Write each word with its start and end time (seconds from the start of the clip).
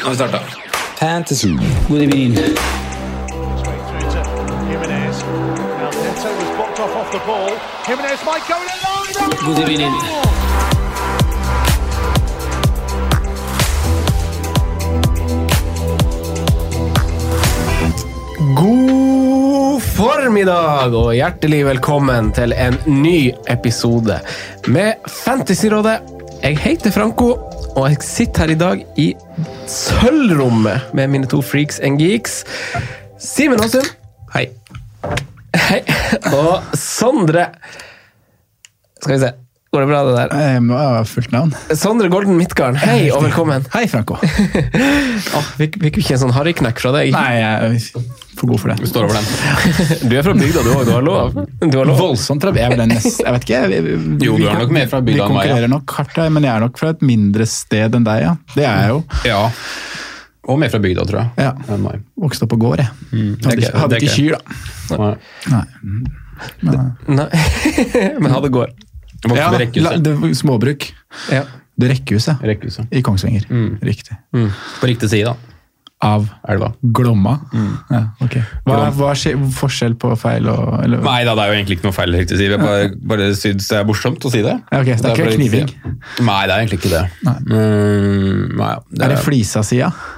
Nå 0.00 0.04
har 0.04 0.10
vi 0.10 0.16
starta. 0.16 0.38
Fantasy. 1.00 1.48
God 1.88 2.02
evening. 2.02 2.34
God 9.46 9.58
evening. 9.58 9.92
God 18.56 19.82
formiddag 19.82 20.94
og 20.94 21.14
hjertelig 21.14 21.64
velkommen 21.66 22.32
til 22.32 22.54
en 22.54 22.78
ny 22.86 23.32
episode 23.50 24.20
med 24.66 25.10
Fantasyrådet. 25.24 25.98
Jeg 26.42 26.58
heter 26.58 26.90
Franco, 26.94 27.32
og 27.76 27.88
jeg 27.88 28.02
sitter 28.04 28.46
her 28.46 28.52
i 28.52 28.58
dag 28.58 28.84
i 28.96 29.08
sølvrommet 29.70 30.94
med 30.94 31.10
mine 31.12 31.28
to 31.30 31.40
freaks 31.42 31.80
and 31.80 31.98
geeks. 32.00 32.44
Simen 33.18 33.60
Aasund. 33.60 33.90
Hei. 34.34 34.48
Hei. 35.56 35.82
Og 36.38 36.62
Sondre 36.76 37.48
Skal 39.02 39.14
vi 39.14 39.20
se. 39.22 39.32
Går 39.68 39.82
det 39.84 39.86
bra, 39.90 39.98
det 40.08 40.12
der? 40.16 40.30
Jeg 40.54 40.60
må 40.64 40.76
ha 40.80 41.00
fullt 41.04 41.32
navn. 41.34 41.50
Sondre 41.76 42.08
Golden 42.08 42.38
Midtgarden, 42.38 42.78
hei 42.80 43.10
og 43.12 43.20
velkommen. 43.26 43.66
Hei, 43.74 43.84
Franco. 43.92 44.16
Ah, 45.34 45.42
fikk, 45.58 45.74
fikk 45.82 45.96
vi 45.98 46.02
ikke 46.04 46.14
en 46.14 46.20
sånn 46.22 46.32
harryknekk 46.32 46.78
fra 46.80 46.92
deg? 46.94 47.10
Nei, 47.12 47.32
jeg 47.36 47.66
er 47.66 48.04
for 48.38 48.48
god 48.48 48.60
for 48.62 48.70
det. 48.70 48.76
Vi 48.80 48.88
står 48.88 49.08
over 49.08 49.18
den. 49.18 50.06
Du 50.08 50.14
er 50.16 50.24
fra 50.24 50.32
bygda, 50.38 50.62
du 50.64 50.70
òg. 50.72 50.84
Du 50.86 50.92
har 50.94 51.04
lov. 51.04 51.36
Du 51.58 51.74
har 51.76 51.88
lov. 51.90 51.98
Voldsomt 52.00 52.46
fra 52.46 52.52
Jeg, 52.56 52.78
nest, 52.88 53.18
jeg 53.20 53.34
vet 53.34 53.44
ikke. 53.44 53.58
Jeg, 53.74 53.82
vi- 53.84 53.96
vi- 53.98 54.28
Jo, 54.28 54.36
du 54.38 54.46
er 54.48 54.62
nok 54.62 54.72
mer 54.78 54.88
fra 54.88 55.02
bygda 55.04 55.26
enn 55.26 55.34
meg, 55.34 55.42
Vi 55.42 55.50
konkurrerer 55.50 55.72
nok 55.74 55.94
hardt 55.98 56.20
men 56.38 56.46
jeg 56.48 56.52
er 56.54 56.64
nok 56.64 56.78
fra 56.80 56.94
et 56.94 57.02
mindre 57.10 57.48
sted 57.50 57.98
enn 57.98 58.06
deg, 58.08 58.22
ja. 58.24 58.32
Det 58.54 58.64
er 58.64 58.78
jeg 58.78 58.88
jo. 58.94 59.02
Ja. 59.28 59.42
Og 60.48 60.58
mer 60.62 60.72
fra 60.72 60.80
bygda, 60.86 61.04
tror 61.10 61.20
jeg. 61.20 61.30
Ja. 61.44 61.52
Vokste 62.24 62.46
opp 62.48 62.54
på 62.54 62.60
gård, 62.62 62.78
jeg. 62.78 62.88
er 62.88 63.48
Hadde, 63.50 63.60
ikke- 63.60 63.78
hadde 63.84 64.00
ikke 64.00 64.16
kyr, 64.16 64.38
da. 64.38 64.96
Nei. 64.96 65.14
Nei. 65.58 65.64
Nei, 67.10 67.28
men 68.22 68.30
hadde 68.30 68.46
det 68.46 68.54
går. 68.54 68.68
Jeg 68.70 68.76
vokste 68.78 68.87
Ja, 69.34 69.50
la- 69.82 69.96
det 69.98 70.14
småbruk. 70.38 70.92
Ja. 71.32 71.44
Det 71.78 71.88
rekkehuset 71.92 72.40
Rekkehuset. 72.42 72.88
i 72.90 73.02
Kongsvinger. 73.06 73.44
Mm. 73.50 73.78
Riktig. 73.82 74.16
På 74.80 74.86
riktig 74.90 75.10
side, 75.10 75.24
da. 75.30 75.36
Av 76.00 76.28
Elva. 76.48 76.72
Glomma. 76.94 77.32
Mm. 77.52 77.70
Ja, 77.90 78.00
okay. 78.22 78.42
Hva 78.66 78.76
er, 78.86 78.92
hva 78.94 79.08
er 79.10 79.18
skje- 79.18 79.38
forskjell 79.54 79.96
på 79.98 80.12
feil 80.18 80.46
og 80.50 80.76
eller? 80.84 81.00
Nei 81.02 81.24
da, 81.26 81.34
det 81.34 81.42
er 81.42 81.50
jo 81.50 81.56
egentlig 81.58 81.78
ikke 81.78 81.88
noe 81.88 81.96
feil 81.96 82.14
riktig 82.14 82.38
side. 82.38 82.54
Jeg 82.54 82.60
bare, 82.62 82.90
bare 83.14 83.30
syns 83.34 83.66
det 83.70 83.78
er 83.80 83.88
morsomt 83.88 84.22
å 84.26 84.30
si 84.30 84.42
det. 84.46 84.54
Ja, 84.70 84.78
okay, 84.82 84.94
så 84.94 85.02
det 85.08 85.10
er 85.16 85.24
ikke 85.26 85.40
kniving? 85.40 85.72
Nei, 86.22 86.38
det 86.46 86.54
er 86.54 86.62
egentlig 86.62 86.78
ikke 86.82 86.92
det. 86.94 87.02
Nei. 87.26 87.34
Mm, 87.50 88.56
nei, 88.60 88.70
det 88.94 89.04
Er 89.08 89.14
det 89.16 89.18
flisa-sida? 89.26 89.90
Øh, 89.90 90.14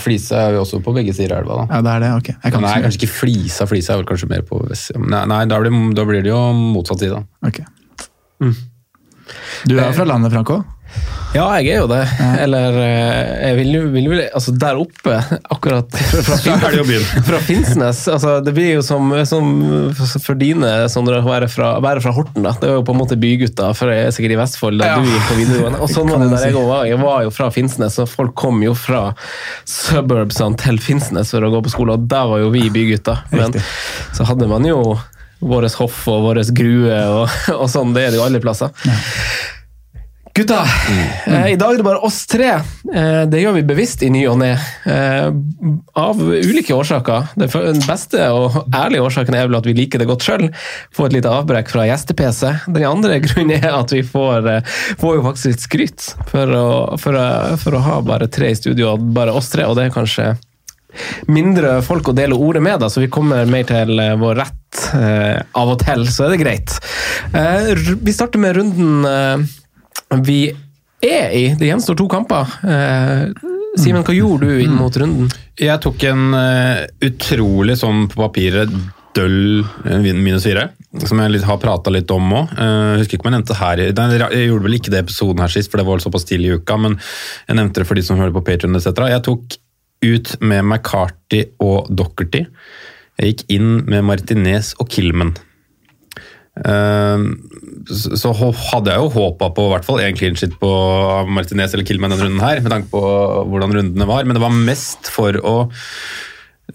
Flisa 0.00 0.40
er 0.46 0.56
jo 0.56 0.64
også 0.64 0.80
på 0.84 0.92
begge 0.96 1.14
sider 1.16 1.36
av 1.36 1.44
elva, 1.44 1.60
da. 1.62 1.76
Ja, 1.76 1.82
det 1.86 1.92
er 1.92 2.02
det. 2.04 2.10
Ok. 2.18 2.28
Jeg 2.34 2.52
kan 2.52 2.64
Nei, 2.66 2.74
kanskje 2.84 3.00
ikke 3.00 3.12
Flisa. 3.14 3.66
Flisa 3.70 3.94
er 3.94 4.02
vel 4.02 4.08
kanskje 4.10 4.28
mer 4.32 4.42
på 4.48 4.58
vestsida. 4.66 5.00
Nei, 5.00 5.22
nei 5.30 5.44
da, 5.48 5.60
blir, 5.62 5.78
da 5.96 6.04
blir 6.08 6.26
det 6.26 6.32
jo 6.32 6.40
motsatt 6.58 7.00
side. 7.00 7.20
da. 7.20 7.48
Ok. 7.48 7.62
Du 9.70 9.76
er 9.78 9.92
fra 9.96 10.04
landet, 10.08 10.32
Franco? 10.34 10.60
Ja, 11.30 11.44
jeg 11.62 11.76
er 11.76 11.84
jo 11.84 11.86
det. 11.86 12.00
Eller 12.42 12.74
eh, 12.82 13.26
jeg 13.46 13.56
vil 13.60 13.68
jo 13.76 13.80
vil, 13.92 14.08
vil, 14.10 14.22
Altså, 14.34 14.50
der 14.58 14.80
oppe, 14.82 15.14
akkurat 15.54 15.92
fra, 15.94 16.56
fra, 17.28 17.38
Finnsnes 17.46 18.00
altså, 18.10 18.32
Det 18.42 18.50
blir 18.56 18.72
jo 18.72 18.82
som, 18.82 19.12
som 19.28 19.46
for 20.24 20.34
dine, 20.40 20.72
Sondre, 20.90 21.20
å 21.22 21.28
være 21.30 21.46
fra, 21.52 22.14
Horten. 22.16 22.42
da. 22.48 22.56
Det 22.58 22.66
er 22.72 22.74
jo 22.80 22.82
på 22.88 22.96
en 22.96 23.00
måte 23.04 23.18
bygutta, 23.20 23.68
for 23.78 23.92
jeg 23.94 24.08
er 24.08 24.16
sikkert 24.16 24.34
i 24.34 24.40
Vestfold, 24.40 24.82
der 24.82 24.90
Ja. 24.90 24.96
du 24.98 25.06
gikk 25.12 25.28
på 25.28 25.38
videregående. 25.38 25.82
Og 25.86 25.92
sånn 25.92 26.10
var 26.10 26.24
det 26.24 26.32
der 26.34 26.48
jeg 26.48 26.66
var. 26.66 26.82
Jeg 26.90 26.98
var 27.04 27.22
jo 27.28 27.30
fra 27.38 27.50
Finnsnes, 27.54 28.00
og 28.02 28.10
folk 28.10 28.34
kom 28.42 28.58
jo 28.66 28.74
fra 28.74 29.04
suburbsene 29.70 30.58
til 30.58 30.82
Finnsnes 30.82 31.30
for 31.30 31.46
å 31.46 31.52
gå 31.54 31.62
på 31.68 31.74
skole, 31.76 31.94
og 31.94 32.10
der 32.10 32.26
var 32.32 32.42
jo 32.42 32.50
vi 32.54 32.66
bygutta. 32.74 33.20
Men 33.30 33.52
Riktig. 33.52 33.62
så 34.18 34.26
hadde 34.32 34.50
man 34.50 34.66
jo 34.66 34.82
våres 35.40 35.78
hoff 35.78 36.02
og 36.10 36.26
våres 36.26 36.50
grue 36.52 36.98
og, 37.14 37.38
og 37.54 37.70
sånn. 37.70 37.94
Det 37.94 38.08
er 38.08 38.14
det 38.16 38.18
jo 38.20 38.26
alle 38.26 38.42
plasser. 38.42 38.74
Gutta, 40.34 40.64
eh, 41.26 41.52
i 41.52 41.56
dag 41.56 41.72
er 41.72 41.80
det 41.80 41.84
bare 41.84 42.04
oss 42.06 42.22
tre. 42.30 42.50
Eh, 42.94 43.22
det 43.26 43.40
gjør 43.42 43.56
vi 43.56 43.64
bevisst 43.66 44.02
i 44.06 44.10
ny 44.14 44.22
og 44.30 44.38
ne. 44.38 44.52
Eh, 44.86 45.26
av 45.98 46.20
ulike 46.22 46.76
årsaker. 46.76 47.32
Den 47.40 47.82
beste 47.82 48.28
og 48.30 48.60
ærlige 48.70 49.02
årsaken 49.08 49.34
er 49.34 49.48
vel 49.48 49.58
at 49.58 49.66
vi 49.66 49.74
liker 49.74 49.98
det 49.98 50.06
godt 50.10 50.26
sjøl. 50.28 50.46
Får 50.94 51.10
et 51.10 51.16
lite 51.18 51.32
avbrekk 51.34 51.72
fra 51.72 51.88
gjeste-PC. 51.90 52.52
Den 52.70 52.86
andre 52.88 53.18
grunnen 53.26 53.56
er 53.58 53.74
at 53.74 53.94
vi 53.96 54.04
får, 54.06 54.46
eh, 54.54 54.76
får 55.02 55.18
jo 55.18 55.26
faktisk 55.26 55.50
litt 55.50 55.66
skryt 55.66 56.12
for 56.30 56.54
å, 56.54 56.68
for, 57.02 57.18
å, 57.18 57.56
for 57.60 57.76
å 57.76 57.82
ha 57.88 57.98
bare 58.06 58.30
tre 58.30 58.54
i 58.54 58.60
studio, 58.60 58.94
og 58.94 59.10
bare 59.16 59.34
oss 59.34 59.50
tre. 59.50 59.66
Og 59.66 59.74
det 59.78 59.88
er 59.88 59.98
kanskje 59.98 60.30
mindre 61.30 61.78
folk 61.86 62.10
å 62.10 62.16
dele 62.16 62.38
ordet 62.38 62.62
med, 62.64 62.80
da, 62.82 62.90
så 62.90 63.02
vi 63.02 63.10
kommer 63.12 63.48
mer 63.50 63.66
til 63.68 63.98
eh, 64.02 64.16
vår 64.20 64.38
rett 64.40 64.82
eh, 64.96 65.38
av 65.58 65.74
og 65.74 65.80
til, 65.82 66.06
så 66.10 66.26
er 66.26 66.34
det 66.34 66.42
greit. 66.42 66.76
Eh, 67.36 67.72
vi 68.00 68.14
starter 68.14 68.42
med 68.42 68.56
runden 68.58 69.48
vi 70.24 70.42
er 71.02 71.34
i. 71.36 71.44
Det 71.58 71.68
gjenstår 71.68 71.98
to 71.98 72.08
kamper. 72.10 72.54
Eh, 72.64 73.30
Simen, 73.78 74.02
hva 74.02 74.14
gjorde 74.14 74.48
du 74.50 74.62
inn 74.64 74.74
mot 74.74 74.96
runden? 74.98 75.30
Jeg 75.60 75.78
tok 75.84 76.02
en 76.10 76.34
eh, 76.34 76.86
utrolig 77.06 77.78
sånn 77.78 78.08
på 78.10 78.18
papiret 78.20 78.72
døll 79.14 79.62
eh, 79.62 80.10
minus 80.14 80.46
fire, 80.46 80.68
som 81.06 81.22
jeg 81.22 81.34
litt, 81.34 81.46
har 81.46 81.60
prata 81.62 81.92
litt 81.94 82.10
om 82.14 82.34
òg. 82.34 82.54
ikke 83.04 83.26
om 83.26 83.38
jeg 83.38 84.20
Jeg 84.34 84.46
gjorde 84.48 84.66
vel 84.66 84.78
ikke 84.78 84.92
det 84.92 85.04
episoden 85.04 85.42
her 85.42 85.52
sist, 85.54 85.70
for 85.70 85.78
det 85.78 85.86
var 85.86 86.02
såpass 86.02 86.26
tidlig 86.26 86.50
i 86.50 86.60
uka, 86.60 86.76
men 86.76 86.98
jeg 87.48 87.56
nevnte 87.56 87.80
det 87.80 87.86
for 87.86 87.94
de 87.94 88.02
som 88.06 88.18
hører 88.18 88.34
på 88.34 88.44
Patreon 88.44 88.76
etc. 88.76 89.06
Jeg 89.10 89.22
tok 89.26 89.60
ut 90.00 90.34
med 90.40 90.64
McCarty 90.64 91.44
og 91.60 91.90
Dockerty. 91.92 92.46
Jeg 93.20 93.34
gikk 93.34 93.46
inn 93.52 93.72
med 93.86 94.06
Martinez 94.08 94.74
og 94.80 94.88
Kilman. 94.90 95.34
Eh, 96.64 97.26
så 97.88 98.32
hadde 98.36 98.92
jeg 98.92 99.00
jo 99.00 99.12
håpa 99.14 99.50
på 99.56 99.68
i 99.68 99.74
hvert 99.74 99.86
fall 99.86 100.02
en 100.04 100.18
clean 100.18 100.36
shit 100.38 100.56
på 100.60 100.70
Martinez 101.30 101.74
eller 101.74 101.86
Kilman 101.88 102.12
denne 102.12 102.26
runden 102.26 102.44
her, 102.44 102.60
med 102.64 102.74
tanke 102.74 102.90
på 102.92 103.04
hvordan 103.50 103.76
rundene 103.76 104.08
var, 104.10 104.26
men 104.26 104.36
det 104.36 104.42
var 104.44 104.52
mest 104.56 105.10
for 105.14 105.38
å 105.40 105.54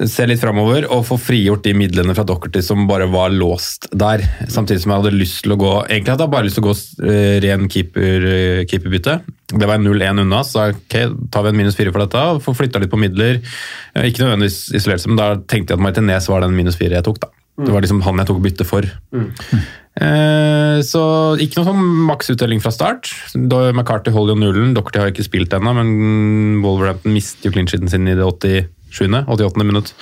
se 0.04 0.26
litt 0.28 0.41
framover 0.41 0.88
og 0.91 1.06
få 1.08 1.18
frigjort 1.22 1.64
de 1.64 1.72
midlene 1.78 2.16
fra 2.18 2.26
Dockerty 2.28 2.59
som 2.66 2.84
bare 2.90 3.08
var 3.12 3.32
låst 3.32 3.88
der. 3.96 4.24
Samtidig 4.52 4.84
som 4.84 4.91
jeg 4.91 5.03
hadde 5.03 5.14
lyst 5.16 5.44
til 5.46 5.56
å 5.56 5.59
gå 5.62 5.72
Egentlig 5.85 6.12
hadde 6.12 6.26
jeg 6.28 6.34
bare 6.34 6.47
lyst 6.47 6.59
til 6.59 6.66
å 6.66 6.68
gå 6.68 6.76
eh, 7.08 7.38
ren 7.46 7.70
keeper, 7.72 8.28
eh, 8.32 8.66
keeperbytte. 8.68 9.18
Det 9.56 9.70
var 9.70 9.79
0-1 9.79 10.24
unna, 10.26 10.41
så 10.44 10.70
ok, 10.74 10.97
tar 11.32 11.46
vi 11.46 11.53
en 11.53 11.59
minus 11.62 11.78
fire 11.79 11.94
for 11.96 12.03
dette. 12.03 12.26
Får 12.44 12.59
flytta 12.59 12.82
litt 12.84 12.91
på 12.91 13.00
midler. 13.00 13.40
Eh, 13.96 14.09
Ikke 14.09 14.26
nødvendigvis 14.26 14.66
isolert 14.76 15.08
men 15.08 15.22
da 15.22 15.32
tenkte 15.40 15.76
jeg 15.76 15.79
at 15.79 15.88
Martinez 15.88 16.29
var 16.32 16.44
den 16.44 16.58
minus 16.58 16.79
fire 16.79 17.00
jeg 17.00 17.08
tok. 17.08 17.24
da. 17.24 17.32
Det 17.55 17.72
var 17.72 17.85
liksom 17.85 18.02
han 18.03 18.19
jeg 18.19 18.28
tok 18.28 18.41
bytte 18.43 18.67
for. 18.67 18.87
Eh, 19.96 20.81
så 20.84 21.03
ikke 21.40 21.61
noe 21.61 21.69
sånn 21.69 21.85
maksuttelling 22.09 22.59
fra 22.63 22.73
start. 22.75 23.11
Da 23.34 23.69
McCarthy 23.72 24.11
holder 24.11 24.35
jo 24.35 24.41
nullen. 24.43 24.73
Dockerty 24.75 24.99
har 24.99 25.13
ikke 25.13 25.28
spilt 25.28 25.55
ennå, 25.55 25.72
men 25.78 26.59
Wolverhampton 26.66 27.16
mistet 27.16 27.47
jo 27.47 27.53
clean 27.55 27.69
sheeten 27.72 27.91
sin 27.91 28.09
i 28.11 28.17
det 28.17 28.28
87. 28.28 28.67
88. 29.28 29.63
minutt 29.67 29.93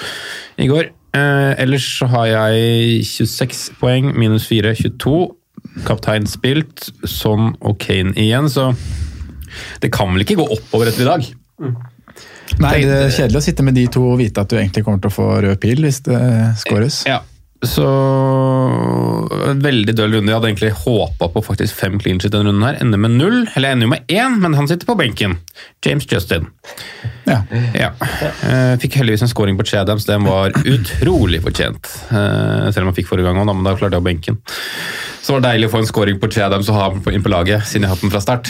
i 0.62 0.68
går. 0.70 0.92
Eh, 1.14 1.54
ellers 1.62 1.86
så 2.00 2.10
har 2.10 2.28
jeg 2.32 3.06
26 3.06 3.64
poeng, 3.82 4.12
minus 4.18 4.48
4, 4.50 4.74
22. 4.82 5.16
Kaptein 5.88 6.26
spilt, 6.30 6.90
Son 7.10 7.54
og 7.62 7.80
Kane 7.82 8.14
igjen, 8.20 8.50
så 8.52 8.72
det 9.82 9.92
kan 9.94 10.12
vel 10.14 10.26
ikke 10.26 10.38
gå 10.42 10.46
oppover 10.58 10.90
etter 10.90 11.06
i 11.06 11.10
dag? 11.10 11.28
Nei, 12.62 12.74
det 12.86 12.98
er 12.98 13.14
kjedelig 13.14 13.40
å 13.40 13.46
sitte 13.46 13.66
med 13.66 13.78
de 13.78 13.86
to 13.94 14.04
og 14.12 14.20
vite 14.22 14.42
at 14.44 14.52
du 14.52 14.58
egentlig 14.60 14.84
kommer 14.86 15.02
til 15.02 15.10
å 15.10 15.16
få 15.16 15.28
rød 15.46 15.62
pil 15.64 15.86
hvis 15.86 16.02
det 16.06 16.20
skåres. 16.62 17.04
Ja. 17.10 17.22
Så 17.64 17.84
en 19.50 19.62
veldig 19.64 19.96
døll 19.96 20.14
runde. 20.18 20.32
Jeg 20.32 20.38
hadde 20.38 20.50
egentlig 20.52 20.72
håpa 20.84 21.30
på 21.34 21.44
faktisk 21.46 21.78
fem 21.80 22.00
clean 22.02 22.20
shit 22.20 22.34
denne 22.34 22.50
runden. 22.52 22.66
her. 22.68 22.80
Ender 22.84 23.00
med 23.02 23.16
null, 23.18 23.40
eller 23.56 23.72
ender 23.76 23.88
jo 23.88 23.94
med 23.94 24.08
én, 24.12 24.38
men 24.44 24.54
han 24.60 24.68
sitter 24.68 24.90
på 24.90 24.98
benken. 25.00 25.38
James 25.86 26.08
Justin. 26.12 26.48
Ja. 27.28 27.42
Ja. 27.78 27.92
Eh, 28.44 28.76
Fikk 28.84 28.98
heldigvis 29.00 29.24
en 29.24 29.32
scoring 29.32 29.58
på 29.60 29.64
Chadams. 29.68 30.06
Den 30.10 30.26
var 30.28 30.52
utrolig 30.66 31.42
fortjent. 31.46 31.88
Eh, 32.12 32.70
Selv 32.74 32.84
om 32.86 32.92
han 32.92 32.98
fikk 32.98 33.08
forrige 33.12 33.30
gang 33.30 33.40
òg, 33.40 33.50
men 33.56 33.64
da 33.68 33.76
klarte 33.80 33.96
jeg 33.98 34.04
å 34.04 34.08
benken. 34.10 34.40
Så 35.24 35.32
det 35.32 35.40
var 35.40 35.44
deilig 35.54 35.68
å 35.70 35.72
få 35.72 35.80
en 35.80 35.88
scoring 35.88 36.18
på 36.20 36.28
Chadams 36.36 36.68
og 36.68 36.76
ha 36.76 36.88
ham 36.90 36.98
inn 37.16 37.24
på 37.24 37.32
laget, 37.32 37.64
siden 37.70 37.86
jeg 37.86 37.90
har 37.90 37.96
hatt 37.96 38.02
den 38.04 38.12
fra 38.12 38.20
start. 38.20 38.50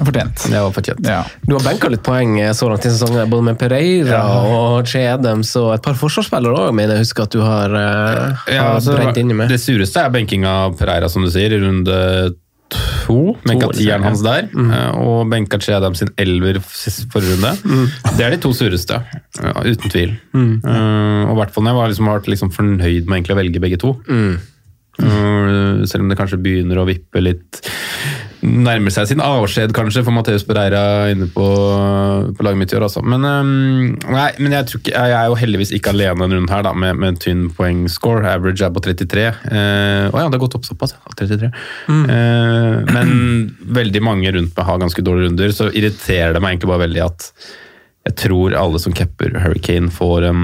Fortjent. 0.00 0.46
Det 0.50 0.62
var 0.64 0.72
fortjent. 0.74 1.06
Ja. 1.06 1.20
Du 1.46 1.54
har 1.54 1.62
benka 1.62 1.90
litt 1.92 2.02
poeng 2.02 2.40
eh, 2.42 2.50
så 2.58 2.66
langt 2.72 2.86
i 2.88 2.90
sesongen, 2.90 3.28
både 3.30 3.46
med 3.52 3.58
Pereira 3.60 4.18
og 4.50 4.88
Che 4.90 5.04
og 5.14 5.70
et 5.76 5.82
par 5.84 5.94
forsvarsspillere 6.00 6.66
òg, 6.66 6.74
mener 6.74 6.96
jeg 6.98 7.04
husker 7.06 7.28
at 7.28 7.36
du 7.36 7.40
har, 7.44 7.70
Ja, 8.50 8.70
altså, 8.74 8.96
brent 8.98 9.20
inni 9.20 9.36
med. 9.36 9.52
det 9.52 9.60
sureste 9.62 10.02
er 10.02 10.14
benkinga 10.14 10.54
av 10.66 10.78
Pereira, 10.78 11.10
som 11.12 11.24
du 11.24 11.30
sier, 11.32 11.54
i 11.54 11.60
runde 11.62 11.98
to. 13.04 13.34
Benka 13.44 13.68
tieren 13.76 14.04
hans 14.06 14.22
der, 14.24 14.48
mm. 14.50 14.72
og 15.02 15.28
benka 15.30 15.60
Chadam 15.62 15.94
sin 15.98 16.10
elver 16.20 16.58
forrige 16.64 17.36
runde. 17.36 17.52
Det 18.16 18.24
er 18.24 18.34
de 18.34 18.40
to 18.42 18.54
sureste, 18.56 18.98
ja, 19.40 19.54
uten 19.60 19.92
tvil. 19.92 20.16
Eh, 20.34 21.22
og 21.28 21.36
i 21.36 21.38
hvert 21.42 21.54
fall 21.54 21.66
når 21.66 21.74
jeg 21.74 21.82
har 21.82 21.94
liksom, 21.94 22.10
vært 22.14 22.32
liksom 22.32 22.52
fornøyd 22.56 23.10
med 23.10 23.30
å 23.30 23.38
velge 23.38 23.62
begge 23.62 23.80
to. 23.82 23.94
Eh, 24.10 25.84
selv 25.90 26.04
om 26.04 26.10
det 26.10 26.18
kanskje 26.18 26.40
begynner 26.42 26.80
å 26.80 26.88
vippe 26.88 27.22
litt 27.22 27.60
Nærmer 28.44 28.92
seg 28.92 29.08
sin 29.08 29.22
avskjed, 29.24 29.72
kanskje, 29.76 30.02
for 30.04 30.12
Mateus 30.12 30.44
Pereira 30.44 31.08
inne 31.12 31.30
på, 31.32 31.46
på 32.36 32.44
laget 32.44 32.60
mitt 32.60 32.74
i 32.74 32.78
år. 32.78 32.86
Altså. 32.88 33.00
Men, 33.00 33.24
um, 33.24 33.94
nei, 34.12 34.26
men 34.38 34.56
jeg, 34.58 34.68
tror 34.68 34.82
ikke, 34.82 34.94
jeg 34.94 35.16
er 35.16 35.30
jo 35.30 35.38
heldigvis 35.40 35.72
ikke 35.78 35.94
alene 35.94 36.28
runden 36.28 36.50
her, 36.52 36.64
da, 36.66 36.74
med, 36.76 37.00
med 37.00 37.20
tynn 37.24 37.46
poengscore. 37.56 38.26
Average 38.34 38.66
er 38.66 38.74
på 38.74 38.84
33. 38.84 39.26
Å 39.32 39.48
uh, 39.48 40.12
oh 40.12 40.20
ja, 40.20 40.28
det 40.28 40.36
har 40.36 40.44
gått 40.44 40.58
opp 40.60 40.68
såpass. 40.68 40.96
ja, 40.98 41.16
33. 41.22 41.50
Uh, 41.88 42.84
men 42.92 43.14
veldig 43.80 44.04
mange 44.04 44.34
rundt 44.36 44.52
meg 44.56 44.68
har 44.68 44.82
ganske 44.82 45.06
dårlige 45.06 45.30
runder, 45.30 45.56
så 45.56 45.70
irriterer 45.72 46.36
det 46.36 46.44
meg 46.44 46.56
egentlig 46.56 46.74
bare 46.74 46.84
veldig 46.84 47.04
at 47.06 47.30
jeg 48.04 48.18
tror 48.20 48.54
alle 48.58 48.80
som 48.82 48.92
capper 48.96 49.32
Hurricane 49.40 49.88
får 49.92 50.28
en 50.28 50.42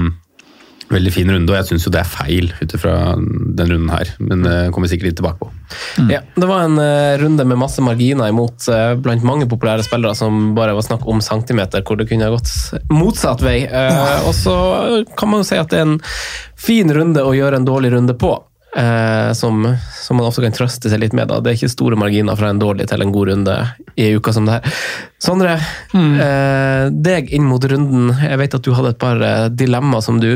veldig 0.91 1.13
fin 1.13 1.31
runde, 1.31 1.51
og 1.51 1.57
jeg 1.59 1.69
syns 1.71 1.87
jo 1.87 1.93
det 1.93 2.01
er 2.01 2.09
feil 2.09 2.51
ut 2.59 2.75
ifra 2.77 2.95
den 3.15 3.71
runden 3.73 3.91
her. 3.93 4.11
Men 4.19 4.45
det 4.45 4.57
kommer 4.71 4.87
vi 4.87 4.95
sikkert 4.95 5.11
litt 5.11 5.19
tilbake 5.21 5.41
på. 5.41 5.49
Ja, 6.11 6.21
det 6.35 6.49
var 6.49 6.65
en 6.65 6.77
eh, 6.81 7.17
runde 7.21 7.45
med 7.47 7.59
masse 7.61 7.83
marginer 7.83 8.31
imot 8.31 8.67
eh, 8.71 8.93
blant 8.99 9.25
mange 9.27 9.47
populære 9.51 9.85
spillere 9.87 10.17
som 10.17 10.53
bare 10.57 10.75
var 10.77 10.85
snakk 10.85 11.07
om 11.09 11.23
centimeter, 11.23 11.83
hvor 11.87 11.99
det 11.99 12.09
kunne 12.11 12.27
ha 12.27 12.35
gått 12.35 12.51
motsatt 12.91 13.43
vei. 13.45 13.61
Eh, 13.65 14.27
og 14.27 14.35
så 14.37 14.55
kan 15.17 15.31
man 15.31 15.43
jo 15.43 15.49
si 15.51 15.59
at 15.59 15.71
det 15.71 15.81
er 15.81 15.89
en 15.89 15.99
fin 16.61 16.91
runde 16.93 17.23
å 17.25 17.35
gjøre 17.35 17.61
en 17.61 17.67
dårlig 17.67 17.95
runde 17.95 18.17
på. 18.19 18.35
Eh, 18.77 19.33
som, 19.37 19.63
som 20.01 20.19
man 20.19 20.27
ofte 20.27 20.43
kan 20.45 20.55
trøste 20.55 20.91
seg 20.91 21.01
litt 21.03 21.15
med. 21.17 21.29
Da. 21.31 21.39
Det 21.41 21.51
er 21.51 21.59
ikke 21.59 21.71
store 21.73 21.99
marginer 21.99 22.37
fra 22.39 22.51
en 22.51 22.61
dårlig 22.61 22.87
til 22.91 23.03
en 23.03 23.13
god 23.13 23.31
runde 23.31 23.57
i 23.95 24.09
en 24.09 24.19
uke 24.19 24.33
som 24.35 24.47
det 24.47 24.59
her. 24.59 24.81
Sondre, 25.21 25.57
eh, 25.97 26.85
deg 26.91 27.31
inn 27.35 27.47
mot 27.49 27.63
runden. 27.63 28.11
Jeg 28.21 28.41
vet 28.41 28.57
at 28.57 28.65
du 28.65 28.73
hadde 28.77 28.95
et 28.95 29.01
par 29.01 29.21
eh, 29.25 29.47
dilemmaer 29.53 30.05
som 30.05 30.19
du 30.21 30.31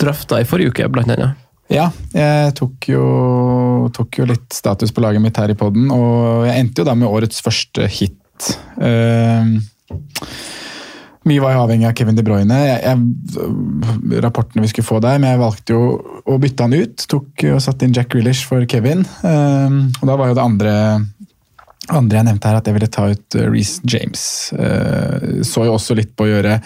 drøfta 0.00 0.40
i 0.40 0.48
forrige 0.48 0.74
uke, 0.74 0.90
blant 0.92 1.12
annet. 1.12 1.46
Ja, 1.70 1.86
jeg 2.10 2.54
tok 2.58 2.88
jo, 2.90 3.02
tok 3.94 4.18
jo 4.18 4.24
litt 4.26 4.48
status 4.50 4.90
på 4.90 5.04
laget 5.04 5.22
mitt 5.22 5.36
her 5.38 5.52
i 5.52 5.58
podden, 5.58 5.86
og 5.94 6.48
jeg 6.48 6.64
endte 6.64 6.82
jo 6.82 6.86
da 6.88 6.96
med 6.98 7.06
årets 7.06 7.38
første 7.46 7.86
hit. 7.86 8.48
Eh, 8.82 9.52
mye 11.30 11.42
var 11.42 11.54
jo 11.54 11.62
avhengig 11.64 11.88
av 11.88 11.94
Kevin 11.98 12.18
De 12.18 12.24
Bruyne. 12.26 12.58
Jeg, 12.66 12.80
jeg, 12.84 14.20
rapportene 14.24 14.64
vi 14.64 14.72
skulle 14.72 14.88
få 14.88 15.00
der, 15.04 15.20
men 15.22 15.32
jeg 15.32 15.42
valgte 15.42 15.76
jo 15.76 15.82
å 16.26 16.38
bytte 16.42 16.66
han 16.66 16.76
ut. 16.76 17.06
Tok 17.10 17.46
og 17.54 17.62
satte 17.64 17.86
inn 17.86 17.96
Jack 17.96 18.12
Grealish 18.12 18.44
for 18.48 18.66
Kevin. 18.70 19.06
Um, 19.22 19.86
og 20.00 20.10
da 20.10 20.18
var 20.18 20.30
jo 20.30 20.38
det 20.38 20.44
andre 20.44 20.74
andre 21.88 22.20
jeg 22.20 22.28
nevnte 22.28 22.50
her, 22.50 22.58
at 22.60 22.68
jeg 22.68 22.76
ville 22.76 22.90
ta 22.92 23.06
ut 23.10 23.36
uh, 23.38 23.46
Reece 23.48 23.80
James. 23.88 24.22
Eh, 24.52 25.40
så 25.46 25.64
jo 25.64 25.74
også 25.78 25.96
litt 25.96 26.12
på 26.16 26.26
å 26.26 26.30
gjøre 26.30 26.58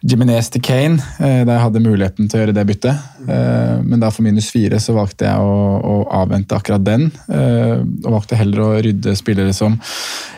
Jimenez 0.00 0.48
til 0.48 0.62
Kane, 0.64 0.96
eh, 1.20 1.42
da 1.44 1.56
jeg 1.56 1.64
hadde 1.66 1.82
muligheten 1.84 2.28
til 2.28 2.38
å 2.38 2.42
gjøre 2.42 2.54
det 2.56 2.64
byttet. 2.70 3.08
Eh, 3.28 3.80
men 3.84 4.00
da 4.00 4.08
for 4.08 4.24
minus 4.24 4.48
fire 4.52 4.78
så 4.80 4.94
valgte 4.96 5.28
jeg 5.28 5.36
å, 5.36 5.98
avvente 6.20 6.56
akkurat 6.56 6.82
den. 6.84 7.10
eh, 7.28 7.82
og 8.04 8.14
valgte 8.16 8.38
heller 8.38 8.62
å 8.64 8.70
rydde 8.82 9.12
spillere 9.16 9.52
som 9.54 9.76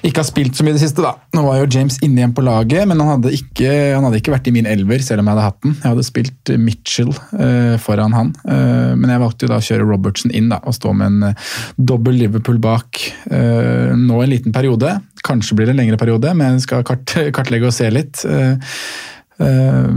ikke 0.02 0.20
har 0.20 0.26
spilt 0.26 0.58
så 0.58 0.64
mye 0.66 0.74
i 0.74 0.76
det 0.76 0.82
siste. 0.82 1.02
da. 1.02 1.14
Nå 1.32 1.44
var 1.46 1.60
jo 1.60 1.70
James 1.70 1.98
inne 2.02 2.20
igjen 2.20 2.34
på 2.34 2.42
laget, 2.42 2.88
men 2.88 2.98
han 2.98 3.14
hadde 3.14 3.32
ikke, 3.36 3.70
han 3.94 4.04
hadde 4.04 4.18
ikke 4.18 4.34
vært 4.34 4.50
i 4.50 4.54
min 4.54 4.66
elver, 4.66 4.98
selv 4.98 5.22
om 5.22 5.30
jeg 5.30 5.36
hadde 5.36 5.46
hatt 5.46 5.62
den. 5.62 5.76
Jeg 5.78 5.88
hadde 5.88 6.06
spilt 6.08 6.52
Mitchell 6.58 7.12
eh, 7.38 7.78
foran 7.78 8.18
han, 8.18 8.34
eh, 8.44 8.92
men 8.98 9.14
jeg 9.14 9.22
valgte 9.22 9.46
jo 9.46 9.52
da 9.54 9.60
å 9.62 9.66
kjøre 9.68 9.86
Robertson 9.86 10.34
inn 10.34 10.50
da, 10.50 10.58
og 10.66 10.74
stå 10.74 10.92
med 10.98 11.06
en 11.12 11.30
eh, 11.30 11.54
dobbel 11.78 12.18
Liverpool 12.18 12.58
bak. 12.62 12.98
Nå 14.08 14.22
en 14.22 14.32
liten 14.32 14.54
periode. 14.54 14.96
Kanskje 15.26 15.56
blir 15.56 15.68
det 15.68 15.76
en 15.76 15.82
lengre 15.82 16.00
periode, 16.00 16.34
men 16.34 16.58
jeg 16.58 16.66
skal 16.66 16.84
kart, 16.86 17.16
kartlegge 17.36 17.68
og 17.68 17.74
se 17.76 17.88
litt. 17.92 18.24
Eh, 18.28 18.76
eh, 19.42 19.88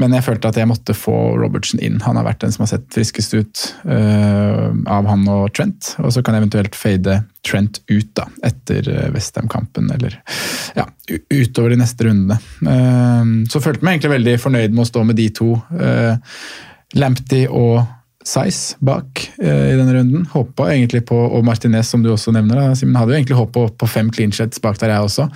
Men 0.00 0.14
jeg 0.16 0.24
følte 0.24 0.50
at 0.50 0.56
jeg 0.60 0.70
måtte 0.70 0.96
få 0.96 1.16
Robertsen 1.40 1.82
inn. 1.84 2.00
Han 2.06 2.16
har 2.18 2.26
vært 2.26 2.40
den 2.44 2.54
som 2.54 2.64
har 2.64 2.72
sett 2.72 2.88
friskest 2.94 3.36
ut 3.36 3.66
eh, 3.84 4.70
av 4.90 5.10
han 5.10 5.26
og 5.30 5.52
Trent. 5.56 5.94
Og 6.04 6.14
så 6.14 6.24
kan 6.24 6.36
jeg 6.36 6.46
eventuelt 6.46 6.78
fade 6.78 7.20
Trent 7.46 7.82
ut 7.90 8.10
da, 8.18 8.26
etter 8.46 8.88
Westham-kampen, 9.14 9.92
eller 9.94 10.18
ja, 10.76 10.84
utover 11.32 11.72
de 11.72 11.78
neste 11.80 12.04
rundene. 12.04 12.36
Så 13.48 13.62
følte 13.64 13.80
jeg 13.80 13.86
meg 13.86 13.96
egentlig 13.96 14.16
veldig 14.18 14.34
fornøyd 14.42 14.74
med 14.74 14.84
å 14.84 14.90
stå 14.90 15.06
med 15.08 15.16
de 15.16 15.30
to. 15.38 15.54
Lamptey 17.00 17.46
og 17.48 17.80
Size 18.26 18.76
bak 18.84 19.22
eh, 19.40 19.70
i 19.72 19.78
denne 19.78 19.94
runden. 19.96 20.26
Håpa 20.32 20.68
egentlig 20.74 21.06
på, 21.08 21.16
og 21.16 21.44
Martinez, 21.46 21.88
som 21.88 22.02
du 22.04 22.10
også 22.12 22.34
nevner, 22.36 22.58
da, 22.60 22.74
Simen, 22.76 22.98
hadde 23.00 23.14
jo 23.14 23.20
egentlig 23.20 23.38
håp 23.38 23.56
på, 23.56 23.88
fem 23.88 24.10
clean 24.12 24.34
sheds 24.34 24.60
bak 24.60 24.76
der, 24.82 24.92
jeg 24.92 25.08
også. 25.08 25.28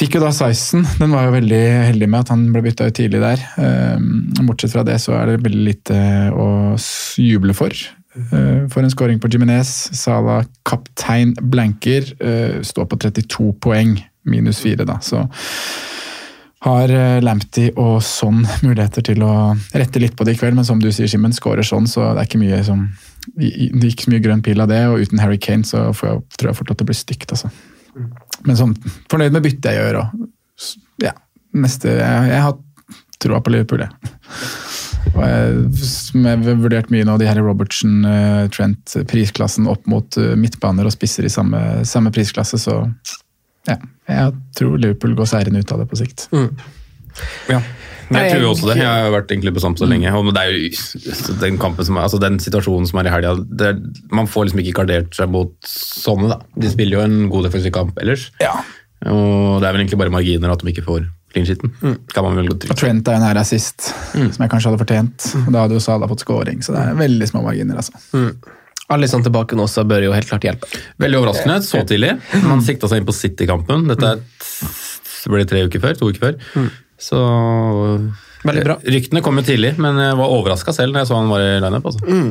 Fikk 0.00 0.16
jo 0.16 0.22
da 0.24 0.30
Sizen. 0.32 0.86
Den 1.00 1.12
var 1.12 1.26
jo 1.28 1.36
veldig 1.36 1.62
heldig 1.90 2.08
med 2.08 2.22
at 2.24 2.32
han 2.32 2.46
ble 2.54 2.64
bytta 2.64 2.88
ut 2.88 2.96
tidlig 2.96 3.20
der. 3.20 3.42
Eh, 3.60 4.44
bortsett 4.48 4.72
fra 4.72 4.84
det 4.86 4.96
så 5.02 5.18
er 5.18 5.34
det 5.34 5.42
veldig 5.44 5.64
lite 5.66 5.98
å 6.32 6.48
juble 7.20 7.56
for. 7.56 7.74
Eh, 8.16 8.64
for 8.72 8.80
en 8.80 8.90
scoring 8.90 9.20
på 9.20 9.28
Jiminez. 9.30 9.68
Sala 9.96 10.40
kaptein 10.64 11.34
blanker. 11.52 12.08
eh, 12.20 12.62
står 12.64 12.88
på 12.88 12.96
32 12.96 13.52
poeng, 13.60 13.98
minus 14.24 14.60
4, 14.64 14.88
da. 14.88 14.98
Så 15.04 15.26
har 16.64 16.92
eh, 16.92 17.18
Lamptey 17.24 17.70
og 17.80 18.02
Son 18.04 18.42
muligheter 18.64 19.04
til 19.04 19.22
å 19.24 19.32
rette 19.72 20.02
litt 20.02 20.16
på 20.16 20.26
det 20.28 20.36
i 20.36 20.40
kveld, 20.40 20.58
men 20.58 20.66
som 20.68 20.80
du 20.82 20.90
sier, 20.92 21.08
Simen, 21.08 21.34
skårer 21.36 21.66
sånn, 21.66 21.88
så 21.88 22.10
det 22.12 22.24
er 22.24 22.28
ikke 22.28 22.42
mye 22.42 22.60
som 22.66 22.88
Det 23.36 23.50
gikk 23.84 24.06
så 24.06 24.12
mye 24.12 24.22
grønn 24.24 24.42
pil 24.44 24.62
av 24.64 24.70
det, 24.70 24.80
og 24.88 25.02
uten 25.04 25.20
Harry 25.20 25.38
Kane 25.40 25.66
så 25.68 25.90
får 25.96 26.08
jeg, 26.08 26.22
tror 26.36 26.50
jeg 26.50 26.58
fort 26.58 26.72
at 26.72 26.80
det 26.80 26.88
blir 26.88 26.96
stygt, 26.96 27.32
altså. 27.34 27.50
Men 28.48 28.56
sånn, 28.56 28.74
fornøyd 29.12 29.34
med 29.36 29.44
byttet 29.44 29.68
jeg 29.70 29.80
gjør, 29.80 29.98
og 30.00 31.04
ja, 31.04 31.12
neste 31.56 31.92
Jeg, 31.98 32.30
jeg 32.30 32.44
har 32.46 32.56
troa 33.20 33.40
på 33.44 33.52
Liverpool, 33.52 33.84
jeg. 33.84 33.92
Og 35.16 35.22
jeg, 35.24 35.60
som 35.80 36.26
jeg 36.28 36.38
har 36.44 36.58
vurdert 36.60 36.90
mye 36.92 37.06
nå, 37.08 37.16
de 37.18 37.28
her 37.28 37.40
Robertson, 37.42 38.02
eh, 38.06 38.44
Trent, 38.52 38.94
prisklassen 39.08 39.68
opp 39.70 39.88
mot 39.90 40.18
eh, 40.20 40.34
midtbaner 40.38 40.86
og 40.86 40.92
spisser 40.94 41.26
i 41.26 41.32
samme, 41.32 41.60
samme 41.88 42.12
prisklasse, 42.14 42.60
så 42.60 42.82
ja, 43.68 43.78
jeg 44.16 44.34
tror 44.58 44.80
Liverpool 44.80 45.14
går 45.18 45.28
seirende 45.30 45.62
ut 45.62 45.72
av 45.74 45.82
det 45.82 45.88
på 45.90 46.00
sikt. 46.00 46.28
Ja. 47.50 47.60
Jeg 48.10 48.32
tror 48.32 48.48
også 48.48 48.70
det. 48.70 48.80
Jeg 48.80 49.04
har 49.04 49.12
vært 49.14 49.30
egentlig 49.30 49.52
på 49.54 49.62
samme 49.62 49.78
så 49.78 49.86
lenge. 49.86 50.10
Og 50.18 50.32
det 50.34 50.42
er 50.42 50.56
jo 50.56 51.36
den, 51.42 51.58
kampen 51.62 51.86
som 51.86 51.98
er, 51.98 52.08
altså 52.08 52.18
den 52.22 52.40
situasjonen 52.42 52.88
som 52.90 52.98
er 52.98 53.06
i 53.06 53.14
helga 53.14 53.36
Man 54.10 54.26
får 54.30 54.48
liksom 54.48 54.62
ikke 54.64 54.74
gardert 54.80 55.14
seg 55.14 55.30
mot 55.30 55.54
sånne, 55.66 56.32
da. 56.32 56.40
De 56.58 56.72
spiller 56.72 56.98
jo 56.98 57.06
en 57.06 57.30
god 57.30 57.46
defensiv 57.46 57.74
kamp 57.76 57.98
ellers. 58.02 58.28
Ja. 58.42 58.56
Og 59.06 59.62
det 59.62 59.68
er 59.68 59.72
vel 59.72 59.84
egentlig 59.84 60.00
bare 60.02 60.12
marginer 60.12 60.52
at 60.52 60.64
de 60.64 60.72
ikke 60.74 60.86
får 60.88 61.06
clean 61.30 61.46
sheeten. 61.46 61.70
Og. 61.86 62.64
Trent 62.74 63.08
er 63.08 63.20
en 63.20 63.28
her 63.28 63.38
assist, 63.40 63.92
som 64.12 64.42
jeg 64.42 64.50
kanskje 64.50 64.72
hadde 64.72 64.82
fortjent. 64.82 65.28
Og 65.44 65.52
da 65.54 65.64
hadde 65.64 65.78
jo 65.78 65.84
Salah 65.84 66.10
fått 66.10 66.26
scoring, 66.26 66.64
så 66.66 66.74
det 66.74 66.82
er 66.82 66.98
veldig 66.98 67.30
små 67.30 67.44
marginer. 67.46 67.78
altså. 67.78 67.94
Alisson 68.90 69.22
tilbake 69.22 69.58
nå, 69.58 69.66
så 69.70 69.84
bør 69.86 70.08
jo 70.08 70.14
helt 70.14 70.28
klart 70.30 70.46
hjelpe. 70.46 70.68
Veldig 71.02 71.20
overraskende, 71.20 71.60
så 71.66 71.84
tidlig. 71.86 72.16
Man 72.42 72.64
sikta 72.66 72.90
seg 72.90 73.02
inn 73.02 73.08
på 73.08 73.14
City-kampen. 73.16 73.86
Dette 73.90 74.16
det 75.20 75.32
ble 75.32 75.44
tre 75.48 75.62
uker 75.68 75.82
før, 75.82 75.96
to 75.98 76.10
uker 76.10 76.22
før. 76.30 76.68
Så 77.00 77.20
Veldig 78.40 78.64
bra. 78.64 78.76
Ryktene 78.88 79.20
kom 79.24 79.36
jo 79.40 79.44
tidlig, 79.44 79.74
men 79.80 79.98
jeg 80.00 80.16
var 80.16 80.32
overraska 80.32 80.72
selv 80.72 80.94
når 80.94 81.04
jeg 81.04 81.10
så 81.10 81.18
han 81.18 81.32
var 81.32 81.44
i 81.44 81.50
lineup. 81.60 81.88
Altså. 81.90 82.04
Mm. 82.08 82.30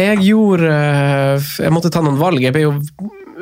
jeg 0.00 0.24
gjorde 0.24 0.70
eh, 0.72 1.50
Jeg 1.62 1.74
måtte 1.74 1.92
ta 1.94 2.02
noen 2.02 2.18
valg. 2.18 2.42
Jeg 2.42 2.54
ble 2.56 2.64
jo 2.66 2.72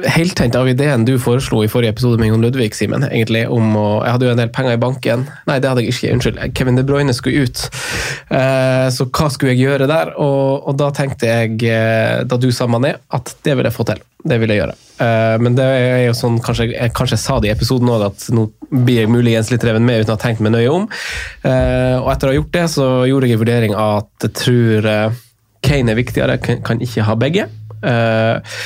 heltent 0.08 0.56
av 0.58 0.68
ideen 0.68 1.04
du 1.06 1.14
foreslo 1.20 1.62
i 1.64 1.68
forrige 1.70 1.94
episode 1.94 2.18
med 2.20 2.30
Jon 2.30 2.42
Ludvig, 2.42 2.74
Simen. 2.74 3.04
egentlig, 3.08 3.44
om 3.48 3.76
å, 3.76 4.04
Jeg 4.04 4.12
hadde 4.14 4.26
jo 4.26 4.32
en 4.32 4.40
del 4.42 4.52
penger 4.54 4.76
i 4.76 4.80
banken. 4.80 5.26
Nei, 5.46 5.58
det 5.58 5.68
hadde 5.70 5.84
jeg 5.84 5.94
ikke. 5.94 6.12
Unnskyld. 6.16 6.40
Kevin 6.58 6.78
De 6.78 6.84
Bruyne 6.86 7.14
skulle 7.14 7.46
ut. 7.46 7.64
Eh, 8.30 8.88
så 8.90 9.06
hva 9.08 9.28
skulle 9.30 9.54
jeg 9.54 9.62
gjøre 9.62 9.88
der? 9.90 10.14
Og, 10.18 10.68
og 10.68 10.78
da 10.80 10.90
tenkte 10.94 11.30
jeg, 11.30 11.58
eh, 11.68 12.22
da 12.26 12.38
du 12.40 12.50
sa 12.52 12.66
Mané, 12.70 12.96
at 13.10 13.34
det 13.44 13.56
vil 13.58 13.68
jeg 13.68 13.76
få 13.76 13.86
til. 13.88 14.02
Det 14.22 14.38
vil 14.38 14.52
jeg 14.54 14.62
gjøre. 14.62 14.76
Eh, 15.02 15.36
men 15.42 15.58
det 15.58 15.66
er 15.66 16.04
jo 16.06 16.14
sånn, 16.18 16.38
kanskje 16.44 16.70
jeg, 16.72 16.92
kanskje 16.96 17.18
sa 17.20 17.40
det 17.42 17.50
i 17.50 17.54
episoden 17.54 17.90
òg, 17.90 18.06
at 18.10 18.28
nå 18.34 18.46
blir 18.70 19.02
jeg 19.02 19.12
muligens 19.12 19.50
litt 19.52 19.64
revet 19.66 19.82
med 19.82 20.02
uten 20.02 20.14
å 20.14 20.18
ha 20.18 20.22
tenkt 20.22 20.42
meg 20.44 20.54
nøye 20.54 20.70
om. 20.70 20.86
Eh, 21.42 21.98
og 21.98 22.12
etter 22.14 22.30
å 22.30 22.32
ha 22.32 22.38
gjort 22.38 22.54
det, 22.56 22.68
så 22.76 22.88
gjorde 23.10 23.28
jeg 23.28 23.38
en 23.38 23.44
vurdering 23.44 23.76
av 23.76 24.04
at 24.04 24.28
jeg 24.28 24.38
tror 24.44 24.88
eh, 24.92 25.20
Kane 25.62 25.92
er 25.92 25.98
viktigere, 25.98 26.38
kan, 26.42 26.80
ikke 26.82 27.06
ha 27.06 27.14
begge. 27.18 27.46
Eh, 27.86 28.56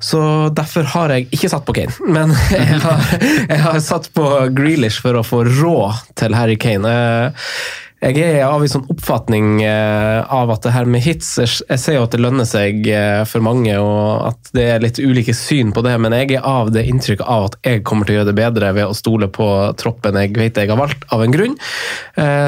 så 0.00 0.20
derfor 0.54 0.86
har 0.94 1.12
jeg 1.14 1.28
ikke 1.34 1.50
satt 1.50 1.66
på 1.66 1.74
Kane, 1.80 1.94
men 2.06 2.32
jeg 2.54 2.78
har, 2.84 3.10
jeg 3.48 3.60
har 3.64 3.82
satt 3.84 4.08
på 4.16 4.30
Grealish 4.56 5.02
for 5.04 5.18
å 5.18 5.26
få 5.26 5.42
råd 5.48 6.08
til 6.18 6.38
Harry 6.38 6.56
Kane. 6.60 6.88
Eh, 6.88 7.52
Jeg 7.98 8.20
er 8.22 8.44
av 8.46 8.62
en 8.62 8.70
sånn 8.70 8.84
oppfatning 8.92 9.64
eh, 9.66 10.20
av 10.22 10.52
at 10.54 10.62
det 10.62 10.70
her 10.70 10.86
med 10.86 11.02
hits 11.02 11.32
Jeg 11.40 11.80
ser 11.82 11.96
jo 11.96 12.04
at 12.06 12.12
det 12.14 12.20
lønner 12.22 12.46
seg 12.46 12.86
eh, 12.94 13.24
for 13.26 13.42
mange, 13.42 13.74
og 13.82 14.28
at 14.28 14.52
det 14.54 14.66
er 14.70 14.84
litt 14.84 15.00
ulike 15.02 15.34
syn 15.34 15.72
på 15.74 15.82
det, 15.82 15.96
men 15.98 16.14
jeg 16.14 16.36
er 16.36 16.46
av 16.46 16.70
det 16.70 16.84
inntrykket 16.86 17.26
av 17.26 17.48
at 17.48 17.58
jeg 17.66 17.82
kommer 17.82 18.06
til 18.06 18.14
å 18.14 18.20
gjøre 18.20 18.30
det 18.30 18.36
bedre 18.38 18.70
ved 18.76 18.86
å 18.86 18.94
stole 18.94 19.26
på 19.34 19.48
troppen 19.82 20.20
jeg 20.22 20.30
vet 20.38 20.62
jeg 20.62 20.70
har 20.70 20.78
valgt, 20.78 21.08
av 21.10 21.24
en 21.24 21.34
grunn. 21.34 21.58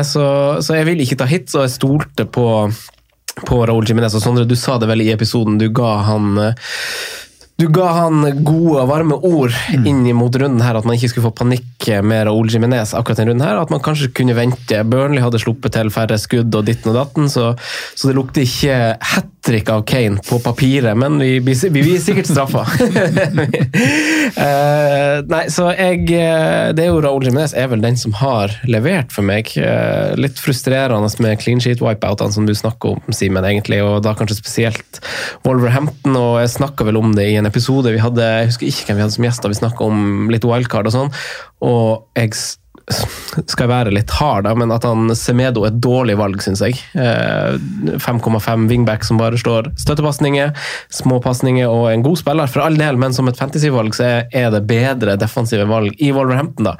Så, 0.07 0.23
så 0.63 0.79
jeg 0.79 0.87
vil 0.87 1.03
ikke 1.03 1.19
ta 1.19 1.27
hits, 1.27 1.59
og 1.59 1.67
jeg 1.67 1.75
stolte 1.81 2.27
på 2.31 2.47
på 3.47 3.61
Raúl 3.67 3.87
Jiménez. 3.87 4.15
Og 4.15 4.23
Sondre, 4.23 4.45
du 4.45 4.57
sa 4.59 4.77
det 4.81 4.89
vel 4.91 5.05
i 5.05 5.13
episoden, 5.15 5.59
du 5.61 5.69
ga 5.73 5.95
han 6.09 6.39
du 7.61 7.67
ga 7.69 7.91
han 7.93 8.23
gode 8.41 8.81
og 8.81 8.89
varme 8.89 9.17
ord 9.27 9.55
inn 9.77 10.07
mot 10.17 10.35
runden 10.41 10.63
her, 10.65 10.79
at 10.79 10.87
man 10.89 10.97
ikke 10.97 11.11
skulle 11.13 11.29
få 11.29 11.37
panikk 11.43 11.89
mer 12.07 12.31
av 12.31 12.39
Ole 12.39 12.53
Jiminez 12.53 12.95
akkurat 12.97 13.21
denne 13.21 13.35
runden 13.35 13.47
her, 13.47 13.61
at 13.61 13.73
man 13.73 13.83
kanskje 13.85 14.13
kunne 14.17 14.37
vente. 14.39 14.81
Burnley 14.89 15.23
hadde 15.23 15.41
sluppet 15.43 15.77
til 15.77 15.93
færre 15.93 16.17
skudd 16.21 16.57
og 16.57 16.65
ditten 16.69 16.93
og 16.93 16.97
datten, 17.03 17.29
så, 17.33 17.53
så 17.95 18.09
det 18.09 18.17
lukter 18.17 18.47
ikke 18.47 18.79
hat 19.13 19.29
trick 19.47 19.71
av 19.73 19.83
Kane 19.89 20.21
på 20.29 20.39
papiret, 20.45 20.97
men 20.99 21.19
vi, 21.21 21.39
vi, 21.45 21.55
vi 21.55 21.83
blir 21.83 21.99
sikkert 22.03 22.29
straffa. 22.29 22.65
uh, 24.37 25.17
nei, 25.33 25.45
så 25.53 25.71
jeg 25.75 26.05
Det 26.07 26.85
er 26.85 26.89
jo 26.91 27.01
Raúl 27.03 27.27
Jiménez 27.27 27.55
er 27.57 27.71
vel 27.73 27.83
den 27.85 27.97
som 28.01 28.13
har 28.21 28.53
levert 28.69 29.13
for 29.15 29.27
meg. 29.27 29.51
Uh, 29.57 30.13
litt 30.21 30.41
frustrerende 30.41 31.11
med 31.25 31.41
clean 31.43 31.61
sheet 31.63 31.83
wipeoutene 31.85 32.35
som 32.35 32.47
du 32.49 32.55
snakker 32.57 32.97
om, 32.97 33.17
Simen, 33.17 33.45
egentlig, 33.47 33.81
og 33.85 34.03
da 34.07 34.15
kanskje 34.19 34.39
spesielt 34.39 35.01
Wolverhampton, 35.47 36.17
og 36.17 36.41
jeg 36.43 36.55
snakka 36.57 36.87
vel 36.89 37.01
om 37.01 37.15
det 37.17 37.27
i 37.31 37.39
en 37.41 37.49
episode 37.49 37.93
vi 37.95 38.03
hadde, 38.03 38.25
jeg 38.43 38.53
husker 38.53 38.71
ikke 38.71 38.91
hvem 38.91 39.01
vi 39.01 39.07
hadde 39.07 39.17
som 39.17 39.29
gjester, 39.29 39.53
vi 39.53 39.63
snakka 39.63 39.81
om 39.87 40.31
litt 40.33 40.47
wildcard 40.47 40.91
og 40.91 40.97
sånn, 40.97 41.15
og 41.67 42.19
jeg 42.19 42.35
skal 42.91 43.65
jeg 43.65 43.71
være 43.71 43.93
litt 43.95 44.11
hard, 44.19 44.45
da, 44.49 44.55
men 44.59 44.73
at 44.75 44.85
han 44.89 45.13
Semedo 45.17 45.63
er 45.65 45.71
et 45.73 45.81
dårlig 45.83 46.17
valg, 46.19 46.43
syns 46.43 46.63
jeg. 46.65 46.79
Eh, 46.99 47.57
5,5 48.03 48.67
wingback 48.71 49.05
som 49.07 49.21
bare 49.21 49.39
slår 49.41 49.71
støttepasninger, 49.79 50.53
småpasninger 51.01 51.71
og 51.71 51.89
en 51.93 52.03
god 52.07 52.19
spiller, 52.19 52.51
for 52.51 52.65
all 52.67 52.77
del, 52.81 52.99
men 53.01 53.15
som 53.17 53.29
et 53.31 53.39
fantasyvalg 53.39 53.95
så 53.97 54.11
er- 54.33 54.51
det 54.51 54.67
bedre 54.67 55.17
defensive 55.17 55.67
valg 55.71 55.95
i 56.03 56.11
Wolverhampton, 56.13 56.65
da. 56.73 56.77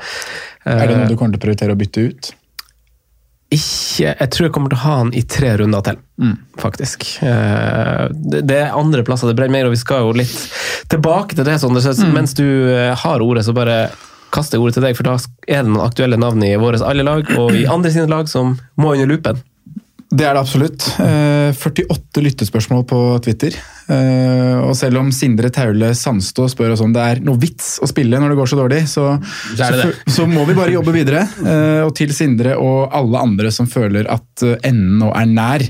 Er 0.67 0.87
det 0.87 0.91
Eh, 0.97 0.99
noe 0.99 1.09
du 1.09 1.17
kommer 1.17 1.33
til 1.33 1.41
å 1.41 1.45
prioritere 1.47 1.73
å 1.75 1.79
bytte 1.79 2.09
ut? 2.11 2.33
ikke 3.51 4.15
Jeg 4.21 4.31
tror 4.31 4.45
jeg 4.47 4.53
kommer 4.55 4.71
til 4.71 4.79
å 4.79 4.85
ha 4.85 4.97
han 5.01 5.11
i 5.19 5.23
tre 5.23 5.57
runder 5.59 5.83
til, 5.83 5.97
faktisk. 6.61 7.07
Eh, 7.23 8.09
Det, 8.13 8.57
er 8.57 8.77
andre 8.79 9.03
plasser 9.03 9.27
det 9.27 9.37
brenner 9.37 9.53
mer, 9.59 9.65
og 9.67 9.73
vi 9.75 9.81
skal 9.81 10.05
jo 10.07 10.13
litt 10.13 10.37
tilbake 10.89 11.35
til 11.35 11.45
det. 11.45 11.59
Sånn. 11.59 11.75
Mm. 11.75 12.13
Mens 12.15 12.35
du 12.35 12.45
eh, 12.71 12.95
har 12.95 13.21
ordet, 13.21 13.45
så 13.45 13.53
bare 13.55 13.91
kaster 14.35 14.59
jeg 14.59 14.65
ordet 14.65 14.79
til 14.79 14.87
deg, 14.89 14.97
for 14.99 15.09
da 15.09 15.17
er 15.49 15.65
det 15.65 15.71
noen 15.71 15.87
aktuelle 15.87 16.19
navn 16.21 16.43
i 16.47 16.55
våre 16.61 16.81
alle 16.87 17.07
lag, 17.07 17.31
og 17.39 17.55
i 17.57 17.67
andre 17.71 17.93
sine 17.95 18.11
lag, 18.11 18.29
som 18.31 18.57
må 18.81 18.95
under 18.95 19.11
lupen. 19.11 19.41
Det 20.11 20.25
er 20.27 20.35
det 20.35 20.41
absolutt. 20.43 20.87
Eh, 20.99 21.53
48 21.55 22.23
lyttespørsmål 22.25 22.83
på 22.91 22.99
Twitter. 23.23 23.55
Eh, 23.87 24.57
og 24.59 24.73
selv 24.79 24.99
om 24.99 25.13
Sindre 25.15 25.53
Taule 25.55 25.93
Sandstå 25.95 26.49
spør 26.51 26.75
oss 26.75 26.83
om 26.83 26.91
det 26.95 27.05
er 27.05 27.21
noe 27.23 27.39
vits 27.39 27.77
å 27.79 27.87
spille 27.91 28.19
når 28.19 28.35
det 28.35 28.39
går 28.41 28.51
så 28.51 28.59
dårlig, 28.59 28.81
så, 28.91 29.05
Så 29.55 29.69
er 29.69 29.77
det 29.77 29.85
så, 29.85 30.17
så 30.19 30.27
må 30.31 30.43
vi 30.49 30.59
bare 30.59 30.75
jobbe 30.75 30.97
videre. 30.99 31.23
Eh, 31.45 31.83
og 31.87 31.95
til 31.99 32.11
Sindre 32.17 32.57
og 32.59 32.91
alle 32.91 33.23
andre 33.23 33.55
som 33.55 33.71
føler 33.71 34.11
at 34.11 34.47
eh, 34.47 34.59
enden 34.67 34.99
nå 35.05 35.13
er 35.15 35.31
nær, 35.31 35.67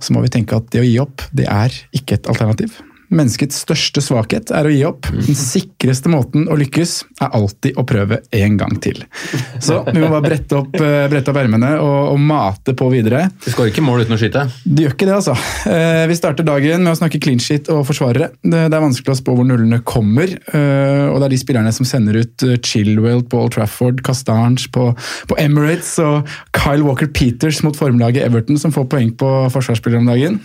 så 0.00 0.16
må 0.16 0.24
vi 0.24 0.32
tenke 0.32 0.56
at 0.56 0.72
det 0.72 0.80
å 0.80 0.88
gi 0.88 0.96
opp, 1.04 1.28
det 1.36 1.48
er 1.52 1.74
ikke 1.92 2.16
et 2.16 2.32
alternativ. 2.32 2.78
Menneskets 3.08 3.62
største 3.64 4.02
svakhet 4.04 4.50
er 4.52 4.66
å 4.68 4.72
gi 4.72 4.82
opp. 4.84 5.06
Den 5.12 5.36
sikreste 5.38 6.10
måten 6.12 6.44
å 6.52 6.56
lykkes 6.60 6.92
er 7.24 7.30
alltid 7.38 7.78
å 7.80 7.84
prøve 7.88 8.18
en 8.36 8.56
gang 8.60 8.74
til. 8.84 9.00
Så 9.64 9.78
vi 9.88 10.02
må 10.02 10.10
bare 10.12 10.26
brette 10.26 10.58
opp, 10.58 10.74
eh, 10.76 11.06
brette 11.08 11.32
opp 11.32 11.38
ermene 11.40 11.70
og, 11.80 12.12
og 12.12 12.18
mate 12.20 12.74
på 12.76 12.90
videre. 12.92 13.22
Du 13.44 13.48
skårer 13.54 13.72
ikke 13.72 13.84
mål 13.86 14.04
uten 14.04 14.16
å 14.16 14.20
skyte. 14.20 14.42
Det 14.64 14.84
gjør 14.84 14.92
ikke 14.96 15.08
det, 15.08 15.14
altså. 15.16 15.36
Eh, 15.72 16.04
Vi 16.10 16.18
starter 16.18 16.44
dagen 16.44 16.84
med 16.84 16.92
å 16.92 16.98
snakke 17.00 17.20
clean 17.24 17.40
shit 17.40 17.70
og 17.72 17.86
forsvarere. 17.88 18.28
Det 18.44 18.66
det 18.68 18.76
er 18.76 18.84
vanskelig 18.84 19.14
å 19.14 19.18
spå 19.22 19.34
hvor 19.38 19.46
nullene 19.48 19.80
kommer. 19.88 20.28
eh, 20.52 21.06
Og 21.08 21.16
det 21.22 21.28
er 21.30 21.34
de 21.36 21.40
spillerne 21.40 21.72
som 21.72 21.88
sender 21.88 22.20
ut 22.20 22.44
Chilwell 22.66 23.22
på 23.24 23.40
Old 23.46 23.52
Trafford, 23.56 24.02
Castange 24.04 24.68
på, 24.74 24.90
på 25.30 25.38
Emirates 25.40 25.94
og 26.04 26.28
Kyle 26.52 26.84
Walker 26.84 27.08
Peters 27.08 27.62
mot 27.64 27.76
formlaget 27.78 28.26
Everton 28.26 28.58
som 28.60 28.74
får 28.74 28.88
poeng 28.92 29.10
på 29.16 29.32
forsvarsspillere 29.54 30.02
om 30.04 30.10
dagen. 30.12 30.38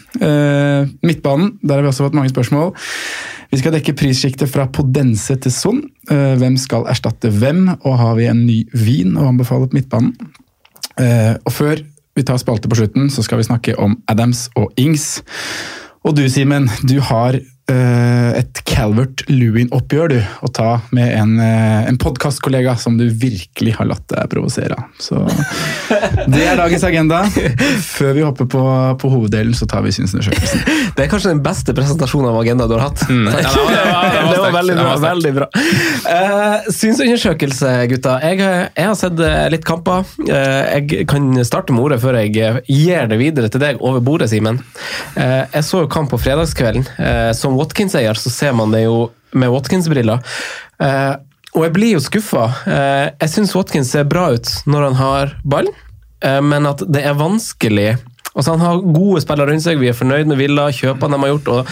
Midtbanen, 1.03 1.58
der 1.63 1.75
har 1.79 1.84
vi 1.86 1.91
også 1.91 2.08
fått 2.08 2.15
mange 2.17 2.32
spørsmål. 2.32 2.51
Vi 3.53 3.60
skal 3.62 3.75
dekke 3.75 3.93
prissjiktet 3.98 4.50
fra 4.50 4.65
Podense 4.74 5.36
til 5.41 5.53
Son. 5.53 5.81
Eh, 6.10 6.33
Hvem 6.41 6.57
skal 6.57 6.88
erstatte 6.89 7.29
hvem, 7.29 7.67
og 7.83 7.98
har 8.00 8.15
vi 8.17 8.29
en 8.29 8.45
ny 8.48 8.63
vin 8.74 9.17
å 9.17 9.27
anbefale 9.29 9.69
på 9.69 9.77
midtbanen? 9.77 10.15
Eh, 10.98 11.36
og 11.38 11.53
før 11.53 11.83
vi 12.13 12.25
tar 12.25 12.41
spalte 12.41 12.69
på 12.69 12.77
slutten, 12.77 13.10
så 13.13 13.24
skal 13.25 13.41
vi 13.41 13.48
snakke 13.48 13.77
om 13.81 13.95
Adams 14.10 14.48
og 14.60 14.74
Ings. 14.77 15.24
Og 16.03 16.15
du, 16.17 16.25
Simen, 16.29 16.69
du 16.86 17.00
har 17.01 17.39
et 17.72 18.60
Calvert 18.67 19.22
Lewin-oppgjør 19.29 20.10
du, 20.12 20.17
å 20.43 20.50
ta 20.51 20.70
med 20.96 21.13
en, 21.15 21.36
uh, 21.39 21.86
en 21.88 21.98
podkastkollega 22.01 22.74
som 22.82 22.98
du 23.00 23.05
virkelig 23.08 23.75
har 23.77 23.88
latt 23.88 24.03
deg 24.12 24.27
provosere 24.32 24.75
av. 24.75 24.89
Så 25.00 25.22
det 26.34 26.41
er 26.50 26.58
dagens 26.60 26.84
agenda. 26.88 27.22
Før 27.86 28.13
vi 28.17 28.25
hopper 28.25 28.50
på, 28.51 28.63
på 29.00 29.12
hoveddelen, 29.13 29.53
så 29.55 29.67
tar 29.70 29.86
vi 29.86 29.93
synsundersøkelsen. 29.96 30.63
Det 30.93 31.08
er 31.08 31.10
kanskje 31.10 31.32
den 31.32 31.39
beste 31.41 31.74
presentasjonen 31.74 32.27
av 32.29 32.36
agenda 32.43 32.67
du 32.70 32.75
har 32.75 32.84
hatt. 32.89 33.00
Mm. 33.10 33.25
Ja, 33.32 33.50
det 33.50 33.62
var- 33.63 33.72
det 33.74 33.79
var- 33.88 34.34
det 34.34 34.34
var 34.34 34.34
det 34.34 34.41
var 34.43 34.51
veldig 34.58 34.75
bra. 34.77 34.91
veldig 35.01 35.32
bra. 35.39 35.48
Uh, 36.05 36.67
synsundersøkelse, 36.75 37.72
gutta. 37.89 38.17
Jeg, 38.22 38.39
har- 38.43 38.67
jeg 38.77 38.89
har 38.91 38.98
sett 39.00 39.24
eh, 39.25 39.48
litt 39.53 39.65
kamper. 39.65 40.03
Uh, 40.22 40.36
jeg 40.84 41.08
kan 41.10 41.32
starte 41.48 41.74
med 41.74 41.82
ordet 41.88 42.01
før 42.03 42.20
jeg 42.22 42.36
eh, 42.38 42.60
gir 42.70 43.08
det 43.10 43.17
videre 43.22 43.50
til 43.53 43.63
deg 43.63 43.82
over 43.82 44.03
bordet, 44.05 44.29
Simen. 44.34 44.60
Uh, 45.17 45.48
jeg 45.55 45.65
så 45.65 45.82
jo 45.86 45.89
kamp 45.91 46.12
på 46.13 46.20
fredagskvelden. 46.22 46.86
Eh, 47.01 47.32
Watkins-eier 47.57 48.17
så 48.19 48.31
ser 48.33 48.55
man 48.57 48.74
det 48.74 48.86
jo 48.86 49.12
med 49.38 49.51
Watkins-briller. 49.53 50.24
Eh, 50.83 51.13
og 51.53 51.67
jeg 51.67 51.74
blir 51.75 51.95
jo 51.95 52.03
skuffa. 52.03 52.48
Eh, 52.65 53.07
jeg 53.22 53.33
syns 53.33 53.53
Watkins 53.57 53.91
ser 53.93 54.07
bra 54.10 54.31
ut 54.33 54.50
når 54.69 54.88
han 54.89 54.98
har 55.00 55.36
ball, 55.45 55.69
eh, 56.25 56.41
men 56.41 56.69
at 56.69 56.86
det 56.89 57.05
er 57.05 57.19
vanskelig 57.19 57.93
Altså 58.33 58.55
Han 58.55 58.63
har 58.65 58.79
gode 58.81 59.22
spillere 59.22 59.51
rundt 59.51 59.62
seg, 59.62 59.77
vi 59.77 59.91
er 59.91 59.98
fornøyd 59.98 60.25
med 60.25 60.39
Villa, 60.39 60.72
kjøpene 60.74 61.13
de 61.13 61.22
har 61.22 61.31
gjort, 61.36 61.51
og, 61.53 61.67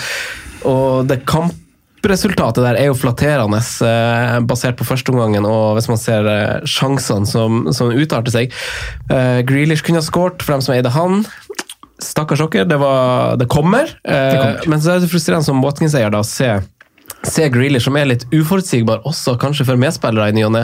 og 0.70 1.08
det 1.10 1.24
kampresultatet 1.26 2.62
der 2.62 2.78
er 2.78 2.92
jo 2.92 2.98
flatterende, 3.02 3.58
eh, 3.88 4.36
basert 4.46 4.78
på 4.78 4.86
førsteomgangen 4.86 5.48
og 5.50 5.80
hvis 5.80 5.90
man 5.90 5.98
ser 5.98 6.30
eh, 6.30 6.68
sjansene 6.70 7.26
som, 7.26 7.64
som 7.74 7.90
utarter 7.90 8.36
seg. 8.36 8.54
Eh, 9.10 9.42
Grealish 9.50 9.82
kunne 9.88 10.04
ha 10.04 10.06
skåret 10.06 10.46
for 10.46 10.54
dem 10.54 10.62
som 10.62 10.76
eide 10.78 10.94
han. 10.94 11.24
Stakkars 12.02 12.42
dere, 12.50 12.66
det, 12.66 12.78
var, 12.82 13.38
det 13.38 13.48
kommer. 13.52 13.92
det 14.04 14.38
kommer. 14.38 14.70
Men 14.74 14.82
så 14.82 14.96
er 14.96 15.04
det 15.04 15.12
frustrerende 15.12 15.46
som 15.46 15.62
Watkins-eier 15.64 16.18
å 16.18 16.24
se 16.28 16.56
Se 17.28 17.50
Grealish, 17.54 17.86
som 17.86 17.98
er 18.00 18.08
litt 18.10 18.24
uforutsigbar, 18.34 19.04
også 19.06 19.36
kanskje 19.42 19.68
for 19.68 19.80
medspillere 19.80 20.32
i 20.32 20.38
ny 20.38 20.46
og 20.48 20.56
ne. 20.56 20.64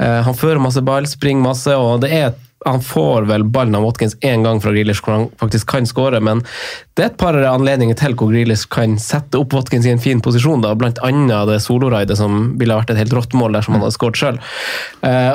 Uh, 0.00 0.20
Han 0.24 0.36
fører 0.38 0.62
masse 0.62 0.80
ball, 0.84 1.08
springer 1.08 1.44
masse, 1.44 1.74
og 1.76 2.00
det 2.04 2.14
er 2.16 2.38
han 2.68 2.82
får 2.84 3.24
vel 3.24 3.46
ballen 3.48 3.72
av 3.78 3.86
Watkins 3.86 4.18
én 4.20 4.42
gang 4.44 4.58
fra 4.60 4.68
Grealish 4.74 5.00
hvor 5.00 5.14
han 5.14 5.22
faktisk 5.40 5.70
kan 5.70 5.86
skåre, 5.88 6.18
men 6.20 6.42
det 6.92 7.06
er 7.06 7.08
et 7.08 7.16
par 7.20 7.32
anledninger 7.32 7.96
til 7.96 8.12
hvor 8.20 8.28
Grealish 8.28 8.68
kan 8.68 8.98
sette 9.00 9.40
opp 9.40 9.56
Watkins 9.56 9.88
i 9.88 9.94
en 9.94 10.02
fin 10.02 10.20
posisjon, 10.20 10.60
da, 10.60 10.74
blant 10.76 11.00
annet 11.06 11.48
det 11.48 11.56
soloraidet 11.64 12.18
som 12.20 12.50
ville 12.60 12.76
vært 12.76 12.92
et 12.92 13.00
helt 13.00 13.16
rått 13.16 13.32
mål 13.32 13.56
dersom 13.56 13.78
han 13.78 13.86
hadde 13.86 13.96
skåret 13.96 14.20
sjøl. 14.20 14.42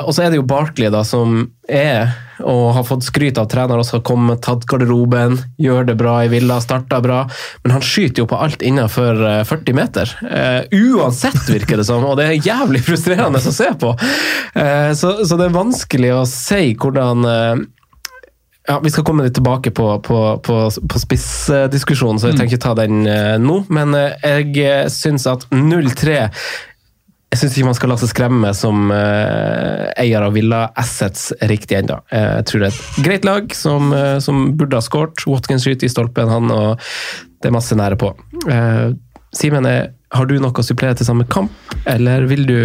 Og 0.06 0.12
så 0.14 0.22
er 0.22 0.30
det 0.30 0.38
jo 0.38 0.46
Barkley, 0.46 0.86
da, 0.94 1.02
som 1.02 1.48
er 1.66 2.14
og 2.44 2.72
har 2.76 2.84
fått 2.84 3.06
skryt 3.06 3.38
av 3.40 3.48
trener 3.50 3.80
også, 3.80 4.02
kommet, 4.04 4.42
tatt 4.44 4.66
garderoben, 4.68 5.38
gjør 5.62 5.88
det 5.88 5.96
bra 6.00 6.18
i 6.24 6.30
Villa, 6.32 6.58
starta 6.60 7.00
bra, 7.04 7.22
men 7.64 7.76
han 7.76 7.84
skyter 7.84 8.24
jo 8.24 8.28
på 8.30 8.40
alt 8.40 8.64
innenfor 8.66 9.22
eh, 9.30 9.42
40 9.48 9.76
meter. 9.76 10.12
Eh, 10.26 10.60
uansett, 10.96 11.48
virker 11.48 11.80
det 11.80 11.86
som, 11.88 12.04
og 12.04 12.18
det 12.20 12.28
er 12.28 12.44
jævlig 12.44 12.82
frustrerende 12.86 13.40
å 13.40 13.54
se 13.54 13.70
på. 13.80 13.94
Eh, 14.54 14.92
så, 14.98 15.16
så 15.24 15.38
det 15.38 15.48
er 15.48 15.56
vanskelig 15.56 16.12
å 16.16 16.26
si 16.28 16.74
hvordan 16.76 17.26
eh, 17.30 17.64
Ja, 18.66 18.80
Vi 18.82 18.90
skal 18.90 19.04
komme 19.06 19.22
litt 19.22 19.36
tilbake 19.38 19.70
på, 19.70 19.84
på, 20.02 20.20
på, 20.42 20.56
på 20.90 20.98
spissdiskusjonen, 20.98 22.18
så 22.18 22.32
jeg 22.32 22.40
tenker 22.40 22.56
ikke 22.56 22.64
ta 22.66 22.74
den 22.78 23.06
eh, 23.06 23.36
nå. 23.38 23.60
Men 23.70 23.94
eh, 23.94 24.16
jeg 24.42 24.56
eh, 24.64 24.88
syns 24.90 25.28
at 25.30 25.46
0-3 25.54 26.26
Jeg 27.34 27.40
syns 27.40 27.56
ikke 27.56 27.66
man 27.68 27.76
skal 27.76 27.90
la 27.90 27.96
seg 28.00 28.10
skremme 28.12 28.50
som 28.56 28.92
eh, 28.94 29.86
eier 29.98 30.24
av 30.24 30.36
Villa 30.36 30.60
Assets 30.78 31.32
riktig 31.50 31.80
ennå. 31.80 31.98
Jeg 32.12 32.46
tror 32.48 32.62
det 32.62 32.68
er 32.68 32.76
et 32.76 33.00
greit 33.04 33.26
lag 33.26 33.56
som, 33.56 33.90
eh, 33.92 34.18
som 34.24 34.52
burde 34.56 34.78
ha 34.78 34.84
skåret. 34.84 35.26
Watkins 35.28 35.66
skyter 35.66 35.88
i 35.88 35.92
stolpen, 35.92 36.30
han, 36.30 36.52
og 36.54 36.86
det 37.42 37.50
er 37.50 37.56
masse 37.56 37.76
nære 37.76 37.98
på. 38.00 38.12
Eh, 38.46 38.94
Simen, 39.36 39.66
eh, 39.66 39.90
har 40.14 40.26
du 40.30 40.38
noe 40.38 40.54
å 40.54 40.64
supplere 40.64 40.96
til 40.96 41.08
samme 41.08 41.26
kamp, 41.28 41.52
eller 41.84 42.24
vil 42.30 42.46
du 42.46 42.58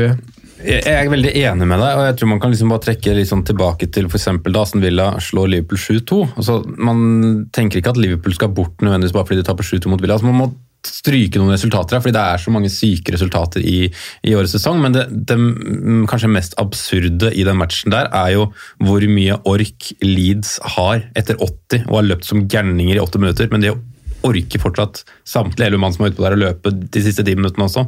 Jeg 0.61 0.85
er 0.85 1.07
veldig 1.09 1.31
enig 1.33 1.65
med 1.65 1.79
deg, 1.81 1.97
og 1.97 2.03
jeg 2.05 2.17
tror 2.19 2.29
man 2.29 2.39
kan 2.39 2.51
liksom 2.53 2.69
bare 2.69 2.83
trekke 2.85 3.25
sånn 3.25 3.41
tilbake 3.43 3.87
til 3.91 4.05
f.eks. 4.05 4.27
da 4.45 4.61
Aston 4.61 4.83
Villa 4.83 5.07
slår 5.17 5.49
Liverpool 5.49 5.79
7-2. 5.81 6.35
Altså, 6.37 6.61
man 6.77 7.47
tenker 7.51 7.81
ikke 7.81 7.95
at 7.95 7.97
Liverpool 7.97 8.35
skal 8.37 8.53
bort 8.53 8.77
nødvendigvis 8.77 9.15
bare 9.15 9.25
fordi 9.25 9.41
de 9.41 9.47
taper 9.47 9.65
7-2 9.65 9.89
mot 9.89 10.03
Villa. 10.03 10.19
Altså, 10.19 10.29
man 10.29 10.37
må 10.37 10.51
stryke 10.87 11.39
noen 11.39 11.53
resultater 11.53 11.97
her, 11.97 12.03
fordi 12.03 12.15
det 12.15 12.23
er 12.23 12.41
så 12.41 12.53
mange 12.53 12.71
syke 12.73 13.13
resultater 13.13 13.63
i, 13.65 13.91
i 14.25 14.35
årets 14.37 14.55
sesong. 14.57 14.81
Men 14.83 14.95
det, 14.95 15.05
det 15.29 15.37
mm, 15.37 16.07
kanskje 16.09 16.31
mest 16.31 16.57
absurde 16.61 17.31
i 17.33 17.45
den 17.47 17.59
matchen 17.59 17.93
der 17.93 18.09
er 18.09 18.33
jo 18.35 18.49
hvor 18.81 19.05
mye 19.09 19.37
ork 19.49 19.91
Leeds 20.03 20.57
har 20.77 21.05
etter 21.17 21.39
80 21.39 21.87
og 21.87 21.97
har 21.99 22.09
løpt 22.09 22.27
som 22.27 22.45
gærninger 22.49 22.97
i 22.97 23.03
80 23.03 23.25
minutter. 23.25 23.51
men 23.51 23.65
det 23.65 23.75
å 23.75 23.81
orker 24.27 24.61
fortsatt 24.61 25.01
samtlige 25.27 25.69
elleve 25.69 25.81
mann 25.81 25.93
som 25.95 26.05
er 26.05 26.11
ute 26.11 26.19
på 26.19 26.25
der 26.25 26.35
å 26.35 26.41
løpe 26.43 26.73
de 26.73 27.03
siste 27.03 27.25
ti 27.25 27.33
minuttene 27.37 27.65
også. 27.67 27.87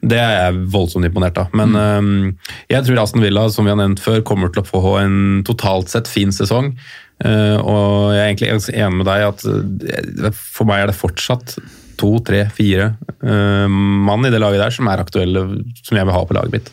Det 0.00 0.20
er 0.20 0.34
jeg 0.38 0.66
voldsomt 0.72 1.08
imponert 1.08 1.40
av. 1.42 1.54
Men 1.56 1.76
øhm, 1.76 2.18
jeg 2.72 2.86
tror 2.86 3.02
Aston 3.02 3.24
Villa, 3.24 3.46
som 3.52 3.68
vi 3.68 3.72
har 3.74 3.80
nevnt 3.80 4.02
før, 4.02 4.22
kommer 4.26 4.52
til 4.52 4.64
å 4.64 4.68
få 4.68 4.96
en 5.02 5.18
totalt 5.46 5.92
sett 5.92 6.10
fin 6.10 6.32
sesong. 6.34 6.72
Uh, 7.24 7.60
og 7.62 7.86
jeg 8.10 8.20
er 8.20 8.28
egentlig 8.32 8.48
enig 8.74 8.98
med 8.98 9.06
deg 9.06 9.22
at 9.28 9.44
eh, 9.46 10.34
for 10.34 10.66
meg 10.66 10.82
er 10.82 10.90
det 10.90 10.96
fortsatt 10.98 11.54
to, 12.00 12.10
tre, 12.26 12.44
fire 12.54 12.90
uh, 13.24 13.66
mann 13.68 14.26
i 14.26 14.32
det 14.32 14.40
laget 14.42 14.62
der 14.62 14.74
som 14.74 14.88
er 14.90 15.02
aktuelle, 15.02 15.44
som 15.80 15.98
jeg 15.98 16.08
vil 16.08 16.16
ha 16.16 16.22
på 16.26 16.36
laget 16.36 16.54
mitt. 16.56 16.70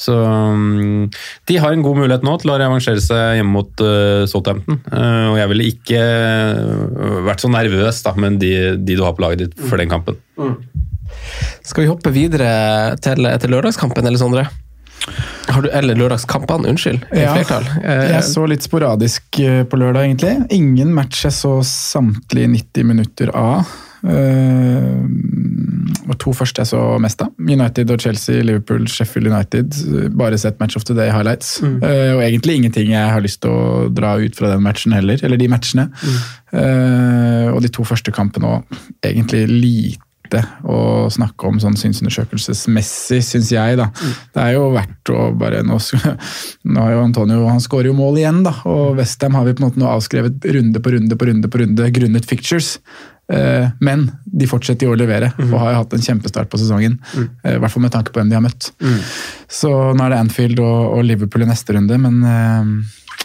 Så 0.00 0.14
um, 0.14 1.08
de 1.48 1.58
har 1.60 1.74
en 1.74 1.84
god 1.84 2.00
mulighet 2.02 2.26
nå 2.26 2.36
til 2.42 2.54
å 2.54 2.58
revansjere 2.60 3.02
seg 3.04 3.40
hjemme 3.40 3.54
mot 3.56 3.84
uh, 3.84 4.24
Southampton. 4.30 4.80
Uh, 4.92 5.32
og 5.32 5.40
jeg 5.40 5.52
ville 5.54 5.70
ikke 5.72 6.04
vært 7.26 7.44
så 7.44 7.52
nervøs 7.52 8.04
da, 8.06 8.14
med 8.18 8.38
de, 8.42 8.54
de 8.78 8.98
du 8.98 9.04
har 9.06 9.16
på 9.16 9.26
laget 9.26 9.46
ditt 9.46 9.66
for 9.68 9.80
den 9.80 9.90
kampen. 9.92 10.18
Skal 11.66 11.84
vi 11.84 11.90
hoppe 11.90 12.14
videre 12.14 12.96
til, 13.04 13.28
til 13.40 13.54
lørdagskampen, 13.54 14.06
eller 14.06 14.20
Sondre? 14.20 14.48
Har 15.48 15.64
du, 15.64 15.70
eller 15.72 15.96
lørdagskampene, 15.96 16.68
unnskyld. 16.68 17.04
i 17.16 17.22
Ja, 17.22 17.32
flertall. 17.36 17.66
Eh, 17.80 18.10
jeg 18.12 18.24
så 18.28 18.44
litt 18.50 18.66
sporadisk 18.66 19.40
på 19.40 19.80
lørdag, 19.80 20.04
egentlig. 20.04 20.34
Ingen 20.54 20.92
match 20.96 21.24
jeg 21.24 21.36
så 21.36 21.58
samtlige 21.64 22.50
90 22.52 22.88
minutter 22.90 23.32
av. 23.36 23.68
Uh, 24.02 25.04
to 26.18 26.32
første 26.36 26.62
jeg 26.62 26.70
så 26.72 26.80
mest 27.02 27.22
av. 27.24 27.32
United 27.38 27.92
og 27.94 28.02
Chelsea, 28.02 28.42
Liverpool, 28.46 28.88
Sheffield 28.90 29.30
United. 29.30 29.76
Bare 30.18 30.38
sett 30.40 30.58
Match 30.60 30.78
of 30.78 30.86
the 30.88 30.96
Day 30.96 31.12
highlights. 31.14 31.58
Uh, 31.62 32.16
og 32.16 32.24
egentlig 32.26 32.58
ingenting 32.58 32.92
jeg 32.94 33.12
har 33.14 33.22
lyst 33.24 33.42
til 33.44 33.54
å 33.54 33.86
dra 33.94 34.16
ut 34.18 34.36
fra 34.38 34.52
den 34.54 34.64
matchen 34.64 34.96
heller. 34.96 35.20
Eller 35.24 35.40
de 35.40 35.48
matchene. 35.52 35.88
Uh, 36.52 37.54
og 37.54 37.62
de 37.64 37.72
to 37.72 37.86
første 37.86 38.14
kampene 38.14 38.58
òg. 38.58 38.78
Egentlig 39.06 39.46
lite 39.48 40.42
å 40.68 41.08
snakke 41.08 41.48
om 41.48 41.56
sånn 41.62 41.78
synsundersøkelsesmessig, 41.80 43.22
syns 43.24 43.52
jeg. 43.54 43.78
da. 43.80 43.86
Det 44.34 44.42
er 44.42 44.56
jo 44.58 44.66
verdt 44.74 45.12
å 45.14 45.30
bare 45.38 45.62
Nå, 45.64 45.78
nå 46.68 46.82
har 46.84 46.96
jo 46.96 47.04
Antonio 47.06 47.46
han 47.48 47.62
skårer 47.64 47.88
jo 47.88 47.96
mål 47.96 48.20
igjen, 48.20 48.42
da. 48.44 48.52
Og 48.68 48.98
Westham 48.98 49.38
har 49.38 49.46
vi 49.48 49.54
på 49.56 49.64
en 49.64 49.70
måte 49.70 49.80
nå 49.80 49.88
avskrevet 49.88 50.50
runde 50.58 50.82
på 50.84 50.92
runde 50.96 51.16
på 51.16 51.30
runde 51.30 51.52
på 51.52 51.62
runde 51.62 51.92
grunnet 51.96 52.28
fictures. 52.28 52.74
Eh, 53.28 53.66
Men 53.84 54.06
de 54.24 54.46
fortsetter 54.48 54.86
jo 54.88 54.94
å 54.94 54.98
levere 54.98 55.32
og 55.36 55.58
har 55.60 55.74
jo 55.74 55.80
hatt 55.82 55.92
en 55.98 56.04
kjempestart 56.06 56.48
på 56.48 56.60
sesongen. 56.60 56.94
Mm. 57.14 57.26
I 57.44 57.58
hvert 57.60 57.74
fall 57.74 57.82
med 57.84 57.92
tanke 57.92 58.12
på 58.14 58.20
hvem 58.22 58.30
de 58.30 58.38
har 58.38 58.44
møtt. 58.44 58.70
Så 59.48 59.68
nå 59.92 60.04
er 60.06 60.14
det 60.14 60.22
Anfield 60.22 60.58
og, 60.64 60.94
og 60.96 61.04
Liverpool 61.04 61.44
i 61.44 61.50
neste 61.50 61.76
runde, 61.76 61.98
men 62.00 62.22
eh, 62.24 62.72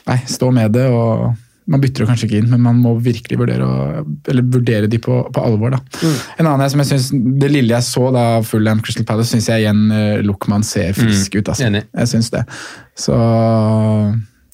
nei, 0.09 0.19
stå 0.27 0.51
med 0.51 0.75
det. 0.75 0.89
og 0.91 1.31
man 1.71 1.79
bytter 1.79 2.03
jo 2.03 2.07
kanskje 2.09 2.27
ikke 2.27 2.39
inn, 2.41 2.49
men 2.51 2.59
man 2.59 2.75
må 2.83 2.91
virkelig 2.99 3.37
vurdere, 3.39 3.63
å, 3.63 4.01
eller 4.27 4.43
vurdere 4.51 4.89
de 4.91 4.97
på, 4.99 5.21
på 5.31 5.43
alvor. 5.47 5.71
da. 5.77 6.09
En 6.35 6.49
annen 6.51 6.67
som 6.73 6.81
jeg 6.83 6.89
synes, 6.89 7.05
Det 7.39 7.51
lille 7.53 7.71
jeg 7.71 7.87
så 7.87 8.09
da 8.11 8.25
Fulham 8.43 8.81
Crystal 8.83 9.05
Palace, 9.07 9.31
syns 9.31 9.47
jeg 9.47 9.63
igjen 9.63 9.85
Luckman 10.27 10.65
ser 10.67 10.91
frisk 10.97 11.37
ut. 11.39 11.47
altså. 11.47 11.69
enig. 11.69 11.85
Jeg 11.95 12.11
syns 12.11 12.33
det. 12.35 12.43
Så 12.99 13.15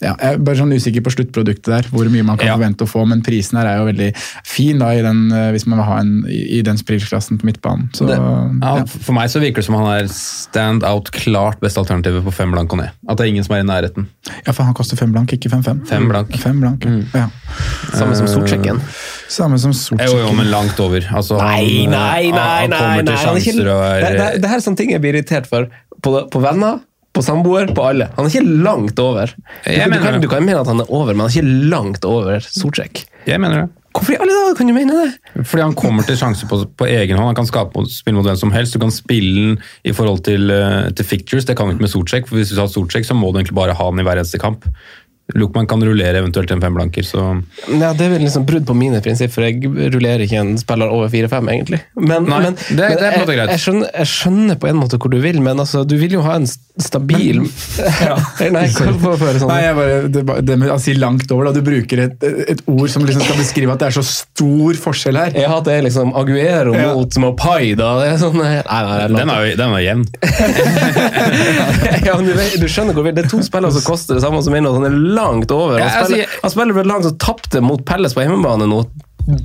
ja, 0.01 0.13
Jeg 0.19 0.33
er 0.33 0.37
bare 0.37 0.55
sånn 0.55 0.71
usikker 0.73 1.03
på 1.03 1.11
sluttproduktet 1.11 1.65
der, 1.73 1.87
hvor 1.91 2.07
mye 2.09 2.23
man 2.23 2.37
kan 2.39 2.47
Ja. 2.47 2.55
forvente 2.57 2.85
å 2.85 2.89
få. 2.89 3.05
Men 3.07 3.21
prisen 3.21 3.57
her 3.59 3.67
er 3.67 3.77
jo 3.81 3.85
veldig 3.91 4.09
fin 4.47 4.79
da, 4.79 4.89
i 4.95 5.01
den, 5.01 5.31
eh, 5.31 5.51
hvis 5.51 5.65
man 5.67 5.79
vil 5.79 5.85
ha 5.89 5.97
en 5.99 6.23
i, 6.29 6.61
den 6.61 6.77
prisklassen 6.77 7.37
på 7.39 7.45
midtbanen. 7.49 7.89
Så, 7.93 8.07
Det, 8.07 8.15
ja, 8.17 8.75
ja. 8.79 8.85
For 8.85 9.13
meg 9.13 9.29
så 9.29 9.39
virker 9.41 9.55
det 9.61 9.65
som 9.65 9.75
han 9.75 9.87
er 10.03 10.07
stand 10.07 10.83
out 10.87 11.11
klart 11.11 11.59
beste 11.59 11.77
alternativet 11.83 12.23
på 12.23 12.31
fem 12.33 12.51
blank 12.51 12.71
og 12.73 12.79
ned. 12.79 12.89
At 13.09 13.17
det 13.17 13.25
er 13.27 13.29
ingen 13.33 13.43
som 13.43 13.55
er 13.55 13.59
i 13.59 13.67
nærheten. 13.67 14.07
ja, 14.45 14.51
for 14.53 14.63
han 14.63 14.73
koster 14.73 14.95
fem 14.97 15.11
blank, 15.11 15.31
ikke 15.33 15.49
fem-fem. 15.51 15.85
Fem 15.85 16.07
blank. 16.07 16.31
Fem 16.39 16.59
blank, 16.61 16.85
ja. 17.13 17.27
Samme 17.93 18.15
som 18.15 18.27
sortsjekken. 18.27 18.79
Samme 19.29 19.59
som 19.59 19.71
Jo, 19.99 20.17
jo, 20.17 20.31
men 20.33 20.49
langt 20.51 20.79
over. 20.79 21.01
Altså, 21.11 21.37
Nei, 21.37 21.83
han, 21.85 21.91
nei, 21.91 22.31
nei! 22.31 22.61
han 22.61 22.69
nei, 22.69 22.77
kommer 22.79 23.03
nei. 23.03 23.03
til 23.03 23.15
Han 23.15 23.33
nei, 23.35 23.41
ikke- 23.41 23.53
sjanser 23.53 23.65
det, 23.65 24.17
det, 24.17 24.21
er 24.35 24.39
det 24.39 24.49
her 24.49 24.57
er 24.57 24.61
sånne 24.61 24.77
ting 24.77 24.91
jeg 24.91 25.01
blir 25.01 25.13
irritert 25.13 25.45
for. 25.47 25.67
På, 26.01 26.29
på 26.31 26.39
venner, 26.41 26.79
på 27.15 27.23
samboer, 27.25 27.73
på 27.75 27.87
alle. 27.89 28.09
Han 28.15 28.27
er 28.27 28.33
ikke 28.33 28.61
langt 28.63 28.99
over. 29.01 29.33
Du, 29.65 29.71
du, 29.73 29.99
kan, 30.03 30.21
du 30.21 30.29
kan 30.31 30.45
mene 30.45 30.61
at 30.61 30.69
han 30.69 30.83
er 30.83 30.91
over, 30.93 31.13
men 31.13 31.25
han 31.25 31.31
er 31.31 31.41
ikke 31.41 31.69
langt 31.73 32.05
over 32.07 32.43
Solsjekk. 32.45 33.03
Jeg 33.27 33.41
mener 33.41 33.63
det. 33.63 33.67
Hvorfor 33.89 34.13
i 34.13 34.19
alle 34.21 34.33
dager 34.35 34.57
kan 34.59 34.69
du 34.69 34.73
mene 34.75 34.95
det? 34.95 35.43
Fordi 35.49 35.63
han 35.65 35.73
kommer 35.77 36.05
til 36.05 36.17
sjanser 36.19 36.47
på, 36.49 36.61
på 36.77 36.85
egen 36.85 37.17
hånd. 37.17 37.31
Han 37.31 37.39
kan 37.39 37.49
skape 37.49 37.81
spille 37.89 38.19
mot 38.19 38.27
hvem 38.27 38.37
som 38.37 38.53
helst. 38.53 38.75
Du 38.77 38.83
kan 38.83 38.93
spille 38.93 39.33
den 39.33 39.55
i 39.83 39.93
forhold 39.97 40.21
til, 40.27 40.51
eh, 40.53 40.91
til 40.93 41.07
fictures. 41.09 41.47
Det 41.49 41.57
kan 41.57 41.67
du 41.67 41.73
ikke 41.73 41.87
med 41.87 41.91
Sortsjek. 41.91 42.29
For 42.29 42.37
hvis 42.37 42.53
du 42.53 42.61
har 42.61 42.69
Sortsjek, 42.69 43.07
så 43.07 43.17
må 43.17 43.31
du 43.31 43.41
egentlig 43.41 43.57
bare 43.57 43.75
ha 43.75 43.89
den 43.89 44.03
i 44.03 44.05
hver 44.05 44.21
eneste 44.21 44.41
kamp. 44.41 44.69
Lukman 45.37 45.67
kan 45.69 45.83
rullere 45.85 46.17
eventuelt 46.23 46.49
en 46.51 46.61
femblanker, 46.63 47.03
så 47.05 47.43
Ja, 47.69 47.91
det 47.93 48.05
er 48.07 48.09
vel 48.15 48.23
liksom 48.25 48.45
brudd 48.49 48.65
på 48.65 48.73
mine 48.77 48.97
prinsipp, 49.05 49.29
for 49.35 49.45
jeg 49.45 49.61
rullerer 49.93 50.23
ikke 50.25 50.39
en 50.41 50.55
spiller 50.57 50.89
over 50.89 51.09
4-5, 51.13 51.49
egentlig. 51.53 51.79
Men, 51.95 52.25
Nei, 52.25 52.39
men, 52.47 52.55
det- 52.55 52.77
det 52.77 53.05
er 53.05 53.13
på 53.13 53.21
en 53.21 53.27
jeg, 53.27 53.37
greit. 53.37 53.49
jeg, 53.53 53.59
skjønner, 53.65 53.91
jeg 53.99 54.07
skjønner 54.09 54.55
på 54.63 54.69
en 54.71 54.79
måte 54.81 54.97
hvor 54.97 55.11
du 55.13 55.19
vil, 55.21 55.39
men 55.45 55.59
altså, 55.61 55.83
du 55.87 55.95
vil 56.01 56.15
jo 56.17 56.21
ha 56.25 56.33
en 56.39 56.47
st- 56.49 56.65
stabil 56.81 57.41
Nei, 58.55 58.65
høre 58.73 59.39
sånn. 59.39 59.49
Nei, 59.51 59.59
jeg 59.67 59.75
bare, 59.77 59.99
det, 60.09 60.23
det 60.49 60.57
med 60.63 60.71
å 60.73 60.79
si 60.81 60.93
langt 60.97 61.29
over, 61.31 61.49
da. 61.49 61.53
Du 61.59 61.61
bruker 61.65 62.01
et, 62.07 62.23
et 62.55 62.63
ord 62.65 62.89
som 62.89 63.05
liksom 63.05 63.21
skal 63.27 63.37
beskrive 63.37 63.73
at 63.75 63.79
det 63.83 63.87
er 63.91 63.97
så 63.99 64.05
stor 64.07 64.73
forskjell 64.81 65.17
her. 65.19 65.37
Hatt 65.49 65.65
det 65.69 65.73
er 65.77 65.85
liksom 65.89 66.15
Aguero 66.17 66.73
Ja. 66.73 66.93
mot 66.97 67.13
Mopai, 67.21 67.75
da. 67.77 67.93
Det 68.01 68.09
er 68.15 68.17
sånn, 68.21 68.37
nei, 68.39 68.55
nei, 68.63 68.81
nei, 68.89 69.07
den 69.19 69.29
er 69.35 69.55
den 69.59 69.77
er 69.77 69.85
jevn. 69.85 70.05
ja, 72.07 72.15
men 72.17 72.25
du, 72.29 72.33
du 72.61 72.67
skjønner 72.69 72.95
hvor 72.97 73.07
Det 73.13 73.23
er 73.25 73.29
to 73.31 73.39
spillere 73.45 73.73
som 73.75 73.83
koster 73.85 74.17
det 74.17 74.23
samme 74.23 74.41
som 74.45 74.53
min, 74.55 74.65
og 74.69 74.77
sånn 74.77 74.87
er 74.89 74.95
langt 75.19 75.51
over. 75.55 75.77
Han, 75.77 75.83
Ja, 75.83 75.91
altså, 75.91 76.07
spiller, 76.09 76.23
jeg- 76.25 76.41
han 76.41 76.51
spiller 76.55 76.73
for 76.79 76.85
et 76.87 76.91
lag 76.95 77.03
som 77.05 77.17
tapte 77.27 77.61
mot 77.61 77.85
Pelles 77.85 78.15
på 78.17 78.23
hjemmebane 78.25 78.67
nå. 78.71 78.81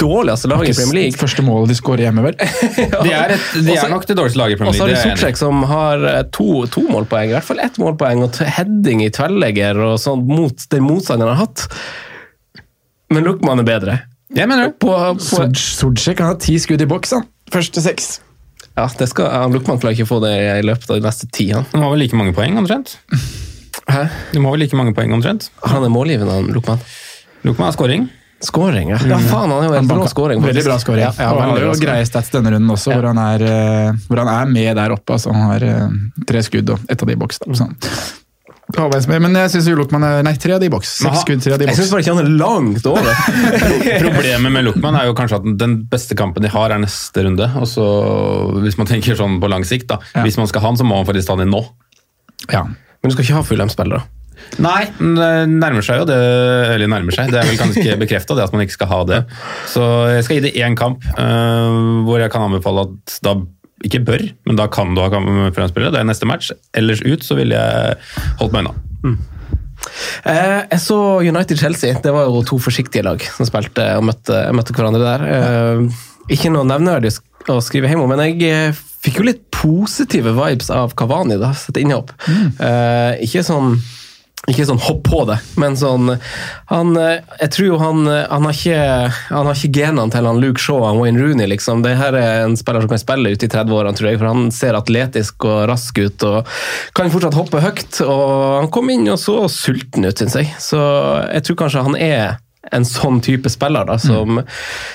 Dårligste 0.01 0.49
lag 0.49 0.63
i 0.65 0.73
Premier 0.73 0.97
League. 0.97 1.19
Første 1.21 1.43
målet 1.45 1.69
de 1.69 1.75
skårer 1.77 2.07
hjemme, 2.07 2.23
vel? 2.25 2.37
De 3.05 3.11
er, 3.13 3.35
et, 3.35 3.49
de 3.59 3.75
Også- 3.75 3.85
er 3.85 3.91
nok 3.93 4.07
det 4.09 4.17
dårligste 4.17 4.41
laget 4.41 4.55
i 4.55 4.57
Og 4.57 4.63
Premier 4.63 4.79
League. 4.79 4.95
du 4.95 4.97
så 4.97 5.03
har 5.03 5.11
de. 5.11 5.21
Sortsjek 5.21 5.37
som 5.43 5.61
har 5.69 6.07
eh, 6.09 6.23
to, 6.33 6.47
to 6.73 6.85
målpoeng, 6.89 7.29
i 7.29 7.37
hvert 7.37 7.45
fall 7.51 7.61
ett 7.61 7.77
målpoeng, 7.83 8.23
og 8.25 8.39
heading 8.57 9.03
i 9.05 9.11
tverrlegger 9.13 9.77
og 9.91 9.99
sånn 10.01 10.25
mot 10.31 10.65
den 10.73 10.87
motstanderen 10.89 11.35
har 11.37 11.45
hatt. 11.45 11.67
Men 13.13 13.27
Luckman 13.29 13.61
er 13.61 13.69
bedre. 13.69 13.99
Jeg 14.35 14.49
mener 14.49 14.71
det. 14.71 14.79
På, 14.83 14.95
har 14.97 16.39
ti 16.41 16.57
skudd 16.59 16.81
i 16.83 16.89
boks, 16.91 17.13
han. 17.19 17.29
Første 17.53 17.83
seks. 17.85 18.15
ja, 18.75 18.89
det 18.99 19.07
skal, 19.13 19.29
Luckman 19.53 19.79
klarer 19.79 19.95
ikke 19.95 20.09
å 20.09 20.13
få 20.17 20.23
det 20.25 20.33
i 20.41 20.65
løpet 20.65 20.89
av 20.91 20.97
de 20.99 21.05
neste 21.05 21.29
ti. 21.31 21.51
Han. 21.53 21.67
De 21.71 21.83
har 21.85 21.93
vel 21.93 22.01
like 22.03 22.17
mange 22.19 22.33
poeng, 22.35 22.57
omtrent? 22.59 22.97
Hæ? 23.91 24.05
Du 24.33 24.41
må 24.41 24.53
vel 24.55 24.65
like 24.65 24.77
mange 24.79 24.95
poeng, 24.97 25.13
omtrent? 25.17 25.51
Han 25.67 25.85
er 25.85 25.93
målgivende, 25.93 26.39
han 26.41 26.53
Luckman. 26.55 26.85
Lukman 27.45 27.69
har 27.69 27.77
scoring. 27.77 28.09
Scoring, 28.45 28.91
ja. 28.91 28.99
ja. 29.09 29.19
Faen, 29.19 29.53
han 29.53 29.63
er 29.63 29.71
jo 29.71 29.77
en 29.79 29.89
bra 29.89 30.09
scoring. 30.09 30.41
faktisk. 30.43 30.57
Veldig 30.57 30.65
bra 30.69 30.79
scoring. 30.83 31.05
Ja, 31.05 31.13
ja, 31.19 31.31
han 31.41 31.55
har 31.55 31.63
jo 31.65 31.77
greie 31.81 32.09
stats 32.09 32.33
denne 32.33 32.53
runden 32.53 32.75
også, 32.75 32.93
hvor, 32.93 33.07
han 33.13 33.21
er, 33.21 33.45
eh, 33.49 34.03
hvor 34.09 34.21
han 34.21 34.33
er 34.33 34.51
med 34.51 34.77
der 34.81 34.93
oppe. 34.97 35.17
Altså, 35.17 35.33
han 35.33 35.49
har 35.53 35.65
eh, 35.69 35.97
tre 36.29 36.43
skudd 36.45 36.75
og 36.75 36.85
ett 36.93 37.01
av 37.01 37.09
de 37.09 37.17
i 37.17 37.21
boks. 37.21 37.41
Sånn. 37.57 37.75
Men 38.75 39.37
jeg 39.37 39.51
syns 39.53 39.67
Lukman 39.77 40.05
er 40.09 40.23
Nei, 40.25 40.33
tre 40.41 40.55
av 40.57 40.63
de 40.63 40.69
i 40.71 40.73
boks. 40.73 40.95
Seks 41.05 41.21
skudd, 41.23 41.43
tre 41.45 41.53
av 41.55 41.61
de 41.61 41.67
i 41.67 41.71
Jeg 41.71 41.79
syns 41.83 41.93
bare 41.93 42.05
ikke 42.05 42.15
han 42.17 42.25
er 42.25 42.31
langt 42.41 42.87
over. 42.89 43.11
Problemet 44.07 44.55
med 44.57 44.65
Lukman 44.67 44.97
er 44.99 45.09
jo 45.11 45.17
kanskje 45.17 45.41
at 45.43 45.51
den 45.61 45.83
beste 45.93 46.17
kampen 46.19 46.45
de 46.45 46.53
har, 46.53 46.73
er 46.73 46.81
neste 46.81 47.27
runde. 47.27 47.49
Og 47.61 47.69
så, 47.71 47.85
hvis 48.65 48.81
man 48.81 48.89
tenker 48.89 49.21
sånn 49.21 49.37
på 49.43 49.53
lang 49.53 49.69
sikt, 49.69 49.91
da. 49.93 50.01
Ja. 50.17 50.25
Hvis 50.25 50.41
man 50.41 50.49
skal 50.51 50.65
ha 50.65 50.73
han, 50.73 50.81
så 50.81 50.89
må 50.89 50.97
man 50.97 51.09
faktisk 51.09 51.29
ta 51.29 51.37
han 51.37 51.45
inn 51.45 51.55
nå. 51.55 51.61
Ja. 52.53 52.65
Men 53.05 53.13
du 53.13 53.17
skal 53.19 53.27
ikke 53.27 53.37
ha 53.37 53.45
Fulham-spillere. 53.45 54.05
Nei, 54.65 54.85
det 54.97 55.33
nærmer 55.51 55.85
seg 55.85 56.01
jo 56.01 56.07
det. 56.09 56.17
Eller 56.73 56.89
nærmer 56.91 57.13
seg. 57.15 57.29
Det 57.33 57.41
er 57.41 57.51
vel 57.51 57.61
ganske 57.61 57.97
bekrefta 58.03 58.39
at 58.41 58.55
man 58.55 58.65
ikke 58.65 58.79
skal 58.79 58.91
ha 58.91 59.03
det. 59.11 59.19
Så 59.71 59.85
jeg 60.15 60.25
skal 60.25 60.39
gi 60.41 60.47
det 60.47 60.55
én 60.65 60.79
kamp 60.79 61.05
uh, 61.19 62.01
hvor 62.09 62.23
jeg 62.23 62.33
kan 62.33 62.49
anbefale 62.49 62.89
at 62.89 63.19
da 63.27 63.37
ikke 63.85 64.01
bør, 64.07 64.23
men 64.49 64.57
da 64.57 64.65
kan 64.73 64.97
du 64.97 65.03
ha 65.05 65.11
Fulham-spillere. 65.13 65.93
Det 65.93 66.01
er 66.01 66.09
neste 66.09 66.29
match. 66.29 66.49
Ellers 66.73 67.05
ut 67.05 67.27
så 67.27 67.37
ville 67.37 67.61
jeg 67.61 67.99
holdt 68.41 68.57
meg 68.57 68.65
unna. 68.65 69.15
Eh, 70.25 70.61
jeg 70.71 70.81
så 70.81 70.99
United-Chelsea. 71.21 72.01
Det 72.01 72.13
var 72.15 72.31
jo 72.31 72.41
to 72.49 72.59
forsiktige 72.63 73.05
lag 73.05 73.21
som 73.37 73.45
spilte 73.49 73.85
og 73.99 74.07
møtte, 74.09 74.41
møtte 74.57 74.77
hverandre 74.77 75.05
der. 75.05 75.27
Eh, 75.35 76.05
ikke 76.33 76.53
noe 76.55 76.65
nevneverdig 76.69 77.13
å 77.53 77.61
skrive 77.61 77.91
hjem 77.91 78.07
om, 78.07 78.15
men 78.15 78.25
jeg 78.25 78.49
eh, 78.49 78.85
fikk 79.05 79.21
jo 79.21 79.29
litt 79.29 79.54
positive 79.65 80.37
vibes 80.37 80.71
av 80.71 80.95
Kavani 80.99 81.41
da, 81.41 81.55
sitt 81.57 81.81
innhopp. 81.81 82.13
Uh, 82.61 83.17
ikke 83.25 83.45
sånn 83.47 83.79
ikke 84.51 84.67
sånn 84.69 84.81
hopp 84.85 85.07
på 85.07 85.23
det, 85.29 85.39
men 85.61 85.77
sånn 85.79 86.11
han, 86.69 86.97
eh, 87.01 87.23
Jeg 87.41 87.51
tror 87.55 87.67
jo 87.67 87.79
han, 87.81 88.07
eh, 88.09 88.27
han 88.29 88.45
har 88.45 88.53
ikke 88.53 88.81
han 89.31 89.47
har 89.49 89.55
ikke 89.57 89.73
genene 89.73 90.13
til 90.13 90.29
han 90.29 90.41
Luke 90.43 90.61
Shaw 90.61 90.83
og 90.85 91.01
Wayne 91.01 91.21
Rooney. 91.21 91.47
liksom. 91.47 91.83
Det 91.83 91.97
her 91.97 92.13
er 92.13 92.45
en 92.45 92.57
spiller 92.57 92.81
som 92.81 92.91
kan 92.91 92.99
spille 92.99 93.33
ut 93.33 93.43
i 93.43 93.49
30-årene, 93.49 93.97
tror 93.97 94.11
jeg, 94.11 94.19
for 94.19 94.27
han 94.29 94.51
ser 94.51 94.75
atletisk 94.75 95.45
og 95.49 95.69
rask 95.69 95.97
ut 95.99 96.23
og 96.25 96.47
kan 96.95 97.11
fortsatt 97.11 97.35
hoppe 97.35 97.61
høyt. 97.61 98.01
og 98.05 98.61
Han 98.61 98.71
kom 98.71 98.91
inn 98.91 99.09
og 99.09 99.19
så 99.19 99.49
sulten 99.49 100.05
ut, 100.05 100.19
syns 100.19 100.35
jeg. 100.35 100.53
Så 100.59 100.79
jeg 101.33 101.43
tror 101.45 101.57
kanskje 101.65 101.85
han 101.85 101.97
er 101.97 102.37
en 102.73 102.85
sånn 102.89 103.21
type 103.25 103.51
spiller 103.53 103.85
da, 103.89 103.99
som, 104.01 104.41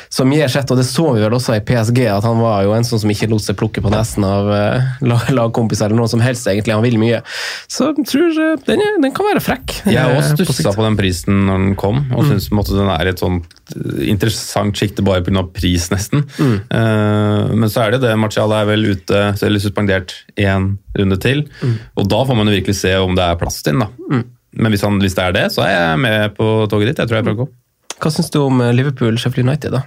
som 0.09 0.31
gir 0.33 0.47
sitt, 0.51 0.71
og 0.71 0.79
det 0.79 0.85
så 0.87 1.05
vi 1.15 1.21
vel 1.23 1.35
også 1.37 1.55
i 1.57 1.63
PSG, 1.65 2.01
at 2.11 2.25
han 2.25 2.39
var 2.41 2.63
jo 2.65 2.73
en 2.75 2.87
sånn 2.87 3.01
som 3.03 3.11
ikke 3.13 3.29
lot 3.31 3.43
seg 3.45 3.57
plukke 3.59 3.83
på 3.83 3.91
nesen 3.93 4.25
av 4.27 4.49
uh, 4.49 4.89
lagkompiser 5.35 5.87
eller 5.89 5.99
noen 6.01 6.11
som 6.11 6.23
helst, 6.23 6.47
egentlig. 6.49 6.75
Han 6.75 6.85
vil 6.85 6.97
mye. 7.01 7.21
Så 7.69 7.91
jeg 7.91 8.07
tror 8.09 8.29
uh, 8.39 8.55
den, 8.67 8.83
er, 8.85 8.97
den 9.03 9.13
kan 9.15 9.29
være 9.29 9.43
frekk. 9.43 9.77
Jeg 9.89 9.99
eh, 9.99 10.17
også 10.17 10.39
på 10.41 10.55
stussa 10.57 10.73
på 10.77 10.85
den 10.87 10.97
prisen 10.99 11.45
når 11.49 11.63
den 11.67 11.75
kom, 11.79 12.03
og 12.13 12.25
Mm. 12.29 12.33
syns 12.35 12.49
den 12.69 12.89
er 12.91 13.07
et 13.09 13.21
sånt 13.21 13.53
eh, 13.75 14.01
interessant 14.11 14.75
sjikte 14.77 15.03
bare 15.05 15.23
pga. 15.25 15.43
pris, 15.53 15.87
nesten. 15.93 16.25
Mm. 16.37 16.57
Uh, 16.71 17.55
men 17.55 17.69
så 17.71 17.85
er 17.85 17.95
det 17.95 18.01
det, 18.03 18.15
Martial 18.19 18.51
er 18.53 18.67
vel 18.69 18.85
ute, 18.91 19.21
eller 19.41 19.59
suspendert 19.63 20.13
én 20.37 20.75
runde 20.97 21.17
til. 21.21 21.45
Mm. 21.63 21.77
Og 21.97 22.09
da 22.11 22.23
får 22.25 22.37
man 22.37 22.49
jo 22.51 22.57
virkelig 22.57 22.75
se 22.81 22.95
om 22.99 23.15
det 23.17 23.23
er 23.25 23.39
plass 23.39 23.61
til 23.63 23.77
den, 23.77 23.85
da. 23.87 24.21
Men 24.57 24.73
hvis, 24.73 24.83
han, 24.85 24.97
hvis 25.01 25.17
det 25.17 25.25
er 25.27 25.35
det, 25.35 25.45
så 25.53 25.65
er 25.65 25.73
jeg 25.75 26.01
med 26.05 26.37
på 26.37 26.47
toget 26.71 26.91
ditt. 26.91 27.03
Jeg 27.03 27.11
tror 27.11 27.19
jeg 27.19 27.27
prøver 27.27 27.37
å 27.37 27.45
gå. 27.45 27.51
Hva 27.99 28.11
syns 28.15 28.31
du 28.33 28.39
om 28.41 28.63
eh, 28.63 28.73
Liverpool-Sheffield 28.77 29.49
United, 29.49 29.75
da? 29.75 29.83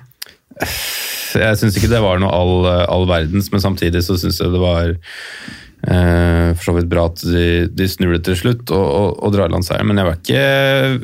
Jeg 1.33 1.59
syns 1.59 1.77
ikke 1.79 1.91
det 1.91 2.03
var 2.05 2.21
noe 2.21 2.31
all, 2.37 2.67
all 2.93 3.07
verdens, 3.09 3.49
men 3.53 3.63
samtidig 3.65 4.03
så 4.05 4.19
syns 4.21 4.39
jeg 4.43 4.53
det 4.53 4.61
var 4.61 4.93
eh, 4.93 6.53
for 6.53 6.67
så 6.69 6.75
vidt 6.77 6.91
bra 6.93 7.07
at 7.09 7.23
de, 7.25 7.47
de 7.73 7.89
snur 7.89 8.13
det 8.19 8.23
til 8.29 8.37
slutt 8.39 8.73
og, 8.75 8.85
og, 8.85 9.09
og 9.25 9.35
drar 9.35 9.53
landseieren. 9.53 9.89
Men 9.89 10.03
jeg 10.03 10.11
ble 10.11 10.17
ikke, 10.21 10.47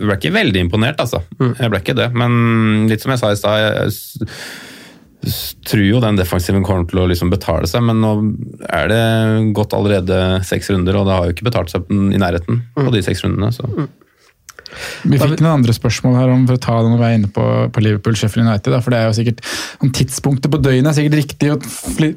ble 0.05 0.19
ikke 0.21 0.35
veldig 0.37 0.65
imponert, 0.67 1.01
altså. 1.03 1.25
Jeg 1.41 1.73
ble 1.73 1.83
ikke 1.83 1.97
det. 1.99 2.11
Men 2.19 2.89
litt 2.93 3.05
som 3.05 3.15
jeg 3.15 3.23
sa 3.23 3.33
i 3.33 3.41
stad, 3.41 3.65
jeg 3.65 4.29
tror 5.67 5.83
jo 5.83 6.01
den 6.03 6.19
defensiven 6.19 6.65
kommer 6.67 6.87
til 6.89 7.03
å 7.03 7.07
liksom 7.11 7.31
betale 7.33 7.69
seg, 7.71 7.83
men 7.85 8.03
nå 8.03 8.13
er 8.69 8.91
det 8.91 9.01
gått 9.57 9.75
allerede 9.77 10.39
seks 10.47 10.71
runder, 10.73 10.99
og 11.01 11.09
det 11.09 11.17
har 11.17 11.27
jo 11.27 11.35
ikke 11.37 11.49
betalt 11.49 11.73
seg 11.73 11.89
i 11.91 12.21
nærheten 12.21 12.63
på 12.77 12.93
de 12.95 13.03
seks 13.05 13.25
rundene. 13.27 13.51
Så. 13.55 13.67
Vi 15.09 15.19
fikk 15.21 15.41
noen 15.41 15.61
andre 15.61 15.75
spørsmål 15.75 16.17
her 16.19 16.33
om 16.33 16.45
for 16.49 16.59
å 16.59 16.63
ta 16.63 16.77
det 16.83 16.93
når 16.93 17.01
vi 17.01 17.07
er 17.09 17.17
inne 17.19 17.31
på, 17.33 17.45
på 17.75 17.83
Liverpool 17.85 18.17
Sheffield 18.19 18.47
United. 18.47 18.73
Da, 18.75 18.81
for 18.85 18.95
det 18.95 19.01
er 19.01 19.09
jo 19.09 19.17
sikkert 19.19 19.43
om 19.85 19.93
Tidspunktet 19.99 20.53
på 20.53 20.61
døgnet 20.63 20.91
er 20.91 20.97
sikkert 20.99 21.19
riktig 21.19 21.53
å 21.55 21.59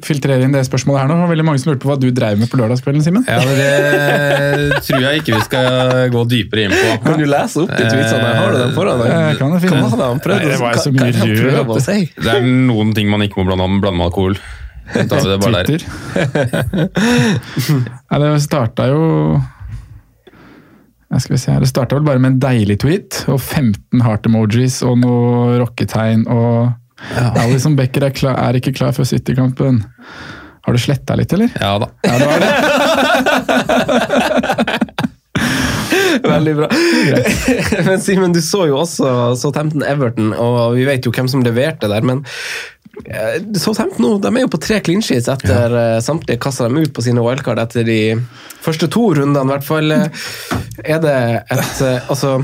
filtrere 0.06 0.46
inn 0.46 0.54
det 0.54 0.64
spørsmålet 0.68 1.02
her 1.02 1.10
nå. 1.10 1.18
Det 1.18 1.26
var 1.26 1.32
veldig 1.32 1.46
mange 1.48 1.62
som 1.62 1.72
lurte 1.72 1.84
på 1.84 1.92
hva 1.92 1.98
du 2.00 2.08
dreiv 2.14 2.40
med 2.42 2.50
på 2.52 2.60
lørdagskvelden, 2.60 3.04
Simen. 3.06 3.26
Ja, 3.28 3.40
men 3.46 3.58
det 3.58 4.80
tror 4.86 5.06
jeg 5.06 5.22
ikke 5.22 5.36
vi 5.38 5.44
skal 5.48 6.10
gå 6.14 6.24
dypere 6.30 6.66
inn 6.68 6.76
på. 6.76 6.96
Kan 7.06 7.22
du 7.22 7.28
lese 7.30 7.64
opp 7.64 7.72
de 7.72 7.86
tweetsene? 7.86 8.34
Har 8.38 8.56
du 8.56 8.60
dem 8.60 8.74
foran 8.76 9.02
deg? 9.02 9.12
Jeg 9.12 9.38
kan 9.40 9.56
det 9.56 9.62
finne. 9.64 9.82
Hva 9.82 9.94
hadde 9.94 10.10
han 10.12 10.24
prøvd 10.26 10.42
Nei, 10.42 10.50
det 10.52 10.60
var 10.62 10.82
så 10.82 10.92
mye 10.94 11.10
er 11.12 12.10
det 12.22 12.34
er 12.34 12.44
noen 12.46 12.92
ting 12.96 13.08
man 13.10 13.22
ikke 13.24 13.40
må 13.40 13.48
blande, 13.50 13.66
blande 13.82 13.98
med 13.98 14.08
alkohol. 14.08 14.36
Da 14.92 15.18
er 15.18 15.28
det 15.30 15.38
bare 15.40 15.62
der. 15.64 15.82
Nei, 18.10 18.20
det 18.22 18.30
starta 18.44 18.88
jo 18.90 19.02
skal 21.20 21.34
vi 21.34 21.40
se 21.42 21.52
her. 21.52 21.60
Det 21.60 21.68
starta 21.68 21.98
vel 21.98 22.06
bare 22.06 22.22
med 22.22 22.30
en 22.32 22.40
deilig 22.40 22.78
tweet 22.80 23.24
og 23.28 23.36
15 23.40 24.00
heart-emojis 24.00 24.78
og 24.86 24.96
noe 25.02 25.58
rocketegn 25.60 26.24
og 26.32 26.72
Alison 27.42 27.76
Becker 27.76 28.06
er, 28.06 28.14
klar, 28.16 28.38
er 28.38 28.56
ikke 28.56 28.72
klar 28.78 28.92
for 28.96 29.04
City-kampen. 29.04 29.82
Har 30.62 30.72
du 30.72 30.78
sletta 30.78 31.16
litt, 31.18 31.32
eller? 31.34 31.50
Ja 31.58 31.74
da. 31.82 31.88
Ja, 32.06 32.18
det 32.22 32.26
var 32.30 32.38
det. 32.40 32.50
Veldig 36.22 36.54
bra. 36.56 36.68
men 37.88 38.00
Simen, 38.00 38.32
du 38.34 38.40
så 38.44 38.66
jo 38.70 38.78
også 38.82 39.34
Southampton 39.38 39.82
Everton, 39.86 40.32
og 40.36 40.76
vi 40.76 40.86
vet 40.86 41.06
jo 41.06 41.12
hvem 41.14 41.28
som 41.30 41.42
leverte 41.44 41.90
der, 41.90 42.04
men 42.06 42.22
Southampton 43.56 44.04
nå, 44.04 44.10
de 44.20 44.28
er 44.28 44.44
jo 44.44 44.50
på 44.52 44.60
tre 44.60 44.78
clean 44.84 45.00
sheets 45.02 45.30
etter 45.32 45.72
ja. 45.72 46.00
samtlige 46.04 46.40
kasta 46.44 46.68
dem 46.68 46.82
ut 46.82 46.92
på 46.92 47.04
sine 47.04 47.22
wildcard 47.24 47.62
etter 47.62 47.86
de 47.88 48.00
første 48.62 48.88
to 48.92 49.06
rundene, 49.16 49.46
i 49.46 49.52
hvert 49.54 49.66
fall. 49.66 49.94
Eh, 49.96 50.26
Er 50.84 51.00
det 51.02 51.16
et 51.52 51.82
eh, 51.84 52.10
Altså, 52.10 52.38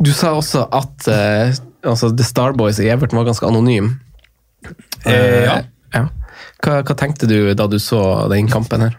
du 0.00 0.12
sa 0.12 0.34
også 0.36 0.66
at 0.76 1.08
eh, 1.12 1.54
altså, 1.84 2.10
The 2.12 2.26
Starboys 2.26 2.80
i 2.80 2.90
Everton 2.92 3.20
var 3.20 3.28
ganske 3.28 3.48
anonym. 3.48 3.94
Eh, 5.04 5.44
ja. 5.44 5.60
ja. 5.94 6.06
Hva, 6.64 6.80
hva 6.82 6.96
tenkte 6.98 7.28
du 7.28 7.54
da 7.56 7.68
du 7.68 7.78
så 7.80 8.00
den 8.32 8.48
kampen 8.50 8.86
her? 8.86 8.96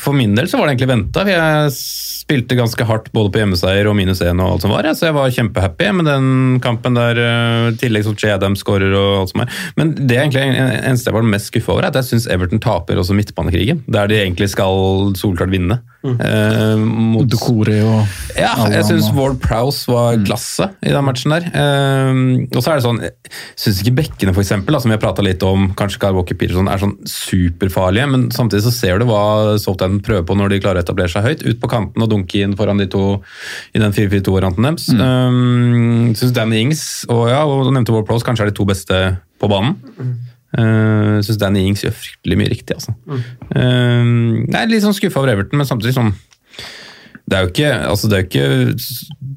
For 0.00 0.16
min 0.16 0.34
del 0.36 0.48
så 0.48 0.58
var 0.58 0.68
det 0.68 0.74
egentlig 0.74 0.92
venta. 0.94 1.24
Jeg 1.28 1.72
spilte 2.20 2.56
ganske 2.58 2.84
hardt 2.86 3.08
både 3.16 3.32
på 3.32 3.40
hjemmeseier 3.40 3.88
og 3.90 3.96
minus 3.98 4.20
én 4.24 4.40
og 4.42 4.52
alt 4.54 4.64
som 4.66 4.74
var, 4.74 4.84
ja, 4.84 4.92
så 4.96 5.08
jeg 5.08 5.16
var 5.16 5.32
kjempehappy 5.34 5.90
med 5.96 6.08
den 6.10 6.60
kampen 6.64 6.94
der. 6.98 7.16
eh, 7.18 7.68
I 7.70 7.76
tillegg 7.80 8.04
som 8.04 8.16
Che 8.20 8.34
skårer 8.60 8.92
og 8.94 9.20
alt 9.22 9.30
som 9.32 9.40
er. 9.42 9.48
Men 9.76 9.94
det 9.94 10.16
er 10.16 10.24
egentlig 10.26 10.42
en- 10.44 10.84
eneste 10.90 11.08
jeg 11.10 11.14
var 11.14 11.22
mest 11.22 11.50
skuffa 11.52 11.72
over, 11.72 11.82
er 11.84 11.88
at 11.88 11.94
jeg 12.00 12.04
syns 12.10 12.28
Everton 12.30 12.60
taper 12.60 12.96
også 13.00 13.14
midtbanekrigen. 13.16 13.82
Der 13.88 14.06
de 14.06 14.16
egentlig 14.20 14.50
skal 14.50 15.14
solklart 15.16 15.50
vinne. 15.50 15.80
Eh, 16.02 16.76
mot 16.80 17.26
Dokore 17.28 17.82
og 17.84 18.06
Ja, 18.38 18.54
jeg 18.72 18.84
syns 18.88 19.10
Ward 19.12 19.38
Prowse 19.42 19.86
var 19.90 20.16
klasse 20.24 20.70
i 20.82 20.88
den 20.94 21.04
matchen 21.04 21.30
der. 21.34 21.44
Ehm, 21.52 22.48
og 22.56 22.62
så 22.62 22.72
er 22.72 22.78
det 22.80 22.84
sånn, 22.86 23.00
jeg 23.04 23.12
syns 23.56 23.82
ikke 23.82 23.96
bekkene, 23.98 24.32
for 24.34 24.40
eksempel, 24.42 24.72
da, 24.72 24.80
som 24.80 24.90
vi 24.90 24.96
har 24.96 25.02
prata 25.02 25.22
litt 25.22 25.42
om, 25.44 25.68
kanskje 25.76 26.00
Kyle 26.00 26.14
Walker 26.16 26.34
Peterson, 26.40 26.68
er 26.72 26.78
sånn 26.80 26.96
superfarlige, 27.04 28.08
men 28.10 28.28
samtidig 28.34 28.64
så 28.64 28.72
ser 28.72 28.98
du 29.02 29.06
hva 29.10 29.58
Southampton 29.60 30.00
prøver 30.06 30.24
på 30.26 30.36
når 30.38 30.54
de 30.54 30.60
klarer 30.64 30.80
å 30.80 30.84
etablere 30.86 31.12
seg 31.12 31.26
høyt, 31.28 31.44
ut 31.46 31.60
på 31.62 31.70
kanten 31.70 32.02
og 32.04 32.09
dunke 32.10 32.42
inn 32.44 32.56
foran 32.58 32.80
de 32.80 32.88
to 32.90 33.04
i 33.74 33.82
den 33.82 33.94
4-4-2-varianten 33.96 34.66
deres. 34.68 34.88
Mm. 34.94 35.04
Um, 35.04 36.10
syns 36.18 36.34
Danny 36.36 36.64
Ings 36.64 36.82
og 37.10 37.28
ja, 37.32 37.44
og 37.46 37.68
du 37.68 37.74
nevnte 37.74 37.94
Ward 37.94 38.08
Prowse 38.08 38.26
kanskje 38.26 38.48
er 38.48 38.52
de 38.52 38.58
to 38.58 38.66
beste 38.68 39.00
på 39.40 39.50
banen. 39.50 39.78
Uh, 40.50 41.20
syns 41.22 41.38
Danny 41.40 41.62
Ings 41.68 41.84
gjør 41.86 41.94
fryktelig 41.94 42.40
mye 42.40 42.50
riktig, 42.50 42.76
altså. 42.80 42.96
Um, 43.54 44.44
jeg 44.48 44.58
er 44.58 44.72
litt 44.72 44.84
sånn 44.84 44.96
skuffa 44.96 45.22
over 45.22 45.32
Everton, 45.36 45.60
men 45.60 45.68
samtidig 45.68 45.96
sånn 45.96 46.12
det 47.30 47.36
er 47.38 47.44
jo 47.44 47.50
ikke, 47.52 47.70
altså 47.86 48.08
det, 48.10 48.16
er 48.16 48.24
ikke 48.26 48.46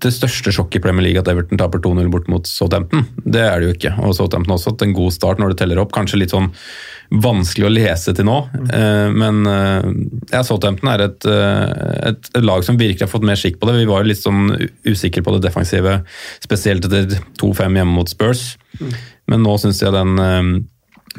det 0.02 0.12
største 0.16 0.54
sjokket 0.56 0.80
i 0.80 0.82
Premier 0.82 1.06
League 1.06 1.22
at 1.22 1.30
Everton 1.30 1.60
taper 1.62 1.82
2-0 1.84 2.10
bort 2.14 2.26
mot 2.32 2.48
Southampton. 2.50 3.06
Det 3.22 3.44
er 3.46 3.62
det 3.62 3.68
jo 3.68 3.76
ikke. 3.76 3.92
Og 4.02 4.16
Southampton 4.18 4.56
også 4.56 4.74
hatt 4.74 4.86
en 4.88 4.96
god 4.98 5.14
start 5.14 5.42
når 5.42 5.54
det 5.54 5.60
teller 5.62 5.82
opp. 5.84 5.94
Kanskje 5.94 6.24
litt 6.24 6.34
sånn 6.34 6.50
vanskelig 7.14 7.68
å 7.68 7.74
lese 7.74 8.16
til 8.18 8.26
nå, 8.26 8.40
eh, 8.74 9.12
men 9.14 9.44
eh, 9.46 9.86
ja, 10.32 10.40
Southampton 10.42 10.90
er 10.96 11.04
et, 11.06 11.28
eh, 11.30 11.74
et, 12.10 12.30
et 12.34 12.46
lag 12.46 12.66
som 12.66 12.80
virkelig 12.80 13.06
har 13.06 13.12
fått 13.12 13.28
mer 13.28 13.38
skikk 13.38 13.60
på 13.62 13.70
det. 13.70 13.76
Vi 13.84 13.90
var 13.92 14.02
jo 14.02 14.10
litt 14.10 14.24
sånn 14.24 14.48
usikre 14.90 15.22
på 15.22 15.36
det 15.36 15.44
defensive, 15.46 16.00
spesielt 16.42 16.88
etter 16.90 17.20
2-5 17.38 17.78
hjemme 17.78 17.94
mot 17.94 18.10
Spurs. 18.10 18.56
Men 19.30 19.46
nå 19.46 19.54
syns 19.62 19.84
jeg 19.84 19.94
den 19.94 20.18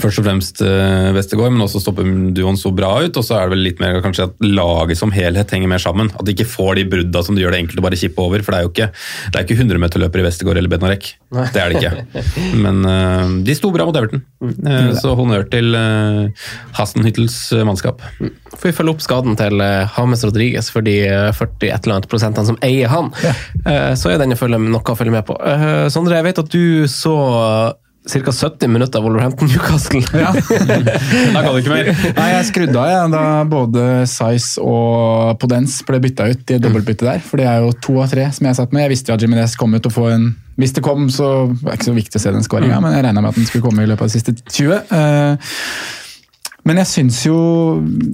Først 0.01 0.19
og 0.19 0.25
fremst 0.27 0.63
eh, 0.65 1.11
Westergaard, 1.15 1.53
men 1.55 1.63
også 1.67 1.83
stopper 1.85 2.09
duoen 2.35 2.57
så 2.59 2.73
bra 2.75 2.95
ut. 3.05 3.15
Og 3.21 3.27
så 3.27 3.37
er 3.37 3.45
det 3.47 3.53
vel 3.55 3.63
litt 3.69 3.83
mer 3.85 4.01
kanskje 4.03 4.27
at 4.31 4.43
laget 4.43 4.99
som 4.99 5.13
helhet 5.15 5.53
henger 5.55 5.71
mer 5.71 5.83
sammen. 5.83 6.09
At 6.17 6.25
de 6.27 6.33
ikke 6.35 6.49
får 6.49 6.81
de 6.81 6.87
brudda 6.97 7.23
som 7.27 7.37
det 7.37 7.45
gjør 7.45 7.55
det 7.55 7.61
enkelt 7.67 7.83
å 7.83 7.87
bare 7.87 8.01
kippe 8.01 8.25
over. 8.25 8.43
For 8.43 8.57
det 8.57 8.59
er 8.63 8.67
jo 8.67 8.73
ikke, 8.73 8.89
det 9.29 9.39
er 9.43 9.47
ikke 9.47 9.59
100-meterløpere 9.61 10.25
i 10.25 10.27
Westergård 10.31 10.63
eller 10.63 10.73
Bednarek. 10.73 11.13
Det 11.53 11.61
er 11.63 11.75
det 11.75 11.85
ikke. 11.85 12.25
Men 12.65 12.81
eh, 12.89 13.37
de 13.47 13.59
sto 13.61 13.71
bra 13.75 13.87
mot 13.87 14.01
Everton. 14.01 14.25
Eh, 14.43 14.91
så 14.99 15.15
honnør 15.19 15.47
til 15.53 15.71
Hasenhyttels 16.81 17.39
eh, 17.53 17.65
mannskap. 17.69 18.03
Får 18.55 18.69
vi 18.71 18.75
følge 18.77 18.95
opp 18.95 19.03
skaden 19.05 19.37
til 19.39 19.61
Hames 19.61 20.15
James 20.15 20.25
Rodriguez 20.29 20.69
for 20.71 20.85
de 20.87 20.93
eh, 21.09 21.31
40 21.35 21.71
et 21.75 21.87
eller 21.87 21.97
annet 21.97 22.11
prosentene 22.11 22.47
som 22.47 22.59
eier 22.63 22.91
han. 22.93 23.11
Eh, 23.67 23.95
Så 23.99 24.13
er 24.13 24.21
den 24.23 24.35
å 24.35 24.39
følge, 24.39 24.61
noe 24.63 24.93
å 24.95 24.99
følge 24.99 25.15
med 25.15 25.27
på. 25.27 25.35
Eh, 25.43 25.89
Sondre, 25.91 26.21
jeg 26.21 26.29
vet 26.29 26.39
at 26.45 26.53
du 26.55 26.87
så 26.91 27.15
ca. 28.05 28.33
70 28.33 28.69
minutter 28.69 28.99
av 29.01 29.05
Wolverhampton 29.07 29.49
Newcastle. 29.49 30.03
Ja. 30.25 30.31
Da 30.35 31.41
kan 31.43 31.55
du 31.55 31.61
ikke 31.63 31.73
mer. 31.73 31.89
Nei, 32.19 32.27
jeg 32.35 32.49
skrudde 32.51 32.77
av 32.81 32.91
jeg, 32.91 33.11
da 33.15 33.23
både 33.49 33.85
Size 34.11 34.61
og 34.63 35.39
Podence 35.41 35.87
ble 35.89 36.01
bytta 36.05 36.27
ut 36.31 36.53
i 36.53 36.59
et 36.59 36.63
dobbeltbytte 36.65 37.09
der. 37.09 37.25
For 37.25 37.41
det 37.41 37.49
er 37.49 37.65
jo 37.65 37.73
to 37.85 37.97
av 38.05 38.13
tre 38.13 38.29
som 38.37 38.47
jeg 38.51 38.59
satt 38.61 38.75
med. 38.77 38.85
Jeg 38.87 38.93
visste 38.95 39.13
jo 39.13 39.17
at 39.19 39.25
Jiminez 39.25 39.57
kom 39.61 39.75
ut 39.77 39.89
og 39.89 39.95
få 39.97 40.09
en 40.13 40.31
Hvis 40.61 40.77
det 40.77 40.85
kom, 40.87 41.09
så 41.11 41.29
er 41.51 41.55
det 41.65 41.79
ikke 41.81 41.89
så 41.91 41.97
viktig 41.97 42.21
å 42.21 42.23
se 42.23 42.31
den 42.37 42.45
skåringa, 42.47 42.77
men 42.85 42.93
jeg 42.95 43.03
regna 43.09 43.25
med 43.25 43.33
at 43.33 43.39
den 43.41 43.49
skulle 43.49 43.65
komme 43.65 43.83
i 43.83 43.89
løpet 43.91 44.05
av 44.07 44.13
de 44.13 44.15
siste 44.21 44.37
20. 44.39 44.85
Eh, 44.95 45.55
Men 46.65 46.79
jeg 46.81 46.89
syns 46.93 47.19
jo 47.27 47.39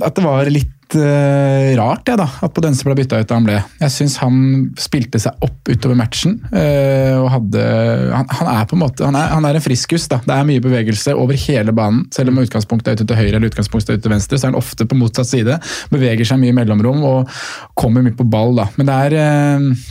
at 0.02 0.16
det 0.16 0.24
var 0.24 0.48
litt 0.50 0.72
eh, 0.98 1.70
rart 1.78 2.04
det 2.08 2.16
da, 2.20 2.26
at 2.44 2.54
Podense 2.56 2.86
ble 2.86 2.96
bytta 2.98 3.20
ut 3.20 3.28
da 3.28 3.36
han 3.38 3.46
ble. 3.46 3.58
Jeg 3.82 3.94
syns 3.94 4.16
han 4.22 4.40
spilte 4.80 5.20
seg 5.22 5.44
opp 5.46 5.70
utover 5.70 5.98
matchen. 5.98 6.38
Uh, 6.52 7.20
og 7.20 7.28
hadde, 7.34 7.66
han, 8.14 8.26
han 8.40 8.50
er 8.52 8.66
på 8.70 8.76
en 8.76 8.82
måte, 8.84 9.06
han 9.06 9.18
er, 9.18 9.30
han 9.34 9.46
er 9.48 9.58
en 9.58 9.64
friskus. 9.64 10.08
da. 10.10 10.20
Det 10.24 10.34
er 10.36 10.48
mye 10.48 10.64
bevegelse 10.64 11.14
over 11.18 11.38
hele 11.46 11.74
banen. 11.76 12.06
Selv 12.14 12.32
om 12.32 12.42
utgangspunktet 12.42 12.92
er 12.92 12.98
ute 12.98 13.08
til 13.10 13.20
høyre 13.20 13.36
eller 13.36 13.52
utgangspunktet 13.52 13.94
er 13.94 14.00
ute 14.00 14.06
til 14.08 14.14
venstre, 14.16 14.40
så 14.40 14.48
er 14.48 14.54
han 14.54 14.60
ofte 14.60 14.88
på 14.88 14.98
motsatt 14.98 15.30
side. 15.30 15.60
Beveger 15.94 16.28
seg 16.28 16.42
mye 16.42 16.54
i 16.54 16.58
mellomrom 16.60 17.06
og 17.06 17.40
kommer 17.78 18.04
mye 18.06 18.16
på 18.16 18.28
ball. 18.30 18.56
da. 18.62 18.70
Men 18.80 18.90
det 18.90 19.00
er 19.06 19.18
uh, 19.20 19.88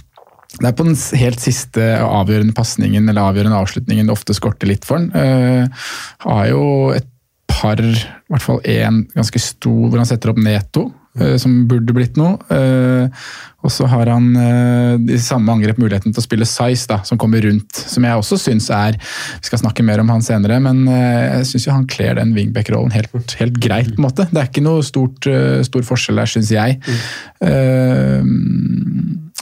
det 0.58 0.66
er 0.66 0.74
på 0.76 0.88
den 0.88 0.98
helt 1.22 1.44
siste 1.44 1.84
avgjørende 2.02 2.56
pasningen 2.58 3.06
eller 3.06 3.30
avgjørende 3.30 3.60
avslutningen 3.62 4.10
det 4.10 4.16
ofte 4.16 4.34
skorter 4.34 4.72
litt 4.72 4.88
for 4.88 4.98
han. 4.98 5.12
Uh, 5.14 5.88
har 6.26 6.50
jo 6.50 6.64
et 6.98 7.08
par, 7.50 7.82
i 7.82 8.32
hvert 8.32 8.46
fall 8.46 8.64
én 8.68 9.04
ganske 9.16 9.42
stor, 9.44 9.86
hvor 9.90 10.02
han 10.02 10.08
setter 10.10 10.32
opp 10.32 10.42
Neto, 10.42 10.88
eh, 11.20 11.36
som 11.42 11.64
burde 11.70 11.96
blitt 11.96 12.20
noe. 12.20 12.38
Eh, 12.54 13.28
og 13.60 13.74
så 13.76 13.90
har 13.92 14.08
han 14.08 14.30
i 14.40 15.10
de 15.10 15.18
samme 15.20 15.52
angrep 15.52 15.82
muligheten 15.82 16.14
til 16.14 16.22
å 16.22 16.24
spille 16.24 16.48
Size, 16.48 16.86
da, 16.88 17.02
som 17.04 17.20
kommer 17.20 17.44
rundt. 17.44 17.76
Som 17.76 18.06
jeg 18.08 18.22
også 18.22 18.38
syns 18.40 18.70
er 18.72 18.96
Vi 18.96 19.50
skal 19.50 19.60
snakke 19.60 19.84
mer 19.84 20.00
om 20.00 20.14
han 20.14 20.24
senere, 20.24 20.62
men 20.64 20.86
eh, 20.88 21.42
jeg 21.42 21.50
syns 21.52 21.68
han 21.74 21.90
kler 21.92 22.16
den 22.22 22.32
wingback-rollen 22.38 22.96
helt, 22.96 23.36
helt 23.42 23.60
greit. 23.60 23.92
på 23.92 24.00
en 24.00 24.08
måte. 24.08 24.30
Det 24.32 24.40
er 24.40 24.48
ikke 24.48 24.64
noe 24.64 24.86
stort, 24.88 25.28
eh, 25.28 25.60
stor 25.68 25.84
forskjell 25.92 26.24
der, 26.24 26.32
syns 26.38 26.54
jeg. 26.56 26.80
Eh, 27.44 28.24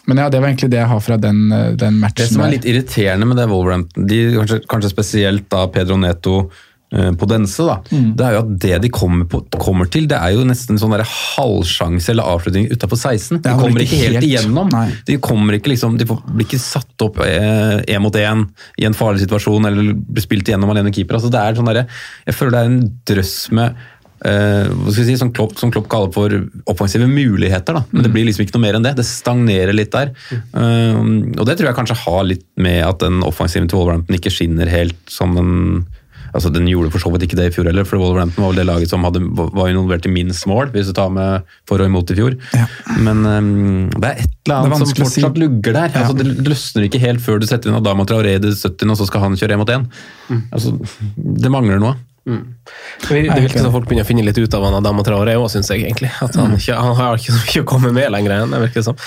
men 0.08 0.22
ja, 0.22 0.30
det 0.32 0.40
var 0.40 0.48
egentlig 0.48 0.70
det 0.72 0.80
jeg 0.80 0.88
har 0.88 1.02
fra 1.04 1.18
den, 1.20 1.52
eh, 1.52 1.74
den 1.80 2.00
matchen. 2.00 2.24
Det 2.24 2.32
som 2.32 2.46
er 2.46 2.56
litt 2.56 2.68
irriterende 2.70 3.28
med 3.28 3.40
det 3.42 3.50
Wolverhampton, 3.52 4.08
de, 4.08 4.22
kanskje, 4.38 4.62
kanskje 4.72 4.94
spesielt 4.94 5.50
da 5.52 5.66
Pedro 5.74 5.98
Neto 6.00 6.38
eh, 6.46 6.64
på 6.88 7.28
Dense, 7.28 7.66
da, 7.68 7.82
det 7.92 8.24
er 8.24 8.36
jo 8.38 8.44
at 8.46 8.52
det 8.64 8.78
de 8.86 8.92
kommer, 8.94 9.28
på, 9.28 9.42
kommer 9.60 9.90
til, 9.92 10.06
det 10.08 10.16
er 10.16 10.38
jo 10.38 10.46
nesten 10.48 10.80
sånn 10.80 10.96
halvsjanse 10.96 12.14
eller 12.14 12.30
avslutning 12.32 12.70
utafor 12.72 13.00
16. 13.00 13.42
De 13.44 13.56
kommer 13.60 13.84
ikke 13.84 14.00
helt, 14.00 14.20
helt. 14.22 14.28
igjennom. 14.30 14.72
Nei. 14.72 14.86
De 15.10 15.18
kommer 15.24 15.58
ikke 15.58 15.74
liksom, 15.74 15.98
de 16.00 16.08
får, 16.08 16.24
blir 16.30 16.48
ikke 16.48 16.62
satt 16.64 17.04
opp 17.04 17.20
én 17.28 18.04
mot 18.04 18.16
én 18.16 18.48
i 18.80 18.88
en 18.88 18.96
farlig 18.96 19.26
situasjon 19.26 19.68
eller 19.68 19.92
blir 19.98 20.24
spilt 20.24 20.48
igjennom 20.48 20.72
alene 20.72 20.94
keeper. 20.96 21.20
Altså, 21.20 21.34
det 21.34 21.44
er 21.44 21.60
sånn 21.60 21.70
der, 21.74 21.84
jeg 22.30 22.40
føler 22.40 22.56
det 22.56 22.64
er 22.64 22.74
en 22.74 22.82
drøss 23.12 23.38
med 23.58 23.86
Uh, 24.18 24.66
hva 24.74 24.90
skal 24.90 25.04
vi 25.04 25.12
si, 25.12 25.18
som, 25.22 25.30
Klopp, 25.30 25.52
som 25.60 25.70
Klopp 25.70 25.86
kaller 25.92 26.10
for 26.10 26.34
offensive 26.72 27.06
muligheter. 27.06 27.78
Da. 27.78 27.84
Men 27.92 28.08
det 28.08 28.12
blir 28.16 28.26
liksom 28.26 28.48
ikke 28.48 28.56
noe 28.56 28.64
mer 28.64 28.78
enn 28.80 28.88
det. 28.88 28.96
Det 28.98 29.06
stagnerer 29.06 29.76
litt 29.78 29.94
der. 29.94 30.10
Uh, 30.56 30.98
og 31.38 31.44
det 31.46 31.58
tror 31.58 31.70
jeg 31.70 31.78
kanskje 31.78 32.00
har 32.02 32.26
litt 32.26 32.48
med 32.58 32.82
at 32.88 33.04
den 33.04 33.22
offensiven 33.28 33.70
til 33.70 33.78
Wolverhampton 33.80 34.18
ikke 34.18 34.34
skinner 34.34 34.72
helt 34.72 34.98
som 35.12 35.38
den 35.38 35.54
Altså, 36.34 36.52
Den 36.54 36.68
gjorde 36.70 36.92
for 36.94 37.04
så 37.04 37.12
vidt 37.14 37.28
ikke 37.28 37.40
det 37.40 37.50
i 37.50 37.54
fjor 37.56 37.70
heller, 37.70 37.88
for 37.88 38.02
Wolverhampton 38.02 38.44
var 38.44 38.54
vel 38.54 38.62
det 38.62 38.68
laget 38.70 38.92
som 38.92 39.06
hadde, 39.08 39.22
var 39.38 39.72
involvert 39.72 40.08
i 40.08 40.14
minst 40.14 40.48
mål, 40.50 40.72
hvis 40.74 40.90
du 40.92 40.96
tar 40.98 41.12
med 41.14 41.48
for 41.70 41.84
og 41.84 41.90
imot 41.90 42.12
i 42.14 42.18
fjor. 42.20 42.38
Men 43.04 43.24
um, 43.26 43.50
det 43.96 44.12
er 44.12 44.24
et 44.26 44.36
eller 44.48 44.56
er 44.56 44.76
annet 44.76 44.84
som 44.84 44.92
fortsatt 45.04 45.34
si. 45.36 45.44
lugger 45.44 45.78
der. 45.78 45.90
Ja. 45.94 46.04
Altså, 46.04 46.18
det 46.20 46.48
løsner 46.48 46.88
ikke 46.88 47.02
helt 47.04 47.24
før 47.24 47.42
du 47.42 47.48
setter 47.50 47.72
inn 47.72 47.80
Adama 47.80 48.08
Traoré 48.08 48.38
i 48.38 48.44
det 48.44 48.56
70, 48.56 48.94
og 48.94 49.00
så 49.02 49.10
skal 49.10 49.26
han 49.26 49.40
kjøre 49.40 49.58
én 49.58 49.64
mot 49.64 49.74
én. 49.74 49.88
Altså, 50.52 50.76
det 51.16 51.54
mangler 51.54 51.82
noe. 51.84 51.98
Det 52.28 53.40
virker 53.40 53.62
som 53.64 53.72
folk 53.72 53.88
begynner 53.88 54.04
å 54.04 54.10
finne 54.10 54.26
litt 54.28 54.38
ut 54.38 54.56
av 54.58 54.66
han 54.68 54.78
Adama 54.82 55.06
Traore 55.08 55.38
òg, 55.40 55.48
syns 55.54 55.70
jeg 55.72 55.86
egentlig. 55.86 56.10
At 56.24 56.36
han, 56.36 56.56
ikke, 56.58 56.76
han 56.76 56.98
har 56.98 57.20
ikke 57.20 57.36
så 57.36 57.42
mye 57.44 57.64
å 57.64 57.68
komme 57.70 57.92
med 57.96 58.12
lenger 58.12 58.36
enn 58.36 58.56
det 58.56 58.62
virker 58.66 58.86
som. 58.90 58.98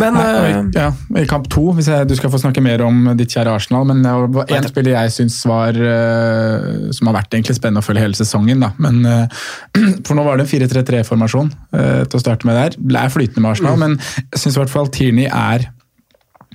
Men 0.00 0.16
Nei, 0.16 0.26
uh, 0.56 0.70
ja, 0.76 0.88
I 1.20 1.26
kamp 1.28 1.50
to, 1.52 1.66
hvis 1.76 1.90
jeg, 1.92 2.08
du 2.08 2.16
skal 2.18 2.32
få 2.32 2.40
snakke 2.40 2.64
mer 2.64 2.84
om 2.86 3.12
ditt 3.18 3.36
kjære 3.36 3.56
Arsenal, 3.58 3.86
men 3.90 4.02
det 4.06 4.14
var 4.38 4.56
én 4.56 4.68
spiller 4.70 4.96
jeg 4.96 5.14
syns 5.18 5.38
var 5.48 5.76
uh, 5.76 6.88
Som 6.96 7.10
har 7.10 7.18
vært 7.18 7.36
egentlig 7.36 7.58
spennende 7.58 7.84
å 7.84 7.86
følge 7.86 8.06
hele 8.06 8.18
sesongen. 8.18 8.64
Da. 8.64 8.72
Men, 8.82 9.02
uh, 9.04 9.46
for 10.06 10.16
nå 10.16 10.24
var 10.26 10.40
det 10.40 10.46
en 10.46 10.52
4-3-3-formasjon 10.52 11.52
eh, 11.76 12.02
til 12.06 12.18
å 12.18 12.22
starte 12.22 12.48
med 12.48 12.56
der. 12.58 12.76
Det 12.76 13.00
er 13.00 13.12
flytende 13.12 13.44
med 13.44 13.54
Arsenal, 13.54 13.80
men 13.80 13.96
jeg 13.98 14.42
syns 14.42 14.56
i 14.56 14.62
hvert 14.62 14.72
fall 14.72 14.92
Tierney 14.92 15.28
er 15.28 15.68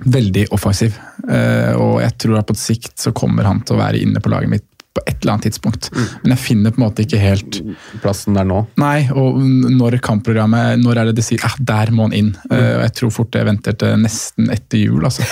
veldig 0.02 0.48
offensiv. 0.56 0.98
Eh, 1.30 1.74
og 1.78 2.00
jeg 2.02 2.16
tror 2.24 2.40
at 2.40 2.50
på 2.50 2.58
sikt 2.58 2.96
så 3.02 3.14
kommer 3.16 3.46
han 3.46 3.62
til 3.66 3.78
å 3.78 3.82
være 3.82 4.02
inne 4.02 4.22
på 4.24 4.32
laget 4.34 4.54
mitt 4.56 4.68
på 4.92 5.02
et 5.08 5.22
eller 5.22 5.38
annet 5.38 5.46
tidspunkt. 5.48 5.88
Men 6.22 6.34
jeg 6.34 6.42
finner 6.44 6.74
på 6.76 6.82
en 6.82 6.84
måte 6.84 7.04
ikke 7.06 7.20
helt 7.22 7.62
Plassen 8.04 8.36
der 8.36 8.44
nå. 8.48 8.58
Nei, 8.82 9.06
og 9.16 9.38
når 9.72 9.96
kampprogrammet 10.04 10.82
Når 10.82 11.00
er 11.00 11.10
det 11.10 11.14
de 11.20 11.24
sier 11.24 11.40
ah, 11.48 11.54
der 11.60 11.94
må 11.96 12.10
han 12.10 12.16
inn? 12.18 12.32
Mm. 12.50 12.56
og 12.58 12.82
jeg 12.84 12.94
tror 13.00 13.14
fort 13.16 13.38
jeg 13.40 13.48
venter 13.48 13.78
til 13.80 13.96
nesten 14.04 14.50
etter 14.52 14.82
jul. 14.84 15.06
altså. 15.08 15.24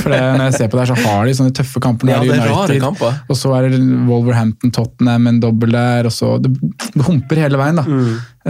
For 0.00 0.12
det, 0.12 0.20
Når 0.20 0.44
jeg 0.50 0.56
ser 0.58 0.68
på 0.72 0.76
det 0.78 0.84
her, 0.84 0.92
så 0.92 1.06
har 1.06 1.24
de 1.30 1.36
sånne 1.38 1.54
tøffe 1.56 1.80
kamper. 1.84 2.12
Ja, 2.12 2.18
det 2.20 2.28
det 2.28 2.36
er 2.40 2.52
rare 2.52 2.66
United, 2.68 2.82
kamper. 2.84 3.16
og 3.28 3.40
så 3.40 3.54
er 3.56 3.68
det 3.72 3.80
Wolverhampton, 4.10 4.74
Tottenham, 4.76 5.26
en 5.32 5.40
dobbel 5.40 5.72
der. 5.76 6.10
og 6.10 6.12
så 6.12 6.34
Det, 6.42 6.52
det 6.94 7.06
humper 7.08 7.40
hele 7.46 7.60
veien. 7.60 7.80
da. 7.80 7.86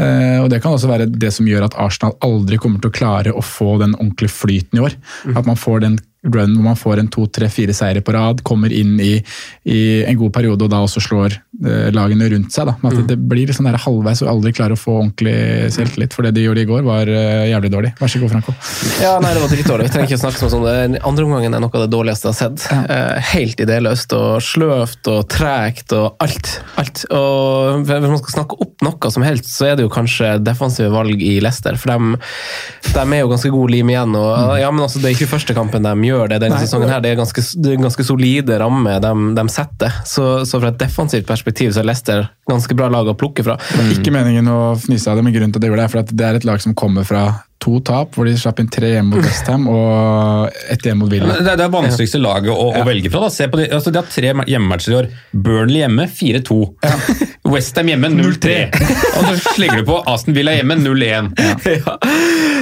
Eh, 0.00 0.36
og 0.42 0.50
Det 0.50 0.60
kan 0.62 0.74
også 0.74 0.90
være 0.90 1.06
det 1.10 1.32
som 1.34 1.46
gjør 1.46 1.66
at 1.70 1.78
Arsenal 1.78 2.14
aldri 2.26 2.58
kommer 2.58 2.82
til 2.82 2.90
å 2.90 2.98
klare 2.98 3.32
å 3.34 3.42
få 3.42 3.78
den 3.82 3.94
ordentlige 3.98 4.34
flyten 4.34 4.78
i 4.78 4.84
år. 4.88 4.98
At 5.36 5.46
man 5.46 5.58
får 5.58 5.80
den 5.86 5.98
run 6.22 6.52
hvor 6.52 6.64
man 6.64 6.76
får 6.76 7.00
en 7.00 7.08
to, 7.08 7.24
tre, 7.32 7.48
fire 7.52 7.72
seire 7.76 8.02
på 8.04 8.12
rad, 8.12 8.42
kommer 8.44 8.72
inn 8.72 8.98
i, 9.00 9.14
i 9.64 9.80
en 10.04 10.18
god 10.20 10.34
periode 10.34 10.66
og 10.66 10.72
da 10.72 10.82
også 10.84 11.00
slår 11.00 11.36
eh, 11.64 11.88
lagene 11.96 12.28
rundt 12.34 12.52
seg. 12.52 12.68
at 12.68 12.98
det, 13.08 13.16
blir 13.30 13.52
sånn 13.56 13.70
der 13.70 13.78
halvveis 13.80 14.20
og 14.24 14.32
aldri 14.34 14.52
klarer 14.56 14.76
å 14.76 14.80
få 14.80 14.98
ordentlig 15.00 15.70
selvtillit. 15.72 16.12
For 16.16 16.26
det 16.26 16.34
de 16.36 16.44
gjorde 16.44 16.64
i 16.66 16.68
går, 16.68 16.84
var 16.84 17.08
eh, 17.08 17.48
jævlig 17.52 17.72
dårlig. 17.72 17.92
Vær 18.00 18.12
så 18.12 18.20
god, 18.20 18.34
Franco. 18.34 18.54
Ja, 19.00 19.14
nei, 19.22 19.32
det 19.36 19.44
var 19.44 19.54
dritdårlig. 19.54 19.88
Vi 19.88 19.94
trenger 19.94 20.10
ikke 20.10 20.20
å 20.20 20.24
snakke 20.26 20.42
sånn 20.42 20.58
om 20.58 20.68
det. 20.68 21.00
Andre 21.08 21.26
omgangen 21.28 21.56
er 21.56 21.64
noe 21.64 21.72
av 21.72 21.86
det 21.86 21.92
dårligste 21.94 22.28
jeg 22.28 22.36
har 22.36 22.40
sett. 22.42 22.66
Eh, 22.90 23.32
helt 23.32 23.64
idéløst 23.64 24.16
og 24.18 24.44
sløvt 24.44 25.12
og 25.14 25.24
tregt 25.32 25.96
og 25.96 26.20
alt. 26.20 26.52
alt. 26.80 27.06
Og 27.16 27.86
hvis 27.88 28.08
man 28.10 28.20
skal 28.20 28.36
snakke 28.42 28.60
opp 28.60 28.84
noe 28.84 29.14
som 29.16 29.24
helst, 29.24 29.48
så 29.54 29.70
er 29.70 29.80
det 29.80 29.88
jo 29.88 29.94
kanskje 29.94 30.36
defensive 30.44 30.92
valg 30.92 31.24
i 31.24 31.38
Leicester. 31.40 31.80
For 31.80 31.94
de, 31.94 32.20
de 32.92 33.06
er 33.08 33.24
jo 33.24 33.32
ganske 33.32 33.54
god 33.56 33.72
lim 33.72 33.94
igjen. 33.94 34.20
Og, 34.20 34.58
ja, 34.60 34.68
men 34.68 34.84
altså, 34.84 35.00
det 35.00 35.10
er 35.10 35.16
ikke 35.16 35.32
første 35.32 35.56
kampen 35.56 35.88
de 35.88 35.96
gjør 36.09 36.09
det 36.30 36.40
denne 36.42 36.56
Nei. 36.58 36.64
sesongen. 36.66 36.90
her. 36.92 37.02
Det 37.04 37.12
er 37.12 37.20
ganske, 37.20 37.44
det 37.62 37.74
er 37.74 37.82
ganske 37.82 38.06
solide 38.06 38.58
ramme 38.62 38.96
de, 39.02 39.12
de 39.36 39.44
setter. 39.52 40.00
Så, 40.08 40.44
så 40.48 40.60
fra 40.60 40.72
et 40.72 40.80
defensivt 40.80 41.28
perspektiv 41.28 41.72
så 41.74 41.82
er 41.82 41.90
Leicester 41.90 42.26
ganske 42.50 42.74
bra 42.78 42.88
lag 42.92 43.08
å 43.08 43.16
plukke 43.18 43.44
fra. 43.46 43.56
Det 43.70 43.84
er 43.84 43.94
ikke 43.98 44.14
meningen 44.14 44.48
å 44.50 44.58
fnise 44.80 45.10
av 45.10 45.20
det, 45.20 45.26
men 45.26 45.34
grunnen 45.36 45.54
til 45.54 45.60
at 45.60 45.66
det 45.66 45.70
gjør 45.70 45.80
det, 45.82 45.86
er 45.86 45.94
for 45.94 46.02
at 46.04 46.12
det 46.16 46.26
er 46.26 46.40
et 46.40 46.48
lag 46.48 46.62
som 46.62 46.74
kommer 46.78 47.06
fra 47.08 47.24
to 47.60 47.78
tap, 47.84 48.14
hvor 48.16 48.28
de 48.28 48.32
slapp 48.40 48.60
inn 48.62 48.70
tre 48.72 48.94
hjemme 48.94 49.14
mot 49.16 49.24
Westham 49.26 49.66
og 49.70 50.60
ett 50.72 50.86
hjemme 50.86 51.04
mot 51.04 51.12
Villa. 51.12 51.36
Det 51.44 51.52
er 51.52 51.60
det 51.60 51.68
vanskeligste 51.72 52.20
laget 52.22 52.52
å, 52.54 52.70
å 52.80 52.84
velge 52.88 53.12
fra. 53.12 53.26
da. 53.26 53.32
Se 53.34 53.48
på 53.52 53.60
de, 53.60 53.68
altså 53.76 53.92
de 53.92 54.00
har 54.00 54.08
tre 54.08 54.32
hjemmematcher 54.32 54.94
i 54.94 54.98
år. 55.02 55.10
Burnley 55.32 55.82
hjemme 55.84 56.08
4-2. 56.08 56.60
Westham 57.50 57.90
hjemme 57.90 58.10
0-3. 58.14 58.56
Og 59.18 59.28
så 59.28 59.54
slenger 59.56 59.82
du 59.82 59.88
på 59.90 59.98
Aston 60.08 60.36
Villa 60.36 60.54
hjemme 60.56 60.78
0-1. 60.80 61.32
ja. 61.76 61.96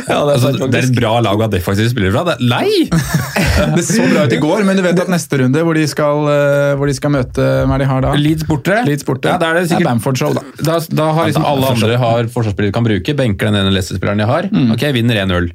Ja, 0.08 0.22
det 0.24 0.32
er 0.32 0.36
Altså, 0.38 0.68
det 0.70 0.78
er 0.78 0.86
et 0.86 0.94
bra 0.96 1.16
lag 1.24 1.36
å 1.36 1.44
ha 1.44 1.50
defensive 1.52 1.90
spillere 1.92 2.14
fra. 2.14 2.22
Det 2.28 2.34
er, 2.38 2.44
nei! 2.48 3.74
Det 3.74 3.84
så 3.84 4.06
bra 4.08 4.24
ut 4.28 4.34
i 4.34 4.38
går, 4.40 4.62
men 4.66 4.78
du 4.78 4.82
vet 4.84 5.00
at 5.02 5.10
neste 5.12 5.40
runde, 5.42 5.62
hvor 5.66 5.76
de 5.76 5.84
skal, 5.90 6.22
eh, 6.32 6.74
hvor 6.78 6.88
de 6.88 6.94
skal 6.96 7.12
møte 7.12 7.44
Hva 7.68 7.76
er 7.76 7.82
de 7.82 7.88
har 7.90 8.04
da? 8.06 8.12
Leeds 8.18 8.46
borte. 8.48 8.78
Leeds 8.86 9.06
borte. 9.06 9.30
Ja, 9.30 9.38
da 9.40 9.50
er 9.52 9.60
det 9.60 9.72
sikkert 9.72 9.90
Bamford 9.90 10.20
Show, 10.20 10.36
da. 10.38 10.44
Da, 10.64 10.78
da 11.00 11.08
har 11.18 11.28
liksom 11.30 11.46
alle 11.48 11.72
andre 11.74 11.98
har 12.00 12.30
forsvarsspillere 12.32 12.74
kan 12.78 12.86
bruke, 12.86 13.16
benker 13.18 13.50
den 13.50 13.60
ene 13.60 13.74
Leicester-spilleren 13.74 14.22
de 14.22 14.28
har. 14.30 14.48
Vinner 14.96 15.20
1-0. 15.24 15.50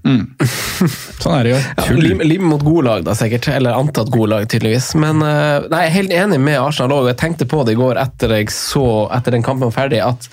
Sånn 1.24 1.36
er 1.38 1.48
det 1.48 1.54
jo. 1.54 1.62
Ja, 1.78 1.88
lim, 1.98 2.24
lim 2.26 2.46
mot 2.52 2.64
gode 2.66 2.86
lag, 2.90 3.06
da 3.08 3.16
sikkert. 3.18 3.48
Eller 3.54 3.78
antatt 3.78 4.12
gode 4.14 4.34
lag, 4.36 4.48
tydeligvis. 4.52 4.92
Men 5.00 5.24
uh, 5.24 5.66
nei, 5.72 5.86
jeg 5.86 5.92
er 5.92 5.98
helt 5.98 6.16
enig 6.20 6.40
med 6.44 6.60
Arsenal 6.62 6.96
òg. 6.98 7.12
Jeg 7.14 7.22
tenkte 7.24 7.50
på 7.50 7.64
det 7.68 7.78
i 7.78 7.80
går 7.80 8.00
etter 8.02 8.38
jeg 8.38 8.52
så 8.54 8.86
etter 9.14 9.38
den 9.38 9.46
kampen 9.46 9.70
var 9.70 9.78
ferdig, 9.78 10.02
at 10.04 10.30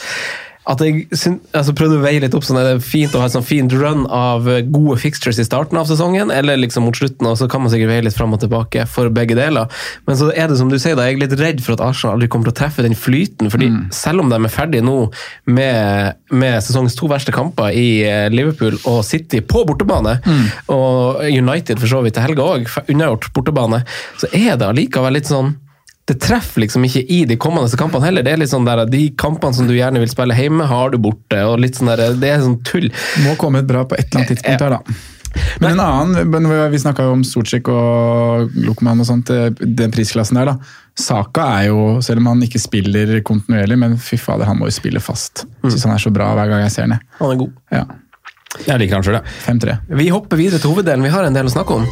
at 0.71 0.83
jeg 0.85 1.07
altså 1.57 1.75
prøvde 1.77 1.99
å 1.99 2.03
veie 2.05 2.21
litt 2.23 2.35
opp 2.37 2.45
sånn 2.47 2.61
er 2.61 2.69
det 2.69 2.85
fint 2.87 3.15
å 3.17 3.23
ha 3.23 3.27
et 3.27 3.35
sånn 3.35 3.47
fint 3.47 3.73
run 3.75 4.05
av 4.15 4.47
eh, 4.51 4.63
gode 4.63 4.99
fixtures 5.03 5.41
i 5.43 5.47
starten 5.47 5.79
av 5.81 5.89
sesongen, 5.89 6.31
eller 6.35 6.61
liksom 6.61 6.87
mot 6.87 6.97
slutten, 6.97 7.27
og 7.27 7.39
så 7.41 7.49
kan 7.51 7.65
man 7.65 7.73
sikkert 7.73 7.91
veie 7.91 8.05
litt 8.07 8.17
fram 8.17 8.37
og 8.37 8.43
tilbake 8.45 8.85
for 8.91 9.11
begge 9.15 9.37
deler. 9.39 9.71
Men 10.07 10.19
så 10.21 10.31
er 10.31 10.51
det 10.51 10.59
som 10.61 10.71
du 10.71 10.79
sier, 10.79 10.95
da, 10.99 11.09
jeg 11.09 11.19
er 11.19 11.23
litt 11.25 11.37
redd 11.41 11.63
for 11.65 11.75
at 11.75 11.85
Arsenal 11.85 12.17
aldri 12.17 12.31
kommer 12.31 12.51
til 12.51 12.55
å 12.55 12.61
treffe 12.61 12.85
den 12.87 12.99
flyten. 12.99 13.51
fordi 13.51 13.71
selv 13.95 14.23
om 14.23 14.31
de 14.31 14.39
er 14.39 14.53
ferdige 14.53 14.87
nå 14.87 14.99
med, 15.51 16.21
med 16.31 16.59
sesongens 16.65 16.99
to 16.99 17.09
verste 17.11 17.35
kamper 17.35 17.75
i 17.75 17.89
eh, 18.07 18.29
Liverpool 18.33 18.79
og 18.85 19.03
City 19.07 19.43
på 19.43 19.65
bortebane, 19.67 20.19
og 20.71 21.25
United 21.27 21.83
for 21.83 21.91
så 21.91 22.05
vidt 22.05 22.19
til 22.19 22.29
helga 22.29 22.47
òg, 22.55 22.71
unnagjort 22.87 23.33
bortebane, 23.35 23.83
så 24.21 24.31
er 24.37 24.55
det 24.61 24.71
allikevel 24.71 25.19
litt 25.19 25.31
sånn 25.31 25.57
det 26.11 26.19
treffer 26.25 26.65
liksom 26.65 26.83
ikke 26.89 27.05
i 27.07 27.21
de 27.29 27.37
kommende 27.41 27.71
kampene 27.79 28.09
heller. 28.09 28.25
Det 28.27 28.33
er 28.35 28.41
litt 28.43 28.51
sånn 28.51 28.67
der, 28.67 28.83
De 28.91 29.05
kampene 29.21 29.55
som 29.55 29.69
du 29.69 29.77
gjerne 29.77 30.03
vil 30.03 30.11
spille 30.11 30.35
hjemme, 30.35 30.67
har 30.67 30.91
du 30.91 30.99
borte. 30.99 31.39
og 31.47 31.61
litt 31.63 31.79
sånn 31.79 31.93
der, 31.93 32.17
Det 32.19 32.33
er 32.33 32.43
sånn 32.43 32.59
tull. 32.67 32.91
Må 33.23 33.37
komme 33.39 33.63
et 33.63 33.71
bra 33.71 33.85
på 33.87 33.95
et 33.99 34.09
eller 34.11 34.25
annet 34.25 34.35
tidspunkt 34.35 34.67
her, 34.67 34.71
da. 34.71 34.83
Men 35.63 35.77
en 35.77 35.81
annen, 35.81 36.71
Vi 36.73 36.79
snakka 36.83 37.05
jo 37.07 37.13
om 37.13 37.23
Sortsjik 37.23 37.69
og 37.71 38.51
Lokman 38.57 38.99
og 39.01 39.07
sånt, 39.07 39.31
eh, 39.31 39.51
den 39.51 39.93
prisklassen 39.95 40.35
der. 40.35 40.45
da. 40.47 40.57
Saka 40.99 41.47
er 41.61 41.69
jo, 41.69 42.01
selv 42.03 42.19
om 42.19 42.27
han 42.27 42.43
ikke 42.43 42.59
spiller 42.59 43.21
kontinuerlig, 43.23 43.79
men 43.79 43.97
fy 43.97 44.17
fader, 44.19 44.45
han 44.47 44.59
må 44.59 44.67
jo 44.67 44.75
spille 44.75 45.01
fast. 45.01 45.47
Syns 45.63 45.85
han 45.85 45.95
er 45.95 46.03
så 46.03 46.13
bra 46.13 46.35
hver 46.35 46.49
gang 46.51 46.65
jeg 46.67 46.73
ser 46.73 46.87
ned. 46.89 46.99
Han 47.21 47.31
er 47.31 47.37
god. 47.37 47.53
Ja. 47.71 47.85
Jeg 48.67 48.81
liker 48.81 48.99
han 48.99 49.05
sjøl, 49.07 49.21
ja. 49.21 49.23
5-3. 49.47 49.79
Vi 49.97 50.09
hopper 50.11 50.37
videre 50.37 50.59
til 50.59 50.75
hoveddelen. 50.75 51.03
Vi 51.07 51.15
har 51.15 51.23
en 51.25 51.33
del 51.39 51.47
å 51.47 51.55
snakke 51.55 51.79
om. 51.79 51.87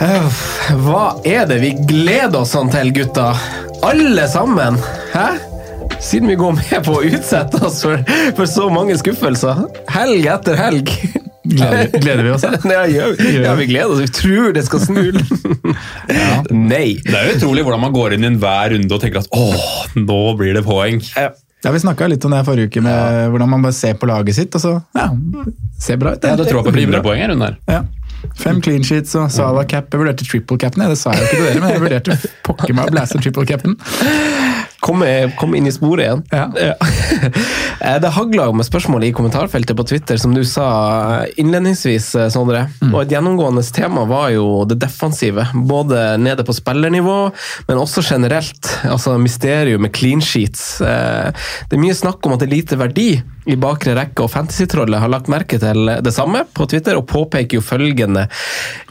Hva 0.00 1.02
er 1.28 1.46
det 1.50 1.58
vi 1.62 1.72
gleder 1.88 2.42
oss 2.42 2.54
sånn 2.56 2.70
til, 2.72 2.92
gutta? 2.96 3.32
Alle 3.86 4.28
sammen! 4.30 4.78
Hæ? 5.14 5.30
siden 6.02 6.26
vi 6.32 6.34
går 6.34 6.56
med 6.56 6.80
på 6.82 6.96
å 6.98 7.02
utsette 7.06 7.60
oss 7.62 7.76
for, 7.84 8.00
for 8.34 8.48
så 8.50 8.64
mange 8.74 8.96
skuffelser, 8.98 9.60
helg 9.92 10.24
etter 10.32 10.56
helg 10.58 10.90
Gleder, 11.46 11.92
gleder 11.94 12.26
vi 12.26 12.32
oss? 12.34 12.42
Ja, 12.72 12.80
vi? 12.88 12.96
ja, 13.44 13.52
vi 13.58 13.66
gleder 13.70 13.92
oss. 13.92 14.00
Vi 14.02 14.08
tror 14.14 14.52
det 14.54 14.62
skal 14.66 14.82
snu. 14.82 15.00
Nei. 16.70 16.96
Det 17.02 17.14
er 17.18 17.28
jo 17.28 17.36
utrolig 17.36 17.64
hvordan 17.66 17.82
man 17.82 17.94
går 17.94 18.14
inn 18.16 18.26
i 18.26 18.30
enhver 18.30 18.74
runde 18.74 18.94
og 18.94 19.02
tenker 19.02 19.22
at 19.24 19.30
åh, 19.34 19.64
nå 19.98 20.20
blir 20.38 20.54
det 20.58 20.62
poeng. 20.66 21.02
Ja. 21.18 21.32
Ja, 21.62 21.70
Vi 21.70 21.82
snakka 21.82 22.08
litt 22.10 22.24
om 22.26 22.32
det 22.34 22.40
forrige 22.46 22.70
uke, 22.70 22.82
med 22.82 23.28
hvordan 23.30 23.50
man 23.52 23.62
bare 23.66 23.74
ser 23.76 23.94
på 23.98 24.08
laget 24.10 24.34
sitt. 24.38 24.54
og 24.58 24.62
så, 24.62 24.72
ja, 24.98 25.08
ser 25.78 25.98
bra 26.02 26.14
ut. 26.16 26.24
Ja, 26.26 26.34
du 26.38 26.42
tror 26.46 26.64
på 26.66 26.74
blir 26.74 26.90
bra. 26.90 27.02
poeng 27.04 27.22
her, 27.22 27.34
hun 27.34 27.42
der. 27.44 27.58
Ja. 27.70 27.82
Fem 28.38 28.60
clean 28.62 28.84
sheets 28.86 29.14
og 29.18 29.30
Salah 29.34 29.66
cap. 29.68 29.90
Jeg 29.92 30.02
vurderte 30.02 30.26
triple 30.26 30.58
capen. 30.58 30.84
Det 30.90 30.98
sa 30.98 31.14
jeg 31.14 31.22
jo 31.22 31.28
ikke 31.28 31.36
til 31.36 31.46
dere, 31.48 31.62
men 31.64 31.74
jeg 31.74 31.84
vurderte 31.84 32.18
pokker 32.46 32.76
meg 32.76 32.90
å 32.90 32.94
blæse 32.96 33.22
triple 33.22 33.46
capen. 33.48 33.78
Kom, 34.92 35.36
komme, 35.40 35.58
inn 35.58 35.68
i 35.68 35.74
sporet 35.74 36.06
igjen. 36.06 36.24
Ja. 36.32 36.46
Ja. 36.60 36.74
Det 38.02 38.12
hagla 38.14 38.44
med 38.54 38.66
spørsmål 38.66 39.08
i 39.08 39.12
kommentarfeltet 39.16 39.76
på 39.76 39.84
Twitter, 39.88 40.18
som 40.20 40.34
du 40.36 40.44
sa 40.46 41.24
innledningsvis, 41.40 42.12
Sondre. 42.30 42.52
Sondre. 42.52 42.92
Og 42.92 43.02
et 43.02 43.12
gjennomgående 43.14 43.62
tema 43.74 44.04
var 44.08 44.30
jo 44.34 44.64
det 44.68 44.78
defensive. 44.82 45.46
Både 45.54 46.16
nede 46.20 46.44
på 46.46 46.54
spillernivå, 46.56 47.18
men 47.68 47.80
også 47.80 48.02
generelt. 48.06 48.68
Altså 48.88 49.16
mysterium 49.18 49.82
med 49.82 49.94
clean 49.96 50.22
sheets. 50.22 50.80
Eh, 50.80 51.32
Det 51.68 51.76
er 51.78 51.82
mye 51.82 51.94
snakk 51.96 52.24
om 52.26 52.34
at 52.34 52.42
det 52.42 52.48
er 52.48 52.56
lite 52.56 52.78
verdi 52.78 53.22
i 53.46 53.56
bakre 53.58 53.94
rekke, 53.96 54.22
og 54.22 54.30
Fantasytrollet 54.30 55.00
har 55.02 55.10
lagt 55.10 55.30
merke 55.32 55.58
til 55.58 55.90
det 56.02 56.14
samme 56.14 56.44
på 56.54 56.66
Twitter, 56.70 56.98
og 56.98 57.08
påpeker 57.10 57.58
jo 57.58 57.64
følgende. 57.64 58.28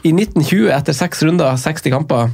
I 0.04 0.12
1920, 0.12 0.68
etter 0.76 0.96
seks 0.96 1.22
runder, 1.24 1.56
60 1.56 1.92
kamper, 1.94 2.32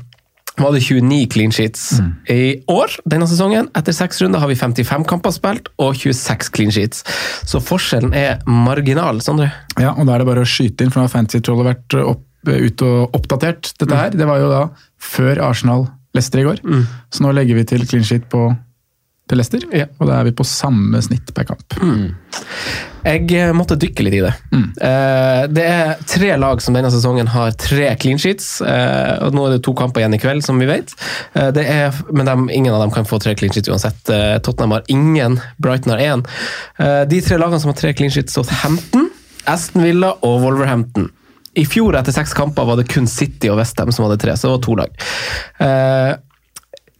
var 0.59 0.75
det 0.75 0.83
29 0.85 1.27
clean 1.33 1.53
sheets. 1.55 1.85
I 2.31 2.61
år, 2.71 2.94
denne 3.09 3.29
sesongen, 3.31 3.68
etter 3.79 3.94
seks 3.97 4.23
runder, 4.23 4.42
har 4.42 4.51
vi 4.51 4.59
55 4.59 5.07
kamper 5.09 5.35
spilt 5.35 5.71
og 5.79 5.97
26 5.97 6.53
clean 6.55 6.73
sheets. 6.75 7.05
Så 7.49 7.61
forskjellen 7.64 8.14
er 8.16 8.38
marginal, 8.47 9.23
Sondre. 9.25 9.51
Ja, 9.79 9.94
og 9.94 10.09
da 10.09 10.16
er 10.16 10.25
det 10.25 10.31
bare 10.31 10.47
å 10.47 10.49
skyte 10.49 10.85
inn, 10.85 10.94
for 10.94 11.01
nå 11.01 11.09
har 11.09 11.14
Fantasy 11.14 11.42
Troll 11.44 11.64
vært 11.66 11.99
opp, 12.03 12.25
ut 12.49 12.87
og 12.87 13.18
oppdatert 13.18 13.75
dette 13.81 13.99
her. 13.99 14.14
Det 14.16 14.27
var 14.29 14.40
jo 14.40 14.49
da 14.53 14.62
før 14.99 15.42
Arsenal-Lester 15.51 16.42
i 16.42 16.49
går, 16.49 16.64
så 17.11 17.25
nå 17.27 17.35
legger 17.37 17.59
vi 17.59 17.66
til 17.68 17.87
clean 17.88 18.07
sheet 18.07 18.29
på 18.33 18.49
til 19.29 19.37
Leicester, 19.37 19.64
og 20.01 20.07
da 20.09 20.14
er 20.23 20.25
vi 20.25 20.33
på 20.33 20.44
samme 20.49 21.03
snitt 21.05 21.35
per 21.37 21.44
kamp. 21.51 21.75
Jeg 23.09 23.25
eh, 23.33 23.55
måtte 23.57 23.77
dykke 23.81 24.05
litt 24.05 24.16
i 24.18 24.23
det. 24.25 24.33
Eh, 24.53 25.42
Det 25.49 25.64
er 25.64 26.01
tre 26.09 26.35
lag 26.37 26.61
som 26.61 26.77
denne 26.77 26.90
sesongen 26.92 27.31
har 27.33 27.55
tre 27.57 27.88
clean 28.01 28.21
sheets. 28.21 28.59
Uh, 28.61 29.25
og 29.25 29.37
Nå 29.37 29.47
er 29.47 29.55
det 29.57 29.62
to 29.64 29.73
kamper 29.77 30.03
igjen 30.03 30.16
i 30.16 30.21
kveld, 30.21 30.44
som 30.44 30.61
vi 30.61 30.68
vet. 30.68 30.92
Uh, 31.33 31.49
Det 31.55 31.64
er, 31.64 31.97
men 32.12 32.29
de, 32.29 32.37
ingen 32.59 32.75
av 32.75 32.83
dem 32.85 32.92
kan 32.92 33.09
få 33.09 33.21
tre 33.23 33.35
clean 33.38 33.55
sheets 33.55 33.71
uansett. 33.73 34.03
Tottenham 34.44 34.77
har 34.77 34.85
ingen, 34.92 35.38
Brighton 35.62 35.94
har 35.94 36.03
én. 36.05 36.25
De 37.09 37.21
tre 37.25 37.38
lagene 37.40 37.61
som 37.62 37.73
har 37.73 37.79
tre 37.79 37.92
clean 37.97 38.12
sheets, 38.12 38.35
Southampton, 38.37 39.09
Aston 39.49 39.85
Villa 39.85 40.12
og 40.27 40.42
Wolverhampton. 40.44 41.09
I 41.59 41.64
fjor 41.68 41.97
etter 41.99 42.14
seks 42.14 42.35
kamper 42.37 42.66
var 42.68 42.79
det 42.79 42.88
kun 42.90 43.09
City 43.11 43.51
og 43.53 43.59
Westham 43.61 43.92
som 43.94 44.07
hadde 44.07 44.21
tre, 44.23 44.37
så 44.37 44.49
det 44.49 44.55
var 44.55 44.64
to 44.66 44.77
lag. 44.79 44.90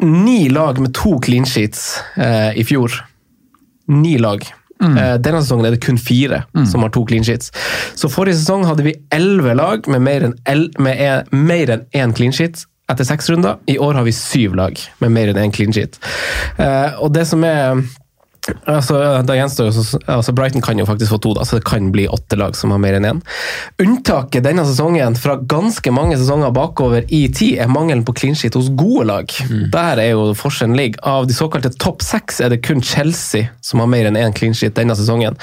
Ni 0.05 0.39
lag 0.53 0.81
med 0.83 0.95
to 0.97 1.19
clean 1.25 1.47
sheets 1.49 1.99
i 2.19 2.65
fjor. 2.67 3.01
Ni 3.89 4.17
lag. 4.21 4.45
Eh, 4.79 5.15
Denne 5.19 5.43
sesongen 5.43 5.67
er 5.67 5.75
det 5.75 5.83
kun 5.83 5.99
fire 5.99 6.45
som 6.71 6.85
har 6.85 6.93
to 6.95 7.05
clean 7.09 7.25
sheets. 7.27 7.51
Så 7.99 8.11
forrige 8.13 8.39
sesong 8.39 8.67
hadde 8.69 8.85
vi 8.87 8.95
elleve 9.15 9.57
lag 9.59 9.87
med 9.91 10.05
mer 10.07 10.29
enn 10.29 10.37
en, 10.47 10.69
mer 11.35 11.73
én 11.93 12.15
clean 12.15 12.33
sheet 12.33 12.65
etter 12.89 13.05
seks 13.05 13.29
runder. 13.29 13.59
I 13.69 13.77
år 13.79 13.99
har 13.99 14.07
vi 14.07 14.15
syv 14.17 14.55
lag 14.57 14.79
med 15.03 15.13
mer 15.13 15.33
enn 15.33 15.41
én 15.43 15.53
clean 15.55 15.75
sheet. 15.75 15.99
Eh, 16.59 16.95
og 17.03 17.13
det 17.15 17.27
som 17.29 17.43
er 17.45 17.83
Altså, 18.69 18.99
da 19.27 19.37
gjenstår 19.37 19.71
jo, 19.71 19.85
altså 20.13 20.35
Brighton 20.37 20.65
kan 20.65 20.79
jo 20.81 20.87
faktisk 20.89 21.15
få 21.15 21.21
to, 21.25 21.35
da, 21.37 21.45
så 21.49 21.59
det 21.59 21.67
kan 21.69 21.91
bli 21.95 22.07
åtte 22.09 22.39
lag 22.39 22.57
som 22.57 22.73
har 22.75 22.81
mer 22.83 22.99
enn 22.99 23.09
én. 23.09 23.23
Unntaket 23.83 24.45
denne 24.47 24.65
sesongen 24.69 25.17
fra 25.19 25.39
ganske 25.51 25.93
mange 25.95 26.19
sesonger 26.21 26.53
bakover 26.57 27.07
i 27.15 27.25
tid 27.35 27.63
er 27.63 27.73
mangelen 27.73 28.05
på 28.09 28.17
clean 28.19 28.39
sheet 28.39 28.59
hos 28.59 28.71
gode 28.79 29.09
lag. 29.11 29.35
Der 29.73 30.03
er 30.03 30.13
jo 30.13 30.31
forskjellen 30.39 30.77
ligger. 30.79 31.03
Av 31.09 31.29
de 31.29 31.37
såkalte 31.37 31.73
topp 31.81 32.05
seks 32.05 32.43
er 32.45 32.53
det 32.53 32.63
kun 32.67 32.85
Chelsea 32.85 33.53
som 33.65 33.83
har 33.83 33.91
mer 33.91 34.09
enn 34.09 34.19
én 34.21 34.37
clean 34.37 34.57
sheet 34.57 34.77
denne 34.79 34.97
sesongen. 34.99 35.39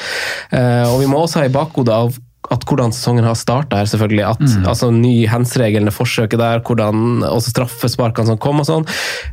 Eh, 0.51 0.85
og 0.89 1.01
vi 1.01 1.09
må 1.11 1.21
også 1.21 1.41
ha 1.41 1.49
i 1.49 1.53
bakhodet 1.53 1.95
av 1.95 2.15
at 2.53 2.65
hvordan 2.67 2.93
sesongen 2.95 3.27
har 3.27 3.37
starta 3.39 3.79
her, 3.79 3.89
selvfølgelig. 3.89 4.25
At, 4.35 4.43
altså 4.69 4.91
Ny 4.93 5.13
hands-regelen, 5.29 5.91
forsøket 5.93 6.41
der, 6.41 6.61
hvordan 6.65 7.23
også 7.27 7.53
straffesparkene 7.53 8.31
som 8.31 8.41
kom 8.41 8.61
og 8.63 8.67
sånn. 8.69 8.87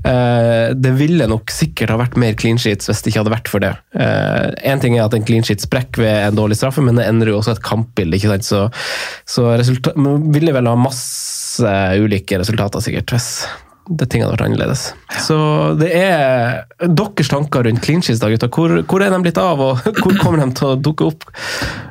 Eh, 0.08 0.72
det 0.76 0.94
ville 1.00 1.28
nok 1.30 1.52
sikkert 1.52 1.92
ha 1.94 1.98
vært 2.00 2.18
mer 2.20 2.36
clean 2.38 2.60
sheets 2.60 2.90
hvis 2.90 3.02
det 3.02 3.12
ikke 3.12 3.22
hadde 3.24 3.34
vært 3.34 3.50
for 3.52 3.64
det. 3.64 3.74
Én 3.92 4.82
ting 4.82 4.96
er 4.96 5.06
at 5.06 5.16
en 5.16 5.26
clean 5.26 5.44
sheet 5.46 5.64
sprekker 5.64 6.04
ved 6.04 6.28
en 6.28 6.38
dårlig 6.38 6.58
straffe, 6.60 6.84
men 6.84 6.98
det 6.98 7.08
endrer 7.08 7.32
jo 7.32 7.40
også 7.40 7.56
et 7.56 7.64
kampbilde. 7.66 8.18
ikke 8.18 8.32
sant? 8.32 8.48
Så, 8.48 8.62
så 9.28 9.50
resultat, 9.60 9.98
ville 10.32 10.54
vel 10.54 10.70
ha 10.70 10.78
masse 10.78 11.76
ulike 12.02 12.40
resultater, 12.40 12.82
sikkert, 12.84 13.12
hvis 13.12 13.28
det 13.90 14.06
ting 14.10 14.22
hadde 14.22 14.36
vært 14.36 14.44
annerledes. 14.46 14.82
Så 15.24 15.36
det 15.80 15.88
er 15.96 16.62
deres 16.82 17.30
tanker 17.30 17.66
rundt 17.66 17.82
clean 17.82 18.02
sheets, 18.04 18.20
da, 18.22 18.30
gutta. 18.30 18.48
Hvor, 18.52 18.76
hvor 18.88 19.02
er 19.02 19.10
de 19.10 19.18
blitt 19.24 19.40
av, 19.40 19.60
og 19.60 19.82
hvor 20.02 20.14
kommer 20.20 20.42
de 20.42 20.48
til 20.58 20.70
å 20.70 20.78
dukke 20.78 21.08
opp? 21.10 21.26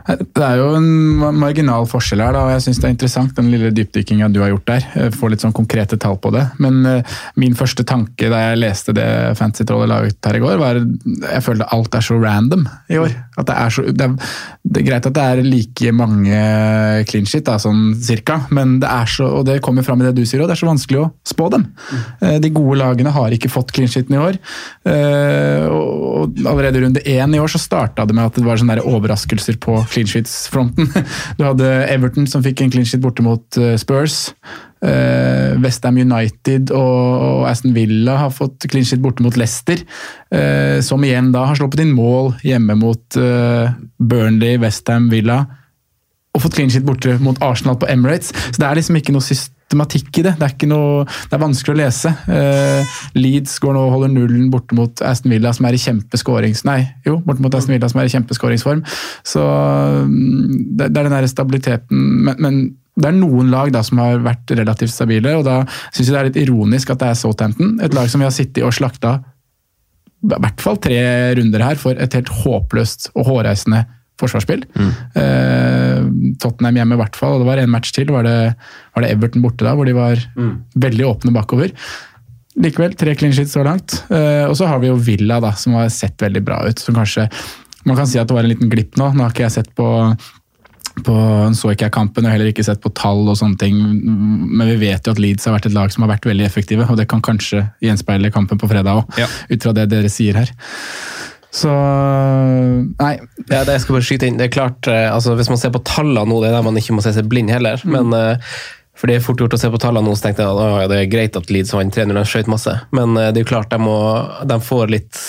Det 0.07 0.43
er 0.43 0.59
jo 0.59 0.69
en 0.79 1.37
marginal 1.39 1.85
forskjell 1.89 2.23
her, 2.23 2.35
da, 2.35 2.45
og 2.47 2.53
jeg 2.55 2.63
syns 2.65 2.81
det 2.81 2.87
er 2.87 2.95
interessant 2.95 3.35
den 3.37 3.51
lille 3.51 3.73
dypdykkinga 3.75 4.31
du 4.31 4.39
har 4.43 4.53
gjort 4.53 4.71
der. 4.71 5.11
Få 5.15 5.29
litt 5.31 5.43
sånn 5.43 5.55
konkrete 5.55 5.99
tall 6.01 6.17
på 6.21 6.31
det. 6.33 6.45
Men 6.63 6.79
uh, 6.87 7.19
min 7.39 7.55
første 7.59 7.85
tanke 7.87 8.31
da 8.31 8.41
jeg 8.47 8.61
leste 8.61 8.95
det 8.97 9.07
Fancy 9.39 9.67
Trollet 9.67 9.91
la 9.91 10.01
ut 10.07 10.31
her 10.31 10.39
i 10.39 10.43
går, 10.43 10.57
var 10.61 10.79
jeg 10.81 11.45
følte 11.45 11.69
alt 11.75 11.99
er 11.99 12.07
så 12.07 12.17
random 12.21 12.65
i 12.91 12.99
år. 13.01 13.13
At 13.35 13.51
det 13.51 13.57
er 13.57 13.75
så 13.75 13.85
det 13.91 14.07
er, 14.07 14.33
det 14.63 14.81
er 14.81 14.87
greit 14.87 15.07
at 15.09 15.15
det 15.17 15.27
er 15.27 15.43
like 15.45 15.93
mange 15.95 16.41
clean 17.11 17.27
shit, 17.27 17.45
da, 17.47 17.57
sånn 17.61 17.91
cirka, 18.01 18.41
men 18.55 18.79
det 18.81 18.89
er 18.89 19.09
så, 19.09 19.27
og 19.41 19.45
det 19.47 19.61
kommer 19.65 19.85
fram 19.85 20.01
i 20.01 20.07
det 20.07 20.15
du 20.17 20.25
sier 20.25 20.43
òg, 20.43 20.49
det 20.49 20.57
er 20.57 20.63
så 20.63 20.69
vanskelig 20.69 21.03
å 21.03 21.09
spå 21.27 21.49
dem. 21.53 21.67
Eh, 22.21 22.37
De 22.43 22.51
gode 22.53 22.79
lagene 22.79 23.13
har 23.13 23.33
ikke 23.35 23.51
fått 23.51 23.71
clean 23.75 23.89
sheeten 23.91 24.15
i 24.15 24.21
år. 24.21 24.39
Eh, 24.85 25.65
Og 25.71 26.41
allerede 26.45 26.81
runde 26.83 27.03
én 27.05 27.35
i 27.35 27.39
år 27.41 27.51
så 27.51 27.61
starta 27.61 28.05
det 28.07 28.15
med 28.15 28.25
at 28.25 28.39
det 28.39 28.45
var 28.45 28.59
sånne 28.59 28.81
overraskelser 28.81 29.57
på 29.61 29.77
clean 29.91 30.07
sheets-fronten. 30.07 30.89
Du 31.37 31.45
hadde 31.45 31.69
Everton 31.89 32.27
som 32.27 32.43
fikk 32.43 32.61
en 32.61 32.71
clean 32.73 32.85
sheet 32.85 33.01
borte 33.03 33.23
mot 33.25 33.57
eh, 33.57 33.77
Spurs. 33.81 34.31
Uh, 34.81 35.61
Westham 35.61 35.99
United 36.01 36.71
og 36.73 37.43
Aston 37.45 37.75
Villa 37.75 38.15
har 38.17 38.31
fått 38.33 38.65
clean 38.65 38.81
sheet 38.87 39.03
borte 39.03 39.21
mot 39.21 39.35
Leicester. 39.37 39.77
Uh, 40.33 40.81
Som 40.81 41.05
igjen 41.05 41.29
da 41.35 41.43
har 41.51 41.59
sluppet 41.59 41.83
inn 41.83 41.93
mål 41.93 42.31
hjemme 42.41 42.73
mot 42.81 43.17
uh, 43.21 43.69
Burnley, 44.01 44.57
Westham, 44.57 45.11
Villa 45.13 45.43
og 46.31 46.45
fått 46.45 46.55
clean 46.55 46.71
sheet 46.71 46.85
borte 46.87 47.17
mot 47.19 47.37
Arsenal 47.43 47.77
på 47.77 47.89
Emirates. 47.91 48.31
Så 48.31 48.57
det 48.61 48.67
er 48.67 48.79
liksom 48.79 48.97
ikke 48.97 49.13
noe 49.15 49.25
systematikk 49.71 50.19
i 50.19 50.25
det. 50.27 50.35
Det 50.37 50.45
er, 50.45 50.53
ikke 50.55 50.69
noe, 50.69 51.05
det 51.07 51.37
er 51.37 51.41
vanskelig 51.41 51.73
å 51.73 51.79
lese. 51.79 52.11
Uh, 52.27 52.97
Leeds 53.15 53.55
går 53.63 53.75
nå 53.75 53.85
og 53.87 53.95
holder 53.95 54.11
nullen 54.11 54.49
borte 54.51 54.75
mot 54.77 55.03
Aston 55.07 55.31
Villa, 55.31 55.53
som 55.55 55.67
er 55.67 55.77
i 55.77 55.81
kjempeskårings... 55.81 56.65
Nei, 56.67 56.81
jo, 57.07 57.19
borte 57.23 57.43
mot 57.43 57.55
Aston 57.55 57.75
Villa, 57.75 57.89
som 57.91 58.01
er 58.01 58.09
i 58.09 58.13
kjempeskåringsform. 58.13 58.83
Så 59.27 59.41
mm, 59.41 60.75
det, 60.75 60.91
det 60.91 60.99
er 60.99 61.07
den 61.07 61.15
der 61.15 61.29
stabiliteten. 61.31 62.03
Men, 62.27 62.41
men 62.43 62.59
det 62.99 63.07
er 63.07 63.15
noen 63.15 63.51
lag 63.53 63.71
da 63.73 63.83
som 63.87 64.01
har 64.03 64.19
vært 64.25 64.51
relativt 64.59 64.93
stabile, 64.93 65.37
og 65.39 65.47
da 65.47 65.61
syns 65.93 66.03
jeg 66.03 66.11
det 66.11 66.19
er 66.19 66.29
litt 66.29 66.41
ironisk 66.43 66.91
at 66.91 67.01
det 67.01 67.13
er 67.13 67.21
Southampton, 67.21 67.77
et 67.83 67.95
lag 67.95 68.11
som 68.11 68.21
vi 68.21 68.27
har 68.27 68.35
sittet 68.35 68.65
og 68.67 68.75
slakta 68.75 69.21
i 70.21 70.37
hvert 70.37 70.61
fall 70.61 70.75
tre 70.77 70.99
runder 71.39 71.63
her 71.65 71.79
for 71.81 71.97
et 71.97 72.13
helt 72.13 72.29
håpløst 72.43 73.07
og 73.15 73.25
hårreisende 73.25 73.79
forsvarsspill. 74.21 74.61
Eh, 75.17 75.60
Tottenham 76.41 76.75
hjemme 76.81 76.97
i 76.97 77.01
hvert 77.01 77.15
fall, 77.19 77.35
og 77.37 77.43
det 77.43 77.49
var 77.51 77.61
en 77.63 77.71
match 77.73 77.91
til. 77.95 78.11
Var 78.13 78.23
det, 78.27 78.37
var 78.95 79.05
det 79.05 79.11
Everton 79.15 79.43
borte 79.45 79.65
da, 79.67 79.75
hvor 79.77 79.85
de 79.89 79.93
var 79.97 80.21
veldig 80.75 81.07
åpne 81.07 81.33
bakover. 81.35 81.71
Likevel, 82.61 82.93
tre 82.99 83.13
clean 83.15 83.31
sheets 83.33 83.53
så 83.55 83.63
langt. 83.63 84.01
Eh, 84.11 84.43
og 84.49 84.57
så 84.59 84.67
har 84.67 84.81
vi 84.83 84.89
jo 84.91 84.97
Villa, 84.99 85.39
da, 85.43 85.53
som 85.55 85.77
har 85.79 85.87
sett 85.93 86.19
veldig 86.21 86.41
bra 86.43 86.61
ut. 86.67 86.79
Som 86.83 86.95
kanskje 86.99 87.29
Man 87.83 87.95
kan 87.97 88.05
si 88.05 88.19
at 88.21 88.27
det 88.29 88.35
var 88.35 88.43
en 88.45 88.51
liten 88.51 88.69
glipp 88.69 88.97
nå. 88.99 89.07
Nå 89.15 89.23
har 89.23 89.31
ikke 89.33 89.47
jeg 89.47 89.55
sett 89.55 89.71
på 89.75 89.87
på, 91.05 91.13
så 91.55 91.71
ikke 91.71 91.85
jeg 91.87 91.93
kampen 91.95 92.25
og 92.27 92.33
heller 92.33 92.49
ikke 92.51 92.65
sett 92.67 92.81
på 92.83 92.89
tall 92.97 93.23
og 93.31 93.37
sånne 93.39 93.55
ting, 93.61 93.77
men 93.79 94.67
vi 94.67 94.75
vet 94.81 95.07
jo 95.07 95.13
at 95.15 95.21
Leeds 95.23 95.47
har 95.47 95.55
vært 95.55 95.69
et 95.69 95.75
lag 95.77 95.93
som 95.93 96.03
har 96.03 96.11
vært 96.11 96.27
veldig 96.27 96.43
effektive, 96.45 96.83
og 96.91 96.97
det 96.99 97.05
kan 97.09 97.23
kanskje 97.23 97.61
gjenspeile 97.81 98.31
kampen 98.35 98.59
på 98.59 98.67
fredag 98.69 98.99
òg, 98.99 99.17
Ja. 99.21 99.27
ut 99.49 99.63
fra 99.63 99.71
det 99.77 99.87
dere 99.89 100.11
sier 100.11 100.35
her. 100.35 100.51
Så 101.51 101.71
Nei. 103.01 103.15
Ja, 103.49 103.63
det 103.67 103.73
jeg 103.75 103.83
skal 103.83 103.97
bare 103.97 104.07
skyte 104.07 104.29
inn. 104.29 104.37
Det 104.39 104.47
er 104.47 104.53
klart, 104.53 104.87
eh, 104.87 105.09
altså 105.11 105.35
Hvis 105.35 105.51
man 105.51 105.59
ser 105.59 105.73
på 105.75 105.83
tallene 105.87 106.23
nå, 106.29 106.39
det 106.41 106.51
er 106.51 106.55
der 106.57 106.67
man 106.67 106.79
ikke 106.79 106.95
må 106.95 107.03
se 107.03 107.11
seg 107.15 107.27
blind 107.31 107.51
heller. 107.51 107.81
Men 107.83 108.15
eh, 108.15 108.53
for 108.97 109.09
det 109.09 109.17
er 109.17 109.23
fort 109.25 109.39
gjort 109.41 109.55
å 109.55 109.59
se 109.59 109.69
på 109.73 109.79
tallene 109.81 110.07
nå, 110.07 110.15
så 110.15 110.27
tenkte 110.27 110.45
jeg 110.45 110.53
at 110.53 110.61
å, 110.61 110.81
ja, 110.83 110.89
det 110.91 110.99
er 111.01 111.11
greit 111.11 111.37
at 111.39 111.51
Leeds 111.51 111.73
vant 111.75 111.95
3-0, 111.95 112.13
de 112.15 112.23
skjøt 112.27 112.51
masse. 112.51 112.75
Men 112.95 113.15
eh, 113.17 113.31
det 113.33 113.41
er 113.41 113.45
jo 113.45 113.51
klart, 113.51 113.71
de, 113.73 113.79
må, 113.81 113.97
de 114.47 114.59
får 114.63 114.93
litt 114.93 115.21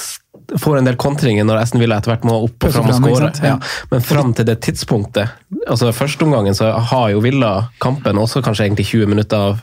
får 0.59 0.79
en 0.79 0.87
del 0.87 0.97
kontringer 1.01 1.45
når 1.45 1.61
Aston 1.63 1.81
Villa 1.83 1.99
etter 2.01 2.13
hvert 2.13 2.25
må 2.29 2.35
opp 2.47 2.67
og 2.67 2.73
fram 2.75 2.89
og 2.89 2.97
skåre. 2.99 3.31
Ja. 3.45 3.57
Men 3.93 4.05
fram 4.05 4.33
til 4.37 4.47
det 4.49 4.59
tidspunktet, 4.65 5.33
altså 5.67 5.91
førsteomgangen, 5.97 6.57
så 6.57 6.71
har 6.91 7.11
jo 7.13 7.21
Villa 7.25 7.53
kampen 7.83 8.21
også 8.21 8.43
kanskje 8.45 8.67
egentlig 8.67 8.87
20 8.89 9.13
minutter 9.13 9.47
av 9.51 9.61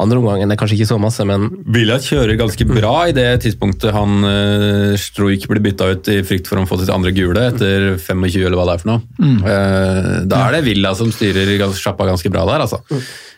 andreomgangen. 0.00 0.48
Det 0.50 0.56
er 0.56 0.62
kanskje 0.62 0.78
ikke 0.78 0.90
så 0.92 1.00
masse, 1.02 1.26
men 1.28 1.48
Villa 1.74 1.98
kjører 2.02 2.38
ganske 2.40 2.68
bra 2.70 2.94
i 3.10 3.16
det 3.16 3.28
tidspunktet 3.44 3.94
han 3.94 4.26
uh, 4.26 4.94
Stroik 5.00 5.48
blir 5.50 5.62
bytta 5.64 5.90
ut 5.92 6.10
i 6.12 6.20
frykt 6.26 6.50
for 6.50 6.62
å 6.62 6.66
få 6.68 6.80
sitt 6.80 6.94
andre 6.94 7.14
gule 7.14 7.48
etter 7.50 7.94
25 7.98 8.40
eller 8.44 8.58
hva 8.58 8.68
det 8.70 8.78
er 8.78 8.84
for 8.84 8.92
noe. 8.94 9.02
Eh, 9.44 10.10
da 10.30 10.46
er 10.46 10.56
det 10.56 10.64
Villa 10.66 10.94
som 10.96 11.10
styrer 11.14 11.54
sjappa 11.74 12.06
ganske 12.08 12.30
bra 12.32 12.46
der, 12.48 12.64
altså. 12.64 12.82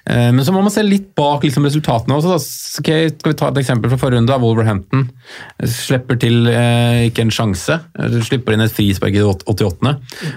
Eh, 0.07 0.30
men 0.32 0.44
så 0.46 0.52
må 0.54 0.61
man 0.62 0.70
se 0.70 0.84
litt 0.86 1.09
bak 1.18 1.42
liksom, 1.42 1.64
resultatene 1.66 2.14
også. 2.14 2.36
S- 2.38 2.78
skal 2.78 3.09
vi 3.24 3.32
ta 3.34 3.48
et 3.50 3.59
eksempel 3.62 3.90
fra 3.90 3.98
forrige 3.98 4.20
runde? 4.20 4.30
da. 4.30 4.38
Wolverhampton 4.42 5.09
slipper 5.66 6.18
til 6.22 6.46
eh, 6.52 7.07
ikke 7.11 7.24
en 7.26 7.32
sjanse. 7.34 7.80
Eh, 7.98 8.18
Slipper 8.26 8.54
inn 8.54 8.62
et 8.66 8.74
frispark 8.74 9.16
i 9.16 9.22
det 9.22 9.26
88. 9.50 9.96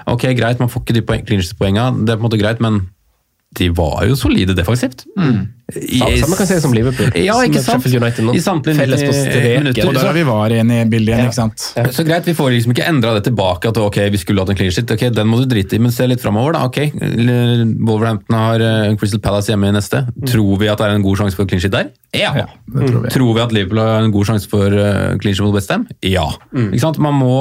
Ok, 0.10 0.26
greit, 0.40 0.60
man 0.64 0.70
får 0.74 0.86
ikke 0.86 0.98
de 1.00 1.06
poeng, 1.06 1.26
clinch-poengene, 1.28 2.06
det 2.06 2.14
er 2.16 2.18
på 2.20 2.26
en 2.26 2.30
måte 2.32 2.42
greit, 2.42 2.62
men 2.64 2.82
de 3.58 3.68
var 3.74 4.04
jo 4.06 4.14
solide 4.16 4.54
defensivt. 4.54 5.06
I- 5.70 6.00
samme, 6.00 6.18
samme 6.22 6.38
kan 6.38 6.48
sies 6.50 6.64
om 6.66 6.74
Liverpool. 6.74 7.10
Ja, 7.18 7.36
ikke 7.46 7.62
sant? 7.62 7.86
I 7.86 8.42
samtlige 8.42 8.78
Felles 8.78 9.02
på 9.06 9.12
90 9.14 9.58
minutter. 9.60 9.88
Og 9.90 9.94
der 9.98 10.06
har 10.06 10.14
vi 10.18 10.24
var 10.26 10.54
igjen 10.54 10.72
i 10.74 10.78
bildet 10.90 11.14
igjen, 11.16 11.30
ikke 11.30 11.38
sant? 11.38 11.66
Så 11.94 12.06
greit, 12.08 12.26
vi 12.30 12.34
får 12.38 12.52
liksom 12.56 12.74
ikke 12.74 12.86
endra 12.90 13.14
det 13.18 13.24
tilbake 13.28 13.70
at 13.70 13.78
ok, 13.82 13.98
vi 14.14 14.22
skulle 14.22 14.42
hatt 14.46 14.50
en 14.54 14.58
clean 14.60 14.72
sheet. 14.74 14.94
Ok, 14.96 15.08
den 15.14 15.30
må 15.30 15.42
du 15.42 15.46
drite 15.50 15.78
i, 15.78 15.82
men 15.82 15.94
se 15.94 16.08
litt 16.10 16.22
framover, 16.22 16.54
da. 16.58 16.64
Ok, 16.70 16.80
Wolverhampton 17.90 18.38
har 18.38 18.64
eh, 18.66 18.96
Crystal 19.02 19.22
Palace 19.24 19.52
hjemme 19.52 19.70
i 19.70 19.76
neste. 19.76 20.04
Tror 20.30 20.58
vi 20.62 20.70
at 20.72 20.82
det 20.82 20.90
er 20.90 20.98
en 20.98 21.06
god 21.06 21.20
sjanse 21.22 21.38
for 21.38 21.50
clean 21.50 21.62
sheet 21.64 21.74
der? 21.76 21.90
Ja. 22.18 22.32
Ja, 22.44 22.48
det 22.74 22.90
tror 22.90 23.04
vi. 23.06 23.14
Tror 23.14 23.34
vi 23.38 23.44
at 23.46 23.54
Liverpool 23.56 23.82
har 23.84 24.06
en 24.06 24.14
god 24.16 24.30
sjanse 24.30 24.50
for 24.52 24.74
eh, 24.74 25.18
clean 25.22 25.36
sheet 25.38 25.46
mot 25.48 25.58
West 25.58 25.74
Ham? 25.74 25.88
Ja. 26.06 26.28
Ikke 26.54 26.82
sant? 26.86 27.02
Man 27.02 27.18
må, 27.20 27.34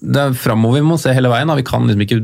det 0.00 0.28
er 0.28 0.36
framover 0.38 0.80
vi 0.82 0.88
må 0.88 0.98
se 1.00 1.14
hele 1.16 1.32
veien. 1.32 1.48
Da. 1.52 1.56
Vi 1.60 1.66
kan 1.68 1.88
liksom 1.88 2.04
ikke 2.06 2.20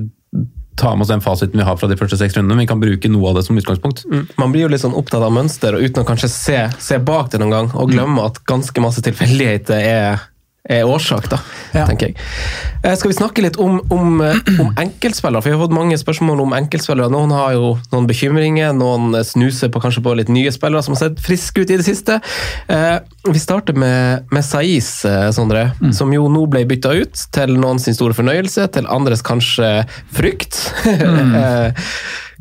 ta 0.76 0.94
med 0.94 1.04
oss 1.04 1.12
den 1.12 1.20
fasiten 1.20 1.60
vi 1.60 1.66
har 1.66 1.76
fra 1.76 1.88
de 1.90 1.96
første 1.98 2.16
seks 2.20 2.36
rundene, 2.36 2.54
men 2.54 2.64
vi 2.64 2.70
kan 2.70 2.80
bruke 2.80 3.10
noe 3.10 3.30
av 3.30 3.40
det 3.40 3.44
som 3.46 3.58
utgangspunkt. 3.58 4.04
Man 4.40 4.54
blir 4.54 4.66
jo 4.66 4.72
litt 4.72 4.84
sånn 4.84 4.96
opptatt 4.96 5.24
av 5.26 5.34
mønster, 5.34 5.76
og 5.76 5.84
uten 5.84 6.04
å 6.04 6.08
kanskje 6.08 6.30
se, 6.32 6.58
se 6.80 7.00
bak 7.02 7.32
det 7.32 7.42
noen 7.42 7.56
gang, 7.56 7.70
og 7.74 7.92
glemme 7.92 8.24
at 8.24 8.40
ganske 8.48 8.84
masse 8.84 9.04
tilfeldigheter 9.04 9.80
er, 9.80 10.24
er 10.68 10.84
årsak, 10.84 11.28
da, 11.30 11.38
Ja. 11.72 11.86
tenker 11.86 12.08
jeg. 12.08 12.16
Eh, 12.84 12.94
Skal 12.94 13.10
vi 13.10 13.16
snakke 13.16 13.42
litt 13.42 13.56
om, 13.58 13.80
om, 13.90 14.20
eh, 14.20 14.36
om 14.60 14.74
enkeltspillere? 14.76 15.42
For 15.42 15.50
vi 15.50 15.56
har 15.56 15.66
fått 15.66 15.74
mange 15.74 15.96
spørsmål 15.96 16.40
om 16.42 16.52
enkeltspillere. 16.52 17.10
Noen 17.10 17.30
har 17.32 17.52
jo 17.52 17.78
noen 17.92 18.06
bekymringer, 18.06 18.72
noen 18.76 19.16
snuser 19.24 19.70
på 19.72 19.80
kanskje 19.80 20.02
på 20.04 20.14
litt 20.16 20.28
nye 20.28 20.52
spillere 20.52 20.82
som 20.84 20.94
har 20.94 21.08
sett 21.08 21.20
friske 21.24 21.62
ut 21.62 21.70
i 21.70 21.78
det 21.80 21.86
siste. 21.86 22.20
Eh, 22.68 22.98
vi 23.24 23.38
starter 23.38 23.74
med, 23.74 24.26
med 24.30 24.44
Saiz, 24.44 25.00
Sondre, 25.32 25.72
mm. 25.80 25.92
som 25.96 26.12
jo 26.12 26.28
nå 26.28 26.46
ble 26.50 26.64
bytta 26.68 26.92
ut, 27.00 27.24
til 27.32 27.56
noen 27.56 27.80
sin 27.80 27.94
store 27.96 28.16
fornøyelse, 28.16 28.68
til 28.72 28.86
andres 28.86 29.22
kanskje 29.22 29.86
frykt. 30.12 30.60
Eh, 31.40 31.72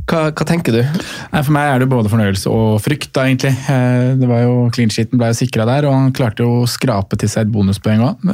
hva, 0.10 0.26
hva 0.34 0.46
tenker 0.50 0.74
du? 0.76 0.82
Nei, 0.82 1.42
For 1.46 1.54
meg 1.56 1.70
er 1.76 1.84
det 1.84 1.90
både 1.92 2.10
fornøyelse 2.12 2.50
og 2.52 2.80
frykt, 2.84 3.12
da, 3.16 3.28
egentlig. 3.30 3.54
Eh, 3.70 4.16
Det 4.20 4.30
var 4.30 4.44
jo 4.46 4.58
Clean 4.76 4.90
sheeten 4.94 5.22
ble 5.22 5.32
sikra 5.38 5.66
der, 5.70 5.88
og 5.90 5.94
han 5.96 6.14
klarte 6.18 6.44
jo 6.46 6.64
å 6.64 6.70
skrape 6.70 7.18
til 7.22 7.30
seg 7.32 7.48
et 7.48 7.54
bonuspoeng 7.54 8.02
òg. 8.10 8.30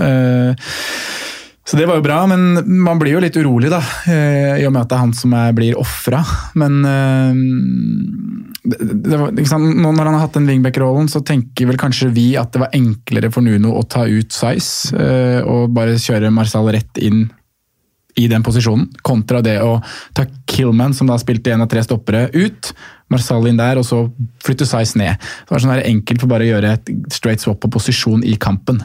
Så 1.65 1.79
det 1.79 1.87
var 1.89 1.97
jo 1.97 2.03
bra, 2.05 2.19
men 2.29 2.59
man 2.85 2.99
blir 3.01 3.15
jo 3.15 3.21
litt 3.23 3.37
urolig, 3.41 3.71
da. 3.73 3.79
eh, 4.05 4.59
I 4.61 4.65
og 4.67 4.73
med 4.75 4.83
at 4.83 4.91
det 4.91 4.97
er 4.99 5.01
han 5.01 5.13
som 5.17 5.31
er, 5.33 5.53
blir 5.57 5.79
ofra. 5.81 6.19
Men 6.61 6.75
eh, 6.85 7.33
var, 9.09 9.31
nå 9.33 9.89
når 9.95 10.03
han 10.05 10.13
har 10.13 10.23
hatt 10.27 10.37
den 10.37 10.45
wingback-rollen, 10.49 11.09
så 11.09 11.23
tenker 11.25 11.65
vel 11.71 11.79
kanskje 11.81 12.11
vi 12.13 12.27
at 12.37 12.53
det 12.53 12.61
var 12.61 12.75
enklere 12.77 13.31
for 13.33 13.41
Nuno 13.45 13.73
å 13.79 13.81
ta 13.89 14.05
ut 14.05 14.29
Size 14.33 14.93
eh, 14.93 15.41
og 15.41 15.73
bare 15.73 15.97
kjøre 16.01 16.29
Marcial 16.33 16.69
rett 16.75 17.01
inn 17.01 17.25
i 18.15 18.27
den 18.31 18.43
posisjonen, 18.45 18.87
kontra 19.03 19.41
det 19.43 19.57
å 19.63 19.77
ta 20.15 20.23
Killman, 20.47 20.93
som 20.95 21.09
da 21.09 21.17
spilte 21.19 21.51
en 21.51 21.65
av 21.65 21.71
tre 21.71 21.83
stoppere, 21.83 22.29
ut. 22.33 22.71
Marsal 23.11 23.45
inn 23.51 23.59
der, 23.59 23.77
og 23.77 23.85
så 23.85 23.99
flytte 24.41 24.65
Size 24.65 24.97
ned. 24.97 25.19
Det 25.19 25.53
var 25.53 25.61
sånn 25.61 25.73
her 25.75 25.83
enkelt 25.85 26.23
for 26.23 26.31
bare 26.31 26.47
å 26.47 26.53
gjøre 26.55 26.71
et 26.73 26.89
straight 27.13 27.43
swap 27.43 27.59
på 27.61 27.69
posisjon 27.75 28.23
i 28.25 28.33
kampen. 28.41 28.79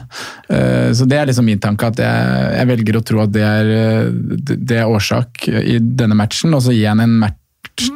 Eh, 0.51 0.91
Så 0.93 1.07
det 1.09 1.17
er 1.17 1.25
liksom 1.31 1.47
min 1.47 1.61
tanke, 1.63 1.89
at 1.89 1.97
jeg, 2.03 2.51
jeg 2.59 2.69
velger 2.69 2.99
å 2.99 3.03
tro 3.07 3.23
at 3.23 3.33
det 3.33 3.45
er, 3.47 3.71
eh, 3.79 4.11
det 4.51 4.77
er 4.83 4.91
årsak 4.91 5.47
i 5.47 5.79
denne 5.79 6.17
matchen, 6.19 6.53
og 6.53 6.61
så 6.67 6.75
gir 6.75 6.91
han 6.91 7.01
en 7.01 7.17
match 7.23 7.37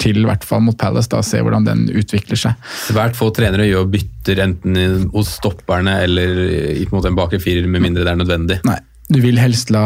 til, 0.01 0.23
i 0.23 0.25
hvert 0.25 0.43
fall 0.47 0.63
mot 0.65 0.77
Palace, 0.79 1.11
da, 1.11 1.19
og 1.21 1.27
se 1.27 1.43
hvordan 1.43 1.67
den 1.67 1.85
utvikler 1.93 2.39
seg. 2.39 2.57
Svært 2.87 3.19
få 3.19 3.29
trenere 3.35 3.67
gjør 3.67 3.89
bytter 3.91 4.41
enten 4.47 5.09
hos 5.13 5.35
stopperne 5.37 5.99
eller 6.07 6.41
i 6.47 6.85
en 6.87 6.93
måte 6.95 7.11
en 7.11 7.17
bakre 7.19 7.43
firer, 7.43 7.67
med 7.69 7.83
mindre 7.83 8.07
det 8.07 8.15
er 8.15 8.21
nødvendig. 8.23 8.61
Nei, 8.65 8.79
du 9.11 9.19
vil 9.21 9.37
helst 9.37 9.69
la 9.69 9.85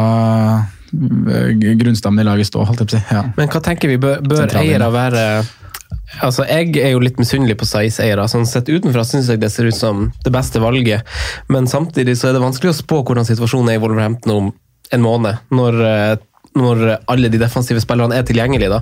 grunnstammen 0.91 2.23
i 2.23 2.27
laget 2.27 2.49
stå, 2.49 2.65
holdt 2.67 2.83
jeg 2.83 2.89
på 2.89 2.97
å 2.97 2.99
si. 2.99 3.15
Ja. 3.15 3.23
Men 3.37 3.51
hva 3.51 3.61
tenker 3.65 3.91
vi, 3.91 3.97
bør, 4.01 4.21
bør 4.25 4.55
eiere 4.61 4.91
være 4.93 5.25
Altså, 6.25 6.43
Jeg 6.49 6.73
er 6.81 6.95
jo 6.95 7.01
litt 7.03 7.19
misunnelig 7.21 7.55
på 7.59 7.67
Size-eiere. 7.69 8.25
Sånn 8.29 8.47
sett 8.49 8.69
utenfra 8.69 9.03
syns 9.05 9.29
jeg 9.29 9.41
det 9.41 9.51
ser 9.53 9.69
ut 9.69 9.77
som 9.77 10.07
det 10.25 10.31
beste 10.33 10.61
valget, 10.61 11.05
men 11.53 11.69
samtidig 11.69 12.17
så 12.17 12.29
er 12.29 12.37
det 12.37 12.41
vanskelig 12.41 12.73
å 12.73 12.79
spå 12.79 13.03
hvordan 13.05 13.27
situasjonen 13.29 13.69
er 13.69 13.77
i 13.77 13.83
Wolverhampton 13.83 14.33
om 14.33 14.49
en 14.89 15.05
måned. 15.05 15.37
når 15.53 15.79
eh, 15.85 16.15
når 16.57 16.85
alle 17.11 17.29
de 17.31 17.39
defensive 17.41 17.81
spillerne 17.83 18.17
er 18.17 18.25
tilgjengelige. 18.27 18.69
da. 18.69 18.79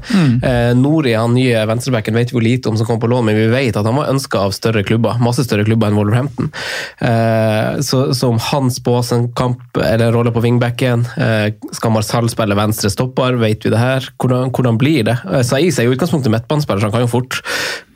Eh, 0.47 0.71
Nori, 0.77 1.13
han 1.17 1.35
nye 1.35 1.65
venstrebacken, 1.67 2.15
vet 2.15 2.31
vi 2.31 2.37
jo 2.37 2.43
lite 2.43 2.69
om 2.69 2.77
som 2.79 2.87
kom 2.87 2.99
på 2.99 3.09
lån, 3.11 3.25
men 3.27 3.35
vi 3.35 3.47
vet 3.51 3.77
at 3.77 3.85
han 3.85 3.97
var 3.97 4.11
ønska 4.11 4.45
av 4.47 4.55
større 4.55 4.83
klubber. 4.87 5.19
Masse 5.23 5.43
større 5.45 5.65
klubber 5.67 5.91
enn 5.91 5.99
Wolverhampton. 5.99 6.51
Eh, 6.99 7.79
så, 7.85 8.13
så 8.15 8.31
om 8.31 8.39
han 8.51 8.71
spås 8.73 9.11
en 9.15 9.27
kamp 9.37 9.77
eller 9.83 10.15
rolle 10.15 10.31
på 10.35 10.43
wingbacken, 10.45 11.05
eh, 11.17 11.49
skal 11.75 11.93
Marsal 11.95 12.31
spille 12.31 12.57
venstre 12.57 12.91
stopper, 12.93 13.39
vet 13.41 13.65
vi 13.65 13.73
det 13.73 13.81
her? 13.81 14.09
Hvordan, 14.17 14.53
hvordan 14.55 14.79
blir 14.79 15.03
det? 15.07 15.17
Eh, 15.27 15.43
Saiz 15.47 15.79
er 15.79 15.89
jo 15.89 15.97
utgangspunktet 15.97 16.33
midtbanespiller, 16.33 16.81
så 16.81 16.89
han 16.89 16.95
kan 16.95 17.05
jo 17.07 17.11
fort 17.11 17.41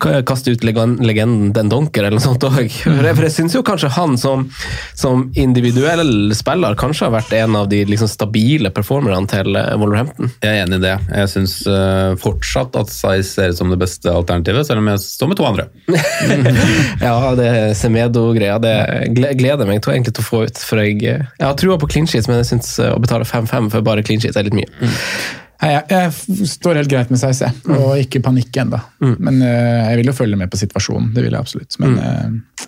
kaste 0.02 0.50
ut 0.50 0.64
legenden 0.66 1.52
Den 1.54 1.70
Donker 1.70 2.02
eller 2.02 2.18
noe 2.18 2.24
sånt 2.24 2.44
òg. 2.48 2.72
For 2.74 3.10
for 3.18 3.28
jeg 3.28 3.36
syns 3.36 3.54
jo 3.54 3.62
kanskje 3.66 3.92
han 3.94 4.18
som, 4.18 4.48
som 4.98 5.28
individuell 5.38 6.34
spiller 6.38 6.78
kanskje 6.80 7.08
har 7.08 7.16
vært 7.20 7.36
en 7.38 7.60
av 7.60 7.70
de 7.70 7.84
liksom, 7.86 8.10
stabile 8.10 8.72
performerne 8.74 9.30
til 9.30 9.61
Wolverhampton. 9.82 10.32
Jeg 10.44 10.58
er 10.60 10.66
enig 10.66 10.80
i 10.80 10.84
det. 10.86 10.94
Jeg 11.16 11.32
syns 11.32 11.56
fortsatt 12.22 12.76
at 12.80 12.92
Size 12.94 13.28
ser 13.30 13.54
ut 13.54 13.60
som 13.60 13.72
det 13.74 13.80
beste 13.82 14.12
alternativet, 14.12 14.68
selv 14.68 14.82
om 14.84 14.90
jeg 14.92 15.02
står 15.04 15.32
med 15.32 15.40
to 15.42 15.48
andre. 15.48 15.68
Ja, 17.02 17.16
det 17.38 17.50
Semedo-greia, 17.80 18.58
det 18.62 18.74
gle- 19.18 19.34
gleder 19.40 19.68
meg 19.70 19.82
til, 19.84 19.94
egentlig 19.96 20.14
til 20.18 20.24
å 20.24 20.28
få 20.28 20.42
ut. 20.48 20.60
For 20.68 20.82
jeg, 20.84 21.00
jeg 21.04 21.46
har 21.46 21.56
trua 21.60 21.78
på 21.82 21.90
clean 21.92 22.08
sheets, 22.10 22.30
men 22.30 22.42
jeg 22.42 22.50
syns 22.54 22.74
å 22.86 22.98
betale 23.02 23.28
5-5 23.28 23.72
for 23.74 23.86
bare 23.86 24.04
clean 24.06 24.22
sheets 24.24 24.38
er 24.40 24.48
litt 24.48 24.58
mye. 24.58 24.70
Nei, 25.62 25.72
jeg, 25.76 25.84
jeg 25.94 26.48
står 26.50 26.80
helt 26.82 26.90
greit 26.90 27.12
med 27.14 27.22
Size, 27.22 27.46
jeg. 27.52 27.76
Og 27.78 27.92
ikke 28.02 28.22
panikk 28.26 28.56
ennå. 28.64 28.80
Men 29.22 29.42
uh, 29.46 29.92
jeg 29.92 30.00
vil 30.02 30.10
jo 30.10 30.16
følge 30.18 30.40
med 30.40 30.50
på 30.54 30.58
situasjonen. 30.62 31.12
Det 31.14 31.22
vil 31.26 31.36
jeg 31.38 31.44
absolutt. 31.44 31.78
Men 31.84 32.00
eh, 32.02 32.66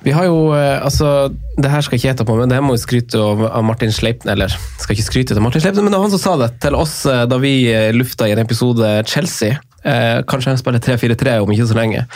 Vi 0.00 0.12
har 0.16 0.24
jo, 0.24 0.52
eh, 0.56 0.78
altså, 0.80 1.30
det 1.60 1.68
her 1.68 1.82
skal 1.84 1.96
jeg 1.96 2.00
ikke 2.00 2.08
gjette 2.08 2.26
på, 2.28 2.36
men 2.38 2.48
det 2.48 2.56
her 2.56 2.64
må 2.64 2.76
jo 2.76 2.82
skryte 2.84 3.20
av, 3.20 3.42
Martin 3.66 3.92
Sleipner, 3.92 4.32
eller 4.32 4.54
skal 4.80 4.96
ikke 4.96 5.08
skryte 5.08 5.36
av 5.36 5.44
Martin 5.44 5.64
Sleipner, 5.64 5.84
men 5.84 5.92
det 5.92 6.00
var 6.00 6.08
han 6.08 6.14
som 6.14 6.22
sa 6.22 6.36
det 6.40 6.54
til 6.64 6.78
oss 6.78 7.02
eh, 7.10 7.26
da 7.28 7.40
vi 7.42 7.54
eh, 7.72 7.90
lufta 7.92 8.28
i 8.28 8.32
en 8.32 8.40
episode 8.40 8.94
Chelsea. 9.10 9.58
Eh, 9.82 10.22
kanskje 10.28 10.54
han 10.54 10.58
spiller 10.60 10.82
3-4-3 10.84 11.38
om 11.44 11.52
ikke 11.52 11.68
så 11.68 11.76
lenge, 11.76 12.06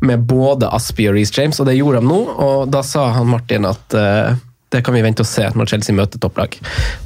med 0.00 0.24
både 0.30 0.70
Aspi 0.70 1.10
og 1.10 1.18
Reece 1.18 1.34
James, 1.38 1.60
og 1.60 1.68
det 1.70 1.78
gjorde 1.78 2.02
de 2.02 2.10
nå. 2.10 2.22
Og 2.46 2.72
da 2.72 2.82
sa 2.86 3.08
han 3.18 3.30
Martin 3.30 3.66
at 3.68 3.98
eh, 3.98 4.40
det 4.72 4.80
kan 4.86 4.94
vi 4.96 5.02
vente 5.04 5.26
og 5.26 5.28
se 5.28 5.44
når 5.52 5.68
Chelsea 5.74 5.94
møter 5.94 6.22
topplag. 6.22 6.54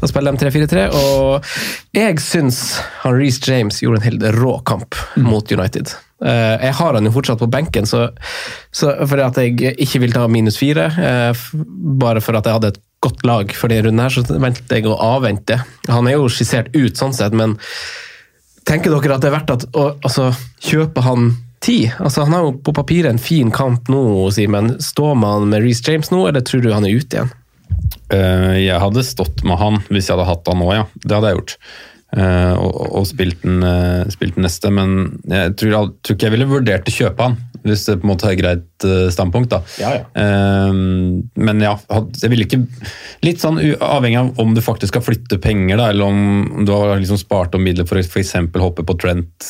Da 0.00 0.08
spiller 0.10 0.36
de 0.36 0.44
3-4-3, 0.44 0.86
og 0.94 1.96
jeg 1.96 2.20
syns 2.22 2.60
han 3.02 3.16
Reece 3.16 3.48
James 3.48 3.80
gjorde 3.82 4.04
en 4.04 4.10
helt 4.10 4.28
rå 4.38 4.58
kamp 4.68 4.94
mot 5.18 5.50
United. 5.50 5.96
Eh, 6.24 6.56
Jeg 6.64 6.74
har 6.78 6.96
han 6.96 7.04
jo 7.04 7.12
fortsatt 7.12 7.42
på 7.42 7.50
benken, 7.52 7.86
så, 7.86 8.06
så 8.72 8.94
fordi 9.04 9.26
at 9.26 9.40
jeg 9.42 9.76
ikke 9.84 10.00
vil 10.06 10.14
ta 10.16 10.26
minus 10.30 10.56
fire, 10.60 10.88
eh, 10.96 11.46
bare 12.00 12.22
for 12.24 12.38
at 12.38 12.48
jeg 12.48 12.56
hadde 12.56 12.72
et 12.74 12.82
godt 13.04 13.24
lag 13.28 13.52
for 13.52 13.68
denne 13.68 13.88
runden, 13.88 14.02
her, 14.02 14.14
så 14.14 14.38
venter 14.40 14.78
jeg 14.78 14.88
å 14.88 14.96
avvente. 14.96 15.60
Han 15.92 16.08
er 16.08 16.16
jo 16.16 16.30
skissert 16.32 16.72
ut 16.74 16.96
sånn 16.96 17.14
sett, 17.14 17.36
men 17.36 17.58
tenker 18.66 18.94
dere 18.94 19.18
at 19.18 19.24
det 19.24 19.28
er 19.30 19.36
verdt 19.36 19.52
at, 19.54 19.66
å 19.76 19.90
altså, 20.00 20.30
kjøpe 20.64 21.04
han 21.04 21.34
ti? 21.62 21.84
Altså, 22.00 22.24
han 22.26 22.34
har 22.36 22.46
jo 22.46 22.54
på 22.64 22.74
papiret 22.76 23.10
en 23.12 23.20
fin 23.22 23.52
kamp 23.54 23.90
nå, 23.92 24.00
Simen. 24.34 24.76
Står 24.82 25.14
man 25.18 25.50
med 25.52 25.64
Reece 25.64 25.84
James 25.86 26.10
nå, 26.12 26.24
eller 26.28 26.44
tror 26.46 26.64
du 26.64 26.72
han 26.74 26.86
er 26.86 26.96
ute 26.96 27.18
igjen? 27.20 27.34
Uh, 28.12 28.54
Jeg 28.58 28.78
hadde 28.80 29.02
stått 29.06 29.42
med 29.46 29.58
han 29.58 29.80
hvis 29.90 30.08
jeg 30.08 30.14
hadde 30.14 30.28
hatt 30.28 30.48
han 30.50 30.60
nå, 30.62 30.72
ja. 30.74 30.86
Det 31.02 31.16
hadde 31.16 31.32
jeg 31.32 31.40
gjort. 31.40 31.56
Eh, 32.16 32.54
og, 32.56 32.76
og 32.96 33.04
spilt, 33.08 33.42
den, 33.44 33.60
eh, 33.66 34.06
spilt 34.12 34.38
den 34.38 34.46
neste, 34.46 34.70
men 34.72 35.18
jeg 35.28 35.52
tror, 35.60 35.74
jeg 35.74 35.92
tror 36.00 36.16
ikke 36.16 36.28
jeg 36.30 36.34
ville 36.36 36.48
vurdert 36.48 36.88
å 36.88 36.94
kjøpe 36.94 37.28
han. 37.28 37.36
Hvis 37.66 37.82
det 37.88 37.96
på 37.98 38.06
en 38.06 38.10
måte 38.12 38.28
er 38.28 38.36
et 38.36 38.40
greit 38.40 38.84
eh, 38.86 39.08
standpunkt, 39.12 39.50
da. 39.52 39.58
Ja, 39.82 39.90
ja. 39.98 40.04
Men 41.36 41.60
ja, 41.64 41.74
jeg 42.22 42.30
ville 42.30 42.46
ikke 42.46 42.60
Litt 43.24 43.40
sånn 43.42 43.58
avhengig 43.82 44.20
av 44.20 44.40
om 44.40 44.52
du 44.54 44.60
faktisk 44.62 44.92
skal 44.92 45.02
flytte 45.02 45.38
penger, 45.42 45.80
da, 45.80 45.88
eller 45.90 46.06
om 46.06 46.64
du 46.68 46.70
har 46.72 46.94
liksom 47.00 47.18
spart 47.20 47.56
om 47.58 47.64
midler 47.64 47.88
for 47.88 47.98
å 47.98 48.04
f.eks. 48.04 48.36
hoppe 48.62 48.84
på 48.86 48.96
Trent 49.02 49.48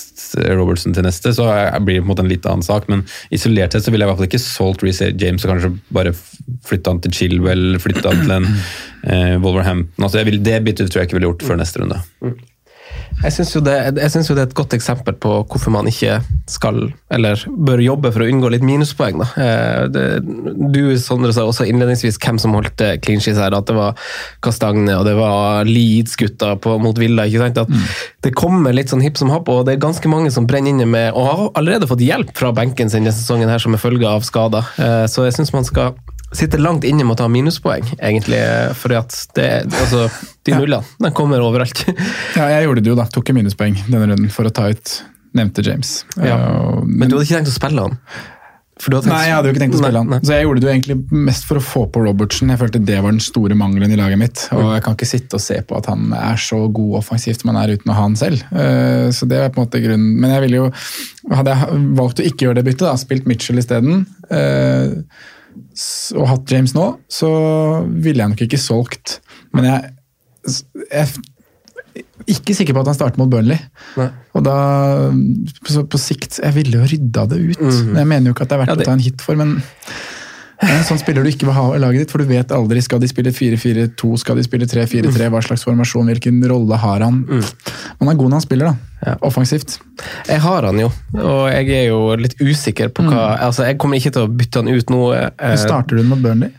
Robertson 0.57 0.97
til 0.97 1.05
neste, 1.07 1.35
så 1.37 1.51
blir 1.85 1.99
det 1.99 2.05
på 2.05 2.09
en 2.09 2.13
måte 2.15 2.25
en 2.25 2.33
litt 2.33 2.49
annen 2.49 2.65
sak. 2.67 2.89
Men 2.91 3.05
isolert 3.35 3.77
sett 3.77 3.87
så 3.87 3.93
ville 3.93 4.07
jeg 4.07 4.09
i 4.09 4.15
hvert 4.15 4.23
fall 4.23 4.31
ikke 4.31 4.43
solgt 4.43 4.87
Reece 4.87 5.13
James 5.21 5.45
og 5.45 5.53
kanskje 5.53 5.73
bare 5.95 6.15
flytta 6.67 6.95
han 6.95 7.05
til 7.05 7.17
Chilwell, 7.21 7.79
flytta 7.83 8.15
han 8.15 8.25
til 8.25 8.37
en 8.39 8.51
eh, 8.51 9.37
Wolverhampton 9.43 10.07
altså 10.07 10.25
vil, 10.27 10.41
Det 10.47 10.61
byttet 10.65 10.91
tror 10.91 11.03
jeg 11.03 11.11
ikke 11.11 11.21
ville 11.21 11.35
gjort 11.35 11.49
før 11.51 11.61
neste 11.61 11.83
runde. 11.83 12.01
Jeg 13.25 13.33
syns 13.33 13.55
jo, 13.55 13.63
jo 13.63 14.35
det 14.37 14.43
er 14.43 14.49
et 14.51 14.55
godt 14.55 14.75
eksempel 14.77 15.17
på 15.19 15.31
hvorfor 15.49 15.73
man 15.73 15.89
ikke 15.89 16.19
skal, 16.51 16.93
eller 17.11 17.41
bør 17.49 17.81
jobbe 17.81 18.13
for 18.13 18.23
å 18.23 18.29
unngå 18.29 18.51
litt 18.53 18.67
minuspoeng. 18.67 19.23
Eh, 19.41 19.87
Det, 19.89 20.05
du 20.75 20.99
Sondre, 21.01 21.33
sa 21.33 21.47
også 21.49 21.65
innledningsvis 21.67 22.19
hvem 22.21 22.39
som 22.43 22.53
holdt 22.53 22.81
eh, 22.85 22.99
clean 23.01 23.23
sheets 23.25 23.41
her. 23.41 23.57
At 23.57 23.67
det 23.71 23.77
var 23.79 23.97
Kastagne 24.45 24.99
og 24.99 25.07
det 25.09 25.17
var 25.17 25.65
Leeds-gutta 25.65 26.57
mot 26.83 26.99
Villa. 27.01 27.25
ikke 27.27 27.41
sant? 27.47 27.59
At 27.65 27.73
Det 28.23 28.35
kommer 28.37 28.77
litt 28.77 28.93
sånn 28.93 29.05
hipp 29.05 29.17
som 29.17 29.33
happ, 29.33 29.49
og 29.49 29.65
det 29.67 29.77
er 29.77 29.87
ganske 29.87 30.09
mange 30.13 30.31
som 30.35 30.47
brenner 30.47 30.75
inne 30.75 30.87
med 30.87 31.15
Og 31.15 31.27
har 31.27 31.51
allerede 31.61 31.89
fått 31.89 32.03
hjelp 32.05 32.35
fra 32.37 32.53
benken 32.53 32.91
sin 32.91 33.07
denne 33.07 33.15
sesongen 33.15 33.51
her 33.53 33.63
som 33.63 33.75
er 33.77 33.83
følge 33.83 34.09
av 34.09 34.25
skader. 34.27 34.67
Eh, 34.79 35.07
Så 35.07 35.25
jeg 35.25 35.37
syns 35.39 35.53
man 35.55 35.65
skal 35.65 35.95
sitte 36.35 36.59
langt 36.59 36.85
inne 36.85 37.05
med 37.07 37.15
å 37.15 37.21
ta 37.23 37.29
minuspoeng, 37.31 37.87
egentlig. 37.99 38.41
Fordi 38.81 38.99
at 38.99 39.19
det, 39.39 39.51
altså, 39.71 40.07
de 40.47 40.57
nullene 40.59 40.83
de 41.07 41.13
kommer 41.17 41.45
overalt. 41.45 41.85
Ja, 42.39 42.49
jeg 42.53 42.67
gjorde 42.67 42.83
det 42.85 42.91
jo, 42.93 42.97
da. 42.99 43.07
Tok 43.13 43.31
en 43.33 43.39
minuspoeng 43.43 43.77
denne 43.87 44.07
runden 44.11 44.33
for 44.35 44.49
å 44.49 44.55
ta 44.55 44.69
ut 44.73 44.97
nevnte 45.37 45.63
James. 45.67 46.01
Ja. 46.17 46.37
Uh, 46.37 46.81
Men 46.87 47.09
du 47.11 47.17
hadde 47.19 47.27
ikke 47.29 47.39
tenkt 47.43 47.53
å 47.53 47.57
spille 47.61 47.85
han? 47.87 47.99
For 48.77 48.93
tenkt- 48.93 49.09
Nei, 49.09 49.23
jeg 49.25 49.33
hadde 49.33 49.49
jo 49.49 49.55
ikke 49.55 49.61
tenkt 49.63 49.77
å 49.77 49.79
spille 49.81 49.93
Nei, 49.97 50.01
han. 50.03 50.11
nei. 50.13 50.19
Så 50.29 50.35
jeg 50.35 50.45
gjorde 50.45 50.61
det 50.61 50.67
jo 50.67 50.73
egentlig 50.75 50.97
mest 51.29 51.47
for 51.49 51.57
å 51.57 51.63
få 51.65 51.83
på 51.93 52.03
Robertsen. 52.05 52.51
Jeg 52.53 52.61
følte 52.61 52.81
det 52.85 52.99
var 53.05 53.15
den 53.15 53.23
store 53.25 53.57
mangelen 53.57 53.93
i 53.95 53.97
laget 53.97 54.21
mitt. 54.21 54.43
Og 54.53 54.67
jeg 54.75 54.83
kan 54.85 54.97
ikke 54.99 55.09
sitte 55.09 55.39
og 55.39 55.45
se 55.45 55.57
på 55.65 55.79
at 55.79 55.89
han 55.89 56.11
er 56.13 56.37
så 56.41 56.59
god 56.77 56.99
offensivt 57.01 57.41
som 57.41 57.55
han 57.55 57.61
er 57.63 57.73
uten 57.77 57.93
å 57.93 57.97
ha 57.97 58.05
han 58.05 58.19
selv. 58.21 58.43
Uh, 58.53 59.09
Så 59.17 59.29
det 59.31 59.39
er 59.41 59.49
på 59.55 59.63
en 59.63 59.65
måte 59.69 59.81
grunnen. 59.81 60.11
Men 60.21 60.35
jeg 60.37 60.45
ville 60.45 60.61
jo 60.61 60.69
Hadde 61.33 61.55
jeg 61.57 61.81
valgt 62.03 62.21
å 62.21 62.27
ikke 62.29 62.45
gjøre 62.47 62.61
det 62.61 62.67
byttet, 62.69 62.85
da, 62.87 62.93
spilt 63.01 63.25
Mitchell 63.27 63.59
isteden, 63.59 64.05
uh, 64.31 64.93
og 66.17 66.27
hatt 66.31 66.53
James 66.53 66.75
nå, 66.77 66.87
så 67.13 67.31
ville 67.87 68.23
jeg 68.23 68.33
nok 68.35 68.45
ikke 68.47 68.61
solgt. 68.61 69.19
Men 69.57 69.65
jeg, 69.71 69.95
jeg 70.91 71.07
er 71.07 71.17
ikke 72.27 72.55
sikker 72.57 72.75
på 72.77 72.83
at 72.83 72.91
han 72.91 72.97
starter 72.99 73.21
mot 73.21 73.31
Burnley. 73.33 73.59
Nei. 73.97 74.09
Og 74.37 74.43
da, 74.45 74.57
så 75.71 75.85
på 75.89 76.01
sikt 76.01 76.41
Jeg 76.43 76.53
ville 76.57 76.81
jo 76.81 76.89
rydda 76.91 77.27
det 77.31 77.39
ut. 77.53 77.61
Men 77.63 78.01
Jeg 78.03 78.11
mener 78.13 78.31
jo 78.31 78.35
ikke 78.37 78.47
at 78.47 78.53
det 78.53 78.57
er 78.59 78.63
verdt 78.65 78.73
Ja, 78.75 78.79
det- 78.81 78.87
å 78.87 78.91
ta 78.91 78.97
en 78.99 79.05
hit 79.07 79.23
for, 79.25 79.37
men 79.41 79.57
en 80.65 80.85
sånn 80.89 80.99
spiller 80.99 81.23
du 81.23 81.29
ikke 81.29 81.45
vil 81.45 81.53
ha 81.53 81.65
i 81.77 81.81
laget 81.83 82.01
ditt, 82.07 82.11
for 82.15 82.19
du 82.25 82.29
vet 82.31 82.49
aldri 82.57 82.81
skal 82.83 82.99
de 83.03 83.09
spille 83.11 83.29
4-4-2, 83.29 84.13
skal 84.23 84.39
de 84.41 84.45
spille 84.47 84.65
3-4-3, 84.67 85.29
hva 85.29 85.43
slags 85.45 85.65
formasjon, 85.69 86.09
hvilken 86.09 86.39
rolle 86.49 86.79
har 86.81 87.05
han? 87.05 87.19
Man 87.29 88.09
er 88.09 88.17
god 88.17 88.31
når 88.31 88.39
han 88.41 88.47
spiller, 88.47 88.71
da. 88.73 88.86
Ja. 89.05 89.15
Offensivt. 89.21 89.79
Jeg 90.27 90.41
har 90.41 90.65
han 90.65 90.79
jo, 90.81 90.89
og 91.21 91.43
jeg 91.53 91.69
er 91.77 91.85
jo 91.91 91.99
litt 92.17 92.39
usikker 92.41 92.89
på 92.97 93.05
hva 93.07 93.27
Altså, 93.45 93.67
jeg 93.69 93.77
kommer 93.79 94.01
ikke 94.01 94.15
til 94.17 94.25
å 94.25 94.31
bytte 94.33 94.63
han 94.65 94.73
ut 94.73 94.91
nå. 94.91 95.03
eh, 95.15 95.57
Starter 95.61 95.97
du 95.99 96.03
den 96.03 96.09
mot 96.15 96.23
Burnley? 96.25 96.51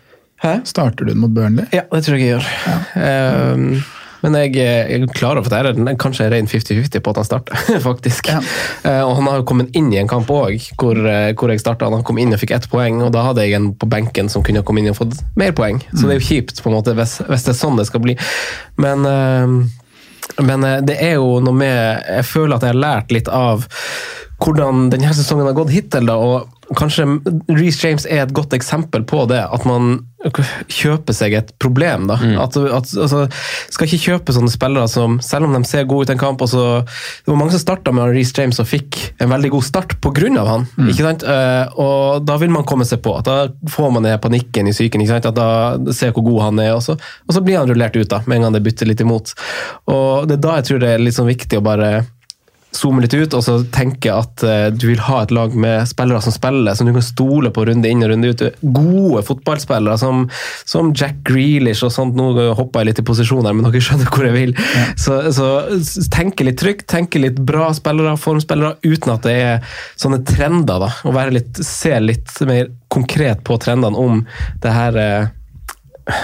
Hæ? 0.43 0.59
Starter 0.69 1.05
du 1.07 1.13
den 1.15 1.23
mot 1.23 1.33
Burnley? 1.33 1.65
Ja, 1.73 1.87
det 1.91 2.03
tror 2.05 2.17
jeg 2.19 2.27
jeg 2.29 2.35
gjør. 2.37 2.51
Eh, 3.01 3.81
men 4.21 4.33
jeg, 4.33 4.55
jeg 4.57 5.07
klarer 5.13 5.43
at 5.45 5.49
det 5.49 5.57
er 5.91 5.97
kanskje 6.01 6.25
en 6.25 6.31
ren 6.33 6.47
50-50 6.49 7.01
på 7.05 7.11
at 7.13 7.19
han 7.21 7.25
starter, 7.27 7.59
faktisk. 7.89 8.29
Ja. 8.33 8.39
Eh, 8.85 9.01
og 9.05 9.15
han 9.19 9.27
har 9.29 9.41
jo 9.41 9.45
kommet 9.49 9.75
inn 9.77 9.91
i 9.93 9.99
en 10.01 10.09
kamp 10.09 10.29
òg, 10.33 10.55
hvor, 10.81 10.97
eh, 11.09 11.33
hvor 11.37 11.53
jeg 11.53 11.61
starta. 11.61 11.89
Han 11.93 12.05
kom 12.05 12.17
inn 12.21 12.33
og 12.33 12.41
fikk 12.41 12.55
ett 12.57 12.65
poeng, 12.71 12.97
og 13.05 13.11
da 13.13 13.25
hadde 13.27 13.45
jeg 13.45 13.57
en 13.59 13.71
på 13.77 13.89
benken 13.89 14.29
som 14.33 14.45
kunne 14.45 14.63
komme 14.65 14.81
inn 14.81 14.89
og 14.93 14.97
fått 15.01 15.19
mer 15.37 15.53
poeng. 15.57 15.81
Så 15.93 16.05
det 16.09 16.15
er 16.15 16.21
jo 16.21 16.29
kjipt 16.31 16.63
på 16.65 16.69
en 16.71 16.77
måte 16.79 16.95
hvis, 16.97 17.19
hvis 17.29 17.45
det 17.45 17.53
er 17.53 17.59
sånn 17.61 17.77
det 17.81 17.85
skal 17.91 18.01
bli. 18.07 18.17
Men 18.81 19.05
eh, 19.09 19.53
men 20.37 20.63
eh, 20.63 20.79
det 20.85 20.97
er 21.03 21.17
jo 21.17 21.39
noe 21.43 21.55
med 21.55 21.77
Jeg 22.17 22.25
føler 22.29 22.57
at 22.57 22.65
jeg 22.65 22.75
har 22.75 22.81
lært 22.83 23.13
litt 23.15 23.31
av 23.31 23.67
hvordan 24.43 24.89
denne 24.93 25.13
sesongen 25.17 25.49
har 25.49 25.57
gått 25.57 25.73
hittil. 25.73 26.05
da, 26.05 26.17
og 26.17 26.53
Kanskje 26.75 27.05
Reece 27.47 27.79
James 27.79 28.03
er 28.11 28.25
et 28.25 28.33
godt 28.35 28.51
eksempel 28.51 29.05
på 29.07 29.21
det. 29.31 29.39
At 29.39 29.63
man 29.63 30.01
kjøper 30.67 31.15
seg 31.15 31.35
et 31.37 31.53
problem. 31.63 32.09
da. 32.09 32.17
At, 32.43 32.57
at, 32.57 32.89
altså, 32.91 33.21
skal 33.71 33.87
ikke 33.87 34.01
kjøpe 34.03 34.35
sånne 34.35 34.51
spillere 34.51 34.89
som, 34.91 35.15
selv 35.23 35.47
om 35.47 35.55
de 35.55 35.61
ser 35.69 35.87
gode 35.87 36.07
ut 36.07 36.11
i 36.11 36.15
en 36.17 36.19
kamp 36.19 36.43
og 36.43 36.49
så, 36.51 36.65
Det 36.83 37.31
var 37.31 37.39
mange 37.39 37.55
som 37.55 37.63
starta 37.63 37.93
med 37.95 38.11
Reece 38.11 38.35
James 38.35 38.59
og 38.59 38.67
fikk 38.67 38.99
en 39.23 39.31
veldig 39.31 39.53
god 39.55 39.63
start 39.63 39.95
pga. 40.03 40.43
han. 40.49 40.67
ikke 40.89 41.07
sant? 41.07 41.23
Eh, 41.23 41.79
og 41.79 42.25
Da 42.27 42.35
vil 42.41 42.51
man 42.51 42.67
komme 42.67 42.85
seg 42.85 42.99
på. 43.05 43.15
at 43.17 43.25
Da 43.25 43.47
får 43.71 43.93
man 43.95 44.03
ned 44.03 44.19
panikken 44.21 44.67
i 44.67 44.75
psyken. 44.75 45.01
ikke 45.01 45.15
sant? 45.15 45.31
At 45.31 45.39
da 45.39 45.93
ser 45.93 46.11
hvor 46.11 46.27
god 46.27 46.41
han 46.49 46.59
er, 46.59 46.75
og 46.75 46.83
så, 46.83 46.97
og 46.99 47.31
så 47.33 47.41
blir 47.41 47.61
han 47.61 47.69
rullert 47.71 47.95
ut 47.95 48.09
da, 48.11 48.21
med 48.27 48.37
en 48.41 48.49
gang 48.49 48.59
det 48.59 48.65
bytter 48.67 48.91
litt 48.91 49.01
imot. 49.01 49.33
Og 49.87 50.27
Det 50.27 50.35
er 50.35 50.45
da 50.49 50.59
jeg 50.59 50.67
tror 50.67 50.83
det 50.83 50.89
er 50.93 50.99
litt 50.99 51.15
sånn 51.15 51.31
viktig 51.31 51.61
å 51.61 51.63
bare 51.63 52.03
zoome 52.75 53.01
litt 53.03 53.13
ut 53.15 53.33
og 53.37 53.43
så 53.45 53.57
tenke 53.73 54.11
at 54.13 54.43
eh, 54.45 54.67
du 54.75 54.87
vil 54.89 55.01
ha 55.07 55.21
et 55.23 55.33
lag 55.33 55.55
med 55.57 55.87
spillere 55.89 56.21
som 56.23 56.33
spiller, 56.35 56.75
som 56.77 56.87
du 56.87 56.93
kan 56.95 57.05
stole 57.05 57.51
på 57.53 57.65
runde 57.69 57.89
inn 57.89 58.03
og 58.05 58.11
runde 58.11 58.31
ut. 58.31 58.43
Gode 58.61 59.23
fotballspillere 59.27 59.97
som, 60.01 60.25
som 60.67 60.91
Jack 60.97 61.21
Grealish 61.27 61.85
og 61.87 61.93
sånt. 61.95 62.17
Nå 62.17 62.31
hopper 62.57 62.83
jeg 62.83 62.91
litt 62.91 63.01
i 63.03 63.07
posisjon 63.07 63.47
her, 63.47 63.55
men 63.57 63.67
dere 63.67 63.83
skjønner 63.83 64.11
hvor 64.11 64.27
jeg 64.27 64.35
vil. 64.35 64.55
Så, 64.99 65.19
så 65.35 65.47
tenke 66.13 66.47
litt 66.47 66.59
trygt, 66.61 66.87
tenke 66.91 67.21
litt 67.21 67.39
bra 67.47 67.71
spillere, 67.77 68.17
formspillere, 68.21 68.77
uten 68.85 69.15
at 69.15 69.25
det 69.27 69.37
er 69.37 69.79
sånne 69.99 70.21
trender. 70.27 70.83
da, 70.87 70.91
og 71.07 71.17
være 71.17 71.39
litt, 71.39 71.63
Se 71.67 71.93
litt 72.01 72.31
mer 72.47 72.69
konkret 72.91 73.43
på 73.47 73.57
trendene 73.61 73.97
om 73.99 74.21
det 74.63 74.71
her 74.73 74.97
eh, 75.01 75.33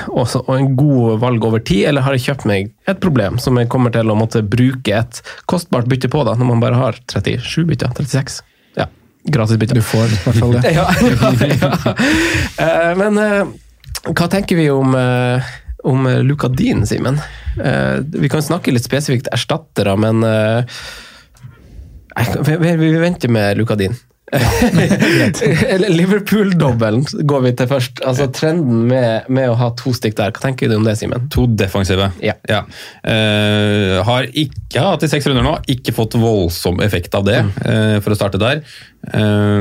også, 0.08 0.44
og 0.48 0.54
en 0.56 0.76
god 0.80 1.20
valg 1.24 1.44
over 1.46 1.60
tid, 1.64 1.88
eller 1.90 2.06
har 2.06 2.16
jeg 2.16 2.26
kjøpt 2.28 2.48
meg 2.50 2.72
et 2.90 3.00
problem 3.04 3.40
som 3.42 3.58
jeg 3.60 3.70
kommer 3.72 3.94
til 3.94 4.12
å 4.12 4.18
måtte 4.18 4.44
bruke 4.46 4.96
et 4.96 5.20
kostbart 5.50 5.90
bytte 5.92 6.12
på, 6.12 6.24
da, 6.28 6.36
når 6.40 6.52
man 6.54 6.64
bare 6.64 6.80
har 6.80 7.00
37 7.12 7.66
bytter? 7.70 7.92
36? 7.98 8.40
Ja, 8.80 8.88
gratis 9.28 9.60
bytte. 9.60 9.76
Du 9.76 9.84
får 9.86 10.08
i 10.08 10.22
hvert 10.24 10.40
fall 10.40 10.56
det. 10.56 10.72
Ja, 10.78 10.88
ja, 11.04 11.34
ja. 11.52 11.96
Eh, 12.64 12.94
Men 13.02 13.20
eh, 13.20 13.44
hva 14.14 14.30
tenker 14.32 14.60
vi 14.60 14.70
om, 14.72 14.96
eh, 14.96 15.52
om 15.84 16.08
Dean, 16.56 16.88
Simen? 16.88 17.20
Vi 17.54 18.30
kan 18.32 18.42
snakke 18.42 18.72
litt 18.74 18.88
spesifikt 18.88 19.28
erstattere, 19.36 19.94
men 20.00 20.24
vi, 22.48 22.90
venter 22.98 23.30
med 23.30 23.60
Luka 23.60 23.76
Dean. 23.78 23.94
Eller 23.94 24.13
Liverpool-dobbelen 26.00 27.04
går 27.30 27.44
vi 27.46 27.52
til 27.58 27.70
først. 27.70 28.02
Altså 28.08 28.28
Trenden 28.34 28.88
med, 28.90 29.28
med 29.34 29.52
å 29.52 29.58
ha 29.60 29.70
to 29.78 29.94
stykk 29.96 30.18
der. 30.20 30.34
Hva 30.34 30.48
tenker 30.48 30.72
du 30.72 30.78
om 30.78 30.88
det, 30.88 30.96
Simen? 31.00 31.28
To 31.34 31.46
defensive. 31.48 32.10
Ja. 32.24 32.36
Eh, 32.50 34.00
har 34.06 34.30
ikke 34.30 34.88
hatt 34.88 35.06
i 35.06 35.12
seks 35.12 35.28
runder 35.30 35.46
nå, 35.46 35.58
ikke 35.70 35.96
fått 35.96 36.18
voldsom 36.20 36.82
effekt 36.86 37.14
av 37.18 37.28
det, 37.28 37.40
eh, 37.66 38.00
for 38.04 38.16
å 38.16 38.20
starte 38.20 38.42
der. 38.42 38.64
Uh, 39.04 39.60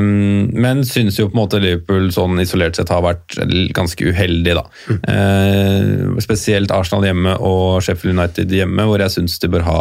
men 0.54 0.84
syns 0.86 1.16
jo 1.18 1.26
på 1.26 1.34
en 1.34 1.40
måte 1.40 1.58
Liverpool 1.58 2.12
sånn 2.14 2.38
isolert 2.38 2.78
sett 2.78 2.92
har 2.94 3.02
vært 3.02 3.34
ganske 3.74 4.06
uheldig, 4.06 4.54
da. 4.54 4.62
Eh, 5.10 6.20
spesielt 6.22 6.70
Arsenal 6.74 7.08
hjemme 7.08 7.34
og 7.42 7.82
Sheffield 7.82 8.14
United 8.14 8.54
hjemme, 8.54 8.86
hvor 8.86 9.02
jeg 9.02 9.16
syns 9.16 9.40
de 9.42 9.50
bør 9.50 9.66
ha 9.66 9.78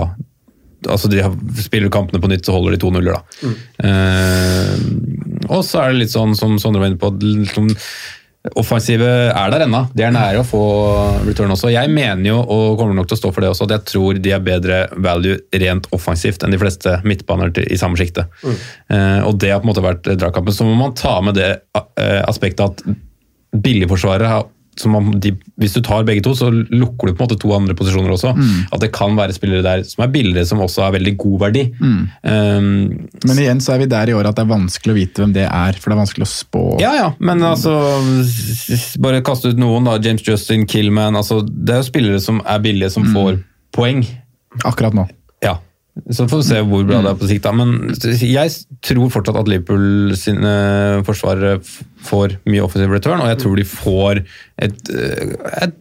Altså 0.89 1.09
de 1.11 1.21
Spiller 1.61 1.91
kampene 1.93 2.21
på 2.21 2.29
nytt, 2.31 2.47
så 2.47 2.55
holder 2.55 2.75
de 2.75 2.81
to 2.81 2.89
nuller, 2.93 3.19
da. 3.19 3.51
Eh, 3.85 4.79
og 5.51 5.61
så 5.67 5.83
er 5.83 5.91
det 5.91 6.03
litt 6.05 6.15
sånn 6.15 6.33
som 6.37 6.57
Sondre 6.61 6.81
var 6.81 6.91
inne 6.91 7.01
på, 7.01 7.11
liksom, 7.21 7.69
offensivet 8.57 9.29
er 9.37 9.51
der 9.53 9.67
ennå. 9.67 9.83
De 9.93 10.05
er 10.05 10.13
nære 10.15 10.41
å 10.41 10.47
få 10.47 10.61
return 11.27 11.53
også. 11.53 11.69
Jeg 11.69 11.91
mener 11.93 12.25
jo, 12.31 12.39
og 12.41 12.79
kommer 12.79 12.97
nok 12.97 13.11
til 13.11 13.19
å 13.19 13.21
stå 13.21 13.33
for 13.35 13.45
det 13.45 13.51
også, 13.51 13.67
at 13.67 13.75
jeg 13.75 13.87
tror 13.91 14.21
de 14.23 14.33
er 14.33 14.41
bedre 14.45 14.79
value 14.97 15.37
rent 15.61 15.89
offensivt 15.93 16.41
enn 16.41 16.55
de 16.55 16.61
fleste 16.61 16.95
midtbaner 17.05 17.53
i 17.67 17.77
samme 17.77 17.99
sjikte. 18.01 18.25
Eh, 18.41 19.19
og 19.27 19.37
det 19.41 19.53
har 19.53 19.61
på 19.61 19.69
en 19.69 19.73
måte 19.73 19.85
vært 19.85 20.09
dragkampen. 20.15 20.55
Så 20.57 20.65
må 20.65 20.73
man 20.79 20.97
ta 20.97 21.19
med 21.21 21.37
det 21.37 21.51
eh, 21.77 22.21
aspektet 22.25 22.65
at 22.65 23.61
billigforsvarere 23.61 24.33
har 24.33 24.49
de, 25.21 25.31
Hvis 25.61 25.75
du 25.75 25.81
tar 25.85 26.05
begge 26.07 26.23
to, 26.25 26.33
så 26.37 26.49
lukker 26.51 27.09
du 27.09 27.13
på 27.13 27.21
en 27.21 27.27
måte 27.27 27.37
to 27.41 27.51
andre 27.55 27.75
posisjoner 27.77 28.13
også. 28.15 28.33
At 28.71 28.81
det 28.83 28.91
kan 28.95 29.15
være 29.17 29.35
spillere 29.35 29.63
der 29.65 29.83
som 29.87 30.05
er 30.05 30.11
billigere, 30.13 30.45
som 30.49 30.63
også 30.63 30.85
har 30.85 30.95
veldig 30.95 31.13
god 31.21 31.37
verdi. 31.45 31.65
Um, 31.81 33.07
Men 33.27 33.41
igjen 33.41 33.61
så 33.63 33.75
er 33.75 33.83
vi 33.83 33.89
der 33.91 34.11
i 34.11 34.15
år 34.17 34.29
at 34.29 34.37
det 34.39 34.45
er 34.45 34.51
vanskelig 34.53 34.93
å 34.93 34.99
vite 34.99 35.23
hvem 35.23 35.35
det 35.35 35.45
er, 35.47 35.77
for 35.79 35.91
det 35.91 35.97
er 35.97 36.01
vanskelig 36.03 36.27
å 36.27 36.31
spå. 36.31 36.63
Ja, 36.81 36.93
ja, 36.97 37.09
men 37.19 37.43
altså 37.45 37.75
Bare 39.01 39.21
kaste 39.25 39.51
ut 39.51 39.59
noen, 39.61 39.87
da. 39.87 39.97
James 40.01 40.23
Justin, 40.25 40.65
Killman. 40.69 41.17
Altså, 41.17 41.41
det 41.45 41.75
er 41.75 41.81
jo 41.83 41.89
spillere 41.89 42.21
som 42.23 42.41
er 42.45 42.61
billige, 42.63 42.91
som 42.93 43.07
får 43.13 43.41
poeng. 43.75 44.03
Akkurat 44.67 44.95
nå. 44.95 45.05
Så 46.09 46.27
får 46.29 46.41
vi 46.41 46.47
se 46.49 46.59
hvor 46.65 46.85
bra 46.87 47.01
det 47.03 47.11
er 47.11 47.17
på 47.19 47.29
sikt. 47.29 47.45
da. 47.45 47.53
Men 47.55 47.91
jeg 48.19 48.53
tror 48.87 49.11
fortsatt 49.13 49.39
at 49.41 49.49
Liverpool 49.51 50.15
sine 50.19 50.53
forsvarere 51.07 51.59
får 52.07 52.37
mye 52.49 52.63
offensive 52.65 52.93
return, 52.93 53.21
og 53.21 53.29
jeg 53.29 53.41
tror 53.43 53.59
de 53.59 53.67
får 53.67 54.23
et, 54.65 54.93
eh, 54.95 55.35
et 55.65 55.75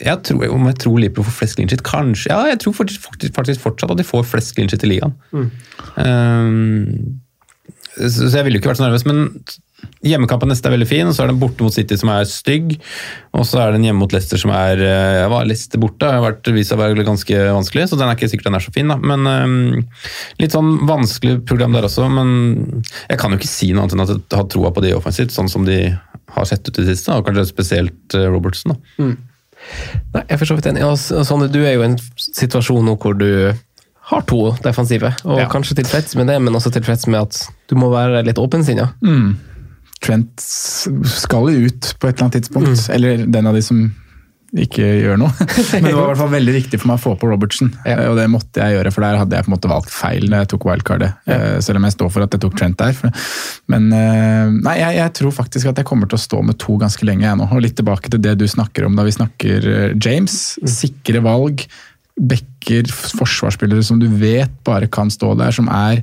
jeg 0.00 0.16
tror, 0.24 0.46
Om 0.48 0.66
jeg 0.66 0.78
tror 0.80 0.98
Liverpool 0.98 1.26
får 1.28 1.38
flest 1.42 1.56
clean 1.56 1.68
shit? 1.68 1.82
Kanskje. 1.84 2.30
Ja, 2.32 2.46
jeg 2.48 2.60
tror 2.60 2.72
faktisk, 2.72 3.02
faktisk, 3.04 3.34
faktisk 3.36 3.60
fortsatt 3.60 3.90
at 3.92 3.98
de 3.98 4.06
får 4.06 4.24
flest 4.24 4.54
clean 4.54 4.70
shit 4.72 4.84
i 4.86 4.94
ligaen. 4.94 5.12
Um, 5.32 7.20
så, 7.98 8.30
så 8.30 8.36
jeg 8.38 8.46
ville 8.46 8.56
jo 8.56 8.62
ikke 8.62 8.70
vært 8.72 8.80
så 8.80 8.86
nervøs, 8.86 9.04
men 9.04 9.26
hjemmekampen 10.04 10.48
neste 10.48 10.68
er 10.70 10.74
veldig 10.74 10.88
fin, 10.88 11.06
og 11.08 11.14
så 11.16 11.22
er 11.24 11.28
det 11.30 11.34
en 11.36 11.40
borte 11.42 11.64
mot 11.64 11.74
City 11.74 11.96
som 12.00 12.08
er 12.14 12.24
stygg, 12.28 12.74
og 13.36 13.44
så 13.48 13.60
er 13.60 13.72
det 13.74 13.80
en 13.80 13.86
hjemme 13.90 14.00
mot 14.00 14.12
Leicester 14.14 14.40
som 14.40 14.52
er 14.56 14.80
jeg 14.80 15.18
ja, 15.20 15.26
hva, 15.32 15.42
Leicester 15.48 15.80
borte 15.82 16.08
har 16.08 16.22
vært 16.24 16.50
vist 16.56 16.72
seg 16.72 16.78
å 16.80 16.82
være 16.84 17.04
ganske 17.06 17.40
vanskelig, 17.56 17.88
så 17.90 17.98
den 18.00 18.08
er 18.08 18.16
ikke 18.16 18.30
sikkert 18.32 18.48
den 18.50 18.58
er 18.60 18.64
så 18.64 18.72
fin, 18.74 18.88
da. 18.92 18.96
Men 18.96 19.26
um, 19.28 19.84
litt 20.40 20.56
sånn 20.56 20.72
vanskelig 20.88 21.40
program 21.48 21.76
der 21.76 21.88
også, 21.88 22.08
men 22.12 22.82
jeg 23.10 23.20
kan 23.20 23.32
jo 23.34 23.40
ikke 23.40 23.50
si 23.52 23.72
noe 23.72 23.84
annet 23.86 23.96
enn 23.98 24.04
at 24.06 24.14
jeg 24.16 24.40
har 24.40 24.48
troa 24.56 24.72
på 24.76 24.84
de 24.86 24.94
offensivt, 24.96 25.34
sånn 25.36 25.50
som 25.52 25.68
de 25.68 25.80
har 26.30 26.46
sett 26.46 26.62
ut 26.68 26.76
i 26.78 26.84
det 26.86 26.94
siste, 26.96 27.12
og 27.16 27.26
kanskje 27.26 27.48
spesielt 27.50 28.14
eh, 28.16 28.28
Robertson. 28.30 28.76
da. 28.76 29.04
Nei, 29.04 30.22
jeg 30.24 30.32
er 30.34 30.38
for 30.40 30.48
så 30.48 30.56
vidt 30.56 30.70
enig. 30.70 30.86
Sondre, 31.02 31.50
du 31.52 31.60
er 31.60 31.74
jo 31.74 31.82
i 31.84 31.88
en 31.90 31.98
situasjon 32.16 32.86
nå 32.86 32.94
hvor 33.02 33.18
du 33.20 33.26
har 34.10 34.24
to 34.26 34.38
defensive, 34.64 35.10
og 35.26 35.38
Ja. 35.38 35.48
kanskje 35.52 35.76
tilfreds 35.82 36.16
med 36.18 36.26
det, 36.32 36.38
men 36.42 36.54
også 36.56 36.72
tilfreds 36.74 37.06
med 37.12 37.20
at 37.28 37.42
du 37.70 37.76
må 37.78 37.90
være 37.92 38.24
litt 38.26 38.40
åpensinna. 38.42 38.88
Trent 40.00 40.40
skal 40.40 41.50
ut 41.52 41.94
på 42.00 42.08
et 42.08 42.14
eller 42.16 42.28
annet 42.30 42.38
tidspunkt. 42.40 42.86
Eller 42.94 43.26
den 43.28 43.46
av 43.50 43.54
de 43.58 43.62
som 43.64 43.82
ikke 44.50 44.82
gjør 44.82 45.18
noe. 45.20 45.30
Men 45.76 45.84
det 45.86 45.92
var 45.94 46.00
i 46.02 46.06
hvert 46.08 46.18
fall 46.18 46.32
veldig 46.32 46.54
viktig 46.56 46.78
for 46.82 46.90
meg 46.90 46.96
å 46.98 47.02
få 47.04 47.12
på 47.20 47.28
Robertsen, 47.30 47.68
Ja. 47.86 48.00
og 48.10 48.16
det 48.18 48.24
måtte 48.32 48.58
jeg 48.58 48.74
gjøre, 48.74 48.90
for 48.96 49.04
der 49.06 49.18
hadde 49.20 49.36
jeg 49.38 49.46
på 49.46 49.50
en 49.52 49.54
måte 49.54 49.70
valgt 49.70 49.92
feil 49.94 50.26
da 50.26 50.40
jeg 50.40 50.48
tok 50.50 50.66
wildcardet. 50.66 51.12
ja. 51.30 51.36
Selv 51.62 51.78
om 51.78 51.86
jeg 51.86 51.94
står 51.94 52.10
for 52.16 52.26
at 52.26 52.34
jeg 52.34 52.42
tok 52.42 52.56
Trent 52.58 52.80
der. 52.80 52.98
Men 53.70 53.86
eh, 53.94 54.50
nei, 54.56 54.74
jeg, 54.80 54.96
jeg 54.98 55.14
tror 55.20 55.36
faktisk 55.36 55.70
at 55.70 55.78
jeg 55.78 55.86
kommer 55.86 56.10
til 56.10 56.18
å 56.18 56.24
stå 56.24 56.42
med 56.48 56.58
to 56.58 56.74
ganske 56.82 57.06
lenge 57.06 57.28
jeg 57.28 57.38
nå. 57.38 57.46
Og 57.46 57.62
litt 57.62 57.76
tilbake 57.78 58.10
til 58.10 58.24
det 58.26 58.34
du 58.40 58.46
snakker 58.50 58.88
om 58.88 58.98
da 58.98 59.06
vi 59.06 59.14
snakker 59.14 59.70
eh, 59.70 59.94
James. 60.02 60.40
Sikre 60.66 61.22
valg. 61.22 61.62
Bekker, 62.20 62.90
forsvarsspillere 62.90 63.86
som 63.86 64.02
du 64.02 64.08
vet 64.18 64.50
bare 64.66 64.90
kan 64.92 65.08
stå 65.14 65.30
der, 65.38 65.54
som 65.56 65.70
er 65.72 66.02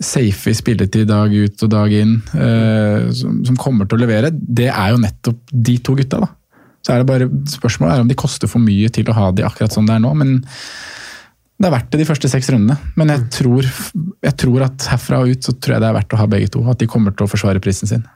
safe 0.00 0.50
i 0.50 0.56
spilletid 0.56 1.08
dag 1.10 1.32
ut 1.32 1.64
og 1.66 1.72
dag 1.72 1.92
inn, 1.92 2.16
eh, 2.34 3.10
som, 3.16 3.40
som 3.46 3.58
kommer 3.60 3.88
til 3.88 3.98
å 3.98 4.04
levere, 4.04 4.32
det 4.32 4.70
er 4.72 4.94
jo 4.94 5.02
nettopp 5.02 5.52
de 5.52 5.76
to 5.84 5.96
gutta. 5.98 6.22
da. 6.24 6.30
Så 6.80 6.94
er 6.94 7.02
det 7.02 7.10
bare, 7.10 7.28
Spørsmålet 7.52 7.98
er 7.98 8.06
om 8.06 8.08
de 8.08 8.16
koster 8.18 8.48
for 8.50 8.64
mye 8.64 8.88
til 8.92 9.10
å 9.12 9.16
ha 9.16 9.28
de 9.36 9.44
akkurat 9.44 9.74
som 9.74 9.88
det 9.88 9.98
er 9.98 10.02
nå. 10.04 10.14
men 10.16 10.40
det 11.60 11.68
er 11.68 11.74
verdt 11.74 11.90
det 11.92 11.98
de 12.00 12.08
første 12.08 12.28
seks 12.32 12.46
rundene. 12.48 12.78
Men 12.96 13.10
jeg 13.12 13.26
tror, 13.36 13.66
jeg 14.24 14.36
tror 14.40 14.62
at 14.64 14.86
herfra 14.94 15.18
og 15.20 15.34
ut 15.34 15.44
så 15.44 15.52
tror 15.52 15.74
jeg 15.74 15.82
det 15.84 15.90
er 15.90 15.96
verdt 15.98 16.14
å 16.16 16.20
ha 16.22 16.28
begge 16.32 16.48
to. 16.54 16.62
At 16.72 16.80
de 16.80 16.88
kommer 16.88 17.12
til 17.12 17.26
å 17.26 17.28
forsvare 17.28 17.60
prisen 17.60 17.90
sin. 17.90 18.06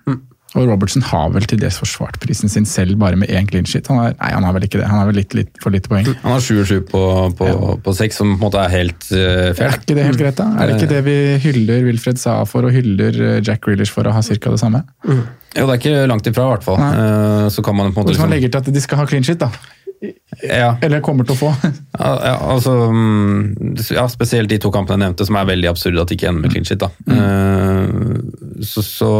Og 0.54 0.68
Robertson 0.70 1.02
har 1.02 1.32
vel 1.34 1.46
til 1.50 1.58
dels 1.58 1.76
forsvart 1.82 2.20
prisen 2.22 2.50
sin 2.52 2.66
selv 2.68 2.94
bare 3.00 3.18
med 3.18 3.30
én 3.34 3.46
clean 3.50 3.66
shit. 3.66 3.88
Han 3.90 3.98
er, 4.04 4.12
nei, 4.20 4.30
han 4.36 4.44
har 4.46 4.54
vel 4.54 4.66
ikke 4.68 4.78
det. 4.78 4.86
Han 4.86 5.00
har 5.00 5.08
vel 5.10 5.18
litt, 5.18 5.34
litt 5.34 5.58
for 5.62 5.74
lite 5.74 5.90
poeng. 5.90 6.06
Han 6.22 6.36
har 6.36 6.44
7-7 6.44 6.84
på, 6.92 7.02
på, 7.38 7.48
på 7.82 7.94
6, 7.98 8.20
som 8.20 8.34
på 8.34 8.38
en 8.38 8.44
måte 8.44 8.62
er 8.62 8.70
helt 8.70 9.08
uh, 9.10 9.18
Er 9.50 9.56
fair. 9.58 9.74
ikke 9.80 9.98
det 9.98 10.06
helt 10.06 10.22
greit, 10.22 10.38
da? 10.38 10.46
Er 10.54 10.70
det 10.70 10.76
ikke 10.78 10.92
det 10.92 11.00
vi 11.08 11.16
hyller 11.48 11.88
Wilfred 11.88 12.22
Saa 12.22 12.46
for, 12.46 12.68
og 12.68 12.76
hyller 12.76 13.18
eh, 13.18 13.40
Jack 13.42 13.64
Grealish 13.66 13.94
for 13.94 14.06
å 14.06 14.14
ha 14.14 14.22
ca. 14.22 14.54
det 14.54 14.60
samme? 14.62 14.84
Jo, 15.04 15.66
det 15.66 15.70
er 15.72 15.80
ikke 15.80 16.06
langt 16.10 16.30
ifra, 16.30 16.46
i 16.46 16.54
hvert 16.54 16.66
fall. 16.66 16.78
Eh, 16.86 17.48
så 17.54 17.66
kan 17.66 17.80
man 17.80 17.90
på 17.90 17.98
en 17.98 18.04
måte 18.04 18.14
Hvis 18.14 18.22
man 18.22 18.30
liksom, 18.30 18.36
legger 18.36 18.54
til 18.54 18.62
at 18.62 18.78
de 18.78 18.84
skal 18.86 19.02
ha 19.02 19.08
clean 19.10 19.26
shit, 19.26 19.42
da. 19.42 19.50
ja, 20.44 20.70
Eller 20.84 21.02
kommer 21.02 21.26
til 21.26 21.34
å 21.34 21.40
få. 21.48 21.52
ja, 21.66 22.14
ja, 22.30 22.38
altså, 22.54 22.78
mm, 22.94 23.76
ja, 23.94 24.06
Spesielt 24.12 24.54
de 24.54 24.62
to 24.62 24.70
kampene 24.74 25.00
jeg 25.00 25.08
nevnte, 25.08 25.26
som 25.26 25.42
er 25.42 25.50
veldig 25.50 25.74
absurde 25.74 26.06
at 26.06 26.14
de 26.14 26.18
ikke 26.18 26.30
ender 26.30 26.46
med 26.46 26.54
clean 26.54 26.70
shit. 26.70 26.78
Da. 26.82 26.94
Eh, 27.10 28.62
så, 28.62 28.86
så 28.86 29.12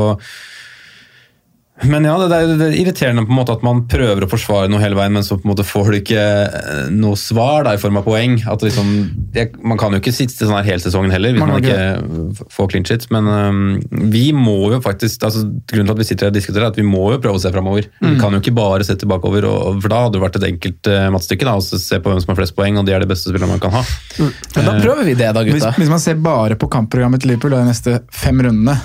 Men 1.82 2.04
ja, 2.06 2.14
det, 2.20 2.28
det, 2.30 2.36
er, 2.36 2.50
det 2.54 2.66
er 2.68 2.76
irriterende 2.78 3.24
på 3.26 3.32
en 3.34 3.38
måte 3.40 3.54
at 3.56 3.64
man 3.66 3.80
prøver 3.90 4.22
å 4.22 4.28
forsvare 4.30 4.70
noe 4.70 4.78
hele 4.78 4.94
veien, 4.94 5.10
men 5.16 5.24
så 5.26 5.34
på 5.34 5.42
en 5.42 5.50
måte 5.50 5.64
får 5.66 5.88
du 5.90 5.96
ikke 5.98 6.22
eh, 6.22 6.84
noe 6.94 7.18
svar 7.18 7.66
da, 7.66 7.72
i 7.74 7.80
form 7.82 7.98
av 7.98 8.04
poeng. 8.06 8.36
At 8.50 8.62
liksom, 8.62 8.92
det, 9.34 9.48
man 9.58 9.80
kan 9.80 9.90
jo 9.90 9.98
ikke 9.98 10.14
sitte 10.14 10.46
sånn 10.46 10.54
her 10.54 10.68
hele 10.68 10.84
sesongen 10.84 11.10
heller, 11.10 11.34
hvis 11.34 11.42
Man 11.42 11.50
man, 11.56 11.66
ikke 11.66 12.46
får 12.54 12.70
clean 12.70 12.86
shit. 12.86 13.08
Men 13.14 13.26
um, 13.26 14.08
vi 14.14 14.28
må 14.36 14.70
jo 14.76 14.80
faktisk 14.84 15.26
altså, 15.26 15.42
Grunnen 15.74 15.90
til 15.90 15.96
at 15.96 16.00
vi 16.04 16.06
sitter 16.06 16.28
her 16.28 16.32
og 16.32 16.38
diskuterer, 16.38 16.68
er 16.68 16.76
at 16.76 16.78
vi 16.78 16.86
må 16.86 17.08
jo 17.16 17.20
prøve 17.24 17.40
å 17.40 17.42
se 17.42 17.50
framover. 17.50 17.90
Vi 17.98 18.16
kan 18.22 18.38
jo 18.38 18.42
ikke 18.44 18.54
bare 18.54 18.86
se 18.86 18.94
tilbakeover, 19.00 19.50
og, 19.50 19.82
for 19.82 19.90
da 19.90 20.04
hadde 20.06 20.18
det 20.20 20.24
vært 20.28 20.38
et 20.38 20.50
enkelt 20.52 20.94
uh, 20.94 21.10
mattestykke. 21.16 21.50
da, 21.50 21.58
og 21.58 21.84
Se 21.84 21.98
på 21.98 22.12
hvem 22.12 22.22
som 22.22 22.36
har 22.36 22.38
flest 22.38 22.54
poeng, 22.54 22.78
og 22.78 22.86
de 22.86 22.94
er 22.94 23.02
de 23.02 23.10
beste 23.10 23.34
spillerne 23.34 23.50
man 23.50 23.62
kan 23.62 23.74
ha. 23.74 23.86
Men 24.22 24.68
da 24.70 24.78
prøver 24.78 25.08
vi 25.10 25.18
det, 25.18 25.32
da, 25.34 25.42
Hvis, 25.42 25.58
gutta. 25.58 25.74
hvis 25.80 25.90
man 25.90 26.02
ser 26.06 26.22
bare 26.22 26.54
på 26.60 26.70
kampprogrammet 26.70 27.24
til 27.24 27.34
Liverpool 27.34 27.58
de 27.58 27.64
neste 27.66 28.04
fem 28.14 28.46
rundene, 28.46 28.78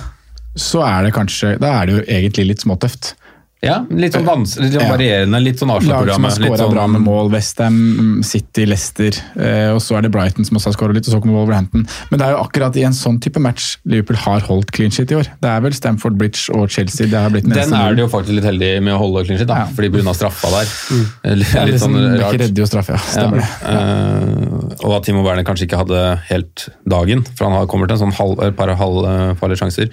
så 0.58 0.82
er 0.82 1.06
det 1.06 1.14
kanskje 1.14 1.56
Da 1.62 1.74
er 1.78 1.86
det 1.86 1.94
jo 1.94 2.04
egentlig 2.06 2.46
litt 2.48 2.64
småtøft. 2.64 3.14
Ja, 3.60 3.82
Litt 3.92 4.14
sånn 4.16 4.24
vanskelig, 4.24 4.70
litt 4.70 4.72
sånn 4.80 4.88
varierende, 4.88 5.38
litt 5.44 5.58
sånn 5.60 5.68
Lag 5.68 5.82
som 5.84 5.90
har 5.92 6.06
Arsenal-programmet. 6.06 6.32
skåra 6.40 6.56
sånn- 6.62 6.72
bra 6.72 6.86
med 6.88 7.02
mål. 7.04 7.26
Westham, 7.30 8.22
City, 8.24 8.64
Leicester. 8.64 9.12
Eh, 9.36 9.74
og 9.74 9.82
så 9.84 9.98
er 9.98 10.02
det 10.06 10.10
Brighton 10.14 10.46
som 10.48 10.56
også 10.56 10.70
har 10.70 10.72
skåra 10.78 10.94
litt, 10.96 11.06
og 11.08 11.12
så 11.12 11.20
kommer 11.20 11.34
Wolverhampton. 11.36 11.84
Men 12.10 12.18
det 12.18 12.26
er 12.26 12.30
jo 12.32 12.38
akkurat 12.40 12.74
i 12.80 12.84
en 12.88 12.92
sånn 12.96 13.18
type 13.20 13.36
match 13.38 13.76
Liverpool 13.84 14.16
har 14.16 14.40
holdt 14.40 14.72
clean 14.72 14.90
shit 14.90 15.12
i 15.12 15.14
år. 15.14 15.28
Det 15.42 15.50
er 15.50 15.60
vel 15.60 15.72
Stamford 15.76 16.16
Bridge 16.16 16.48
og 16.56 16.70
Chelsea 16.70 17.06
det 17.06 17.18
har 17.20 17.28
blitt 17.28 17.44
Den 17.44 17.52
eneste 17.52 17.76
er 17.76 17.94
de 17.94 18.00
jo 18.00 18.08
faktisk 18.08 18.34
litt 18.34 18.44
heldige 18.48 18.80
med 18.82 18.94
å 18.94 18.98
holde 18.98 19.26
clean 19.26 19.38
shit, 19.38 19.46
da, 19.46 19.54
Ja. 19.60 19.66
Mm. 19.66 19.74
fordi 19.76 19.90
pga. 19.90 20.14
straffa 20.16 20.48
der. 20.56 21.36
Litt, 21.36 21.52
Ja, 21.54 21.64
litt 21.64 21.80
sånn 21.84 22.18
rart. 22.18 22.32
redder 22.40 22.56
jo 22.56 22.64
straffe, 22.64 22.96
ja. 22.96 22.96
Stemmer 22.96 23.44
Ja, 23.60 23.76
eh, 23.76 24.86
og 24.88 24.96
at 24.96 25.04
Timo 25.04 25.22
Werner 25.22 25.44
kanskje 25.44 25.68
ikke 25.68 25.76
hadde 25.84 26.18
helt 26.30 26.68
dagen, 26.88 27.26
for 27.36 27.44
han 27.50 27.52
har 27.58 27.66
kommer 27.66 27.86
til 27.86 28.00
en 28.00 28.08
sånn 28.10 28.14
halv, 28.16 28.56
par 28.56 28.68
halvfarlige 28.74 29.60
sjanser. 29.60 29.90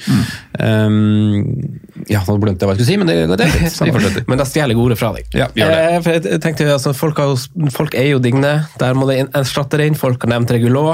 Um, 0.58 1.80
ja, 2.08 2.22
nå 2.24 2.40
glemte 2.40 2.60
jeg 2.64 2.70
hva 2.70 2.78
jeg 2.78 2.86
skulle 2.86 2.86
si, 2.88 2.98
men 2.98 3.08
det, 3.08 3.28
det 3.38 3.42
er 3.42 3.50
fint. 3.50 3.57
Vi 3.88 3.92
fortsetter. 3.96 4.26
Men 4.28 4.42
da 4.42 4.46
stjeler 4.48 4.76
jeg 4.76 4.82
ordet 4.84 4.98
fra 5.00 5.12
deg. 5.16 5.28
Ja, 5.38 5.48
gjør 5.58 5.74
det. 5.74 5.80
Eh, 5.88 6.00
for 6.06 6.12
jeg- 6.18 6.42
tenkte, 6.44 6.68
altså, 6.74 6.94
folk, 6.98 7.18
har 7.22 7.34
jo, 7.34 7.70
folk 7.74 7.96
er 7.98 8.12
jo 8.14 8.20
digne. 8.24 8.54
Der 8.82 8.94
må 8.98 9.08
det 9.10 9.20
erstatte 9.38 9.80
inn. 9.86 9.96
Folk 9.98 10.24
har 10.26 10.34
nevnt 10.36 10.52
Regulå. 10.56 10.86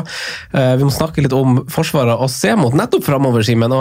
Eh, 0.54 0.76
vi 0.80 0.88
må 0.88 0.94
snakke 0.94 1.24
litt 1.26 1.34
om 1.38 1.64
Forsvaret 1.72 2.18
og 2.20 2.30
se 2.34 2.56
mot 2.60 2.74
nettopp 2.78 3.04
framover, 3.08 3.44
Simen. 3.46 3.74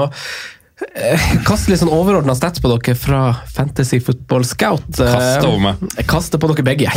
Eh, 0.94 1.26
Kaste 1.46 1.72
litt 1.72 1.80
sånn 1.82 1.92
overordna 1.92 2.34
stats 2.36 2.62
på 2.62 2.70
dere 2.72 2.94
fra 2.98 3.20
Fantasy 3.54 4.00
Football 4.02 4.46
Scout. 4.48 4.88
Kaste 4.98 5.46
over 5.48 5.60
meg. 5.66 5.82
Jeg 5.98 6.08
kaster 6.10 6.40
på 6.42 6.50
dere 6.52 6.66
begge. 6.66 6.92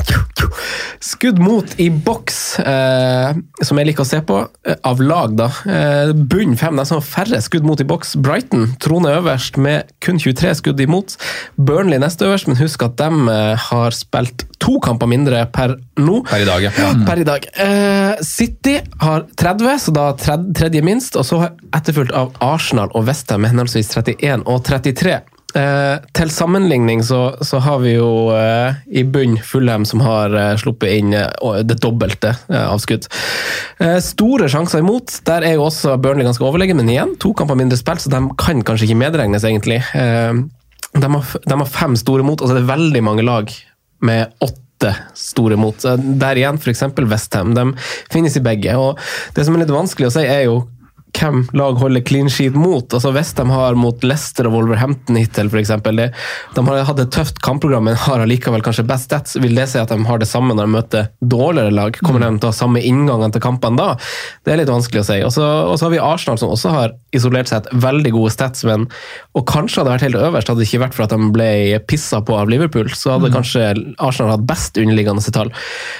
Skudd 1.03 1.39
mot 1.41 1.75
i 1.81 1.89
boks, 1.89 2.39
eh, 2.59 3.37
som 3.61 3.79
jeg 3.79 3.89
liker 3.91 4.05
å 4.05 4.09
se 4.09 4.21
på, 4.25 4.41
eh, 4.65 4.75
av 4.83 5.01
lag, 5.01 5.35
da. 5.37 5.49
Eh, 5.65 6.13
bunn 6.13 6.55
fem, 6.57 6.75
nesten 6.75 7.03
færre 7.03 7.41
skudd 7.43 7.65
mot 7.67 7.81
i 7.81 7.87
boks. 7.87 8.15
Brighton 8.15 8.75
troner 8.79 9.19
øverst 9.21 9.57
med 9.61 9.91
kun 10.01 10.17
23 10.19 10.55
skudd 10.61 10.79
imot. 10.79 11.17
Burnley 11.57 11.99
nest 11.99 12.19
øverst, 12.25 12.47
men 12.47 12.57
husk 12.57 12.83
at 12.83 12.97
de 12.97 13.09
eh, 13.29 13.55
har 13.69 13.91
spilt 13.91 14.47
to 14.59 14.79
kamper 14.79 15.07
mindre 15.07 15.45
per 15.53 15.75
nå. 15.97 16.23
Per 16.25 16.41
i 16.41 16.47
dag, 16.47 16.63
ja. 16.63 16.71
Per 17.05 17.21
i 17.21 17.27
dag. 17.27 17.45
Eh, 17.53 18.15
City 18.25 18.79
har 19.01 19.27
30, 19.37 19.77
så 19.79 19.93
da 19.93 20.13
tredje 20.17 20.81
minst, 20.81 21.15
og 21.15 21.25
så 21.27 21.41
etterfulgt 21.75 22.15
av 22.15 22.33
Arsenal 22.41 22.89
og 22.95 23.05
Westham 23.05 23.41
med 23.41 23.51
henholdsvis 23.53 23.74
31 23.75 24.45
og 24.47 24.63
33. 24.65 25.19
Eh, 25.55 25.97
til 26.11 26.31
sammenligning 26.35 26.99
så, 27.07 27.37
så 27.39 27.61
har 27.63 27.79
vi 27.79 27.93
jo 27.93 28.09
eh, 28.35 28.75
i 28.91 29.05
bunn 29.07 29.37
Fulham 29.39 29.85
som 29.87 30.01
har 30.03 30.33
eh, 30.35 30.55
sluppet 30.59 30.97
inn 30.97 31.15
eh, 31.15 31.61
det 31.63 31.77
dobbelte 31.83 32.33
eh, 32.51 32.65
av 32.65 32.81
skudd. 32.83 33.07
Eh, 33.79 34.01
store 34.03 34.49
sjanser 34.51 34.83
imot. 34.83 35.21
Der 35.29 35.47
er 35.47 35.55
jo 35.55 35.69
også 35.69 35.95
Burnley 36.01 36.27
ganske 36.27 36.43
overlegen, 36.43 36.81
men 36.81 36.91
igjen, 36.91 37.15
to 37.23 37.31
kamper 37.37 37.55
mindre 37.59 37.79
spilt, 37.79 38.03
så 38.03 38.11
de 38.11 38.19
kan 38.41 38.65
kanskje 38.67 38.89
ikke 38.89 38.99
medregnes, 38.99 39.47
egentlig. 39.47 39.79
De, 39.95 41.07
har, 41.15 41.33
de 41.47 41.61
har 41.61 41.71
fem 41.71 41.95
store 41.99 42.27
mot, 42.27 42.41
og 42.41 42.51
så 42.51 42.57
er 42.57 42.59
det 42.59 42.73
veldig 42.73 43.05
mange 43.07 43.23
lag 43.23 43.55
med 44.03 44.35
åtte 44.43 44.91
store 45.15 45.55
mot. 45.59 45.87
Der 46.19 46.35
igjen 46.35 46.59
f.eks. 46.59 46.83
Westham. 46.99 47.55
De 47.55 47.69
finnes 48.11 48.35
i 48.35 48.43
begge. 48.43 48.75
og 48.75 48.99
Det 49.35 49.47
som 49.47 49.55
er 49.55 49.63
litt 49.63 49.71
vanskelig 49.71 50.11
å 50.11 50.15
si, 50.17 50.27
er 50.27 50.49
jo 50.49 50.65
hvem 51.15 51.43
lag 51.57 51.79
holder 51.79 52.03
clean 52.05 52.29
sheet 52.31 52.55
mot. 52.57 52.93
Altså 52.93 53.11
de 53.15 53.45
har 53.51 53.77
mot 53.79 54.03
Leicester 54.03 54.49
og 54.49 54.55
Wolverhampton 54.57 55.19
hittil, 55.19 55.49
f.eks. 55.51 55.73
De 55.85 56.65
har 56.67 56.83
hatt 56.89 57.01
et 57.03 57.13
tøft 57.13 57.41
kampprogram, 57.45 57.87
men 57.87 57.97
har 58.05 58.23
allikevel 58.23 58.63
kanskje 58.65 58.87
best 58.87 59.09
stats. 59.09 59.37
Vil 59.41 59.55
det 59.57 59.67
si 59.71 59.79
at 59.81 59.91
de 59.91 59.99
har 60.07 60.21
det 60.21 60.29
samme 60.29 60.55
når 60.55 60.67
de 60.67 60.75
møter 60.75 61.09
dårligere 61.21 61.75
lag? 61.75 61.99
Kommer 62.05 62.23
de 62.23 62.31
til 62.39 62.49
å 62.49 62.53
ha 62.53 62.57
samme 62.57 62.83
inngangene 62.83 63.35
til 63.35 63.43
kampene 63.43 63.79
da? 63.79 63.89
Det 64.45 64.53
er 64.53 64.61
litt 64.61 64.71
vanskelig 64.71 65.03
å 65.03 65.07
si. 65.09 65.19
Og 65.25 65.33
så 65.35 65.85
har 65.85 65.93
vi 65.93 66.01
Arsenal, 66.03 66.39
som 66.41 66.53
også 66.53 66.73
har 66.73 66.95
isolert 67.15 67.51
seg 67.51 67.63
et 67.63 67.83
veldig 67.85 68.11
gode 68.15 68.33
stats, 68.35 68.65
men 68.67 68.87
og 69.35 69.45
kanskje 69.49 69.81
hadde 69.81 69.93
vært 69.93 70.05
helt 70.07 70.19
øverst 70.19 70.49
hadde 70.51 70.63
det 70.63 70.67
ikke 70.69 70.83
vært 70.85 70.95
for 70.97 71.05
at 71.05 71.13
de 71.13 71.29
ble 71.35 71.49
pissa 71.89 72.21
på 72.25 72.35
av 72.37 72.51
Liverpool. 72.51 72.89
Så 72.95 73.15
hadde 73.15 73.31
kanskje 73.33 73.67
Arsenal 74.03 74.35
hatt 74.35 74.45
best 74.47 74.79
underliggende 74.79 75.23
tall. 75.35 75.51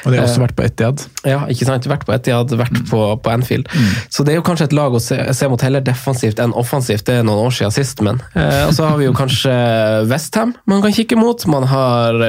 Og 0.06 0.12
de 0.12 0.20
har 0.20 0.28
også 0.28 0.44
vært 0.44 0.56
på 0.58 0.66
Etiad. 0.68 1.04
Ja, 1.28 1.42
ikke 1.52 1.68
sant? 1.68 1.88
Vært 1.90 2.06
på 2.08 2.16
Etiad, 2.16 2.54
vært 2.60 2.80
på, 2.90 3.02
på 3.22 3.34
Anfield. 3.34 3.70
Så 4.10 4.26
det 4.26 4.36
er 4.36 4.40
jo 4.40 4.46
kanskje 4.48 4.70
et 4.70 4.78
lag 4.78 4.96
å 4.96 5.02
se, 5.06 5.20
se 5.38 5.50
mot 5.52 5.62
heller 5.62 5.84
defensivt 5.86 6.42
enn 6.42 6.56
offensivt. 6.58 7.06
Det 7.08 7.20
er 7.20 7.28
noen 7.28 7.48
år 7.48 7.56
siden 7.60 7.76
sist, 7.76 8.02
men. 8.06 8.22
Eh, 8.34 8.64
og 8.68 8.74
så 8.78 8.90
har 8.90 9.00
vi 9.00 9.08
jo 9.08 9.16
kanskje 9.16 9.54
Westham 10.10 10.56
man 10.70 10.84
kan 10.84 10.96
kikke 10.96 11.18
mot. 11.20 11.46
Man 11.52 11.68
har 11.70 12.20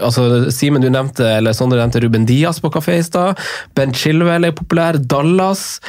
altså 0.00 0.50
Simen, 0.54 0.82
du 0.82 0.88
nevnte 0.92 1.26
eller 1.38 1.56
Sondre 1.56 1.80
nevnte 1.80 2.02
Ruben 2.04 2.26
Diaz 2.28 2.60
på 2.62 2.70
kafé 2.72 2.98
i 3.00 3.04
stad. 3.06 3.40
Ben 3.76 3.94
Chilwell 3.96 4.48
er 4.48 4.56
populær. 4.56 4.98
Dallas. 4.98 5.80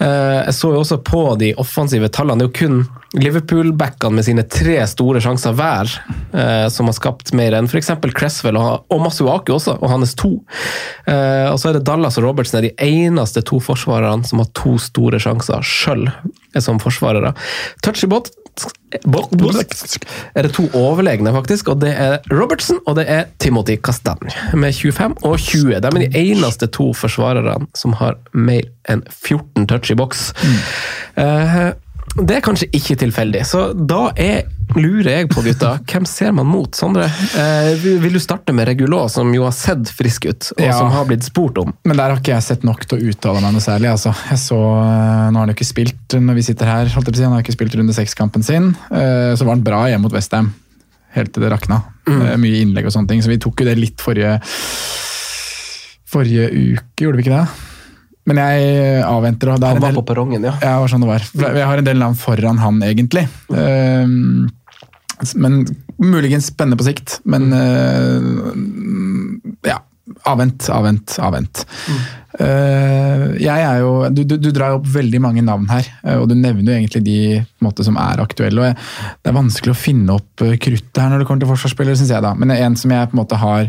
Eh, 0.00 0.44
jeg 0.48 0.54
så 0.56 0.72
jo 0.74 0.82
også 0.82 1.00
på 1.04 1.22
de 1.40 1.52
offensive 1.60 2.10
tallene. 2.12 2.42
Det 2.42 2.48
er 2.48 2.52
jo 2.52 2.58
kun 2.58 2.98
Liverpool-backene 3.18 4.18
med 4.18 4.26
sine 4.26 4.44
tre 4.52 4.76
store 4.90 5.22
sjanser 5.24 5.54
hver 5.56 5.88
eh, 6.36 6.66
som 6.72 6.90
har 6.90 6.96
skapt 6.96 7.32
mer 7.36 7.56
enn 7.56 7.68
f.eks. 7.70 7.94
Cresswell 8.12 8.58
og, 8.60 8.84
og 8.92 9.00
Masuaku 9.06 9.54
også, 9.56 9.78
og 9.80 9.92
hans 9.94 10.12
to. 10.18 10.34
Eh, 11.08 11.46
og 11.48 11.56
så 11.60 11.70
er 11.70 11.78
det 11.78 11.86
Dallas 11.88 12.20
og 12.20 12.28
Robertsen 12.28 12.60
er 12.60 12.68
de 12.68 12.74
eneste 12.84 13.42
to 13.48 13.62
forsvarerne 13.64 14.28
som 14.28 14.42
har 14.42 14.52
to 14.58 14.76
store 14.82 15.20
sjanser 15.22 15.64
sjøl 15.64 16.08
som 16.60 16.80
forsvarere. 16.82 17.32
Touchy 17.84 18.08
bot 18.10 18.30
er 20.34 20.46
det 20.46 20.52
to 20.56 20.68
overlegne, 20.76 21.32
faktisk. 21.32 21.68
og 21.68 21.80
Det 21.82 21.92
er 21.92 22.18
Robertsen 22.32 22.80
og 22.86 22.96
det 22.96 23.04
er 23.08 23.26
Timothy 23.38 23.76
Castagne 23.76 24.32
med 24.54 24.72
25 24.72 25.14
og 25.22 25.38
20. 25.38 25.80
De 25.80 25.86
er 25.86 25.90
de 25.90 26.08
eneste 26.18 26.66
to 26.66 26.92
forsvarerne 26.96 27.68
som 27.76 27.96
har 28.00 28.16
mer 28.32 28.64
enn 28.88 29.04
14 29.10 29.68
touch 29.68 29.92
i 29.92 29.98
boks. 29.98 30.32
Eh, 31.18 31.72
Det 32.16 32.34
er 32.38 32.40
kanskje 32.42 32.66
ikke 32.74 32.96
tilfeldig, 32.98 33.42
så 33.46 33.60
da 33.76 34.08
er, 34.18 34.46
lurer 34.74 35.10
jeg 35.20 35.28
på, 35.30 35.42
gutta. 35.44 35.74
Hvem 35.90 36.06
ser 36.08 36.32
man 36.34 36.48
mot? 36.50 36.74
Sondre, 36.74 37.04
eh, 37.38 37.74
vil 38.02 38.16
du 38.16 38.18
starte 38.22 38.54
med 38.56 38.66
Regulå, 38.66 39.04
som 39.12 39.30
jo 39.34 39.44
har 39.44 39.54
sett 39.54 39.92
frisk 39.94 40.26
ut, 40.26 40.48
og 40.56 40.64
Ja. 40.64 40.72
som 40.78 40.90
har 40.90 41.04
blitt 41.06 41.22
spurt 41.28 41.58
om? 41.62 41.74
Men 41.86 41.96
der 42.00 42.10
har 42.10 42.18
ikke 42.18 42.34
jeg 42.34 42.42
sett 42.48 42.64
nok 42.66 42.86
til 42.88 42.98
å 42.98 43.12
uttale 43.12 43.42
meg 43.44 43.54
noe 43.54 43.62
særlig. 43.62 43.90
Altså. 43.92 44.14
Jeg 44.32 44.38
så, 44.42 44.58
eh, 44.58 45.28
nå 45.30 45.38
har 45.38 45.46
han 45.46 45.52
jo 45.52 45.58
ikke 45.58 45.68
spilt 45.70 46.18
når 46.18 46.34
vi 46.40 46.46
sitter 46.48 46.66
her, 46.66 46.90
holdt 46.96 47.06
jeg 47.06 47.14
på 47.14 47.18
å 47.18 47.22
si, 47.22 47.28
han 47.28 47.36
har 47.36 47.42
ikke 47.46 47.56
spilt 47.58 47.78
runde 47.78 47.94
seks-kampen 47.94 48.42
sin. 48.44 48.72
Eh, 48.90 49.34
Så 49.38 49.44
var 49.46 49.54
han 49.54 49.62
bra 49.62 49.84
hjemme 49.86 50.02
mot 50.08 50.12
Westham, 50.16 50.52
helt 51.14 51.32
til 51.32 51.42
det 51.46 51.52
rakna. 51.52 51.82
Eh, 52.08 52.36
Mye 52.40 52.62
innlegg 52.64 52.86
og 52.86 52.92
sånne 52.96 53.08
ting, 53.08 53.22
så 53.22 53.28
vi 53.30 53.38
tok 53.38 53.60
jo 53.60 53.64
det 53.68 53.78
litt 53.78 53.98
forrige, 54.02 54.40
forrige 56.08 56.48
uke, 56.50 57.04
gjorde 57.04 57.16
vi 57.20 57.26
ikke 57.28 57.36
det? 57.36 57.67
Men 58.28 58.36
jeg 58.42 59.02
avventer. 59.08 59.54
og 59.54 59.60
det 59.62 59.68
Han 59.72 59.80
var 59.82 59.90
del- 59.92 60.00
på 60.02 60.06
perrongen, 60.12 60.44
ja. 60.44 60.52
Ja, 60.62 60.76
var 60.82 60.88
sånn 60.92 61.04
det 61.04 61.08
var. 61.10 61.22
Jeg 61.56 61.66
har 61.70 61.78
en 61.80 61.84
del 61.88 61.98
navn 62.02 62.16
foran 62.20 62.58
han, 62.60 62.80
egentlig. 62.84 63.24
Ehm, 63.56 64.48
men 65.34 65.62
muligens 65.98 66.46
spennende 66.52 66.78
på 66.78 66.84
sikt. 66.86 67.20
Men 67.24 67.52
uh, 67.52 68.54
ja. 69.66 69.80
Avvent, 70.24 70.64
avvent, 70.72 71.18
avvent. 71.20 71.64
Eh, 72.40 73.24
jeg 73.42 73.64
er 73.64 73.80
jo, 73.82 73.90
du, 74.14 74.22
du, 74.28 74.36
du 74.40 74.48
drar 74.56 74.76
opp 74.78 74.86
veldig 74.88 75.20
mange 75.20 75.42
navn 75.44 75.66
her, 75.68 75.84
eh, 76.04 76.16
og 76.16 76.28
du 76.30 76.34
nevner 76.38 76.70
jo 76.72 76.76
egentlig 76.78 77.02
de 77.04 77.16
måte, 77.64 77.84
som 77.84 77.96
er 78.00 78.20
aktuelle. 78.22 78.62
og 78.62 78.66
jeg, 78.70 78.78
Det 79.24 79.30
er 79.32 79.36
vanskelig 79.36 79.74
å 79.74 79.78
finne 79.78 80.16
opp 80.16 80.44
eh, 80.46 80.54
kruttet 80.60 81.02
her 81.02 81.12
når 81.12 81.22
det 81.22 81.28
kommer 81.28 81.44
til 81.44 81.50
forsvarsspillere, 81.52 81.98
syns 82.00 82.12
jeg. 82.14 82.24
da. 82.24 82.32
Men 82.40 82.54
en 82.56 82.78
som 82.80 82.94
jeg 82.94 83.10
på 83.10 83.16
en 83.18 83.22
måte 83.22 83.38
har 83.40 83.68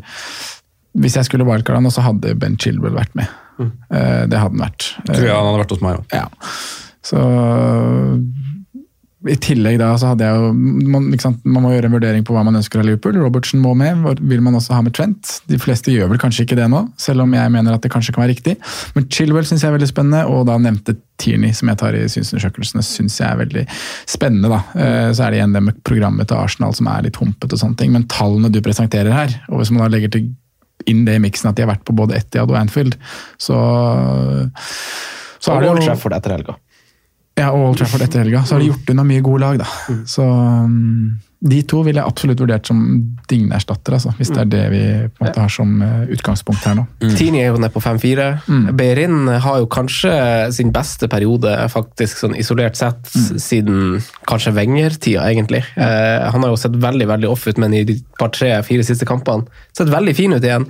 Hvis 1.00 1.16
jeg 1.20 1.28
skulle 1.28 1.46
wildcarde 1.46 1.84
han, 1.84 1.92
så 1.94 2.02
hadde 2.02 2.32
Ben 2.40 2.56
Chilwell 2.58 2.96
vært 2.96 3.12
med. 3.20 3.28
Eh, 3.68 4.26
det 4.30 4.40
hadde 4.40 4.54
han 4.56 4.64
vært. 4.66 4.92
Tror 5.06 5.26
jeg 5.26 5.36
han 5.36 5.50
hadde 5.50 5.64
vært 5.64 5.76
hos 5.76 5.84
meg 5.86 6.00
òg. 6.00 6.16
Ja. 6.16 6.28
Så 7.10 7.20
i 9.28 9.36
tillegg 9.36 9.76
da, 9.82 9.90
så 10.00 10.14
hadde 10.14 10.24
jeg 10.24 10.40
jo 10.40 10.52
man, 10.94 11.10
sant, 11.20 11.42
man 11.44 11.66
må 11.66 11.74
gjøre 11.74 11.90
en 11.90 11.96
vurdering 11.98 12.24
på 12.24 12.32
hva 12.32 12.44
man 12.48 12.56
ønsker 12.56 12.80
av 12.80 12.86
Liverpool. 12.88 13.18
Robertsen 13.20 13.60
må 13.60 13.74
med. 13.76 14.06
Vil 14.32 14.40
man 14.46 14.56
også 14.56 14.78
ha 14.78 14.80
med 14.86 14.96
Trent? 14.96 15.34
De 15.52 15.60
fleste 15.60 15.92
gjør 15.92 16.14
vel 16.14 16.22
kanskje 16.22 16.46
ikke 16.46 16.56
det 16.56 16.70
nå, 16.72 16.86
selv 17.00 17.26
om 17.26 17.36
jeg 17.36 17.52
mener 17.52 17.76
at 17.76 17.84
det 17.84 17.92
kanskje 17.92 18.16
kan 18.16 18.24
være 18.24 18.32
riktig. 18.38 18.56
Men 18.96 19.10
Chilwell 19.12 19.48
syns 19.50 19.66
jeg 19.66 19.74
er 19.74 19.76
veldig 19.76 19.92
spennende, 19.92 20.24
og 20.32 20.48
da 20.48 20.56
nevnte 20.64 20.96
Tierney, 21.20 21.52
som 21.52 21.68
jeg 21.68 21.82
tar 21.82 22.00
i 22.00 22.06
synsundersøkelsene, 22.08 22.86
syns 22.88 23.20
jeg 23.20 23.28
er 23.28 23.42
veldig 23.44 23.66
spennende. 24.08 24.54
da. 24.56 24.62
Eh, 24.80 25.12
Så 25.12 25.26
er 25.26 25.36
det 25.36 25.42
igjen 25.42 25.58
det 25.58 25.66
med 25.68 25.84
programmet 25.84 26.32
til 26.32 26.40
Arsenal 26.40 26.78
som 26.80 26.88
er 26.88 27.10
litt 27.10 27.20
humpete 27.20 27.60
og 27.60 27.60
sånne 27.60 27.76
ting. 27.82 27.92
Men 27.92 28.08
tallene 28.08 28.52
du 28.56 28.62
presenterer 28.64 29.12
her, 29.12 29.36
og 29.50 29.60
hvis 29.60 29.72
man 29.76 29.84
da 29.84 29.92
legger 29.98 30.16
til 30.16 30.32
inn 30.88 31.04
det 31.08 31.18
i 31.18 31.24
miksen 31.24 31.50
at 31.52 31.58
de 31.58 31.66
har 31.66 31.74
vært 31.74 31.86
på 31.88 31.96
både 31.98 32.18
Etihad 32.20 32.52
og 32.52 32.60
Anfield, 32.60 32.96
så 33.42 33.60
så 35.40 35.56
er 35.56 35.64
det 35.64 35.86
seg 35.88 36.00
for 36.00 36.12
det 36.12 36.20
etter 36.20 36.36
helga. 36.36 36.56
Ja, 37.40 37.50
og 37.56 37.70
Old 37.72 37.80
Trafford 37.80 38.04
etter 38.06 38.24
helga. 38.26 38.44
Så 38.46 38.58
har 38.58 38.62
de 38.66 38.70
gjort 38.74 38.92
unna 38.94 39.08
mye 39.08 39.24
gode 39.26 39.42
lag, 39.46 39.58
da. 39.64 39.98
Så 40.10 40.26
um, 40.28 41.18
de 41.40 41.62
to 41.64 41.78
ville 41.86 42.02
jeg 42.02 42.12
absolutt 42.12 42.42
vurdert 42.44 42.68
som 42.68 42.80
Digne-erstatter, 43.32 43.94
altså, 43.96 44.12
hvis 44.18 44.32
det 44.36 44.42
er 44.42 44.50
det 44.52 44.64
vi 44.74 44.82
på 45.08 45.22
en 45.24 45.28
måte 45.30 45.44
har 45.46 45.54
som 45.54 45.70
uh, 45.80 46.02
utgangspunkt 46.12 46.66
her 46.68 46.76
nå. 46.76 46.84
Tini 47.16 47.40
er 47.40 47.54
jo 47.54 47.62
nede 47.62 47.72
på 47.72 47.80
5-4. 47.86 48.26
Mm. 48.50 48.66
Beirin 48.76 49.30
har 49.46 49.62
jo 49.62 49.70
kanskje 49.72 50.12
sin 50.58 50.74
beste 50.76 51.08
periode, 51.08 51.54
faktisk 51.72 52.20
sånn 52.26 52.36
isolert 52.40 52.76
sett, 52.80 53.00
Mm. 53.16 53.40
siden 53.40 53.78
kanskje 54.28 54.52
Wenger-tida, 54.58 55.24
egentlig. 55.32 55.64
Eh, 55.80 56.28
han 56.32 56.44
har 56.44 56.52
jo 56.52 56.60
sett 56.60 56.76
veldig 56.76 57.08
veldig 57.08 57.30
off 57.32 57.48
ut, 57.48 57.58
men 57.62 57.74
i 57.74 57.84
de 57.88 57.96
par 58.20 58.30
tre-fire 58.36 58.84
siste 58.84 59.08
kampene 59.08 59.48
sett 59.76 59.88
veldig 59.92 60.14
fin 60.18 60.34
ut 60.36 60.44
igjen. 60.44 60.68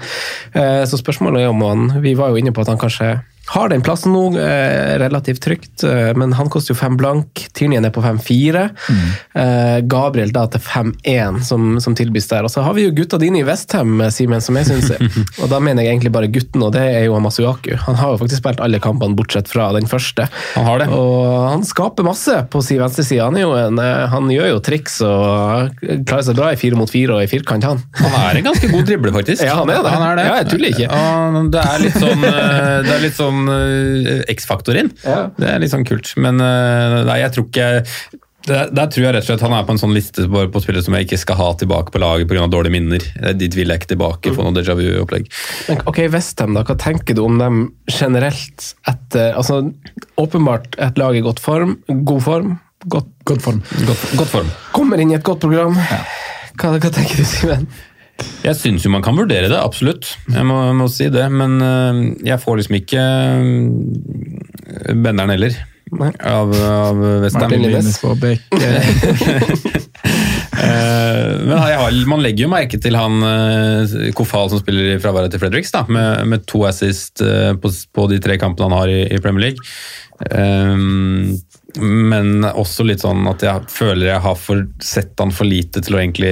Eh, 0.54 0.84
så 0.86 1.00
spørsmålet 1.02 1.44
er 1.48 1.50
om 1.52 1.62
han 1.66 2.02
Vi 2.04 2.14
var 2.20 2.30
jo 2.30 2.40
inne 2.40 2.54
på 2.54 2.62
at 2.62 2.68
han 2.72 2.78
kanskje 2.82 3.10
har 3.50 3.70
den 3.72 3.82
plassen 3.86 4.14
nå, 4.14 4.24
eh, 4.38 4.96
relativt 5.02 5.42
trygt, 5.42 5.84
eh, 5.84 6.12
men 6.18 6.34
han 6.38 6.50
koster 6.54 6.76
jo 6.76 6.78
fem 6.78 6.98
blank. 7.00 7.48
Tierney 7.58 7.80
er 7.82 7.94
på 7.94 8.04
5-4. 8.04 8.68
Eh, 9.34 9.80
Gabriel 9.90 10.34
da 10.36 10.46
til 10.52 10.62
5-1, 10.62 11.42
som, 11.48 11.80
som 11.82 11.96
tilbys 11.98 12.30
der. 12.30 12.46
Og 12.46 12.54
så 12.54 12.62
har 12.66 12.78
vi 12.78 12.86
jo 12.86 12.94
gutta 12.94 13.18
dine 13.22 13.42
i 13.42 13.46
Westham, 13.48 13.98
Simen, 14.14 14.44
som 14.44 14.58
jeg 14.60 14.70
syns 14.70 14.92
Og 15.42 15.50
da 15.52 15.60
mener 15.64 15.84
jeg 15.84 15.96
egentlig 15.96 16.14
bare 16.14 16.30
gutten, 16.32 16.62
og 16.66 16.74
det 16.76 16.84
er 16.94 17.08
jo 17.08 17.18
Masuaku. 17.24 17.74
Han 17.88 17.98
har 18.00 18.14
jo 18.14 18.20
faktisk 18.22 18.44
spilt 18.44 18.62
alle 18.64 18.82
kampene 18.84 19.18
bortsett 19.18 19.50
fra 19.50 19.72
den 19.76 19.90
første. 19.90 20.28
Han 20.54 20.68
har 20.70 20.84
det. 20.84 20.90
Og 20.94 21.50
han 21.50 21.66
skaper 21.68 22.06
masse 22.06 22.36
på 22.54 22.62
si 22.66 22.78
venstreside. 22.80 23.26
Han, 23.26 23.38
en, 23.40 23.82
eh, 23.82 24.06
han 24.14 24.30
gjør 24.34 24.54
jo 24.54 24.62
triks 24.70 25.00
og 25.06 25.74
klarer 25.82 26.28
seg 26.30 26.38
bra 26.38 26.54
i 26.54 26.60
fire 26.60 26.78
mot 26.78 26.92
fire 26.92 27.18
og 27.18 27.26
i 27.26 27.32
firkant, 27.32 27.66
han. 27.66 27.82
Han 28.04 28.18
er 28.22 28.42
en 28.44 28.50
ganske 28.52 28.70
god 28.72 28.86
dribler, 28.90 29.16
faktisk. 29.16 29.42
Ja, 29.50 29.56
han 29.62 29.70
er 29.72 29.82
det. 29.82 29.90
Han 29.90 30.04
er 30.06 30.18
det. 30.20 30.24
Ja, 30.28 30.34
jeg 30.44 30.48
tuller 30.52 30.74
ikke. 30.76 30.88
Ja, 30.92 31.44
det 31.50 31.62
er 31.64 31.82
litt 31.82 31.96
sånn, 31.98 32.26
eh, 32.28 32.76
det 32.86 32.92
er 32.94 33.02
litt 33.02 33.18
sånn 33.18 33.39
eh, 33.48 34.24
X-faktor 34.36 34.80
inn. 34.82 34.92
Ja. 35.06 35.30
Det 35.38 35.48
er 35.54 35.62
litt 35.62 35.72
sånn 35.72 35.88
kult. 35.88 36.12
Men 36.20 36.42
uh, 36.44 37.06
nei, 37.08 37.22
jeg 37.24 37.36
tror 37.36 37.48
ikke 37.48 37.70
der, 38.48 38.70
der 38.72 38.88
tror 38.90 39.04
jeg 39.04 39.14
rett 39.14 39.26
og 39.26 39.28
slett 39.30 39.44
han 39.44 39.54
er 39.54 39.66
på 39.68 39.74
en 39.76 39.82
sånn 39.82 39.94
liste 39.94 40.24
på, 40.32 40.44
på 40.54 40.62
spillere 40.64 40.86
som 40.86 40.96
jeg 40.96 41.08
ikke 41.08 41.20
skal 41.22 41.38
ha 41.40 41.50
tilbake 41.60 41.94
på 41.94 42.02
laget 42.02 42.30
pga. 42.30 42.48
dårlige 42.50 42.74
minner. 42.74 43.04
Eh, 43.20 43.36
Dit 43.38 43.58
vil 43.58 43.70
jeg 43.70 43.82
ikke 43.82 43.92
tilbake, 43.94 44.34
få 44.36 44.46
noe 44.46 44.56
déjà 44.56 44.76
vu-opplegg. 44.80 45.28
Ok, 45.90 46.02
Westham, 46.14 46.56
da. 46.58 46.64
Hva 46.68 46.78
tenker 46.80 47.18
du 47.18 47.26
om 47.26 47.38
dem 47.42 47.60
generelt 47.92 48.72
etter 48.90 49.36
altså, 49.38 49.62
Åpenbart 50.20 50.80
et 50.82 50.98
lag 51.00 51.16
i 51.16 51.24
godt 51.26 51.40
form, 51.44 51.78
god 51.88 52.26
form. 52.26 52.58
Godt, 52.88 53.12
God 53.28 53.44
form. 53.44 53.62
Godt, 53.84 54.04
godt 54.16 54.32
form. 54.32 54.50
kommer 54.72 55.02
inn 55.04 55.12
i 55.12 55.18
et 55.18 55.26
godt 55.28 55.44
program. 55.44 55.76
Hva, 56.60 56.74
hva 56.80 56.92
tenker 56.96 57.20
du, 57.20 57.28
Simen? 57.28 57.68
Jeg 58.44 58.56
syns 58.60 58.86
jo 58.86 58.92
man 58.94 59.04
kan 59.06 59.18
vurdere 59.18 59.50
det, 59.52 59.58
absolutt. 59.60 60.14
Jeg 60.32 60.46
må, 60.48 60.62
må 60.78 60.88
si 60.92 61.10
det. 61.14 61.26
Men 61.32 61.60
øh, 61.62 62.00
jeg 62.28 62.40
får 62.44 62.62
liksom 62.62 62.80
ikke 62.80 63.04
øh, 63.04 64.96
benderen 64.96 65.36
heller. 65.36 65.60
Nei. 65.90 66.12
Av, 66.22 66.52
av 66.54 67.00
Westham. 67.24 67.48
Martin 67.48 67.64
Linnes. 67.66 67.88
Linnes 67.88 68.00
på 68.04 68.14
bekk. 68.22 68.44
Eh, 70.60 71.30
men 71.46 71.54
jeg 71.56 71.78
har, 71.80 71.98
man 72.10 72.24
legger 72.24 72.44
jo 72.44 72.52
merke 72.52 72.80
til 72.84 72.98
han 72.98 73.24
uh, 73.24 74.10
Kofal 74.18 74.50
som 74.52 74.60
spiller 74.60 74.90
i 74.92 74.98
fraværet 75.00 75.32
til 75.32 75.40
Fredericks, 75.40 75.72
da, 75.72 75.86
med, 75.88 76.26
med 76.28 76.44
to 76.50 76.66
assist 76.68 77.24
eh, 77.24 77.54
på, 77.56 77.72
på 77.96 78.08
de 78.12 78.20
tre 78.24 78.36
kampene 78.42 78.68
han 78.68 78.76
har 78.76 78.92
i, 78.92 79.00
i 79.08 79.22
Premier 79.24 79.50
League. 79.50 79.64
Eh, 80.28 80.76
men 81.78 82.48
også 82.48 82.86
litt 82.88 83.04
sånn 83.04 83.28
at 83.30 83.44
jeg 83.46 83.70
føler 83.70 84.10
jeg 84.10 84.24
har 84.24 84.40
for, 84.40 84.64
sett 84.82 85.14
han 85.22 85.34
for 85.36 85.50
lite 85.50 85.84
til 85.86 85.98
å 85.98 86.02
egentlig 86.02 86.32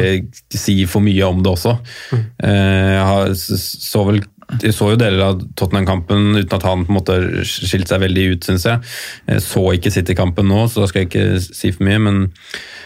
si 0.50 0.80
for 0.90 1.06
mye 1.06 1.28
om 1.28 1.44
det 1.46 1.52
også. 1.54 1.76
Eh, 2.16 2.96
jeg 2.96 3.06
har, 3.12 3.36
så 3.38 4.08
vel 4.08 4.24
jeg 4.64 4.72
så 4.72 4.94
jo 4.94 5.00
deler 5.00 5.26
av 5.26 5.42
Tottenham-kampen 5.60 6.38
uten 6.38 6.56
at 6.56 6.64
han 6.64 6.86
på 6.88 6.94
en 6.94 6.98
måte 7.02 7.18
skilte 7.48 7.92
seg 7.92 8.04
veldig 8.06 8.26
ut, 8.32 8.48
syns 8.48 8.66
jeg. 8.70 8.80
Jeg 9.28 9.44
så 9.44 9.64
ikke 9.76 9.92
City-kampen 9.92 10.48
nå, 10.48 10.62
så 10.72 10.82
da 10.82 10.88
skal 10.88 11.04
jeg 11.04 11.10
ikke 11.10 11.42
si 11.44 11.74
for 11.76 11.84
mye. 11.88 12.00
Men, 12.06 12.22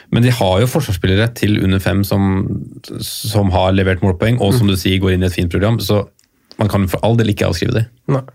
men 0.09 0.25
de 0.25 0.33
har 0.33 0.55
jo 0.63 0.71
forsvarsspillere 0.71 1.29
til 1.37 1.59
under 1.61 1.83
fem 1.83 2.01
som, 2.07 2.49
som 3.05 3.53
har 3.53 3.75
levert 3.77 4.01
målpoeng, 4.01 4.41
og 4.41 4.57
som 4.57 4.71
du 4.71 4.73
sier 4.73 4.97
går 5.03 5.15
inn 5.15 5.27
i 5.27 5.29
et 5.29 5.37
fint 5.37 5.53
program. 5.53 5.77
Så 5.77 6.01
man 6.57 6.71
kan 6.71 6.89
for 6.89 7.05
all 7.05 7.19
del 7.19 7.29
ikke 7.35 7.51
avskrive 7.51 7.77
det. 7.77 7.85
Nei. 8.09 8.25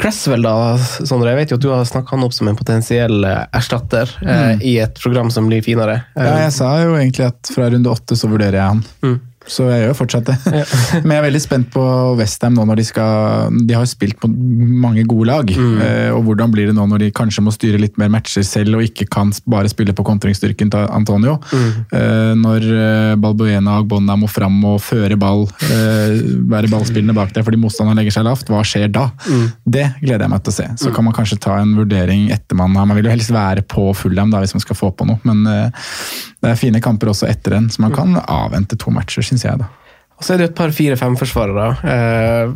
Cresswell, 0.00 0.42
da, 0.44 0.76
Sondre. 0.78 1.32
Jeg 1.34 1.40
vet 1.42 1.52
jo 1.52 1.58
at 1.58 1.64
du 1.64 1.70
har 1.72 1.84
snakka 1.88 2.16
han 2.16 2.24
opp 2.24 2.34
som 2.36 2.48
en 2.48 2.56
potensiell 2.56 3.24
erstatter 3.26 3.70
erstatter 4.00 4.10
eh, 4.26 4.62
i 4.66 4.78
et 4.80 5.00
program 5.02 5.30
som 5.30 5.48
blir 5.48 5.62
finere. 5.62 6.02
Eh, 6.16 6.24
Ja, 6.24 6.38
jeg 6.46 6.52
sa 6.56 6.70
jo 6.82 6.94
egentlig 6.96 7.26
at 7.30 7.50
fra 7.54 7.70
runde 7.70 7.90
åtte 7.90 8.16
så 8.16 8.30
vurderer 8.30 8.58
jeg 8.60 8.66
han. 8.74 8.84
Mm. 9.04 9.18
Så 9.48 9.64
jeg 9.70 9.86
gjør 9.86 9.96
fortsatt 9.96 10.28
det. 10.28 10.36
Men 11.04 11.14
jeg 11.14 11.20
er 11.20 11.24
veldig 11.24 11.40
spent 11.42 11.70
på 11.72 11.82
Westham 12.18 12.58
nå 12.58 12.66
når 12.68 12.80
de 12.80 12.84
skal 12.86 13.56
De 13.66 13.76
har 13.76 13.86
spilt 13.88 14.18
på 14.20 14.28
mange 14.28 15.04
gode 15.08 15.30
lag. 15.30 15.50
Eh, 15.50 16.10
og 16.12 16.26
hvordan 16.26 16.52
blir 16.52 16.68
det 16.68 16.76
nå 16.76 16.84
når 16.90 17.06
de 17.06 17.10
kanskje 17.16 17.44
må 17.46 17.54
styre 17.54 17.80
litt 17.80 17.96
mer 18.00 18.10
matcher 18.12 18.44
selv 18.46 18.78
og 18.78 18.84
ikke 18.84 19.08
kan 19.10 19.32
bare 19.50 19.70
spille 19.72 19.94
på 19.96 20.04
kontringsstyrken 20.06 20.72
til 20.72 20.86
Antonio? 20.92 21.38
Eh, 21.56 22.32
når 22.38 22.68
eh, 22.68 23.14
Balbuena 23.20 23.78
og 23.80 23.88
Gbonna 23.88 24.18
må 24.20 24.28
fram 24.30 24.60
og 24.68 24.80
føre 24.84 25.18
ball, 25.20 25.46
eh, 25.70 26.20
være 26.50 26.70
ballspillende 26.70 27.16
bak 27.16 27.32
der 27.36 27.46
fordi 27.46 27.60
motstanderen 27.60 27.98
legger 28.02 28.18
seg 28.18 28.28
lavt, 28.28 28.52
hva 28.52 28.62
skjer 28.66 28.92
da? 28.92 29.08
Det 29.64 29.86
gleder 30.02 30.26
jeg 30.26 30.34
meg 30.34 30.44
til 30.44 30.54
å 30.54 30.58
se. 30.60 30.68
Så 30.84 30.94
kan 30.94 31.06
man 31.06 31.16
kanskje 31.16 31.40
ta 31.40 31.56
en 31.62 31.74
vurdering 31.78 32.28
etter 32.34 32.58
man 32.58 32.76
har 32.76 32.88
Man 32.90 32.98
vil 32.98 33.08
jo 33.08 33.12
helst 33.14 33.32
være 33.32 33.62
på 33.64 33.90
Fulham 33.96 34.32
da, 34.32 34.40
hvis 34.42 34.54
man 34.56 34.62
skal 34.62 34.76
få 34.78 34.90
på 34.94 35.06
noe, 35.08 35.20
men 35.24 35.44
det 36.40 36.48
er 36.48 36.56
fine 36.58 36.80
kamper 36.82 37.10
også 37.12 37.28
etter 37.28 37.54
den, 37.54 37.68
så 37.70 37.82
man 37.84 37.92
kan 37.94 38.16
avvente 38.24 38.78
to 38.80 38.90
matcher, 38.94 39.22
syns 39.30 39.46
jeg. 39.46 39.60
da. 39.62 39.70
Og 40.20 40.26
så 40.26 40.34
er 40.34 40.42
det 40.42 40.50
et 40.50 40.58
par 40.58 40.74
fire-fem-forsvarere. 40.76 41.68
Eh, 41.94 42.52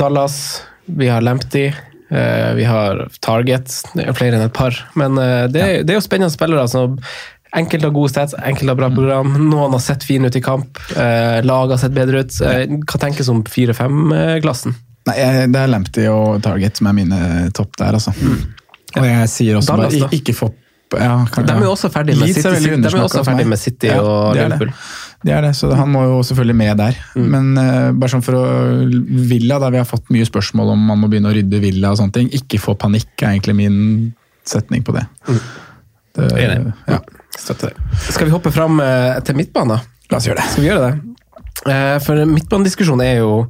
Dallas, 0.00 0.62
vi 0.86 1.08
har 1.12 1.20
Lamptey, 1.20 1.66
eh, 2.10 2.54
vi 2.56 2.64
har 2.64 3.04
Target. 3.20 3.70
Det 3.94 4.06
er 4.08 4.16
flere 4.16 4.38
enn 4.38 4.46
et 4.48 4.54
par. 4.56 4.76
Men 4.98 5.18
eh, 5.20 5.46
det, 5.52 5.60
er- 5.62 5.84
det 5.84 5.94
er 5.94 6.00
jo 6.00 6.04
spennende 6.06 6.32
spillere. 6.34 6.64
Altså. 6.64 6.86
Enkelte 7.54 7.86
har 7.86 7.94
gode 7.94 8.10
stats, 8.10 8.34
enkelte 8.34 8.72
har 8.72 8.80
bra 8.80 8.88
program. 8.90 9.28
Noen 9.50 9.76
har 9.76 9.82
sett 9.84 10.02
fine 10.08 10.26
ut 10.26 10.36
i 10.36 10.42
kamp. 10.42 10.80
Eh, 10.96 11.38
lag 11.46 11.70
har 11.70 11.78
sett 11.78 11.94
bedre 11.94 12.24
ut. 12.24 12.40
Eh, 12.42 12.64
hva 12.82 12.98
tenkes 13.04 13.28
om 13.30 13.44
fire-fem-klassen? 13.46 14.74
Nei, 15.06 15.14
jeg, 15.20 15.52
Det 15.52 15.60
er 15.60 15.68
Lamptey 15.70 16.08
og 16.08 16.40
Target 16.42 16.80
som 16.80 16.88
er 16.90 16.96
mine 16.96 17.18
topp 17.54 17.76
der, 17.76 17.92
altså. 18.00 18.14
Og 18.96 19.04
jeg 19.04 19.28
sier 19.28 19.58
også 19.58 19.74
Dallas, 19.76 19.98
bare 20.00 20.16
ikke 20.16 20.34
få 20.38 20.52
ja, 20.94 21.14
De 21.34 21.50
er 21.50 21.64
jo 21.64 21.70
også 21.72 21.88
ferdig 21.90 22.14
med 22.20 22.28
City, 22.30 22.74
med 23.48 23.58
City 23.58 23.88
Ja, 23.88 23.96
og 24.00 24.36
er. 24.36 24.44
Liverpool. 24.44 24.70
Det 25.24 25.32
er 25.32 25.40
det, 25.46 25.54
så 25.56 25.70
han 25.72 25.88
må 25.88 26.02
jo 26.04 26.18
selvfølgelig 26.26 26.56
med 26.58 26.76
der. 26.82 26.98
Men 27.16 27.54
uh, 27.56 27.92
bare 27.96 28.12
sånn 28.12 28.24
for 28.24 28.36
å 28.36 28.44
Villa, 29.30 29.56
der 29.62 29.72
vi 29.72 29.80
har 29.80 29.88
fått 29.88 30.12
mye 30.12 30.26
spørsmål 30.28 30.74
om 30.74 30.84
man 30.90 31.00
må 31.00 31.08
begynne 31.08 31.32
å 31.32 31.36
rydde 31.36 31.62
Villa 31.62 31.94
og 31.94 32.00
sånne 32.02 32.16
ting. 32.18 32.28
Ikke 32.36 32.60
få 32.60 32.76
panikk, 32.76 33.14
er 33.22 33.32
egentlig 33.32 33.56
min 33.62 33.78
setning 34.44 34.84
på 34.84 34.92
det. 34.96 35.06
Enig. 36.20 36.74
ja. 36.90 37.00
Støtter 37.34 37.72
det. 37.72 37.98
Skal 38.12 38.28
vi 38.28 38.36
hoppe 38.36 38.52
fram 38.54 38.78
uh, 38.84 39.16
til 39.24 39.40
midtbanen? 39.40 39.80
La 40.12 40.20
oss 40.20 40.28
gjøre 40.28 40.42
det. 40.42 40.50
Skal 40.52 40.66
vi 40.66 40.70
gjøre 40.70 40.90
det? 40.90 41.14
Eh, 41.70 41.96
For 42.04 42.18
midtbanediskusjonen 42.28 43.04
er 43.06 43.20
jo 43.22 43.44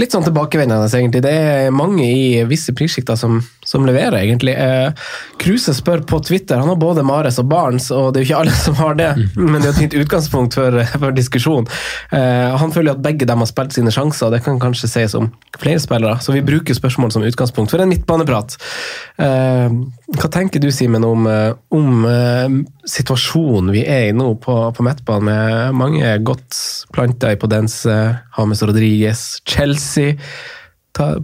litt 0.00 0.14
sånn 0.14 0.24
tilbakevendende, 0.26 0.88
egentlig. 0.90 1.22
Det 1.24 1.34
er 1.34 1.74
mange 1.74 2.06
i 2.06 2.42
visse 2.48 2.74
prissjikter 2.76 3.18
som, 3.20 3.38
som 3.64 3.86
leverer, 3.86 4.18
egentlig. 4.22 4.54
Eh, 4.60 4.92
Kruse 5.40 5.74
spør 5.76 6.02
på 6.08 6.20
Twitter, 6.24 6.60
han 6.60 6.68
har 6.68 6.76
både 6.80 7.04
Mares 7.06 7.38
og 7.42 7.48
Barents, 7.50 7.90
og 7.94 8.12
det 8.14 8.20
er 8.20 8.24
jo 8.24 8.28
ikke 8.30 8.40
alle 8.44 8.56
som 8.58 8.76
har 8.78 8.98
det, 8.98 9.10
men 9.36 9.58
det 9.60 9.68
er 9.70 9.72
et 9.74 9.80
fint 9.82 9.96
utgangspunkt 10.04 10.56
for, 10.58 10.78
for 10.98 11.16
diskusjon. 11.16 11.66
Eh, 12.12 12.54
Han 12.60 12.72
føler 12.74 12.94
at 12.94 13.02
begge 13.04 13.26
dem 13.28 13.42
har 13.42 13.48
spilt 13.50 13.74
sine 13.76 13.92
sjanser, 13.94 14.30
det 14.32 14.42
kan 14.44 14.60
kanskje 14.62 14.88
sies 14.90 15.14
om 15.18 15.30
flere 15.60 15.80
spillere, 15.82 16.18
så 16.24 16.32
vi 16.36 16.44
bruker 16.44 16.76
spørsmål 16.76 17.12
som 17.14 17.24
utgangspunkt 17.26 17.72
for 17.72 17.82
en 17.82 17.90
midtbaneprat. 17.90 18.56
Eh, 19.18 19.74
Hva 20.14 20.30
tenker 20.32 20.60
du, 20.62 20.70
Simen, 20.74 21.04
om, 21.04 21.26
eh, 21.30 21.52
om 21.74 22.04
eh, 22.08 22.58
situasjonen 22.88 23.72
vi 23.74 23.84
er 23.88 24.10
i 24.10 24.16
nå 24.16 24.34
på, 24.44 24.56
på 24.76 24.86
midtbanen, 24.86 25.24
med 25.24 25.78
mange 25.78 26.14
godt 26.26 26.58
planta 26.94 27.32
i 27.32 27.38
Podense, 27.40 27.94
James 28.36 28.62
Rodriguez, 28.62 29.24
Chelsea? 29.48 30.18
Ta, 30.94 31.14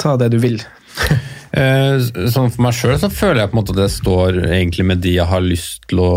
ta 0.00 0.16
det 0.20 0.30
du 0.34 0.38
vil. 0.42 0.60
Eh, 1.50 1.98
sånn 2.30 2.50
For 2.54 2.62
meg 2.62 2.76
sjøl 2.78 2.98
så 3.02 3.10
føler 3.10 3.42
jeg 3.42 3.50
på 3.50 3.56
en 3.56 3.60
måte 3.60 3.74
at 3.74 3.80
det 3.80 3.88
står 3.94 4.38
egentlig 4.52 4.86
med 4.86 5.02
de 5.02 5.16
jeg 5.16 5.26
har 5.30 5.42
lyst 5.42 5.88
til 5.90 6.02
å 6.04 6.12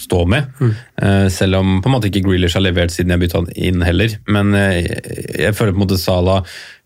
stå 0.00 0.24
med. 0.30 0.50
Eh, 0.98 1.28
selv 1.32 1.60
om 1.60 1.78
på 1.82 1.90
en 1.90 1.96
måte 1.96 2.10
ikke 2.10 2.24
Grealish 2.26 2.58
har 2.58 2.66
levert 2.66 2.94
siden 2.94 3.14
jeg 3.14 3.22
bytta 3.22 3.42
han 3.42 3.52
inn 3.54 3.86
heller. 3.86 4.16
Men 4.26 4.56
eh, 4.58 4.90
jeg 5.38 5.54
føler 5.58 5.76
på 5.76 5.82
en 5.82 5.84
måte 5.86 6.00
Salah 6.02 6.42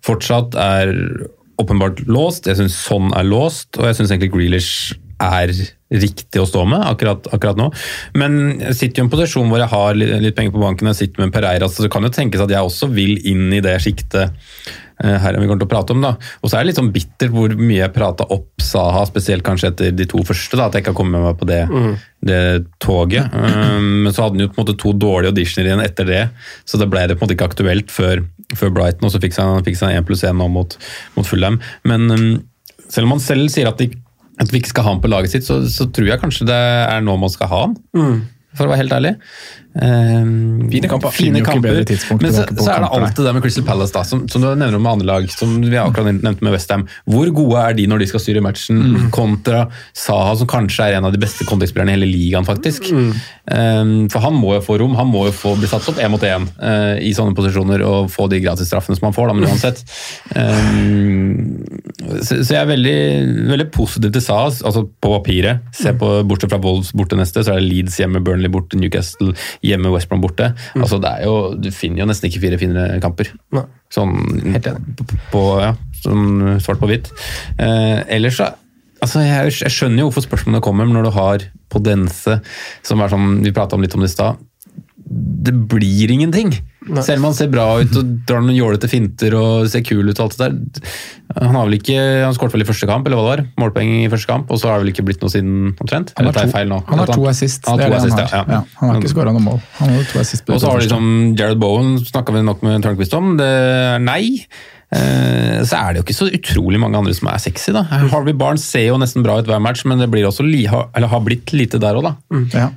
fortsatt 0.07 0.59
er 0.61 0.93
åpenbart 1.61 2.05
låst. 2.11 2.51
Jeg 2.51 2.61
syns 2.61 2.77
sånn 2.85 3.15
er 3.17 3.27
låst, 3.27 3.73
og 3.81 3.89
jeg 3.89 3.99
syns 3.99 4.13
egentlig 4.13 4.35
Grealish 4.35 4.95
er 5.23 5.53
riktig 5.97 6.41
å 6.43 6.49
stå 6.49 6.67
med 6.69 6.83
akkurat, 6.85 7.29
akkurat 7.33 7.57
nå. 7.57 7.71
Men 8.21 8.59
jeg 8.61 8.77
sitter 8.77 9.01
jo 9.01 9.05
i 9.05 9.07
en 9.07 9.13
posisjon 9.13 9.49
hvor 9.49 9.63
jeg 9.63 9.73
har 9.73 9.97
litt, 9.97 10.13
litt 10.21 10.37
penger 10.37 10.53
på 10.53 10.61
banken, 10.61 10.91
jeg 10.93 11.01
sitter 11.01 11.25
med 11.25 11.33
Pereira, 11.33 11.71
så 11.71 11.87
det 11.87 11.93
kan 11.95 12.05
jo 12.05 12.13
tenkes 12.13 12.43
at 12.45 12.53
jeg 12.53 12.69
også 12.69 12.91
vil 12.93 13.17
inn 13.31 13.49
i 13.55 13.63
det 13.65 13.79
sjiktet 13.85 14.35
her 15.05 15.37
vi 15.37 15.45
kommer 15.47 15.61
til 15.61 15.69
å 15.69 15.73
prate 15.75 15.93
om. 15.93 16.01
da. 16.01 16.15
Og 16.41 16.49
så 16.49 16.57
er 16.57 16.65
det 16.65 16.71
litt 16.71 16.79
sånn 16.81 16.93
bittert 16.95 17.33
hvor 17.35 17.53
mye 17.59 17.83
jeg 17.83 17.93
prata 17.93 18.25
opp 18.33 18.63
Saha, 18.65 19.03
spesielt 19.07 19.45
kanskje 19.47 19.69
etter 19.73 19.91
de 19.93 20.07
to 20.09 20.23
første, 20.27 20.57
da, 20.57 20.67
at 20.67 20.75
jeg 20.75 20.83
ikke 20.83 20.95
har 20.95 20.99
kommet 20.99 21.23
meg 21.23 21.37
på 21.39 21.47
det, 21.47 21.61
det 22.27 22.39
toget. 22.83 23.29
Um, 23.35 24.03
Men 24.07 24.13
så 24.17 24.25
hadde 24.25 24.39
han 24.39 24.47
jo 24.47 24.49
på 24.49 24.59
en 24.61 24.65
måte 24.65 24.79
to 24.81 24.93
dårlige 24.97 25.35
auditioner 25.35 25.69
igjen 25.69 25.85
etter 25.85 26.09
det, 26.09 26.23
så 26.65 26.81
det 26.81 26.89
ble 26.91 27.05
det 27.07 27.17
på 27.19 27.23
en 27.23 27.29
måte 27.29 27.37
ikke 27.37 27.51
aktuelt 27.53 27.93
før, 27.93 28.25
før 28.57 28.73
Brighton, 28.75 29.07
og 29.07 29.13
så 29.15 29.21
fikk 29.23 29.37
han 29.39 29.93
én 29.93 30.07
pluss 30.09 30.25
én 30.25 30.37
nå 30.41 30.49
mot, 30.49 30.79
mot 31.15 31.27
Fulham. 31.29 31.61
Men 31.85 32.11
um, 32.11 32.27
selv 32.89 33.07
om 33.07 33.17
han 33.17 33.23
selv 33.23 33.51
sier 33.53 33.69
at, 33.71 33.79
de, 33.79 33.91
at 34.41 34.51
vi 34.51 34.59
ikke 34.63 34.73
skal 34.75 34.87
ha 34.89 34.97
han 34.97 35.03
på 35.05 35.13
laget 35.13 35.31
sitt, 35.37 35.45
så, 35.47 35.61
så 35.69 35.87
tror 35.93 36.09
jeg 36.09 36.23
kanskje 36.25 36.49
det 36.49 36.57
er 36.57 37.05
nå 37.05 37.15
man 37.21 37.31
skal 37.33 37.53
ha 37.53 37.61
han. 37.69 37.77
For 38.57 38.65
å 38.65 38.73
være 38.73 38.81
helt 38.87 38.95
ærlig. 38.97 39.11
Um, 39.77 40.71
Fine 40.73 40.89
kamper. 40.89 41.13
Fine 41.13 41.43
kamper. 41.45 41.83
Men 42.21 42.33
så, 42.33 42.47
så 42.57 42.71
er 42.73 42.85
det 42.85 42.91
alltid 42.97 43.27
det 43.27 43.33
med 43.37 43.43
Crystal 43.45 43.65
Palace, 43.67 43.93
da, 43.93 44.05
som, 44.09 44.23
som 44.33 44.41
du 44.41 44.49
nevner 44.49 44.79
med 44.81 44.93
andre 44.93 45.09
lag, 45.11 45.27
som 45.33 45.53
vi 45.61 45.77
akkurat 45.77 46.15
nevnte 46.17 46.45
med 46.47 46.55
Westham. 46.55 46.87
Hvor 47.11 47.29
gode 47.37 47.61
er 47.61 47.77
de 47.77 47.85
når 47.91 48.05
de 48.05 48.11
skal 48.13 48.25
styre 48.25 48.45
matchen, 48.45 48.85
Mm. 48.87 49.11
kontra 49.11 49.67
Saha, 49.97 50.35
som 50.39 50.49
kanskje 50.49 50.85
er 50.87 50.97
en 50.97 51.07
av 51.09 51.13
de 51.13 51.21
beste 51.21 51.45
kontekstspillerne 51.49 51.93
i 51.93 51.97
hele 51.97 52.09
ligaen, 52.09 52.47
faktisk. 52.47 52.89
Mm. 52.93 53.11
Um, 53.47 53.93
for 54.13 54.25
han 54.25 54.37
må 54.39 54.55
jo 54.57 54.63
få 54.65 54.77
rom, 54.81 54.95
han 54.99 55.09
må 55.11 55.27
jo 55.29 55.35
få 55.35 55.55
bli 55.59 55.69
satt 55.71 55.87
opp 55.91 56.01
én 56.03 56.11
mot 56.13 56.23
én 56.27 56.47
uh, 56.61 56.97
i 57.03 57.13
sånne 57.17 57.37
posisjoner 57.37 57.83
og 57.87 58.11
få 58.13 58.29
de 58.33 58.41
gratisstraffene 58.45 58.97
som 58.99 59.09
han 59.09 59.17
får, 59.17 59.31
da, 59.31 59.37
men 59.37 59.49
uansett. 59.51 59.83
Um, 60.37 61.65
så, 62.21 62.41
så 62.43 62.57
jeg 62.57 62.61
er 62.61 62.71
veldig, 62.71 62.97
veldig 63.53 63.69
positiv 63.75 64.15
til 64.15 64.25
Saha, 64.25 64.51
altså 64.51 64.85
på 64.89 65.13
papiret. 65.17 65.65
Se 65.77 65.93
på, 65.99 66.13
Bortsett 66.29 66.53
fra 66.53 66.61
Wolves 66.63 66.93
borte 66.97 67.19
neste, 67.19 67.45
så 67.45 67.55
er 67.55 67.61
det 67.61 67.69
Leeds 67.71 67.99
hjemme, 68.01 68.23
Burnley 68.25 68.53
borte, 68.53 68.79
Newcastle 68.81 69.35
hjemme, 69.67 69.93
West 69.95 70.11
Brom 70.11 70.23
borte. 70.25 70.53
Altså, 70.77 71.01
det 71.03 71.11
er 71.11 71.27
jo, 71.27 71.55
du 71.59 71.71
finner 71.75 72.05
jo 72.05 72.11
nesten 72.11 72.31
ikke 72.31 72.43
fire 72.45 72.61
finere 72.61 73.01
kamper. 73.05 73.33
Nei. 73.57 73.65
Sånn 73.93 74.15
Helt 74.55 74.71
enig. 74.71 74.95
på, 74.99 75.19
på, 75.33 75.43
ja, 75.63 75.75
sånn 76.03 76.57
svart 76.65 76.83
på 76.83 76.91
hvitt. 76.91 77.13
Eh, 77.59 78.07
ellers 78.19 78.41
så 78.43 78.53
Altså, 79.05 79.21
jeg, 79.21 79.53
jeg 79.61 79.73
skjønner 79.75 80.01
jo 80.01 80.07
hvorfor 80.09 80.25
spørsmålene 80.25 80.65
kommer, 80.65 80.87
men 80.89 80.97
når 80.97 81.05
du 81.05 81.11
har 81.13 81.43
Podense, 81.69 82.39
som 82.87 83.03
er 83.05 83.11
sånn 83.13 83.43
Vi 83.45 83.53
prata 83.55 83.77
litt 83.77 83.93
om 83.93 84.01
det 84.01 84.09
i 84.09 84.15
stad. 84.15 84.41
Det 85.07 85.53
blir 85.71 86.11
ingenting. 86.11 86.51
Selv 87.03 87.19
om 87.21 87.29
han 87.29 87.35
ser 87.35 87.49
bra 87.51 87.65
ut 87.83 87.95
og 87.99 88.09
drar 88.27 88.41
noen 88.43 88.57
jålete 88.59 88.89
finter 88.91 89.35
og 89.39 89.69
ser 89.71 89.83
kul 89.87 90.03
ut. 90.09 90.19
og 90.19 90.25
alt 90.27 90.37
det 90.39 90.49
der. 90.49 90.91
Han 91.47 91.55
har 91.55 91.67
vel 91.69 91.77
ikke, 91.79 91.97
han 92.25 92.35
skåret 92.35 92.55
vel 92.55 92.63
i 92.65 92.67
første 92.67 92.89
kamp, 92.91 93.07
eller 93.07 93.19
hva 93.19 93.25
det 93.27 93.33
var? 93.33 93.43
Målpoeng 93.63 93.93
i 94.05 94.11
første 94.11 94.31
kamp, 94.31 94.51
og 94.51 94.59
så 94.59 94.71
har 94.71 94.79
det 94.79 94.87
vel 94.87 94.93
ikke 94.95 95.05
blitt 95.07 95.23
noe 95.23 95.31
siden 95.31 95.75
omtrent? 95.83 96.13
Han 96.19 96.27
har 96.31 96.37
to, 96.39 96.47
feil 96.55 96.71
nå? 96.71 96.81
han 96.89 97.03
har 97.03 97.11
to 97.13 97.27
assist. 97.31 97.67
Han 97.71 97.79
har 97.83 97.91
to 97.95 97.99
assist, 98.01 98.19
han 98.19 98.31
har. 98.31 98.37
ja. 98.39 98.61
Ja, 98.61 98.63
han 98.81 98.91
har 98.95 99.01
ikke 99.03 99.13
skåra 99.15 99.35
noe 99.35 99.43
mål. 99.47 99.61
Han 99.81 99.95
har 99.95 100.09
to 100.13 100.23
assist. 100.23 100.49
Og 100.51 100.63
så 100.63 100.71
har 100.71 100.83
liksom 100.83 101.37
Jared 101.39 101.59
Bowen, 101.63 101.99
snakka 102.07 102.35
vi 102.35 102.43
nok 102.47 102.63
med 102.67 102.83
Tørnquist 102.87 103.15
om. 103.19 103.35
Det 103.39 103.47
er 103.51 104.03
nei. 104.03 104.25
Eh, 104.95 105.63
Så 105.67 105.75
er 105.75 105.93
det 105.95 106.03
jo 106.03 106.07
ikke 106.07 106.19
så 106.19 106.31
utrolig 106.31 106.79
mange 106.83 106.99
andre 106.99 107.15
som 107.15 107.29
er 107.31 107.39
sexy. 107.43 107.73
da. 107.75 107.83
Harvey 107.83 108.35
Barnes 108.35 108.63
ser 108.67 108.87
jo 108.89 108.99
nesten 109.03 109.23
bra 109.27 109.39
ut 109.41 109.47
hver 109.51 109.63
match, 109.63 109.85
men 109.85 109.99
det 109.99 110.11
blir 110.11 110.27
også 110.27 110.47
eller 110.47 111.09
har 111.11 111.21
blitt 111.27 111.53
lite 111.53 111.79
der 111.83 111.95
òg, 111.99 112.03
da. 112.07 112.17
Ja. 112.55 112.69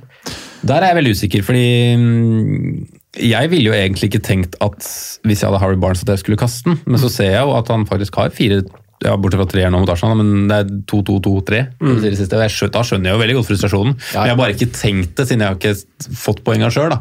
Der 0.66 0.82
er 0.82 0.90
jeg 0.90 0.98
veldig 1.00 1.14
usikker, 1.16 1.44
fordi 1.46 1.66
mm, 1.96 3.00
jeg 3.30 3.50
ville 3.50 3.70
jo 3.70 3.76
egentlig 3.76 4.10
ikke 4.10 4.22
tenkt 4.24 4.58
at 4.62 4.84
hvis 5.26 5.42
jeg 5.42 5.48
hadde 5.48 5.62
Harry 5.62 5.80
Barnes 5.80 6.04
at 6.04 6.12
jeg 6.14 6.22
skulle 6.22 6.40
kaste 6.40 6.68
den, 6.68 6.78
men 6.86 7.00
så 7.00 7.10
ser 7.12 7.32
jeg 7.32 7.42
jo 7.42 7.56
at 7.56 7.72
han 7.72 7.86
faktisk 7.88 8.20
har 8.20 8.34
fire 8.34 8.62
ja, 9.00 9.14
Bortsett 9.16 9.40
fra 9.40 9.48
treer 9.48 9.72
nå 9.72 9.80
mot 9.80 9.90
Arsenal, 9.92 10.18
men 10.20 10.48
det 10.50 10.58
er 10.60 10.72
2-2-2-3. 10.90 11.60
Mm. 11.80 12.02
Da 12.04 12.82
skjønner 12.84 13.08
jeg 13.08 13.14
jo 13.14 13.22
veldig 13.22 13.36
godt 13.38 13.48
frustrasjonen. 13.48 13.96
Men 13.96 14.28
jeg 14.28 14.34
har 14.34 14.40
bare 14.40 14.56
ikke 14.56 14.68
tenkt 14.76 15.14
det, 15.16 15.24
siden 15.28 15.44
jeg 15.44 15.54
har 15.54 15.56
ikke 15.56 16.18
fått 16.20 16.42
poenga 16.44 16.68
sjøl. 16.74 16.92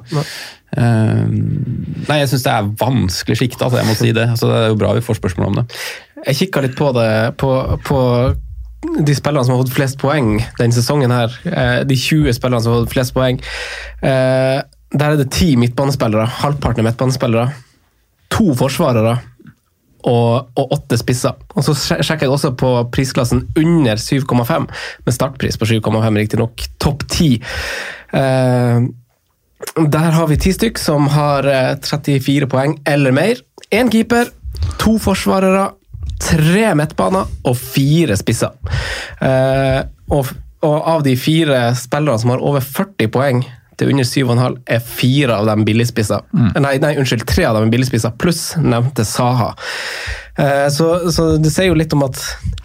Uh, 0.69 1.25
nei, 1.27 2.19
jeg 2.21 2.29
syns 2.31 2.45
det 2.45 2.53
er 2.53 2.69
vanskelig 2.79 3.39
sjikte, 3.41 3.65
altså, 3.65 3.81
jeg 3.81 3.89
må 3.89 3.97
si 3.99 4.13
det. 4.15 4.29
Altså, 4.31 4.47
det 4.47 4.61
er 4.61 4.71
jo 4.71 4.79
bra 4.79 4.93
vi 4.95 5.03
får 5.03 5.19
spørsmål 5.19 5.51
om 5.51 5.59
det. 5.59 5.65
Jeg 6.29 6.39
kikka 6.45 6.63
litt 6.63 6.77
på 6.79 6.93
det, 6.95 7.09
på, 7.41 7.51
på 7.83 7.99
de 8.81 9.15
spillerne 9.15 9.43
som 9.45 9.55
har 9.55 9.63
fått 9.65 9.73
flest 9.75 9.97
poeng 9.99 10.37
denne 10.59 10.73
sesongen 10.75 11.11
her. 11.11 11.33
eh, 11.45 11.83
De 11.83 11.95
20 11.95 12.31
spillerne 12.37 12.61
som 12.63 12.73
har 12.73 12.85
fått 12.85 12.93
flest 12.93 13.13
poeng. 13.13 13.39
Eh, 14.01 14.61
Der 14.91 15.11
er 15.11 15.17
det 15.17 15.31
ti 15.31 15.55
midtbanespillere. 15.55 16.25
Halvparten 16.41 16.79
er 16.81 16.87
midtbanespillere. 16.89 17.51
To 18.33 18.55
forsvarere 18.57 19.19
og, 20.07 20.47
og 20.57 20.71
åtte 20.73 20.97
spisser. 20.97 21.35
Og 21.55 21.63
så 21.67 21.75
sjekker 21.75 22.25
jeg 22.25 22.31
også 22.33 22.55
på 22.57 22.71
prisklassen 22.89 23.43
under 23.59 23.99
7,5, 24.01 24.65
med 25.05 25.13
startpris 25.13 25.57
på 25.59 25.65
7,5 25.69 26.17
riktignok. 26.17 26.63
Topp 26.79 27.03
ti. 27.11 27.35
Eh, 28.13 28.79
der 29.77 30.11
har 30.15 30.27
vi 30.31 30.37
ti 30.39 30.53
stykk 30.55 30.79
som 30.79 31.05
har 31.13 31.45
eh, 31.45 31.75
34 31.83 32.47
poeng 32.49 32.77
eller 32.87 33.11
mer. 33.11 33.41
Én 33.75 33.91
keeper, 33.91 34.31
to 34.79 34.95
forsvarere, 34.97 35.67
tre 36.19 36.73
midtbaner 36.77 37.29
og 37.47 37.57
fire 37.57 38.17
spisser. 38.19 38.55
Eh, 39.23 39.79
og, 40.13 40.33
og 40.65 40.89
av 40.95 41.05
de 41.05 41.15
fire 41.19 41.69
spillerne 41.79 42.19
som 42.21 42.33
har 42.33 42.43
over 42.43 42.65
40 42.65 43.11
poeng 43.13 43.43
til 43.79 43.93
under 43.93 44.03
7,5, 44.03 44.57
er 44.67 44.81
fire 44.83 45.37
av 45.39 45.45
dem 45.47 45.63
billigspisser. 45.63 46.25
Nei, 46.59 46.73
nei, 46.83 46.95
unnskyld, 46.99 47.23
tre 47.29 47.45
av 47.47 47.55
dem 47.55 47.69
er 47.69 47.77
billigspisser, 47.77 48.11
pluss 48.19 48.41
nevnte 48.59 49.05
Saha. 49.07 49.53
Eh, 50.39 50.67
så, 50.75 51.11
så 51.11 51.29
det 51.39 51.51
sier 51.53 51.71
jo 51.71 51.77
litt 51.79 51.95
om 51.95 52.03
at 52.07 52.19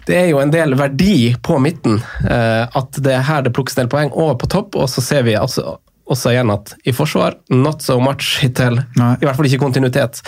det 0.09 0.17
er 0.19 0.27
jo 0.33 0.41
en 0.43 0.51
del 0.51 0.75
verdi 0.75 1.33
på 1.43 1.57
midten. 1.63 2.01
eh, 2.27 2.63
at 2.67 2.99
det 2.99 3.15
er 3.15 3.25
her 3.29 3.45
det 3.45 3.53
plukkes 3.55 3.77
en 3.77 3.85
del 3.85 3.93
poeng, 3.95 4.11
og 4.11 4.35
på 4.43 4.51
topp. 4.51 4.75
Og 4.75 4.91
så 4.91 5.03
ser 5.03 5.23
vi 5.27 5.37
altså 5.39 5.77
også 6.11 6.31
igjen 6.35 6.51
at 6.53 6.73
i 6.85 6.93
forsvar, 6.93 7.37
not 7.49 7.81
so 7.81 7.95
much 8.03 8.35
hittil. 8.43 8.77
I 8.99 9.23
hvert 9.25 9.35
fall 9.39 9.47
ikke 9.49 9.61
kontinuitet. 9.63 10.21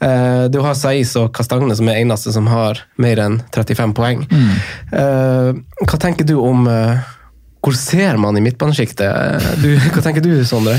Eh, 0.00 0.46
du 0.52 0.60
har 0.64 0.74
Saiz 0.78 1.12
og 1.20 1.32
Kastagne 1.36 1.74
som 1.76 1.90
er 1.92 2.00
eneste 2.00 2.32
som 2.32 2.46
har 2.48 2.80
mer 3.02 3.20
enn 3.20 3.40
35 3.52 3.92
poeng. 3.98 4.24
Eh, 4.92 5.50
hva 5.84 5.98
tenker 6.00 6.24
du 6.28 6.38
om 6.40 6.64
eh, 6.70 7.02
hvor 7.62 7.76
ser 7.78 8.16
man 8.18 8.34
i 8.36 8.42
midtbanesjiktet? 8.42 9.52
Hva 9.94 10.02
tenker 10.02 10.24
du, 10.24 10.32
Sondre? 10.48 10.78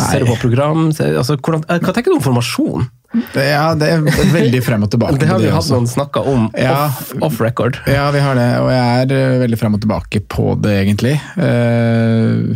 Ser 0.00 0.22
du 0.22 0.30
på 0.30 0.38
program? 0.40 0.86
Ser, 0.96 1.18
altså, 1.20 1.34
hvordan, 1.36 1.66
hva 1.66 1.92
tenker 1.92 2.14
du 2.14 2.16
om 2.20 2.24
formasjon? 2.24 2.86
ja, 3.34 3.72
det 3.74 3.88
er 3.90 4.04
veldig 4.30 4.60
frem 4.62 4.84
og 4.86 4.90
tilbake. 4.92 5.18
Det 5.20 5.26
har 5.28 5.40
vi 5.42 5.48
vi 5.48 5.50
hatt 5.50 5.64
også. 5.64 5.74
noen 5.74 5.88
snakka 5.90 6.22
om 6.30 6.44
Ja. 6.54 6.84
off, 6.86 7.10
off 7.26 7.40
record. 7.42 7.80
Ja, 7.90 8.06
vi 8.14 8.22
har 8.22 8.38
det, 8.38 8.46
og 8.62 8.70
jeg 8.70 9.10
er 9.18 9.40
veldig 9.42 9.58
frem 9.58 9.74
og 9.76 9.82
tilbake 9.82 10.22
på 10.30 10.52
det, 10.62 10.76
egentlig. 10.86 11.16
Eh, 11.42 12.54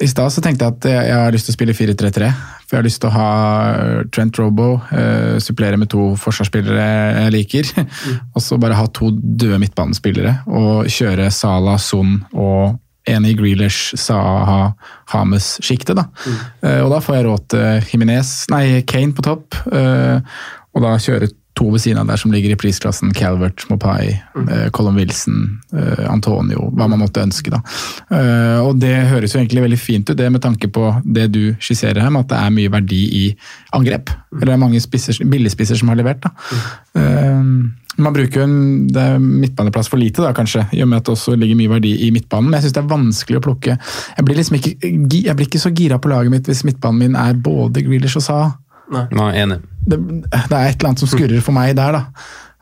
I 0.00 0.08
stad 0.10 0.32
så 0.34 0.42
tenkte 0.44 0.66
jeg 0.66 0.74
at 0.76 0.86
jeg, 0.90 1.16
har 1.16 1.34
lyst 1.34 1.48
til 1.48 1.54
å 1.54 1.56
spille 1.56 1.74
4-3-3. 1.76 2.30
For 2.66 2.74
jeg 2.74 2.80
har 2.80 2.86
lyst 2.86 3.00
til 3.02 3.10
å 3.10 3.14
ha 3.14 3.28
eh, 3.70 4.00
Trent 4.12 4.38
Robo, 4.40 4.72
uh, 4.90 5.36
supplere 5.42 5.78
med 5.78 5.90
to 5.92 6.08
forsvarsspillere 6.18 6.86
jeg 7.20 7.34
liker. 7.34 7.70
og 8.34 8.42
så 8.42 8.58
bare 8.60 8.78
ha 8.78 8.88
to 8.90 9.12
døde 9.14 9.60
midtbanespillere, 9.62 10.40
og 10.50 10.90
kjøre 10.90 11.30
Salah, 11.34 11.78
Son 11.82 12.18
og 12.34 12.76
en 13.06 13.26
i 13.28 13.36
Grealish, 13.38 13.94
Saha, 14.02 14.72
Hames-sjiktet. 15.12 15.94
da. 15.94 16.08
Eh, 16.66 16.80
og 16.82 16.90
da 16.90 17.00
får 17.02 17.16
jeg 17.16 17.26
råd 17.28 17.48
til 17.54 17.90
Jimenez, 17.92 18.32
nei, 18.50 18.82
Kane 18.82 19.14
på 19.14 19.24
topp, 19.26 19.54
uh, 19.70 20.18
og 20.74 20.82
da 20.82 20.96
kjøre 21.00 21.30
to 21.56 21.70
ved 21.72 21.80
siden 21.80 22.02
av 22.02 22.10
der 22.10 22.20
som 22.20 22.32
ligger 22.34 22.52
i 22.52 22.58
prisklassen. 22.60 23.14
Calvert, 23.16 23.64
Mopai, 23.70 24.12
eh, 24.48 24.68
Colin 24.76 24.98
Wilson, 24.98 25.60
eh, 25.72 26.04
Antonio, 26.10 26.70
hva 26.76 26.88
man 26.88 27.00
måtte 27.00 27.22
ønske. 27.24 27.50
da. 27.50 27.62
Eh, 28.10 28.60
og 28.60 28.78
det 28.80 28.94
høres 29.08 29.32
jo 29.32 29.40
egentlig 29.40 29.64
veldig 29.64 29.78
fint 29.78 30.10
ut, 30.10 30.16
det 30.16 30.30
med 30.32 30.42
tanke 30.42 30.68
på 30.68 31.02
det 31.04 31.30
du 31.32 31.54
skisserer 31.54 32.00
her, 32.00 32.10
med 32.10 32.26
at 32.26 32.28
det 32.28 32.38
er 32.42 32.50
mye 32.50 32.72
verdi 32.72 33.02
i 33.24 33.24
angrep. 33.72 34.10
Eller 34.34 34.52
det 34.52 34.52
er 34.52 34.64
mange 34.66 34.80
spisser, 34.80 35.24
billigspisser 35.24 35.76
som 35.76 35.88
har 35.88 35.96
levert. 35.96 36.20
da. 36.20 36.30
Eh, 36.94 37.42
man 37.98 38.12
bruker 38.12 38.40
jo 38.40 38.44
en 38.44 38.88
det 38.92 39.02
er 39.02 39.18
midtbaneplass 39.18 39.88
for 39.88 39.96
lite, 39.96 40.20
da, 40.20 40.34
kanskje, 40.36 40.66
i 40.76 40.82
og 40.82 40.88
med 40.88 40.98
at 40.98 41.06
det 41.08 41.14
også 41.14 41.36
ligger 41.38 41.56
mye 41.56 41.72
verdi 41.78 41.94
i 42.06 42.10
midtbanen. 42.12 42.50
Men 42.50 42.58
jeg 42.58 42.66
syns 42.66 42.76
det 42.76 42.82
er 42.82 42.92
vanskelig 42.92 43.38
å 43.38 43.44
plukke 43.46 43.78
Jeg 43.78 44.24
blir 44.26 44.36
liksom 44.36 44.58
ikke, 44.58 44.74
jeg 45.24 45.36
blir 45.36 45.48
ikke 45.48 45.62
så 45.62 45.72
gira 45.72 45.98
på 45.98 46.12
laget 46.12 46.30
mitt 46.30 46.50
hvis 46.50 46.64
midtbanen 46.68 46.98
min 46.98 47.16
er 47.16 47.32
både 47.32 47.84
Grealish 47.86 48.20
og 48.20 48.26
Saha. 48.28 48.52
Nei, 49.16 49.30
enig. 49.40 49.62
Det, 49.86 49.98
det 50.26 50.52
er 50.52 50.66
et 50.72 50.76
eller 50.80 50.88
annet 50.90 50.98
som 51.04 51.08
skurrer 51.08 51.40
for 51.46 51.52
meg 51.56 51.76
der, 51.78 51.92
da. 51.92 52.04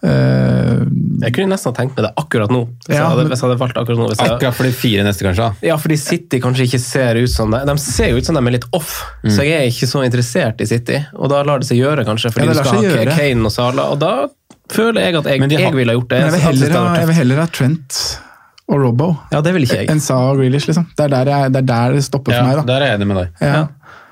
Uh, 0.04 0.84
Jeg 1.24 1.32
kunne 1.32 1.48
nesten 1.54 1.70
ha 1.72 1.76
tenkt 1.78 1.94
meg 1.96 2.04
det 2.04 2.10
akkurat 2.20 2.50
nå. 2.52 2.58
Hvis, 2.84 2.90
Ja, 2.92 2.96
jeg, 2.98 3.04
hadde, 3.08 3.22
men- 3.22 3.30
hvis 3.32 3.40
jeg 3.40 3.48
hadde 3.48 3.60
valgt 3.62 3.78
akkurat 3.80 3.98
nå. 4.02 4.08
Hvis 4.10 4.20
jeg, 4.20 4.32
Akkurat 4.34 4.54
for 4.58 4.64
de 4.68 4.72
fire 4.76 5.04
neste, 5.06 5.24
kanskje. 5.24 5.46
ja, 5.64 5.76
fordi 5.80 5.96
City 5.98 6.40
kanskje 6.44 6.66
ikke 6.68 6.80
ser 6.82 7.14
ut 7.22 7.30
som 7.32 7.50
det. 7.54 7.62
De 7.70 7.76
ser 7.80 8.10
jo 8.12 8.16
ut 8.20 8.24
som 8.28 8.34
de 8.36 8.42
er 8.44 8.52
litt 8.58 8.66
off, 8.76 8.90
så 9.24 9.40
jeg 9.46 9.56
er 9.62 9.70
ikke 9.70 9.88
så 9.88 10.02
interessert 10.04 10.60
i 10.60 10.66
City. 10.68 10.98
Og 11.16 11.30
da 11.32 11.42
lar 11.42 11.58
det 11.64 11.68
seg 11.70 11.78
gjøre, 11.80 12.04
kanskje, 12.04 12.32
fordi 12.34 12.44
Ja, 12.46 12.52
du 12.52 12.60
skal 12.60 13.08
ha. 13.08 13.16
Kane 13.16 13.44
og 13.48 13.52
Sala. 13.52 13.82
Og 13.94 13.98
da 13.98 14.28
føler 14.68 15.00
jeg 15.00 15.14
at 15.16 15.24
jeg, 15.24 15.40
Men 15.40 15.50
har- 15.50 15.58
jeg 15.60 15.72
ville 15.74 15.92
ha 15.92 15.98
gjort 15.98 16.08
det. 16.08 16.20
jeg 16.20 16.32
vil, 16.32 16.40
heller 16.40 16.66
det 16.68 16.76
ha, 16.76 16.94
jeg 17.00 17.06
vil 17.06 17.14
heller 17.14 17.36
ha 17.40 17.46
Trent 17.46 18.18
og 18.68 18.80
Robbo 18.80 19.08
Ja, 19.32 19.40
det 19.40 19.52
vil 19.54 19.62
ikke 19.64 19.76
jeg. 19.76 19.88
enn 19.90 20.00
Sa 20.00 20.16
og 20.32 20.36
Grealish, 20.38 20.66
liksom. 20.68 20.86
Det 20.96 21.04
er 21.04 21.08
der, 21.08 21.24
jeg, 21.32 21.52
det, 21.52 21.58
er 21.62 21.66
der 21.66 21.92
det 21.94 22.04
stopper 22.04 22.32
Ja, 22.32 22.40
for 22.42 22.48
meg, 22.48 22.56
da. 22.66 22.72
der 22.74 22.82
er 22.84 22.86
jeg 22.92 23.00
enig 23.00 23.06
med 23.08 23.16
deg. 23.16 23.28
Ja. 23.40 23.68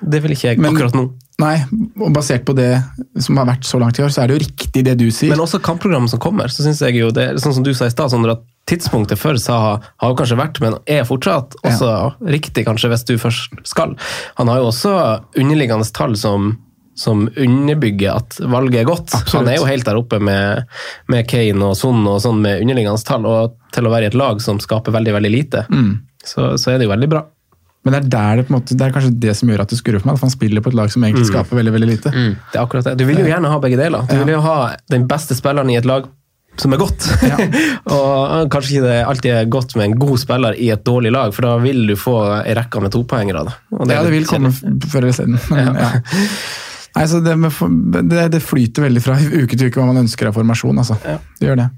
Det 0.08 0.22
vil 0.22 0.30
ikke 0.32 0.48
jeg 0.48 0.58
Men- 0.58 0.74
akkurat 0.74 0.92
nå. 0.94 1.12
Nei, 1.42 1.56
og 1.98 2.12
basert 2.14 2.44
på 2.46 2.54
det 2.56 2.70
som 3.22 3.38
har 3.40 3.48
vært 3.48 3.66
så 3.66 3.80
langt 3.82 3.98
i 3.98 4.04
år, 4.04 4.12
så 4.14 4.22
er 4.22 4.30
det 4.30 4.36
jo 4.36 4.42
riktig 4.44 4.84
det 4.86 4.94
du 5.00 5.08
sier. 5.10 5.32
Men 5.32 5.42
også 5.42 5.60
kampprogrammet 5.64 6.12
som 6.12 6.20
kommer, 6.22 6.52
så 6.52 6.64
synes 6.64 6.82
jeg 6.84 7.00
jo 7.00 7.10
det, 7.14 7.32
sånn 7.42 7.56
som 7.56 7.66
du 7.66 7.72
sa 7.74 7.88
i 7.88 7.94
stad, 7.94 8.12
Sondre, 8.12 8.36
at 8.38 8.70
tidspunktet 8.70 9.18
for 9.18 9.38
Saha 9.42 9.72
har 9.82 10.12
jo 10.12 10.18
kanskje 10.18 10.38
vært, 10.38 10.60
men 10.62 10.76
er 10.86 11.06
fortsatt 11.08 11.56
også 11.66 11.90
riktig, 12.30 12.66
kanskje, 12.68 12.92
hvis 12.92 13.06
du 13.08 13.16
først 13.20 13.58
skal. 13.68 13.96
Han 14.38 14.52
har 14.52 14.62
jo 14.62 14.70
også 14.70 14.94
underliggende 15.42 15.88
tall 15.96 16.14
som, 16.20 16.52
som 16.94 17.26
underbygger 17.32 18.22
at 18.22 18.38
valget 18.46 18.84
er 18.84 18.88
godt. 18.92 19.10
Absolutt. 19.10 19.34
Han 19.40 19.50
er 19.50 19.58
jo 19.58 19.68
helt 19.68 19.88
der 19.88 19.98
oppe 19.98 20.22
med, 20.22 20.70
med 21.10 21.26
Kane 21.30 21.72
og 21.72 21.76
Son 21.78 22.06
og 22.06 22.22
sånn 22.22 22.42
med 22.44 22.62
underliggende 22.62 23.02
tall, 23.08 23.26
og 23.26 23.58
til 23.74 23.88
å 23.88 23.94
være 23.94 24.06
i 24.08 24.12
et 24.12 24.18
lag 24.18 24.42
som 24.44 24.62
skaper 24.62 24.94
veldig, 24.94 25.18
veldig 25.18 25.34
lite, 25.34 25.66
så, 26.22 26.52
så 26.54 26.70
er 26.70 26.78
det 26.78 26.86
jo 26.86 26.94
veldig 26.94 27.10
bra. 27.16 27.26
Men 27.82 27.96
det 27.96 27.98
er, 27.98 28.08
der 28.14 28.38
det, 28.38 28.46
på 28.46 28.52
en 28.52 28.58
måte, 28.60 28.76
det 28.78 28.86
er 28.86 28.92
kanskje 28.94 29.12
det 29.24 29.32
som 29.34 29.50
gjør 29.50 29.64
at 29.64 29.72
det 29.72 29.78
skurrer 29.80 30.02
for 30.02 30.10
meg. 30.10 30.18
At 30.20 30.26
han 30.28 30.34
spiller 30.34 30.62
på 30.62 30.70
et 30.70 30.78
lag 30.78 30.90
som 30.94 31.02
egentlig 31.02 31.26
skaper 31.26 31.58
veldig 31.58 31.72
veldig 31.74 31.88
lite. 31.90 32.12
Det 32.14 32.58
er 32.58 32.62
akkurat 32.62 32.86
det. 32.86 32.96
Du 33.00 33.06
vil 33.08 33.18
jo 33.18 33.26
gjerne 33.26 33.50
ha 33.50 33.62
begge 33.62 33.80
deler. 33.80 34.06
Du 34.06 34.20
vil 34.22 34.36
jo 34.36 34.42
ha 34.44 34.58
den 34.92 35.08
beste 35.10 35.34
spilleren 35.38 35.72
i 35.72 35.78
et 35.80 35.88
lag 35.88 36.06
som 36.60 36.74
er 36.74 36.80
godt. 36.80 37.06
og 37.96 38.50
kanskje 38.52 38.76
ikke 38.76 38.88
det 38.88 38.98
alltid 39.08 39.30
er 39.34 39.48
godt 39.52 39.76
med 39.78 39.88
en 39.88 39.96
god 40.02 40.20
spiller 40.20 40.58
i 40.60 40.68
et 40.74 40.84
dårlig 40.84 41.12
lag, 41.14 41.32
for 41.34 41.48
da 41.48 41.54
vil 41.62 41.86
du 41.88 41.94
få 41.98 42.16
ei 42.42 42.56
rekke 42.58 42.82
med 42.84 42.92
topoengere. 42.94 43.46
Ja, 43.80 44.02
det 44.04 44.12
vil 44.12 44.28
komme 44.28 44.52
før 44.52 45.06
eller 45.06 45.16
siden. 45.16 45.40
Men, 45.50 45.72
ja. 45.80 45.94
Nei, 46.92 47.06
så 47.08 47.22
det, 47.24 47.38
med, 47.40 47.56
det, 48.10 48.26
det 48.34 48.42
flyter 48.44 48.84
veldig 48.84 49.02
fra 49.04 49.16
uke 49.42 49.56
til 49.56 49.70
uke 49.70 49.80
hva 49.80 49.88
man 49.88 50.02
ønsker 50.04 50.28
av 50.28 50.36
formasjon. 50.36 50.82
Altså. 50.82 50.98
Det 51.40 51.48
gjør 51.48 51.64
det. 51.64 51.70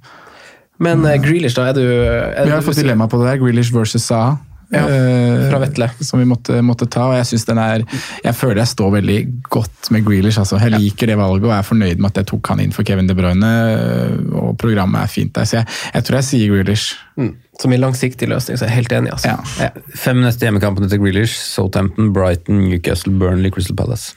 Men 0.82 1.06
uh, 1.06 1.14
Grealish, 1.22 1.54
da, 1.54 1.68
er 1.70 1.78
du, 1.78 1.84
er 1.86 2.48
Vi 2.48 2.50
har 2.50 2.64
du 2.64 2.66
fått 2.66 2.82
dilemma 2.82 3.06
på 3.10 3.20
det 3.22 3.30
der. 3.30 3.38
Grealish 3.44 3.70
versus 3.74 4.08
Saha. 4.10 4.34
Ja, 4.72 4.84
eh, 4.88 5.48
fra 5.50 5.58
Vetle. 5.62 5.90
Som 6.00 6.18
vi 6.22 6.24
måtte, 6.28 6.56
måtte 6.64 6.86
ta. 6.90 7.08
og 7.10 7.16
Jeg 7.18 7.26
synes 7.26 7.44
den 7.50 7.58
er, 7.58 7.84
jeg 8.24 8.34
føler 8.34 8.62
jeg 8.62 8.70
står 8.72 8.90
veldig 8.96 9.18
godt 9.52 9.90
med 9.94 10.04
Grealish. 10.06 10.38
Altså. 10.40 10.58
Jeg 10.62 10.72
liker 10.78 11.06
det 11.12 11.16
valget 11.20 11.44
og 11.50 11.52
er 11.58 11.62
fornøyd 11.68 11.98
med 12.00 12.10
at 12.10 12.22
jeg 12.22 12.26
tok 12.32 12.48
han 12.48 12.60
inn 12.64 12.72
for 12.72 12.82
Kevin 12.88 13.06
De 13.10 13.14
Bruyne. 13.14 13.50
eh, 13.74 14.16
Og 14.40 14.56
programmet 14.58 15.02
er 15.02 15.12
fint 15.12 15.34
der. 15.34 15.44
Så 15.44 15.60
jeg, 15.60 15.66
jeg 15.94 16.04
tror 16.08 16.16
jeg 16.20 16.28
sier 16.30 16.54
Grealish. 16.54 16.96
Mm, 17.20 17.34
som 17.60 17.72
en 17.72 17.80
langsiktig 17.84 18.28
løsning, 18.28 18.58
så 18.58 18.64
er 18.64 18.72
jeg 18.72 18.78
helt 18.80 18.92
enig. 18.98 19.12
altså. 19.12 19.28
Ja. 19.28 19.68
Ja. 19.68 19.70
Fem 19.94 20.22
neste 20.24 20.46
hjemmekampene 20.48 20.88
til 20.90 20.98
Grealish. 21.04 21.36
Southampton, 21.52 22.12
Brighton, 22.16 22.64
Newcastle, 22.70 23.12
Burnley, 23.20 23.50
Crystal 23.54 23.76
Palace. 23.76 24.14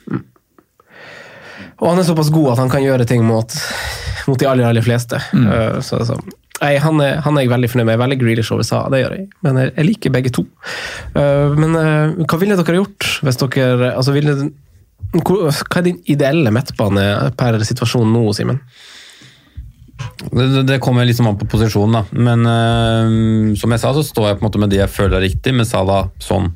Og 1.78 1.90
han 1.92 2.00
er 2.00 2.06
såpass 2.08 2.30
god 2.34 2.52
at 2.56 2.58
han 2.64 2.70
kan 2.72 2.82
gjøre 2.82 3.04
ting 3.06 3.22
mot, 3.26 3.54
mot 4.26 4.38
de 4.40 4.48
aller, 4.50 4.66
aller 4.66 4.82
fleste. 4.82 5.20
Uh, 5.30 5.78
så, 5.84 6.00
så. 6.08 6.16
Nei, 6.58 6.72
han, 6.82 6.98
er, 7.04 7.20
han 7.22 7.36
er 7.38 7.44
jeg 7.44 7.52
veldig 7.52 7.68
fornøyd 7.70 7.86
med. 7.86 7.92
Jeg 7.94 8.00
veldig 8.02 8.18
Grealish 8.22 8.52
over 8.54 8.64
USA, 8.66 8.80
det 8.90 9.02
gjør 9.04 9.12
jeg. 9.14 9.26
Men 9.46 9.60
jeg, 9.62 9.72
jeg 9.76 9.86
liker 9.88 10.14
begge 10.16 10.32
to. 10.34 10.42
Uh, 11.14 11.54
men 11.54 11.76
uh, 11.78 12.16
hva 12.26 12.38
ville 12.40 12.56
dere 12.58 12.78
gjort 12.80 13.08
hvis 13.26 13.38
dere 13.44 13.92
altså 13.94 14.14
ville, 14.16 14.34
hva, 15.14 15.52
Hva 15.54 15.78
er 15.80 15.86
din 15.86 16.00
ideelle 16.10 16.50
midtbane 16.54 17.04
per 17.38 17.60
situasjon 17.68 18.10
nå, 18.12 18.24
Simen? 18.36 18.58
Det, 20.32 20.44
det- 20.54 20.66
det 20.68 20.80
kommer 20.82 21.06
liksom 21.06 21.26
an 21.30 21.38
på 21.38 21.46
posisjonen, 21.50 21.94
da. 22.00 22.02
Men 22.18 22.42
uh, 22.46 23.54
som 23.58 23.70
jeg 23.74 23.82
sa, 23.82 23.92
så 23.94 24.02
står 24.06 24.28
jeg 24.32 24.38
på 24.40 24.44
en 24.44 24.48
måte 24.50 24.60
med 24.62 24.70
de 24.74 24.82
jeg 24.82 24.90
føler 24.94 25.18
er 25.20 25.26
riktig, 25.28 25.54
med 25.58 25.66
Salah, 25.70 26.08
Son, 26.22 26.50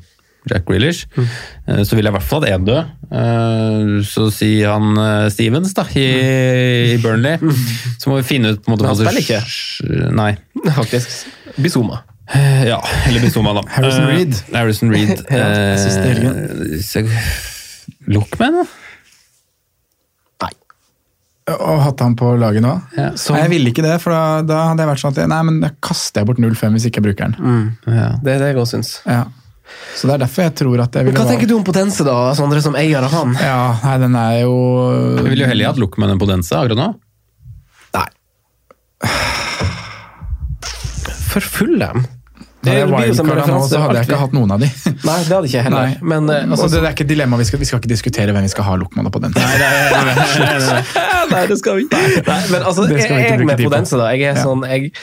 Jack 0.49 0.65
Grealish. 0.67 1.07
mm. 1.15 1.83
så 1.85 1.95
vil 1.95 2.03
jeg 2.03 2.11
i 2.11 2.15
hvert 2.17 2.27
fall 2.27 2.43
at 2.43 2.53
én 2.53 2.65
død. 2.67 2.93
Eh, 3.13 3.91
så 4.07 4.27
sier 4.33 4.73
han 4.73 4.97
eh, 4.99 5.27
Stevens, 5.33 5.73
da, 5.77 5.85
i, 5.95 6.07
i 6.93 6.97
Burnley. 7.03 7.39
Så 7.99 8.11
må 8.11 8.19
vi 8.19 8.27
finne 8.27 8.53
ut 8.53 8.63
på 8.63 8.71
en 8.71 8.75
måte 8.75 8.89
han 8.89 8.99
spiller 8.99 9.23
ikke? 9.23 9.41
Nei. 10.15 10.33
Faktisk. 10.75 11.27
Bizuma. 11.55 12.03
Ja, 12.65 12.79
eller 13.07 13.23
Bizuma, 13.23 13.55
da. 13.59 13.65
Harrison 13.75 14.07
Reed. 14.09 14.35
Reed. 14.35 14.55
Harrison 14.55 14.93
Reed. 14.93 15.25
Ja, 15.33 17.03
Lookman. 18.07 18.63
Og 21.51 21.79
hatt 21.83 21.99
han 21.99 22.13
på 22.15 22.29
laget 22.39 22.63
nå? 22.63 22.71
Ja. 22.95 23.09
Nei, 23.11 23.39
jeg 23.41 23.51
ville 23.51 23.71
ikke 23.73 23.83
det, 23.83 23.97
for 23.99 24.15
da, 24.15 24.43
da 24.47 24.61
hadde 24.69 24.85
jeg 24.85 24.89
vært 24.93 25.01
sånn 25.01 25.15
at 25.15 25.17
jeg, 25.19 25.31
nei, 25.31 25.39
men 25.49 25.57
da 25.59 25.73
kaster 25.83 26.23
jeg 26.23 26.29
bort 26.29 26.39
0,5 26.39 26.77
hvis 26.77 26.85
ikke 26.87 27.01
jeg 27.01 27.07
bruker 27.09 27.33
den. 27.33 27.65
Ja. 27.83 28.11
Det 28.23 28.35
er 28.35 28.43
det 28.45 28.51
jeg 28.53 28.59
også 28.61 28.77
syns. 28.77 28.93
Ja. 29.03 29.25
Så 29.93 30.09
det 30.09 30.15
er 30.15 30.23
derfor 30.25 30.47
jeg 30.47 30.55
tror 30.57 30.81
at 30.83 30.95
jeg 30.97 31.07
ville 31.07 31.19
Hva 31.21 31.29
tenker 31.29 31.49
du 31.49 31.55
om 31.57 31.65
Potense, 31.67 32.05
da, 32.07 32.17
Sondre, 32.37 32.63
som 32.65 32.75
eier 32.79 33.05
av 33.05 33.13
han? 33.13 33.35
Ja, 33.37 33.61
nei, 33.83 33.97
den 34.01 34.17
er 34.17 34.39
jo 34.41 34.55
Vi 35.19 35.29
ville 35.29 35.45
jo 35.45 35.51
heller 35.51 35.71
hatt 35.71 35.81
Lookman 35.81 36.15
enn 36.15 36.21
Potense 36.21 36.57
akkurat 36.57 36.79
nå. 36.79 36.89
Nei. 37.93 38.09
For 41.29 41.41
Fulham? 41.41 42.03
dem. 42.03 42.11
Det 42.63 42.85
blir 42.87 43.09
jo 43.09 43.15
som 43.17 43.27
nå, 43.27 43.35
referanse 43.35 43.73
så 43.73 43.79
hadde 43.83 43.99
jeg 43.99 44.07
ikke 44.07 44.19
hatt 44.21 44.35
noen 44.35 44.53
av 44.55 44.61
de. 44.63 44.69
Nei, 45.09 45.17
det 45.27 45.35
hadde 45.35 45.49
ikke 45.49 45.57
jeg 45.57 45.65
heller. 45.67 45.95
Men 46.13 46.29
eh, 46.31 46.45
altså, 46.47 46.69
det 46.71 46.79
er 46.79 46.93
ikke 46.95 47.03
et 47.03 47.11
dilemma, 47.11 47.39
vi 47.41 47.47
skal, 47.49 47.59
vi 47.59 47.67
skal 47.67 47.81
ikke 47.81 47.91
diskutere 47.91 48.35
hvem 48.35 48.45
vi 48.47 48.51
skal 48.53 48.67
ha 48.69 48.77
Luckman 48.79 49.09
på 49.11 49.21
den. 49.23 49.35
Nei, 51.33 51.43
det 51.49 51.57
skal 51.59 51.81
vi 51.81 51.87
Nei, 51.89 52.39
men 52.53 52.61
altså, 52.61 52.85
Det 52.87 53.01
jeg 53.01 53.09
skal 53.09 53.19
vi 53.19 53.25
ikke 53.25 53.35
er 53.35 53.41
bruke 53.41 53.49
med 53.49 53.57
er 53.57 53.59
med 53.59 53.65
Potense, 53.67 53.99
da. 53.99 54.11
Jeg 54.15 54.31
er 54.31 54.39
sånn, 54.39 54.63
jeg, 54.69 54.93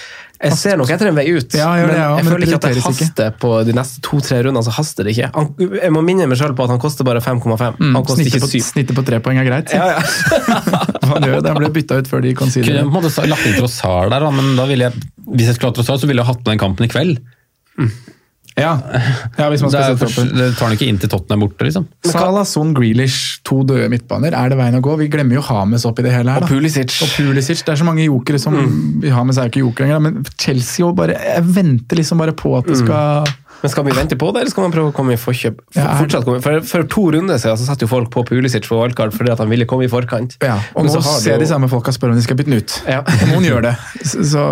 jeg 0.41 0.57
ser 0.57 0.77
nok 0.81 0.89
etter 0.95 1.11
en 1.11 1.17
vei 1.19 1.27
ut, 1.37 1.53
Ja, 1.53 1.67
jeg 1.77 1.85
men 1.87 1.91
det, 1.93 1.99
ja, 2.01 2.05
jeg 2.17 2.25
men 2.25 2.33
føler 2.33 2.47
ikke 2.47 2.57
at 2.57 2.65
det 2.65 2.71
ikke. 2.81 2.93
haster 2.95 3.33
på 3.43 3.51
de 3.69 3.75
neste 3.77 4.01
to-tre 4.07 4.39
rundene. 4.47 4.63
så 4.65 4.73
haster 4.73 5.05
det 5.05 5.13
ikke. 5.17 5.29
Han, 5.35 5.51
jeg 5.83 5.93
må 5.93 6.01
minne 6.07 6.27
meg 6.31 6.39
sjøl 6.41 6.55
på 6.57 6.65
at 6.65 6.73
han 6.73 6.81
koster 6.81 7.05
bare 7.05 7.21
5,5. 7.21 7.77
Mm, 7.77 7.95
Han 7.99 8.07
koster 8.09 8.25
ikke 8.25 8.41
på, 8.47 8.49
7. 8.49 8.61
snittet 8.71 8.97
på 8.97 9.05
tre 9.05 9.19
poeng 9.21 9.37
er 9.43 9.45
greit. 9.51 9.75
Ja, 9.77 9.99
ja. 9.99 10.01
Han 11.11 11.27
gjør 11.27 11.41
det, 11.43 11.51
han 11.51 11.59
ble 11.59 11.71
bytta 11.75 11.99
ut 12.01 12.09
før 12.09 12.23
de 12.25 12.33
Kunne 12.39 12.53
si 12.55 12.63
det. 12.63 12.77
på 12.81 12.87
en 12.87 12.93
måte 12.95 13.11
lagt 13.29 13.47
inn 13.51 13.57
Trossard 13.59 14.13
der, 14.15 14.25
men 14.31 14.53
da 14.57 14.65
ville 14.71 14.87
jeg, 14.89 15.05
hvis 15.27 15.49
jeg 15.51 15.57
skulle 15.59 15.73
hatt 15.73 15.79
Trossard, 15.81 16.01
så 16.01 16.07
ville 16.09 16.23
jeg 16.23 16.29
hatt 16.31 16.41
med 16.45 16.53
den 16.55 16.61
kampen 16.63 16.87
i 16.87 16.91
kveld. 16.93 17.19
Ja. 18.61 18.75
ja, 19.39 19.49
hvis 19.53 19.63
man 19.65 19.73
skal 19.73 19.97
sette 19.97 20.07
opp 20.07 20.35
det 20.37 20.49
tar 20.59 20.67
han 20.69 20.77
ikke 20.77 20.89
inn 20.91 20.99
til 21.01 21.11
Tottenham 21.13 21.45
borte, 21.47 21.65
liksom. 21.67 21.87
Salah, 22.07 22.45
Son, 22.49 22.75
Grealish, 22.77 23.41
to 23.47 23.63
døde 23.67 23.89
midtbaner. 23.93 24.37
Er 24.37 24.53
det 24.53 24.59
veien 24.61 24.77
å 24.79 24.83
gå? 24.85 24.97
Vi 25.01 25.09
glemmer 25.13 25.39
jo 25.41 25.45
Hames 25.49 25.87
oppi 25.89 26.05
det 26.07 26.13
hele 26.15 26.37
her. 26.37 26.45
Og. 26.45 26.51
Pulisic. 26.53 26.93
Og 27.05 27.13
Pulisic. 27.17 27.65
Det 27.67 27.75
er 27.75 27.81
så 27.81 27.89
mange 27.89 28.05
jokere 28.07 28.41
som 28.43 28.57
Hames 29.11 29.39
er 29.41 29.49
jo 29.49 29.55
ikke 29.55 29.65
joker 29.65 29.87
lenger, 29.89 30.03
men 30.07 30.25
Chelsea 30.41 30.87
og 30.87 30.97
bare 31.01 31.17
Jeg 31.19 31.45
venter 31.57 31.99
liksom 32.01 32.21
bare 32.21 32.37
på 32.37 32.53
at 32.59 32.69
det 32.71 32.79
skal 32.83 33.29
Men 33.61 33.73
skal 33.75 33.85
vi 33.85 33.93
vente 33.97 34.17
på 34.17 34.31
det, 34.33 34.41
eller 34.45 34.53
skal 34.55 34.65
man 34.65 34.73
prøve 34.73 34.89
å 34.93 34.95
komme 34.97 35.13
i 35.13 35.19
forkjøp? 35.21 35.59
For, 35.75 35.81
Ja, 35.81 35.91
er- 36.01 36.25
komme, 36.25 36.41
for, 36.45 36.61
for 36.65 36.87
to 36.95 37.03
runder 37.13 37.37
siden 37.43 37.59
så 37.61 37.67
satte 37.69 37.85
jo 37.85 37.91
folk 37.91 38.09
på 38.15 38.23
Pulisic 38.31 38.65
for 38.69 38.81
wildcard 38.81 39.13
fordi 39.13 39.33
at 39.35 39.43
han 39.45 39.51
ville 39.53 39.67
komme 39.69 39.85
i 39.85 39.91
forkant. 39.93 40.39
Ja, 40.41 40.55
og 40.75 40.85
Men 40.87 40.93
nå 40.95 41.03
har 41.05 41.19
ser 41.21 41.35
jo- 41.37 41.43
de 41.45 41.51
samme 41.51 41.69
folka 41.69 41.93
spørre 41.93 42.15
om 42.17 42.21
de 42.21 42.25
skal 42.25 42.39
bytte 42.41 42.49
den 42.55 42.63
ut. 42.63 42.79
Ja. 42.89 43.03
Noen 43.29 43.45
gjør 43.45 43.63
det. 43.69 43.75
Så, 44.01 44.25
så 44.33 44.47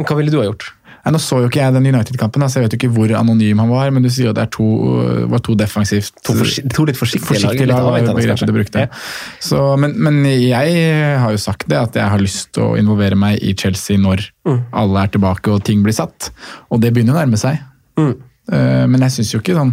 Hva 0.00 0.16
ville 0.16 0.32
du 0.32 0.38
ha 0.40 0.46
gjort? 0.48 0.70
Nå 1.06 1.18
så 1.22 1.38
jo 1.42 1.46
ikke 1.50 1.60
jeg 1.62 1.74
den 1.76 1.86
United-kampen, 1.86 2.42
så 2.50 2.58
jeg 2.58 2.66
vet 2.66 2.74
jo 2.74 2.78
ikke 2.80 2.90
hvor 2.96 3.12
anonym 3.20 3.60
han 3.62 3.68
var. 3.70 3.90
Men 3.94 4.02
du 4.02 4.08
sier 4.10 4.26
jo 4.30 4.34
det 4.34 4.48
to, 4.56 4.66
var 5.30 5.42
to 5.46 5.54
defensivt 5.54 6.16
To, 6.26 6.34
for, 6.34 6.50
to 6.74 6.86
litt 6.88 6.98
forsiktige, 6.98 7.28
forsiktige 7.30 7.68
lag, 7.70 7.84
var 7.86 8.08
begrepet 8.16 8.50
du 8.50 8.54
brukte. 8.56 8.86
Ja. 8.86 8.90
Så, 9.38 9.60
men, 9.78 9.94
men 10.02 10.18
jeg 10.26 10.74
har 11.22 11.30
jo 11.30 11.38
sagt 11.38 11.68
det, 11.70 11.78
at 11.78 11.94
jeg 12.00 12.10
har 12.10 12.22
lyst 12.22 12.50
til 12.56 12.66
å 12.66 12.76
involvere 12.80 13.14
meg 13.18 13.38
i 13.42 13.54
Chelsea 13.54 13.98
når 14.02 14.26
Mm. 14.46 14.60
alle 14.78 15.00
er 15.02 15.08
tilbake 15.10 15.50
og 15.50 15.64
ting 15.66 15.80
blir 15.82 15.94
satt. 15.96 16.28
Og 16.70 16.78
det 16.78 16.92
begynner 16.94 17.16
å 17.16 17.18
nærme 17.18 17.38
seg. 17.40 17.56
Mm. 17.98 18.12
Eh, 18.52 18.84
Men 18.86 19.00
jeg 19.02 19.10
syns 19.16 19.32
jo 19.34 19.40
ikke 19.42 19.56
sånn 19.58 19.72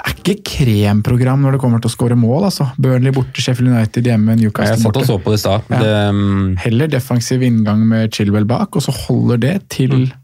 Det 0.00 0.08
er 0.08 0.16
ikke 0.16 0.34
kremprogram 0.48 1.42
når 1.44 1.56
det 1.56 1.60
kommer 1.60 1.80
til 1.82 1.90
å 1.90 1.92
skåre 1.92 2.16
mål, 2.16 2.46
altså. 2.48 2.70
Burnley 2.80 3.12
borte, 3.12 3.42
Sheffield 3.42 3.68
United 3.74 4.06
hjemme, 4.08 4.36
Newcastle 4.40 4.78
borte. 4.80 5.02
Jeg 5.02 5.10
satt 5.10 5.10
og 5.10 5.10
så 5.10 5.18
på 5.20 5.34
det 5.34 5.38
i 5.38 5.42
stad. 5.42 5.68
Ja. 5.68 6.00
Mm, 6.16 6.56
Heller 6.62 6.88
defensiv 6.92 7.44
inngang 7.44 7.82
med 7.88 8.14
Chilwell 8.16 8.48
bak, 8.48 8.78
og 8.78 8.84
så 8.86 8.94
holder 9.06 9.42
det 9.44 9.54
til 9.76 9.96
Mm. 10.00 10.16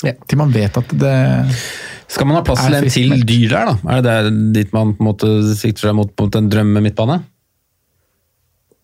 Ja. 0.00 0.14
Til 0.24 0.38
man 0.40 0.48
vet 0.48 0.78
at 0.80 0.92
det 0.96 1.16
Skal 2.08 2.24
man 2.24 2.38
ha 2.38 2.40
plass 2.40 2.62
til 2.64 2.74
en 2.78 2.86
til 2.88 3.10
dyr 3.28 3.50
der, 3.52 3.68
da? 3.68 3.74
Er 3.92 4.00
det 4.00 4.04
der 4.08 4.30
dit 4.56 4.72
man 4.72 4.94
på 4.96 5.04
en 5.04 5.08
måte 5.10 5.28
sikter 5.58 5.90
seg 5.90 5.98
mot, 5.98 6.08
mot 6.18 6.38
en 6.40 6.48
drømme 6.48 6.80
midtbane? 6.80 7.18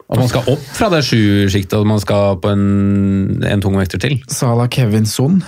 At 0.07 0.21
man 0.21 0.29
skal 0.31 0.47
opp 0.53 0.67
fra 0.77 0.91
det 0.93 1.01
sjuersjiktet 1.09 1.81
og 1.81 1.89
man 1.89 1.99
skal 1.99 2.37
på 2.39 2.53
en, 2.53 3.41
en 3.43 3.65
tungvekter 3.65 3.99
til. 4.05 4.21
Sala 4.31 4.69
Kevin 4.71 5.09
Son, 5.09 5.41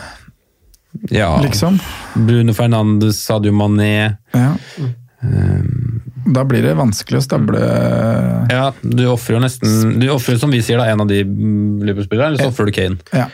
Ja. 1.11 1.41
liksom. 1.43 1.79
Bruno 2.15 2.55
Fernandes, 2.57 3.21
Sadio 3.25 3.53
Mané. 3.53 4.17
Ja. 4.33 4.55
Da 6.29 6.45
blir 6.47 6.63
det 6.63 6.77
vanskelig 6.79 7.19
å 7.19 7.25
stable 7.25 7.59
Ja, 8.53 8.69
du 8.83 9.03
ofrer 9.11 9.35
jo 9.39 9.41
nesten 9.43 9.97
Du 9.99 10.05
ofrer, 10.15 10.39
som 10.39 10.53
vi 10.55 10.61
sier, 10.63 10.79
da, 10.79 10.87
en 10.93 11.03
av 11.03 11.09
de 11.11 11.25
mm, 11.27 11.81
Liverpool-spillerne, 11.83 12.35
eller 12.35 12.45
så 12.45 12.53
ofrer 12.53 12.71
du 12.71 12.75
Kane. 12.77 12.99
ja. 13.17 13.29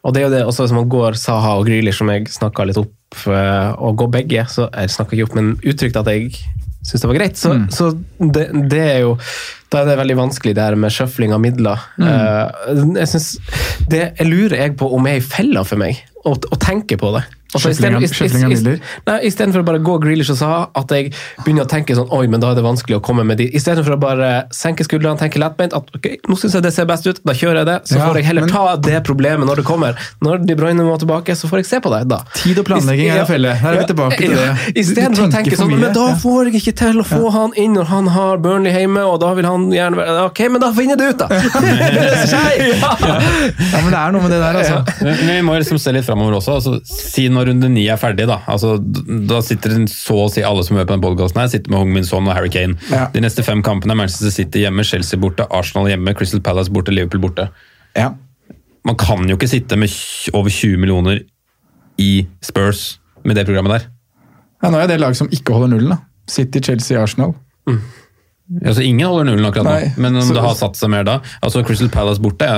Og 0.00 0.14
det 0.16 0.22
er 0.22 0.24
jo 0.24 0.32
det 0.32 0.38
også 0.48 0.64
hvis 0.64 0.72
man 0.72 0.88
går 0.88 1.16
Saha 1.20 1.58
og 1.60 1.66
Grealish, 1.68 1.98
som 2.00 2.08
jeg 2.08 2.24
snakka 2.32 2.64
litt 2.64 2.78
opp, 2.80 3.18
eh, 3.28 3.72
og 3.76 3.98
går 4.00 4.08
begge, 4.14 4.46
så 4.48 4.70
jeg 4.72 4.92
snakka 4.94 5.12
ikke 5.12 5.26
opp, 5.26 5.34
men 5.36 5.50
uttrykte 5.60 6.00
at 6.00 6.08
jeg 6.08 6.30
syns 6.88 7.02
det 7.02 7.10
var 7.10 7.18
greit. 7.18 7.36
Så, 7.36 7.52
så 7.76 7.90
det, 8.16 8.46
det 8.72 8.80
er 8.80 9.02
jo 9.02 9.10
Da 9.68 9.82
er 9.82 9.90
det 9.90 9.98
veldig 10.00 10.16
vanskelig, 10.22 10.54
det 10.56 10.64
her 10.64 10.78
med 10.80 10.94
shuffling 10.94 11.34
av 11.36 11.42
midler. 11.44 11.84
Eh, 12.00 12.70
jeg 12.96 13.10
synes, 13.12 13.28
det 13.92 14.00
jeg 14.06 14.30
lurer 14.30 14.56
jeg 14.64 14.78
på 14.80 14.88
om 14.96 15.04
jeg 15.06 15.20
er 15.20 15.22
i 15.22 15.28
fella 15.36 15.66
for 15.68 15.78
meg, 15.84 16.00
å 16.24 16.34
å 16.36 16.58
tenke 16.60 16.98
på 17.00 17.12
det. 17.16 17.24
Istedenfor 19.26 19.62
å 19.62 19.66
bare 19.66 19.80
gå 19.82 19.96
Grealish 20.02 20.30
og 20.34 20.38
sa 20.38 20.50
at 20.78 20.92
jeg 20.94 21.10
begynner 21.44 21.64
å 21.66 21.70
tenke 21.70 21.96
sånn 21.98 22.10
Oi, 22.14 22.26
men 22.30 22.40
da 22.42 22.52
er 22.52 22.58
det 22.60 22.64
vanskelig 22.66 22.98
å 23.00 23.02
komme 23.04 23.24
med 23.26 23.40
de. 23.40 23.48
Istedenfor 23.56 23.96
å 23.96 24.00
bare 24.00 24.28
senke 24.54 24.84
skuldrene, 24.86 25.18
tenke 25.18 25.40
lettbeint 25.42 25.74
at 25.76 25.90
ok, 25.96 26.06
nå 26.30 26.36
syns 26.38 26.54
jeg 26.58 26.62
det 26.66 26.72
ser 26.76 26.86
best 26.90 27.06
ut, 27.10 27.18
da 27.26 27.34
kjører 27.36 27.62
jeg 27.62 27.66
det. 27.70 27.78
Så 27.90 27.96
Ja, 27.98 28.06
får 28.08 28.20
jeg 28.20 28.24
heller 28.30 28.46
men- 28.46 28.50
ta 28.54 28.76
det 28.76 29.02
problemet 29.04 29.46
når 29.48 29.56
det 29.62 29.64
kommer. 29.64 29.98
Når 30.22 30.46
De 30.46 30.54
Bruyne 30.54 30.82
må 30.86 30.96
tilbake, 30.98 31.34
så 31.36 31.48
får 31.50 31.58
jeg 31.62 31.66
se 31.66 31.80
på 31.80 31.90
det 31.90 32.08
da. 32.08 32.20
Tid 32.34 32.58
og 32.58 32.64
planlegging 32.66 33.10
er 33.10 33.20
en 33.20 33.26
felle. 33.26 33.54
Her 33.54 33.72
er 33.74 33.78
vi 33.80 33.86
tilbake 33.92 34.16
til 34.18 34.34
det. 34.36 34.74
Istedenfor 34.84 35.26
å 35.26 35.32
tenke 35.32 35.56
sånn 35.56 35.70
mye. 35.70 35.80
Men 35.80 35.92
da 35.94 36.06
får 36.14 36.50
jeg 36.52 36.62
ikke 36.62 36.76
til 36.84 37.00
å 37.02 37.04
få 37.06 37.30
han 37.34 37.52
inn 37.56 37.74
når 37.74 37.86
han 37.90 38.06
har 38.14 38.38
Burnley 38.38 38.72
hjemme, 38.72 39.02
og 39.06 39.20
da 39.20 39.34
vil 39.34 39.44
han 39.44 39.68
gjerne 39.70 39.96
være 39.96 40.20
Ok, 40.30 40.40
men 40.50 40.60
da 40.60 40.72
finner 40.72 40.96
det 40.96 41.08
ut, 41.14 41.18
da! 41.18 41.28
ja. 41.30 42.96
Ja, 43.00 43.80
men 43.82 43.90
det 43.90 43.98
er 44.00 44.12
noe 44.14 44.22
med 44.22 44.30
det 44.34 44.40
der, 44.40 44.58
altså. 44.60 44.80
Men 45.02 45.16
men 45.20 45.34
vi 45.36 45.42
må 45.46 45.56
liksom 45.58 45.78
se 45.80 45.92
litt 45.92 46.04
framover 46.06 46.36
også. 46.38 46.56
Altså, 46.58 46.80
si 46.86 47.28
når 47.40 47.50
runde 47.50 47.70
ni 47.72 47.86
er 47.88 47.98
ferdig, 48.00 48.26
da. 48.28 48.38
Altså, 48.50 48.74
da 48.78 49.40
sitter 49.44 49.78
så 49.90 50.16
å 50.26 50.30
si 50.32 50.44
alle 50.46 50.62
som 50.66 50.76
hører 50.76 50.88
på 50.90 50.96
den 50.98 51.04
podkasten 51.04 51.40
her, 51.40 51.50
sitter 51.52 51.72
med 51.72 51.80
Hong 51.80 51.92
Min 51.94 52.06
Son 52.06 52.28
og 52.28 52.36
Harry 52.36 52.52
Kane. 52.52 52.76
Ja. 52.92 53.06
De 53.14 53.22
neste 53.24 53.44
fem 53.46 53.64
kampene 53.66 53.96
er 53.96 54.00
Manchester 54.02 54.32
City 54.34 54.66
hjemme, 54.66 54.84
Chelsea 54.86 55.20
borte, 55.20 55.48
Arsenal 55.56 55.88
hjemme, 55.90 56.14
Crystal 56.18 56.42
Palace 56.44 56.72
borte, 56.72 56.92
Liverpool 56.94 57.24
borte. 57.24 57.48
Ja. 57.96 58.12
Man 58.86 58.96
kan 59.00 59.24
jo 59.28 59.36
ikke 59.36 59.50
sitte 59.50 59.76
med 59.80 59.92
over 60.36 60.52
20 60.52 60.80
millioner 60.80 61.24
i 62.00 62.26
Spurs 62.44 63.00
med 63.24 63.36
det 63.36 63.46
programmet 63.48 63.78
der. 63.78 63.88
Ja, 64.60 64.70
nå 64.72 64.80
er 64.80 64.88
det 64.88 65.00
lag 65.00 65.16
som 65.16 65.28
ikke 65.32 65.56
holder 65.56 65.74
nullen. 65.74 65.96
da. 65.96 66.00
City, 66.30 66.60
Chelsea, 66.64 67.00
Arsenal. 67.00 67.34
Altså, 68.50 68.82
ingen 68.82 69.06
holder 69.06 69.28
nullen 69.28 69.46
akkurat 69.46 69.66
nå, 69.68 69.72
Nei, 69.78 69.92
men 70.02 70.16
om 70.18 70.22
så- 70.26 70.34
det 70.34 70.42
har 70.42 70.54
satt 70.58 70.74
seg 70.74 70.90
mer 70.90 71.04
da 71.06 71.20
altså 71.42 71.62
Crystal 71.64 71.88
Palace 71.88 72.18
borte, 72.20 72.48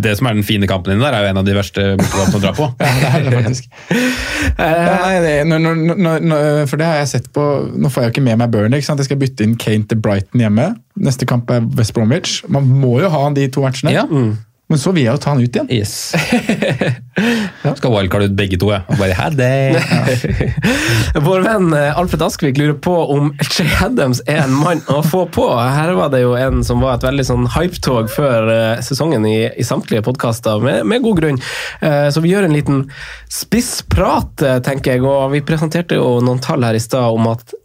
det 0.00 0.12
som 0.18 0.28
er 0.30 0.34
den 0.38 0.44
fine 0.46 0.68
kampen 0.70 0.92
din 0.94 1.00
der, 1.02 1.12
er 1.16 1.24
jo 1.24 1.30
en 1.32 1.40
av 1.42 1.44
de 1.48 1.56
verste 1.56 1.86
bortekampene 1.98 2.38
å 2.38 2.42
dra 2.44 2.52
på. 2.54 2.68
Ja, 2.80 2.92
det 2.94 3.10
er 3.10 3.24
det 3.26 3.32
faktisk. 3.40 3.70
Ja, 4.60 4.94
nei, 5.02 5.16
det, 5.24 5.32
når, 5.50 5.58
når, 5.64 5.96
når, 5.96 6.20
når, 6.30 6.66
for 6.70 6.76
det 6.80 6.86
har 6.86 7.00
jeg 7.02 7.08
sett 7.16 7.26
på 7.34 7.42
Nå 7.80 7.90
får 7.90 8.02
jeg 8.04 8.10
jo 8.10 8.14
ikke 8.14 8.24
med 8.28 8.38
meg 8.44 8.50
Burnley. 8.54 8.78
ikke 8.80 8.86
sant? 8.92 9.00
Jeg 9.02 9.10
skal 9.10 9.18
bytte 9.20 9.44
inn 9.46 9.56
Kane 9.60 9.84
til 9.90 9.98
Brighton 10.00 10.40
hjemme. 10.44 10.68
Neste 11.00 11.26
kamp 11.28 11.50
er 11.50 11.60
West 11.78 11.94
Bromwich. 11.96 12.40
Man 12.48 12.66
må 12.80 13.00
jo 13.02 13.08
ha 13.12 13.24
han 13.24 13.34
de 13.34 13.48
to 13.52 13.62
matchene. 13.64 13.92
Ja. 13.94 14.06
Men 14.70 14.78
så 14.78 14.92
vil 14.94 15.02
jeg 15.02 15.16
jo 15.16 15.18
ta 15.18 15.32
han 15.32 15.40
ut 15.42 15.56
igjen. 15.56 15.70
Yes. 15.74 16.12
Skal 17.80 17.90
wildcard 17.90 18.28
ut 18.28 18.34
begge 18.38 18.58
to, 18.60 18.68
ja. 18.70 18.84
Og 18.86 19.00
bare 19.00 19.16
ha 19.18 19.26
det. 19.34 19.80
Vår 21.26 21.42
venn 21.42 21.72
eh, 21.74 21.98
Alfred 21.98 22.22
Askvik 22.22 22.60
lurer 22.60 22.76
på 22.78 22.94
om 23.16 23.32
Che 23.42 23.66
Adams 23.82 24.22
er 24.30 24.44
en 24.44 24.54
mann 24.54 24.84
å 24.86 25.00
få 25.02 25.24
på. 25.34 25.48
Her 25.58 25.90
var 25.98 26.12
det 26.14 26.22
jo 26.22 26.36
en 26.38 26.62
som 26.66 26.84
var 26.84 27.00
et 27.00 27.08
veldig 27.08 27.26
sånn 27.26 27.48
hypetog 27.56 28.12
før 28.14 28.52
eh, 28.54 28.84
sesongen 28.86 29.26
i, 29.26 29.40
i 29.50 29.66
samtlige 29.66 30.04
podkaster, 30.06 30.62
med, 30.62 30.86
med 30.86 31.02
god 31.02 31.18
grunn. 31.18 31.42
Eh, 31.82 32.06
så 32.14 32.22
vi 32.22 32.30
gjør 32.30 32.46
en 32.46 32.54
liten 32.54 32.84
spissprat, 33.26 34.46
tenker 34.66 34.94
jeg, 34.94 35.02
og 35.02 35.34
vi 35.34 35.42
presenterte 35.50 35.98
jo 35.98 36.20
noen 36.22 36.38
tall 36.46 36.62
her 36.68 36.78
i 36.78 36.82
stad 36.82 37.10
om 37.10 37.26
at 37.32 37.56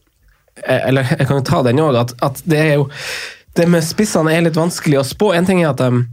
Eller 0.65 1.05
jeg 1.11 1.27
kan 1.27 1.37
jo 1.37 1.45
ta 1.45 1.61
den 1.67 1.85
òg, 1.85 2.01
at, 2.01 2.17
at 2.23 2.41
det 2.49 2.59
er 2.63 2.73
jo 2.79 2.85
Det 3.55 3.65
med 3.69 3.83
spissene 3.85 4.31
er 4.33 4.45
litt 4.47 4.57
vanskelig 4.57 5.03
å 5.03 5.05
spå. 5.05 5.33
En 5.35 5.45
ting 5.45 5.61
er 5.61 5.69
at 5.69 5.83
de 5.83 6.05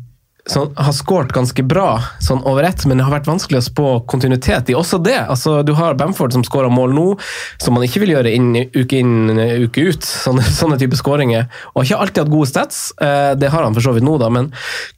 sånn, 0.51 0.73
har 0.75 0.95
skåret 0.95 1.33
ganske 1.35 1.63
bra 1.63 2.01
sånn 2.23 2.43
over 2.49 2.67
ett, 2.67 2.85
men 2.87 2.99
det 2.99 3.07
har 3.07 3.15
vært 3.15 3.29
vanskelig 3.31 3.61
å 3.61 3.67
spå 3.67 3.89
kontinuitet 4.11 4.73
i 4.73 4.77
også 4.77 4.99
det. 5.03 5.19
Altså, 5.31 5.61
du 5.67 5.75
har 5.79 5.95
Bamford 5.99 6.35
som 6.35 6.45
skårer 6.47 6.73
mål 6.73 6.95
nå, 6.97 7.07
som 7.63 7.77
man 7.77 7.87
ikke 7.87 8.03
vil 8.03 8.15
gjøre 8.17 8.33
inn, 8.35 8.51
uke 8.75 8.99
inn, 8.99 9.31
uke 9.63 9.87
ut. 9.93 10.03
Sånne, 10.07 10.45
sånne 10.61 10.79
type 10.81 10.99
skåringer. 10.99 11.47
Og 11.77 11.87
ikke 11.87 12.01
alltid 12.03 12.25
hatt 12.25 12.33
gode 12.33 12.51
stats, 12.51 12.83
eh, 13.03 13.33
det 13.39 13.53
har 13.55 13.67
han 13.67 13.77
for 13.77 13.87
så 13.87 13.95
vidt 13.97 14.07
nå, 14.07 14.17
da, 14.23 14.31
men 14.33 14.51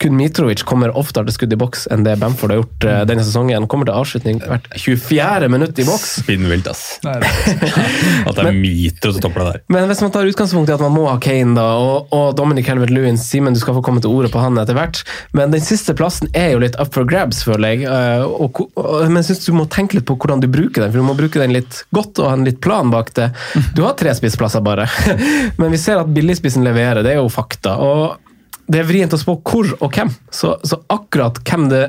kun 0.03 0.17
Mitrovic 0.19 0.65
kommer 0.69 0.95
oftere 0.97 1.29
til 1.29 1.39
skudd 1.39 1.57
i 1.57 1.61
boks 1.61 1.87
enn 1.93 2.07
det 2.07 2.17
Bamford 2.23 2.55
har 2.55 2.63
gjort 2.63 2.89
eh, 2.89 3.03
denne 3.11 3.27
sesongen. 3.27 3.69
Kommer 3.71 3.91
til 3.91 3.99
avslutning 3.99 4.41
hvert 4.45 4.71
24. 4.81 5.51
minutt 5.53 5.79
i 5.79 5.87
boks. 5.89 6.19
Spinnvilt, 6.25 6.71
ass. 6.73 6.99
At 7.05 8.33
det 8.39 8.49
er 8.49 8.57
Mitro 8.57 9.13
som 9.13 9.27
topper 9.27 9.45
det 9.45 9.51
der. 9.51 9.63
Men 9.75 9.89
hvis 9.91 10.01
man 10.05 10.13
tar 10.15 10.29
utgangspunkt 10.29 10.71
i 10.73 10.75
at 10.75 10.83
man 10.83 10.95
må 10.95 11.07
ha 11.11 11.19
Kane 11.23 11.57
da, 11.57 11.67
og, 11.81 12.13
og 12.15 12.33
Dominic 12.39 12.69
Helvet-Lewin, 12.71 13.19
Simen, 13.21 13.57
du 13.57 13.61
skal 13.61 13.77
få 13.77 13.85
komme 13.85 14.03
til 14.05 14.13
ordet 14.13 14.33
på 14.33 14.41
han 14.43 14.57
etter 14.61 14.77
hvert, 14.77 15.03
men 15.35 15.51
den 15.53 15.63
siste 15.65 15.95
plassen 15.99 16.31
er 16.33 16.53
jo 16.55 16.61
litt 16.63 16.77
up 16.81 16.93
for 16.95 17.07
grabs, 17.11 17.43
føler 17.47 17.75
jeg. 17.75 17.85
eh, 17.91 18.23
Og, 18.25 18.61
og, 18.79 18.93
men 19.11 19.19
jeg 19.21 19.33
syns 19.33 19.49
du 19.49 19.57
må 19.59 19.65
tenke 19.71 19.99
litt 19.99 20.07
på 20.09 20.17
hvordan 20.17 20.43
du 20.43 20.49
bruker 20.51 20.85
den, 20.85 20.93
for 20.93 21.03
du 21.03 21.09
må 21.09 21.17
bruke 21.19 21.43
den 21.43 21.55
litt 21.57 21.81
godt 21.95 22.21
og 22.23 22.31
ha 22.31 22.37
en 22.39 22.47
litt 22.47 22.61
plan 22.65 22.93
bak 22.93 23.11
det. 23.19 23.31
Du 23.75 23.83
har 23.83 23.97
tre 23.99 24.15
spissplasser 24.15 24.63
bare, 24.65 24.87
men 25.61 25.75
vi 25.75 25.81
ser 25.83 26.01
at 26.03 26.13
billigspissen 26.15 26.65
leverer, 26.67 27.03
det 27.03 27.17
er 27.17 27.21
jo 27.23 27.33
fakta. 27.33 27.77
og 27.83 28.21
det 28.65 28.79
er 28.81 28.87
vrient 28.89 29.13
å 29.13 29.19
spå 29.21 29.35
hvor 29.45 29.67
og 29.85 29.91
hvem, 29.93 30.09
så, 30.33 30.55
så 30.65 30.79
akkurat 30.89 31.37
hvem 31.45 31.67
det 31.69 31.83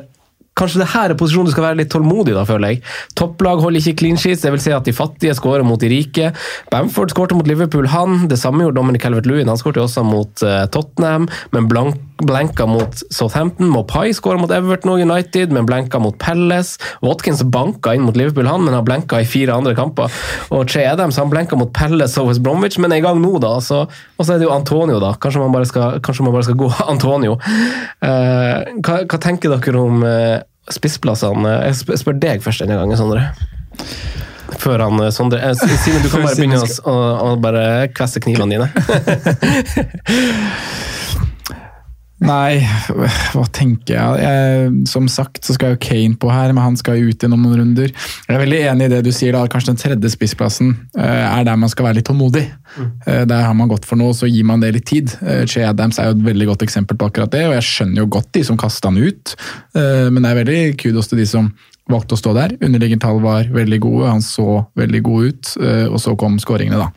Kanskje 0.56 0.80
det 0.80 0.88
her 0.94 1.12
er 1.12 1.18
posisjonen 1.20 1.50
du 1.50 1.52
skal 1.52 1.66
være 1.66 1.80
litt 1.82 1.90
tålmodig, 1.92 2.32
da, 2.32 2.46
føler 2.48 2.72
jeg. 2.72 2.82
Topplag 3.20 3.60
holder 3.60 3.82
ikke 3.82 4.00
clean 4.00 4.20
sheets, 4.20 4.46
vil 4.48 4.62
si 4.64 4.72
at 4.72 4.88
de 4.88 4.94
fattige 4.96 5.36
skårer 5.36 5.66
mot 5.68 5.82
de 5.82 5.90
rike. 5.92 6.30
Bamford 6.72 7.12
skårte 7.12 7.36
mot 7.36 7.50
Liverpool, 7.50 7.90
han. 7.92 8.30
Det 8.32 8.40
samme 8.40 8.64
gjorde 8.64 8.80
Dominic 8.80 9.04
Calvert-Lewin. 9.04 9.52
Han 9.52 9.60
skårte 9.60 9.84
også 9.84 10.06
mot 10.08 10.46
uh, 10.48 10.64
Tottenham, 10.72 11.28
men 11.52 11.68
blank, 11.68 12.00
blenka 12.24 12.70
mot 12.72 13.04
Southampton. 13.12 13.68
Mopai 13.68 14.14
skåra 14.16 14.40
mot 14.40 14.54
Everton 14.56 14.94
og 14.94 15.04
United, 15.04 15.52
men 15.52 15.68
blenka 15.68 16.00
mot 16.00 16.16
Palace. 16.24 16.80
Watkins 17.04 17.44
banka 17.52 17.92
inn 17.92 18.08
mot 18.08 18.16
Liverpool, 18.16 18.48
han, 18.48 18.64
men 18.64 18.78
har 18.78 18.88
blenka 18.88 19.20
i 19.20 19.28
fire 19.28 19.60
andre 19.60 19.76
kamper. 19.76 20.08
Og 20.56 20.72
Che 20.72 20.88
Adams 20.88 21.20
han 21.20 21.36
blenka 21.36 21.60
mot 21.60 21.76
Palace 21.76 22.16
og 22.24 22.32
West 22.32 22.46
Bromwich, 22.48 22.80
men 22.80 22.96
er 22.96 23.04
i 23.04 23.06
gang 23.06 23.20
nå, 23.20 23.36
da. 23.44 23.58
Så, 23.60 23.84
og 23.92 24.24
så 24.24 24.38
er 24.38 24.40
det 24.40 24.48
jo 24.48 24.56
Antonio, 24.56 25.04
da. 25.04 25.18
Kanskje 25.20 25.44
man 25.44 25.52
bare 25.60 25.68
skal, 25.68 26.00
man 26.24 26.38
bare 26.40 26.48
skal 26.48 26.60
gå 26.64 26.72
Antonio. 26.96 27.36
Uh, 28.00 28.80
hva, 28.80 29.02
hva 29.04 29.20
tenker 29.20 29.52
dere 29.52 29.84
om 29.84 30.04
eh, 30.08 30.45
spissplassene? 30.74 31.52
Jeg 31.68 32.00
spør 32.02 32.16
deg 32.20 32.44
først 32.46 32.60
denne 32.64 32.78
gangen, 32.80 32.98
Sondre. 32.98 33.22
Før 34.62 34.78
han 34.88 34.96
eh, 35.04 35.12
Sondre 35.14 35.40
eh, 35.44 35.56
Simen, 35.58 36.02
du 36.06 36.10
kan 36.10 36.24
bare 36.26 36.38
begynne 36.38 36.62
å, 36.62 36.68
å, 36.90 36.92
å 37.34 37.36
bare 37.42 37.64
kvesse 37.94 38.20
knivene 38.24 38.52
dine. 38.56 38.68
Nei, 42.26 42.62
hva 43.34 43.44
tenker 43.54 43.96
jeg? 43.96 44.24
jeg? 44.26 44.72
Som 44.90 45.08
sagt 45.12 45.46
så 45.46 45.56
skal 45.56 45.76
jo 45.76 45.80
Kane 45.86 46.18
på 46.20 46.32
her, 46.34 46.54
men 46.56 46.64
han 46.64 46.78
skal 46.80 47.02
ut 47.06 47.22
gjennom 47.22 47.44
noen 47.46 47.62
runder. 47.62 47.92
Jeg 47.94 48.34
er 48.36 48.42
veldig 48.42 48.62
enig 48.72 48.88
i 48.90 48.94
det 48.96 49.02
du 49.06 49.12
sier, 49.16 49.36
da. 49.36 49.46
Kanskje 49.52 49.74
den 49.74 49.82
tredje 49.82 50.12
spissplassen 50.14 50.74
eh, 50.98 51.26
er 51.30 51.46
der 51.48 51.60
man 51.62 51.72
skal 51.72 51.90
være 51.90 52.00
litt 52.00 52.10
tålmodig. 52.10 52.46
Mm. 52.76 52.90
Der 53.30 53.46
har 53.46 53.54
man 53.56 53.70
gått 53.72 53.86
for 53.88 54.00
noe, 54.00 54.16
så 54.18 54.28
gir 54.28 54.44
man 54.48 54.64
det 54.64 54.74
litt 54.76 54.88
tid. 54.90 55.14
Eh, 55.22 55.46
Che 55.50 55.64
Adams 55.68 56.00
er 56.02 56.10
jo 56.10 56.18
et 56.18 56.26
veldig 56.32 56.50
godt 56.52 56.66
eksempel 56.68 56.98
på 57.00 57.12
akkurat 57.12 57.32
det, 57.36 57.46
og 57.48 57.56
jeg 57.58 57.70
skjønner 57.70 58.04
jo 58.04 58.10
godt 58.18 58.34
de 58.36 58.44
som 58.48 58.60
kasta 58.60 58.92
han 58.92 59.00
ut. 59.00 59.36
Eh, 59.78 60.10
Men 60.12 60.24
det 60.26 60.32
er 60.34 60.42
veldig 60.42 60.60
kudos 60.82 61.12
til 61.12 61.22
de 61.22 61.30
som 61.30 61.54
valgte 61.92 62.18
å 62.18 62.20
stå 62.20 62.34
der. 62.34 62.58
Underliggende 62.66 63.06
tall 63.06 63.22
var 63.22 63.46
veldig 63.54 63.80
gode, 63.84 64.10
han 64.10 64.24
så 64.26 64.66
veldig 64.78 65.02
god 65.06 65.32
ut, 65.32 65.56
eh, 65.62 65.86
og 65.86 66.00
så 66.02 66.16
kom 66.18 66.40
skåringene, 66.42 66.82
da. 66.82 66.92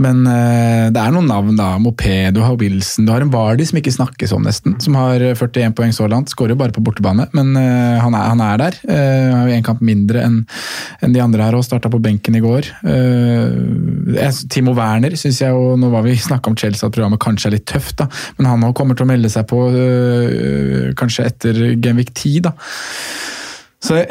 Men 0.00 0.22
eh, 0.28 0.88
det 0.94 1.00
er 1.00 1.12
noen 1.12 1.28
navn, 1.28 1.52
da. 1.58 1.74
Mopé, 1.82 2.30
du 2.32 2.40
har 2.40 2.56
Wilson, 2.60 3.04
du 3.06 3.12
har 3.12 3.24
en 3.24 3.32
Vardy 3.32 3.66
som 3.68 3.80
ikke 3.80 3.92
snakkes 3.92 4.32
om, 4.36 4.46
nesten. 4.46 4.78
Som 4.80 4.96
har 4.96 5.20
eh, 5.20 5.36
41 5.36 5.74
poeng 5.76 5.92
så 5.96 6.08
langt. 6.10 6.32
Skårer 6.32 6.58
bare 6.58 6.74
på 6.76 6.82
bortebane, 6.84 7.28
men 7.36 7.52
eh, 7.60 7.98
han, 8.00 8.16
er, 8.16 8.30
han 8.32 8.44
er 8.44 8.62
der. 8.62 8.78
Uh, 8.88 9.36
har 9.36 9.52
én 9.52 9.66
kamp 9.66 9.82
mindre 9.84 10.22
enn 10.24 10.40
en 11.04 11.14
de 11.14 11.20
andre 11.22 11.44
her 11.44 11.56
og 11.58 11.64
starta 11.66 11.90
på 11.92 12.00
benken 12.02 12.36
i 12.38 12.42
går. 12.44 12.70
Eh, 12.94 14.40
Timo 14.52 14.74
Werner 14.76 15.14
syns 15.20 15.40
jeg 15.42 15.52
jo 15.54 15.76
Nå 15.80 15.90
var 15.92 16.04
vi 16.06 16.16
snakka 16.28 16.52
om 16.52 16.58
Chelsea, 16.58 16.86
at 16.86 16.96
programmet 16.96 17.22
kanskje 17.22 17.50
er 17.50 17.58
litt 17.58 17.68
tøft, 17.68 17.98
da. 18.00 18.08
Men 18.38 18.50
han 18.52 18.68
kommer 18.76 18.96
til 18.96 19.06
å 19.06 19.12
melde 19.12 19.32
seg 19.32 19.48
på 19.50 19.66
eh, 19.70 20.90
kanskje 20.98 21.28
etter 21.28 21.64
Genvik 21.76 22.14
10, 22.16 22.40
da. 22.48 22.56
Så 23.80 24.02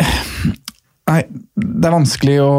Nei, 1.09 1.23
det 1.57 1.87
er 1.89 1.93
vanskelig 1.95 2.35
å, 2.43 2.49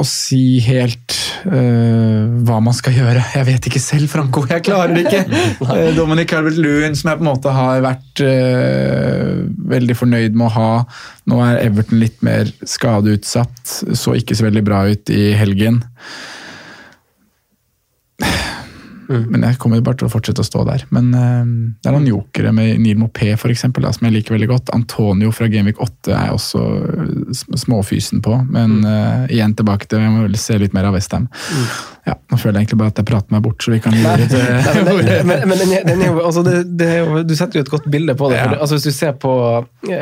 å 0.00 0.04
si 0.08 0.58
helt 0.64 1.14
uh, 1.46 2.26
hva 2.42 2.58
man 2.64 2.74
skal 2.74 2.96
gjøre. 2.96 3.22
Jeg 3.36 3.46
vet 3.46 3.68
ikke 3.70 3.82
selv, 3.82 4.08
Franco. 4.10 4.42
Jeg 4.50 4.64
klarer 4.66 4.96
det 4.96 5.06
ikke. 5.06 5.22
Eh, 5.74 5.90
Dominic 5.96 6.28
Calvert-Lewin, 6.30 6.94
som 6.98 7.10
jeg 7.10 7.20
på 7.20 7.24
en 7.24 7.30
måte 7.30 7.52
har 7.54 7.84
vært 7.84 8.22
uh, 8.26 9.44
veldig 9.70 9.96
fornøyd 9.98 10.36
med 10.38 10.48
å 10.48 10.54
ha. 10.56 10.70
Nå 11.30 11.38
er 11.46 11.62
Everton 11.62 12.02
litt 12.02 12.18
mer 12.26 12.50
skadeutsatt. 12.66 13.78
Så 13.94 14.18
ikke 14.18 14.36
så 14.36 14.48
veldig 14.48 14.64
bra 14.66 14.84
ut 14.90 15.14
i 15.14 15.30
helgen. 15.38 15.84
Men 19.08 19.44
jeg 19.44 19.58
kommer 19.60 19.82
bare 19.84 19.98
til 20.00 20.08
å 20.08 20.12
fortsette 20.12 20.42
å 20.42 20.46
stå 20.46 20.64
der. 20.68 20.84
Men 20.94 21.10
eh, 21.16 21.40
det 21.82 21.90
er 21.90 21.96
noen 21.96 22.08
jokere 22.08 22.52
med 22.56 22.80
Neil 22.82 22.98
Mopé 23.00 23.34
for 23.40 23.52
eksempel, 23.52 23.86
da, 23.86 23.92
som 23.94 24.08
jeg 24.08 24.16
liker 24.16 24.36
veldig 24.36 24.50
godt. 24.50 24.72
Antonio 24.76 25.32
fra 25.34 25.48
Gamevik 25.52 25.80
8 25.82 26.14
er 26.14 26.28
jeg 26.28 26.38
også 26.38 26.62
eh, 26.94 27.42
småfysen 27.64 28.22
på. 28.24 28.38
Men 28.54 28.78
eh, 28.88 29.34
igjen 29.36 29.56
tilbake 29.58 29.90
til 29.90 30.04
jeg 30.04 30.14
må 30.14 30.28
se 30.40 30.58
litt 30.60 30.76
mer 30.76 30.88
av 30.88 30.96
Westham. 30.96 31.28
Ja, 32.04 32.18
nå 32.28 32.36
føler 32.36 32.58
jeg 32.58 32.66
egentlig 32.66 32.80
bare 32.82 32.92
at 32.92 33.00
jeg 33.00 33.08
prater 33.08 33.32
meg 33.32 33.44
bort, 33.46 33.62
så 33.64 33.72
vi 33.72 33.80
kan 33.80 33.94
gjøre 33.96 34.26
det 34.28 34.40
men, 35.28 35.46
men, 35.48 35.60
den, 35.60 35.70
den 35.88 36.02
jo, 36.04 36.18
altså 36.20 36.42
det, 36.44 36.58
det 36.76 36.90
jo, 36.98 37.22
du 37.24 37.32
setter 37.32 37.60
jo 37.60 37.64
et 37.64 37.70
godt 37.72 37.86
bilde 37.92 38.16
på 38.18 38.28
det. 38.32 38.42
Ja. 38.42 38.50
For, 38.50 38.64
altså 38.66 38.76
hvis 38.76 38.88
du 38.90 38.96
ser 38.96 39.14
på 39.20 39.32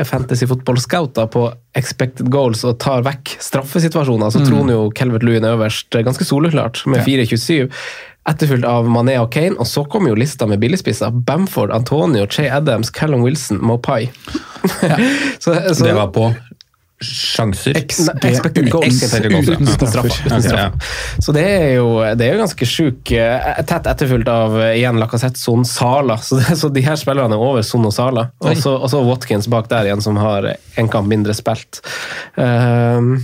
Fantasy 0.09 0.49
Football 0.51 0.81
Scouter 0.83 1.31
på 1.31 1.47
expected 1.79 2.29
goals 2.33 2.65
og 2.69 2.81
tar 2.83 3.05
vekk 3.07 3.37
straffesituasjoner, 3.41 4.33
så 4.35 4.43
troner 4.45 4.75
jo 4.77 4.89
Calvert 4.97 5.25
Lewin 5.27 5.47
øverst 5.49 5.95
ganske 5.95 6.27
soleklart, 6.27 6.83
med 6.91 7.07
4-27. 7.07 7.71
Etterfulgt 8.29 8.67
av 8.69 8.87
Mané 8.87 9.17
og 9.19 9.33
Kane, 9.35 9.57
og 9.59 9.67
så 9.67 9.83
kommer 9.91 10.13
jo 10.13 10.19
lista 10.21 10.47
med 10.47 10.61
billigspisser. 10.63 11.11
Bamford, 11.27 11.73
Antonio, 11.75 12.27
Che 12.31 12.47
Adams, 12.47 12.91
Callum 12.95 13.25
Wilson, 13.27 13.59
Mopai. 13.59 14.13
så, 15.43 15.57
så, 15.75 15.85
Det 15.85 15.95
var 15.97 16.13
på 16.15 16.29
sjanser. 17.03 17.77
Expected 17.77 18.71
goals. 18.71 19.03
Ja. 19.15 19.41
Uten 19.41 19.67
straffer. 19.67 20.57
Ja. 20.57 20.71
Så 21.19 21.35
det 21.35 21.43
er 21.43 21.75
jo, 21.81 21.89
det 22.15 22.27
er 22.27 22.37
jo 22.37 22.43
ganske 22.45 22.69
sjuk 22.69 23.13
eh, 23.17 23.61
Tett 23.67 23.89
etterfulgt 23.91 24.31
av 24.31 24.55
eh, 24.61 24.77
igjen 24.79 25.01
Lacassette, 25.03 25.41
Son, 25.41 25.67
Sala. 25.67 26.21
Så, 26.23 26.39
det, 26.39 26.57
så 26.63 26.71
de 26.73 26.85
her 26.87 26.99
spillerne 27.01 27.35
er 27.35 27.43
over 27.43 27.67
Son 27.67 27.87
og 27.89 27.95
Sala. 27.97 28.29
Og 28.43 28.63
så 28.63 29.03
Watkins 29.07 29.51
bak 29.51 29.71
der 29.73 29.91
igjen, 29.91 30.05
som 30.05 30.21
har 30.23 30.53
en 30.53 30.93
kamp 30.93 31.11
mindre 31.11 31.35
spilt. 31.37 31.83
Ehm, 32.41 33.17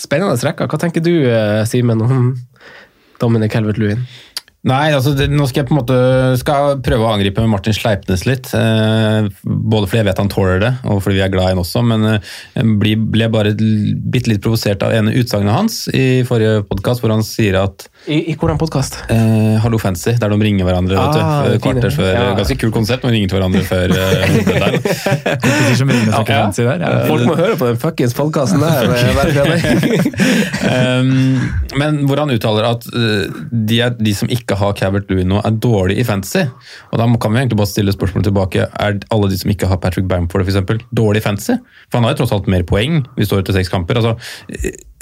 spennende 0.00 0.40
rekker. 0.40 0.70
Hva 0.72 0.80
tenker 0.80 1.04
du, 1.04 1.14
eh, 1.28 1.62
Simen, 1.68 2.00
om 2.08 2.30
Dominic 3.20 3.56
Helvert-Lewin? 3.56 4.06
Nei, 4.66 4.90
altså 4.90 5.12
det, 5.14 5.28
nå 5.30 5.44
skal 5.46 5.62
jeg 5.62 5.68
på 5.68 5.76
en 5.76 5.78
måte 5.78 5.96
skal 6.40 6.80
prøve 6.82 7.06
å 7.06 7.12
angripe 7.14 7.42
med 7.44 7.52
Martin 7.52 7.74
Sleipnes 7.76 8.24
litt. 8.26 8.48
Eh, 8.58 9.28
både 9.46 9.86
fordi 9.86 10.00
jeg 10.00 10.08
vet 10.08 10.22
han 10.22 10.30
tåler 10.32 10.62
det, 10.64 10.72
og 10.90 10.98
fordi 11.04 11.20
vi 11.20 11.22
er 11.22 11.30
glad 11.30 11.46
i 11.46 11.52
han 11.54 11.62
også. 11.62 11.84
Men 11.86 12.08
eh, 12.10 12.32
jeg 12.56 12.98
ble 13.14 13.28
bare 13.30 13.54
bitte 13.54 14.32
litt 14.32 14.42
provosert 14.42 14.82
av 14.82 14.96
ene 14.96 15.14
utsagnet 15.20 15.54
hans 15.54 15.84
i 15.94 16.24
forrige 16.26 16.64
podkast, 16.66 17.04
hvor 17.04 17.14
han 17.14 17.22
sier 17.26 17.60
at 17.62 17.86
I, 18.06 18.16
i 18.30 18.34
hvordan 18.38 18.58
podkast? 18.60 19.00
eh, 19.10 19.56
Hallo 19.58 19.78
Fancy, 19.82 20.12
der 20.20 20.30
de 20.30 20.36
ringer 20.38 20.64
hverandre. 20.68 20.94
Ah, 20.94 21.42
vet 21.42 21.56
du, 21.56 21.58
kvarter 21.64 21.90
før, 21.90 22.10
Ja. 22.14 22.34
Ganske 22.38 22.56
kult 22.60 22.74
konsept, 22.74 23.02
men 23.02 23.12
ringer 23.16 23.28
til 23.32 23.38
hverandre 23.38 23.62
før 23.66 23.90
uh, 23.90 23.98
og 25.42 25.76
snakker 25.80 26.30
Ja. 26.30 26.50
der. 26.54 26.84
Ja. 26.84 27.06
Folk 27.08 27.26
må 27.26 27.34
høre 27.34 27.56
på 27.58 27.66
den 27.66 27.80
fuckings 27.82 28.14
podkasten 28.14 28.62
der 28.62 28.86
eh, 28.86 29.10
hver 29.16 29.32
fredag. 29.34 29.58
Um, 30.70 31.40
men 31.82 31.98
hvor 32.06 32.22
han 32.22 32.30
uttaler 32.30 32.68
at 32.70 32.86
uh, 32.94 33.26
de, 33.50 33.80
er, 33.80 33.90
de 33.98 34.14
som 34.14 34.30
ikke 34.30 34.54
har 34.60 34.76
Cabert 34.78 35.10
Lewin 35.10 35.26
nå, 35.34 35.42
er 35.42 35.58
dårlige 35.58 36.04
i 36.04 36.06
fantasy. 36.06 36.46
Og 36.92 36.98
da 37.02 37.08
kan 37.18 37.34
vi 37.34 37.42
egentlig 37.42 37.58
bare 37.58 37.72
stille 37.72 37.94
spørsmålet 37.96 38.30
tilbake. 38.30 38.68
Er 38.70 39.00
alle 39.10 39.32
de 39.34 39.38
som 39.42 39.50
ikke 39.50 39.66
har 39.70 39.82
Patrick 39.82 40.06
Bamford, 40.10 40.44
for 40.46 40.52
eksempel, 40.54 40.78
dårlige 40.94 41.24
i 41.24 41.26
fantasy? 41.26 41.58
For 41.90 41.98
han 41.98 42.06
har 42.06 42.14
jo 42.14 42.22
tross 42.22 42.36
alt 42.38 42.46
mer 42.54 42.62
poeng. 42.68 43.02
Vi 43.18 43.26
står 43.26 43.42
etter 43.42 43.58
seks 43.58 43.72
kamper. 43.72 43.98
Altså, 43.98 44.14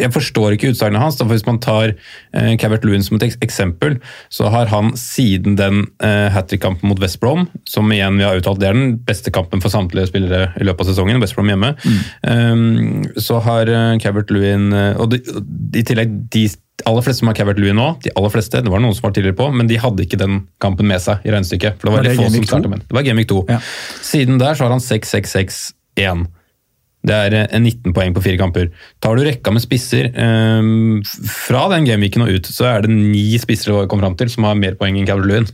jeg 0.01 0.11
forstår 0.15 0.57
ikke 0.57 0.73
utsagnet 0.73 1.01
hans. 1.03 1.19
for 1.21 1.29
Hvis 1.31 1.47
man 1.47 1.61
tar 1.63 1.93
uh, 1.93 2.55
Cabert 2.61 2.85
Lewin 2.85 2.94
som 3.03 3.17
et 3.19 3.27
eksempel, 3.43 3.99
så 4.29 4.47
har 4.53 4.71
han 4.71 4.93
siden 4.99 5.57
den 5.59 5.87
uh, 6.05 6.31
hat 6.35 6.49
trick-kampen 6.51 6.89
mot 6.89 7.01
West 7.03 7.19
Brom, 7.23 7.49
som 7.69 7.91
igjen 7.93 8.21
vi 8.21 8.27
har 8.27 8.39
uttalt 8.39 8.61
det 8.63 8.71
er 8.71 8.79
den 8.79 8.99
beste 9.09 9.33
kampen 9.35 9.65
for 9.65 9.73
samtlige 9.73 10.13
spillere 10.13 10.53
i 10.61 10.67
løpet 10.69 10.87
av 10.87 10.93
sesongen, 10.93 11.23
West 11.25 11.35
Brom 11.35 11.51
hjemme, 11.51 11.75
um, 12.23 13.03
så 13.19 13.41
har 13.45 13.71
uh, 13.73 13.97
Cabert 14.03 14.31
Lewin 14.31 14.71
uh, 14.73 15.01
Og 15.01 15.11
de, 15.15 15.21
i 15.75 15.83
tillegg 15.87 16.13
de 16.35 16.47
aller 16.85 17.05
fleste 17.07 17.23
som 17.23 17.31
har 17.31 17.39
Cabert 17.39 17.59
Lewin 17.61 17.79
nå, 17.79 17.89
de 18.05 18.13
aller 18.19 18.33
fleste, 18.35 18.61
det 18.65 18.73
var 18.73 18.83
noen 18.83 18.97
som 18.97 19.09
var 19.09 19.15
tidligere 19.17 19.39
på, 19.39 19.49
men 19.55 19.71
de 19.71 19.79
hadde 19.81 20.05
ikke 20.05 20.19
den 20.21 20.45
kampen 20.63 20.89
med 20.91 21.03
seg 21.03 21.25
i 21.25 21.33
regnestykket. 21.33 21.79
for 21.79 21.89
Det 21.89 21.93
var, 21.95 22.03
Var 22.03 22.09
det 22.11 22.17
få 22.19 22.31
som 22.35 22.49
startet 22.51 22.73
med. 22.73 22.87
Det 22.89 22.99
var 22.99 23.07
Game 23.07 23.23
Week 23.23 23.31
2. 23.31 23.45
Ja. 23.49 23.61
Siden 24.03 24.41
der 24.43 24.59
så 24.59 24.67
har 24.67 24.75
han 24.75 24.83
6-6-6-1. 24.83 26.27
Det 27.05 27.17
er 27.27 27.37
eh, 27.43 27.59
19 27.61 27.93
poeng 27.97 28.15
på 28.17 28.23
fire 28.25 28.41
kamper. 28.41 28.71
Tar 29.05 29.19
du 29.19 29.25
rekka 29.27 29.53
med 29.53 29.65
spisser 29.65 30.09
eh, 30.11 30.71
fra 31.31 31.67
den 31.75 31.89
gameweeken 31.89 32.25
og 32.25 32.39
ut, 32.39 32.49
så 32.49 32.71
er 32.71 32.87
det 32.87 32.95
ni 32.95 33.27
spisser 33.41 33.75
å 33.75 33.85
komme 33.91 34.07
fram 34.07 34.17
til 34.21 34.33
som 34.33 34.49
har 34.49 34.59
mer 34.59 34.79
poeng 34.81 34.99
enn 35.01 35.11
Lewin. 35.25 35.51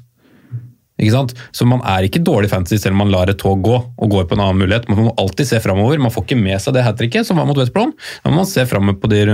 Ikke 1.01 1.15
sant? 1.15 1.35
Så 1.57 1.67
man 1.69 1.83
er 1.89 2.05
ikke 2.07 2.23
dårlig 2.25 2.51
fantasy 2.53 2.79
selv 2.81 2.97
om 2.97 3.03
man 3.05 3.13
lar 3.15 3.31
et 3.33 3.41
tog 3.41 3.63
gå 3.65 3.77
og 3.81 4.13
går 4.13 4.29
på 4.29 4.37
en 4.37 4.45
annen 4.45 4.61
mulighet. 4.61 4.89
Man 4.91 5.09
må 5.09 5.15
alltid 5.21 5.49
se 5.49 5.61
framover. 5.65 6.01
Man 6.03 6.13
får 6.13 6.27
ikke 6.27 6.41
med 6.41 6.61
seg 6.63 6.77
det 6.77 6.85
hat 6.85 6.99
tricket 7.01 7.29
som 7.29 7.41
var 7.41 7.49
mot 7.49 7.59
West 7.59 7.75
Brom. 7.75 7.95
Da 8.23 8.33
må 8.33 8.43
man 8.43 8.51
se 8.51 8.67
framover 8.69 9.01
på 9.01 9.11
de 9.13 9.25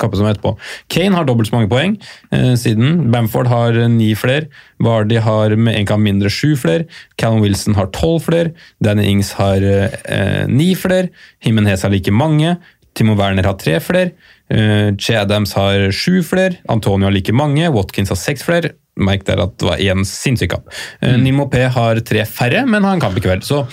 kappene 0.00 0.20
som 0.20 0.28
er 0.28 0.34
etterpå. 0.34 0.54
Kane 0.92 1.14
har 1.16 1.28
dobbelt 1.28 1.50
så 1.50 1.56
mange 1.58 1.70
poeng 1.72 1.96
eh, 2.34 2.52
siden. 2.60 3.08
Bamford 3.14 3.50
har 3.52 3.78
eh, 3.78 3.90
ni 3.90 4.12
flere. 4.18 4.50
Vardy 4.82 5.20
har 5.22 5.54
med 5.56 5.78
en 5.78 5.88
kamp 5.88 6.04
mindre 6.04 6.32
sju 6.32 6.54
flere. 6.60 6.88
Callum 7.20 7.44
Wilson 7.44 7.78
har 7.78 7.92
tolv 7.94 8.26
flere. 8.26 8.54
Danny 8.82 9.06
Ings 9.12 9.34
har 9.38 9.64
eh, 9.64 9.98
eh, 10.04 10.44
ni 10.50 10.72
flere. 10.78 11.12
Himenez 11.44 11.86
har 11.86 11.94
like 11.94 12.12
mange. 12.14 12.56
Timo 12.94 13.16
Werner 13.18 13.46
har 13.46 13.58
tre 13.58 13.78
flere. 13.82 14.14
Uh, 14.52 14.92
Adams 15.16 15.54
har 15.56 15.90
sju 15.90 16.22
flere. 16.22 16.60
Antonio 16.68 17.08
har 17.08 17.14
like 17.14 17.32
mange. 17.32 17.66
Watkins 17.74 18.12
har 18.12 18.20
seks 18.20 18.44
flere. 18.46 18.74
Merk 18.96 19.24
der 19.26 19.42
at 19.42 19.56
det 19.58 19.66
var 19.66 19.80
én 19.82 20.04
sinnssyk 20.06 20.52
kamp. 20.54 20.68
Mm. 21.02 21.22
Neil 21.24 21.38
Mopé 21.38 21.64
har 21.72 22.02
tre 22.06 22.26
færre, 22.28 22.66
men 22.68 22.86
har 22.86 22.94
en 22.94 23.02
kamp 23.02 23.18
i 23.18 23.24
kveld. 23.24 23.46
Så 23.46 23.64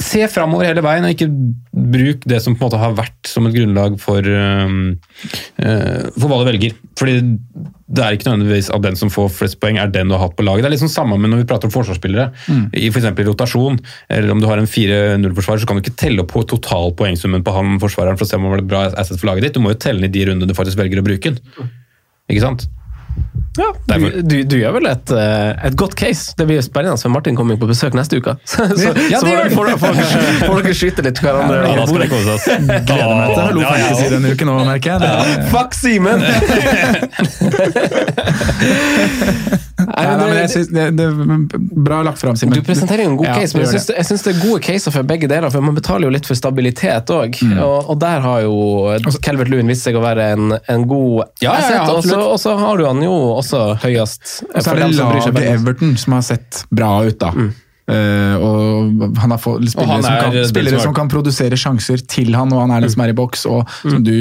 se 0.00 0.24
framover 0.32 0.70
hele 0.70 0.82
veien, 0.84 1.04
og 1.04 1.12
ikke 1.12 1.28
bruk 1.92 2.24
det 2.28 2.40
som 2.40 2.54
på 2.56 2.62
en 2.62 2.68
måte 2.70 2.80
har 2.80 2.96
vært 2.96 3.28
som 3.28 3.44
et 3.48 3.54
grunnlag 3.54 3.98
for, 4.00 4.24
um, 4.24 4.94
uh, 5.60 6.08
for 6.16 6.30
hva 6.30 6.40
du 6.40 6.48
velger. 6.48 6.76
Fordi 6.96 7.18
det 7.92 8.00
er 8.00 8.16
ikke 8.16 8.30
nødvendigvis 8.30 8.70
at 8.72 8.84
den 8.86 8.96
som 8.96 9.12
får 9.12 9.28
flest 9.36 9.58
poeng, 9.60 9.76
er 9.76 9.92
den 9.92 10.08
du 10.08 10.16
har 10.16 10.24
hatt 10.24 10.36
på 10.38 10.46
laget. 10.46 10.64
Det 10.64 10.70
er 10.70 10.74
liksom 10.78 10.92
samme 10.92 11.18
med 11.20 11.28
når 11.28 11.42
vi 11.42 11.48
prater 11.50 11.68
om 11.68 11.74
forsvarsspillere. 11.74 12.30
I 12.72 12.88
for 12.88 13.02
eksempel 13.02 13.28
rotasjon, 13.28 13.76
eller 14.08 14.32
om 14.32 14.40
du 14.40 14.48
har 14.48 14.62
en 14.62 14.70
4-0-forsvarer, 14.70 15.60
så 15.60 15.68
kan 15.68 15.76
du 15.76 15.84
ikke 15.84 15.98
telle 16.00 16.24
opp 16.24 16.32
på 16.32 16.46
total 16.48 16.94
på 16.96 17.04
han 17.04 17.76
forsvareren 17.82 18.16
for 18.16 18.24
å 18.24 18.30
se 18.30 18.40
om 18.40 18.48
han 18.48 18.54
var 18.56 18.64
et 18.64 18.70
bra 18.70 18.86
asset 18.88 19.20
for 19.20 19.28
laget 19.28 19.50
ditt. 19.50 19.58
Du 19.58 19.64
må 19.64 19.74
jo 19.74 19.82
telle 19.82 20.08
i 20.08 20.14
de 20.14 20.24
rundene 20.30 20.48
du 20.48 20.56
faktisk 20.56 20.80
velger 20.80 21.02
å 21.02 21.04
bruke 21.04 21.34
den. 21.34 21.68
Ikke 22.32 22.46
sant? 22.46 22.64
Ja, 23.58 23.68
du, 23.98 24.22
du, 24.24 24.36
du 24.48 24.54
gjør 24.56 24.72
vel 24.78 24.86
et, 24.88 25.10
eh, 25.12 25.66
et 25.68 25.74
godt 25.76 25.92
case. 25.98 26.32
Det 26.38 26.46
blir 26.48 26.62
spennende 26.64 26.96
for 27.02 27.12
Martin 27.12 27.36
kommer 27.36 27.58
på 27.60 27.68
besøk 27.68 27.92
neste 27.98 28.16
uke. 28.22 28.32
Så, 28.48 28.64
så, 28.80 28.94
Ja, 29.12 29.20
så 29.20 29.26
det 29.28 29.52
får, 29.52 29.74
får, 29.76 29.92
får, 30.00 30.30
får 30.46 30.62
dere 30.62 30.76
skyte 30.78 31.04
litt 31.04 31.20
hverandre. 31.20 31.58
Ja, 31.66 31.74
da 31.76 31.84
skal 31.90 32.00
det 32.06 32.10
kose 32.12 32.30
oss. 32.38 32.44
Gleder 32.88 33.12
meg 33.18 33.34
til 33.34 33.42
Hallo. 33.44 33.60
Fantasy 33.68 34.06
denne 34.14 34.32
uken 34.32 34.52
òg, 34.54 34.64
merker 34.70 34.88
jeg. 34.96 35.04
Fuck 35.52 35.76
Simen! 35.76 36.20
Nei, 40.02 40.16
nei, 40.18 40.26
men 40.32 40.38
jeg 40.42 40.50
synes 40.52 40.68
det, 40.72 40.86
det 40.98 41.06
er 41.06 41.62
Bra 41.88 42.00
lagt 42.06 42.20
fram, 42.22 42.36
Simen. 42.38 42.54
Du 42.58 42.66
presenterer 42.66 43.04
jo 43.06 43.12
en 43.12 43.16
god 43.20 43.28
Ja, 43.28 43.34
case, 43.40 43.56
men 43.56 43.64
jeg 43.66 43.82
syns, 43.82 43.86
det, 43.88 44.26
det 44.26 44.34
er 44.34 44.40
gode 44.42 44.60
caser 44.66 44.94
for 44.94 45.08
begge 45.08 45.28
deler. 45.30 45.52
For 45.54 45.64
man 45.64 45.76
betaler 45.78 46.08
jo 46.08 46.12
litt 46.14 46.28
for 46.28 46.38
stabilitet 46.38 47.12
òg. 47.14 47.38
Mm. 47.42 47.56
Og, 47.64 47.90
og 47.94 48.00
der 48.02 48.22
har 48.24 48.44
jo 48.46 49.16
Calvert 49.24 49.52
Lewin 49.52 49.70
vist 49.70 49.86
seg 49.86 49.98
å 49.98 50.04
være 50.04 50.30
en, 50.36 50.56
en 50.72 50.86
god 50.90 51.28
Ja, 51.44 51.56
ja, 51.60 51.82
og 51.92 52.04
så- 52.06 52.56
har 52.62 52.76
du 52.78 52.86
han 52.86 53.02
jo 53.02 53.12
også 53.38 53.62
høyest. 53.82 54.42
Og 54.52 54.62
så 54.62 54.74
er 54.74 54.82
det 54.82 54.90
laget. 54.96 55.42
Everton 55.52 55.96
som 56.00 56.16
har 56.18 56.24
sett 56.26 56.64
bra 56.70 56.94
ut, 57.06 57.18
da. 57.18 57.32
Eh, 57.90 58.34
og 58.38 59.16
han 59.18 59.34
har 59.34 59.40
fått 59.42 59.64
spillere, 59.72 59.96
han 59.96 60.04
som, 60.06 60.18
kan, 60.20 60.48
spillere 60.48 60.82
som 60.82 60.94
kan 60.94 61.10
produsere 61.10 61.58
sjanser 61.58 62.04
til 62.06 62.30
han, 62.38 62.52
og 62.54 62.62
han 62.62 62.76
er 62.76 62.84
den 62.84 62.92
som 62.94 63.02
er 63.02 63.12
i 63.12 63.16
boks. 63.18 63.44
Og 63.50 63.66
som 63.82 64.04
du 64.06 64.14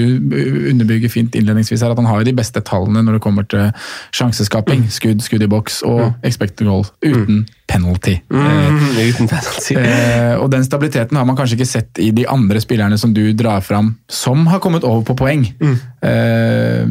underbygger 0.71 1.13
fint 1.13 1.37
innledningsvis 1.37 1.85
er 1.85 1.93
at 1.93 2.01
han 2.01 2.09
har 2.09 2.25
de 2.25 2.35
beste 2.35 2.63
tallene 2.65 3.05
når 3.05 3.19
det 3.19 3.23
kommer 3.23 3.47
til 3.51 3.69
sjanseskaping. 4.17 4.87
Skudd, 4.93 5.21
skudd 5.25 5.45
i 5.45 5.51
boks 5.51 5.81
og 5.87 6.11
expected 6.27 6.69
goal 6.69 6.87
uten 7.05 7.45
penalty. 7.71 8.17
Eh, 8.31 8.49
Mm, 8.71 8.97
uten 9.09 9.27
penalty. 9.31 9.75
Eh, 9.79 10.35
og 10.41 10.49
den 10.51 10.63
stabiliteten 10.67 11.17
har 11.17 11.25
man 11.27 11.35
kanskje 11.37 11.57
ikke 11.57 11.67
sett 11.69 11.99
i 12.03 12.09
de 12.15 12.25
andre 12.29 12.59
spillerne 12.63 12.97
som 12.99 13.13
du 13.15 13.21
drar 13.37 13.61
fram, 13.63 13.93
som 14.11 14.45
har 14.51 14.59
kommet 14.63 14.83
over 14.87 15.03
på 15.07 15.15
poeng. 15.23 15.45
Mm. 15.61 15.75
Eh, 16.01 16.83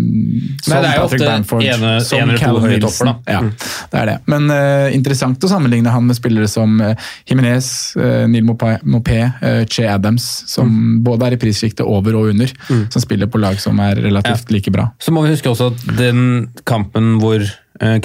som 0.63 0.75
Nei, 0.75 0.81
det 0.83 0.91
er 0.91 0.97
jo 0.97 1.05
Patrick 1.05 1.21
ofte 1.23 1.29
Bamford, 1.31 1.63
ene- 1.65 2.01
som 2.05 2.31
en 2.31 2.37
Callum 2.39 2.63
Wilson. 2.69 2.91
topper, 2.91 3.05
da. 3.07 3.33
Ja, 3.33 3.41
det 3.93 4.01
er 4.03 4.07
det. 4.11 4.17
Men 4.31 4.51
eh, 4.55 4.95
interessant 4.97 5.45
å 5.47 5.51
sammenligne 5.51 5.91
han 5.95 6.07
med 6.07 6.17
spillere 6.19 6.49
som 6.51 6.81
uh, 6.81 6.95
Jimenez, 7.29 7.71
uh, 7.97 8.27
Neil 8.31 8.45
Mopé, 8.45 9.21
eh, 9.43 9.65
Che 9.71 9.87
Adams, 9.89 10.29
som 10.51 10.69
Mm. 10.71 11.03
både 11.05 11.27
er 11.27 11.33
i 11.35 11.37
prissjiktet 11.41 11.81
over 11.87 12.15
og 12.17 12.29
under, 12.31 12.51
som 12.93 13.03
spiller 13.03 13.27
på 13.27 13.41
lag 13.41 13.59
som 13.61 13.79
er 13.81 13.97
relativt 13.97 14.51
like 14.55 14.71
bra. 14.71 14.91
Så 15.01 15.11
må 15.13 15.23
vi 15.25 15.33
huske 15.35 15.51
også 15.51 15.73
at 15.73 15.97
den 15.99 16.49
kampen 16.65 17.19
hvor 17.21 17.43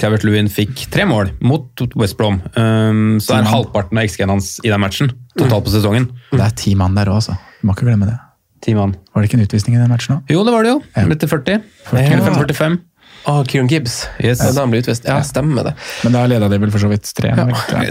Cavert 0.00 0.24
Lewin 0.24 0.48
fikk 0.48 0.86
tre 0.92 1.04
mål 1.08 1.34
mot 1.44 1.82
West 2.00 2.16
Brom, 2.16 2.38
um, 2.56 3.18
så 3.20 3.36
er 3.36 3.44
Ti 3.44 3.52
halvparten 3.52 4.00
av 4.00 4.08
XG-en 4.08 4.32
hans 4.32 4.54
i 4.64 4.72
den 4.72 4.80
matchen, 4.80 5.12
totalt 5.36 5.66
på 5.66 5.74
sesongen. 5.74 6.08
Det 6.32 6.40
er 6.40 6.54
ti 6.56 6.72
mann 6.78 6.96
der 6.96 7.10
òg, 7.12 7.20
altså. 7.20 7.36
Du 7.60 7.68
må 7.68 7.76
ikke 7.76 7.88
glemme 7.90 8.08
det. 8.08 8.16
Ti 8.64 8.72
mann. 8.78 8.96
Var 9.12 9.22
det 9.22 9.28
ikke 9.30 9.38
en 9.40 9.44
utvisning 9.46 9.76
i 9.76 9.80
den 9.82 9.92
matchen 9.92 10.16
òg? 10.16 10.32
Jo, 10.32 10.44
det 10.48 10.54
var 10.56 10.64
det 10.64 10.72
jo. 10.72 10.82
Etter 11.04 11.28
40. 11.30 11.64
Eller 11.92 12.24
45. 12.24 12.78
Oh, 13.26 13.42
Kieran 13.44 13.66
Gibbs. 13.66 14.04
Yes. 14.22 14.38
Ja, 14.38 14.52
da 14.54 14.62
han 14.62 14.70
ble 14.70 14.80
utvist. 14.84 15.06
Ja, 15.08 15.18
stemmer 15.26 15.66
det. 15.66 15.72
Men 16.06 16.14
da 16.14 16.22
leda 16.30 16.48
de 16.50 16.60
vel 16.62 16.70
for 16.70 16.82
så 16.82 16.90
vidt 16.90 17.08
tre. 17.16 17.32
Ja. 17.34 17.46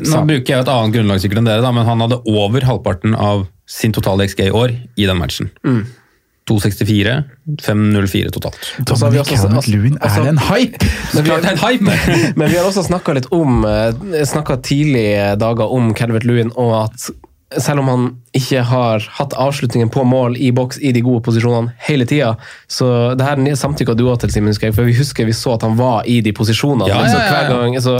Nå 0.07 0.21
bruker 0.29 0.53
jeg 0.53 0.63
et 0.63 0.71
annet 0.71 0.95
grunnlagssykkel 0.95 1.41
enn 1.41 1.49
dere, 1.49 1.63
da, 1.65 1.73
men 1.75 1.87
han 1.87 2.03
hadde 2.05 2.21
over 2.31 2.63
halvparten 2.65 3.17
av 3.19 3.43
sin 3.67 3.91
totale 3.95 4.27
XG 4.29 4.45
i 4.47 4.53
år 4.55 4.73
i 4.95 5.07
den 5.09 5.19
matchen. 5.19 5.51
264, 6.49 7.15
504 7.65 8.31
totalt. 8.35 8.71
Dominic 8.85 9.27
Calvert-Lewin, 9.31 9.97
altså- 9.99 10.21
er 10.21 10.23
det 10.23 10.33
en 10.35 10.43
hype? 10.45 10.89
Men 11.13 11.23
vi, 11.23 11.29
Klart 11.29 11.41
det 11.41 11.51
er 11.51 11.57
en 11.57 11.63
hype! 11.65 12.33
men 12.35 12.49
vi 12.51 12.57
har 12.57 12.65
også 12.69 12.85
snakka 12.85 13.17
litt 13.17 13.29
om 13.33 13.65
Snakka 14.25 14.59
tidlige 14.61 15.35
dager 15.41 15.73
om 15.73 15.93
Calvert 15.97 16.27
Lewin, 16.27 16.51
og 16.55 16.83
at 16.83 17.09
selv 17.57 17.79
om 17.79 17.87
han 17.87 18.05
ikke 18.35 18.63
har 18.67 19.03
hatt 19.19 19.33
avslutningen 19.37 19.89
på 19.93 20.03
mål 20.07 20.35
i 20.41 20.49
boks 20.55 20.79
i 20.81 20.91
de 20.95 21.01
gode 21.05 21.21
posisjonene 21.25 21.75
hele 21.87 22.07
tida, 22.09 22.33
så 22.67 22.87
det 23.17 23.27
her 23.27 23.41
samtykka 23.59 23.95
du 23.95 24.07
òg 24.09 24.19
til, 24.23 24.33
Simen, 24.33 24.51
husker 24.51 24.69
jeg, 24.69 24.75
for 24.77 24.87
vi 24.89 24.95
husker 24.97 25.27
vi 25.29 25.35
så 25.35 25.55
at 25.55 25.65
han 25.67 25.77
var 25.79 26.07
i 26.09 26.19
de 26.25 26.33
posisjonene. 26.35 26.89
Ja, 26.89 27.03
liksom, 27.05 27.21
hver 27.21 27.51
gang, 27.53 27.77
så, 27.83 27.97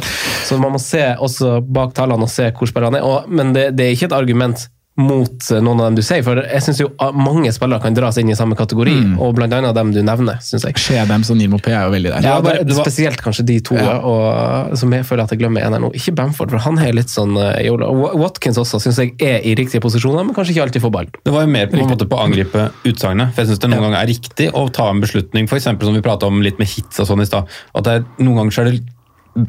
så 0.48 0.60
man 0.62 0.76
må 0.76 0.82
se 0.82 1.04
også 1.14 1.60
bak 1.62 1.94
tallene 1.98 2.28
og 2.28 2.34
se 2.34 2.50
hvor 2.56 2.72
spillerne 2.72 3.00
er. 3.00 3.06
Og, 3.08 3.30
men 3.32 3.54
det, 3.56 3.70
det 3.78 3.88
er 3.88 3.96
ikke 3.96 4.10
et 4.10 4.18
argument 4.18 4.68
mot 4.96 5.48
eh, 5.52 5.60
noen 5.60 5.80
av 5.82 5.90
dem 5.90 5.96
du 5.98 6.02
sier, 6.08 6.22
for 6.24 6.40
jeg 6.40 6.64
syns 6.64 6.78
jo 6.80 6.86
ah, 7.04 7.10
mange 7.12 7.50
spillere 7.52 7.82
kan 7.84 7.96
dras 7.98 8.16
inn 8.22 8.30
i 8.32 8.36
samme 8.38 8.56
kategori, 8.56 8.94
Mm. 8.96 9.16
og 9.20 9.34
blant 9.36 9.52
annet 9.54 9.76
dem 9.76 9.90
du 9.92 10.00
nevner, 10.02 10.38
Synes 10.42 10.64
jeg. 10.64 10.78
Shedems 10.80 11.30
og 11.34 11.36
Nimo 11.38 11.58
P 11.60 11.68
er 11.74 11.84
jo 11.84 11.92
veldig 11.92 12.12
der. 12.14 12.22
Ja, 12.24 12.38
bare- 12.42 12.64
var- 12.64 12.86
spesielt 12.86 13.20
kanskje 13.22 13.44
de 13.46 13.60
to, 13.60 13.76
Ja. 13.76 13.98
og, 14.00 14.78
som 14.80 14.94
jeg 14.94 15.04
føler 15.04 15.24
at 15.24 15.32
jeg 15.32 15.40
glemmer 15.40 15.66
en 15.66 15.74
her 15.74 15.80
nå. 15.84 15.92
Ikke 15.94 16.16
Bamford, 16.16 16.50
for 16.52 16.58
han 16.64 16.80
er 16.80 16.94
litt 16.94 17.12
sånn 17.12 17.36
uh, 17.36 17.60
yola. 17.62 17.90
Watkins 18.16 18.58
også 18.58 18.80
syns 18.80 18.98
jeg 19.04 19.14
er 19.20 19.42
i 19.44 19.54
riktige 19.56 19.82
posisjoner, 19.84 20.24
men 20.26 20.34
kanskje 20.34 20.56
ikke 20.56 20.64
alltid 20.70 20.82
får 20.82 20.92
ball. 20.96 21.08
Det 21.26 21.34
var 21.34 21.42
jo 21.44 21.52
mer 21.52 21.68
på, 21.68 21.78
en 21.78 21.90
måte 21.92 22.08
på 22.08 22.16
å 22.16 22.24
angripe 22.24 22.72
utsagnet. 22.86 23.34
For 23.36 23.44
jeg 23.44 23.52
syns 23.52 23.60
det 23.60 23.70
noen 23.76 23.82
ganger 23.90 24.00
er 24.00 24.08
riktig 24.08 24.50
å 24.54 24.72
ta 24.72 24.90
en 24.90 25.02
beslutning, 25.04 25.44
f.eks. 25.52 25.64
som 25.64 25.94
vi 25.94 26.02
prata 26.02 26.26
om 26.32 26.40
litt 26.42 26.58
med 26.58 26.68
hits 26.72 27.00
og 27.04 27.08
sånn 27.12 27.22
i 27.22 27.26
stad. 27.28 27.52
At 27.76 27.84
det 27.84 27.92
er, 28.00 28.06
noen 28.24 28.38
ganger 28.46 28.52
så 28.52 28.64
er 28.64 28.72
det 28.72 28.84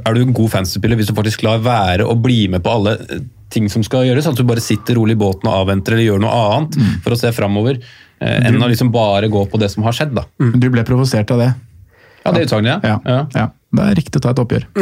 er 0.05 0.15
du 0.15 0.21
en 0.25 0.33
god 0.35 0.51
fanspiller 0.51 0.97
hvis 0.99 1.07
du 1.07 1.15
faktisk 1.15 1.45
lar 1.47 1.61
være 1.63 2.03
å 2.03 2.17
bli 2.21 2.49
med 2.51 2.65
på 2.65 2.73
alle 2.75 2.97
eh, 3.07 3.21
ting 3.53 3.65
som 3.73 3.83
skal 3.87 4.07
gjøres. 4.09 4.29
At 4.31 4.39
du 4.39 4.45
bare 4.49 4.63
sitter 4.65 4.93
rolig 4.99 5.15
i 5.17 5.21
båten 5.21 5.47
og 5.51 5.57
avventer 5.63 5.91
eller 5.97 6.07
gjør 6.11 6.21
noe 6.25 6.33
annet 6.47 6.73
for 7.05 7.11
å 7.15 7.21
se 7.21 7.29
framover. 7.37 7.75
Eh, 8.21 8.39
enn 8.49 8.63
å 8.63 8.71
liksom 8.71 8.91
bare 8.95 9.27
gå 9.33 9.43
på 9.51 9.57
det 9.61 9.69
som 9.73 9.81
har 9.87 9.95
skjedd. 9.97 10.13
da. 10.17 10.23
Du 10.57 10.67
ble 10.73 10.83
provosert 10.89 11.29
av 11.35 11.39
det. 11.45 11.51
Ja, 12.27 12.33
det 12.35 12.41
utsagnet, 12.49 12.77
Ja, 12.83 12.97
ja. 13.07 13.21
ja. 13.35 13.47
Det 13.77 13.83
er 13.83 13.95
riktig 13.99 14.19
å 14.19 14.23
ta 14.25 14.31
et 14.33 14.41
oppgjør. 14.41 14.65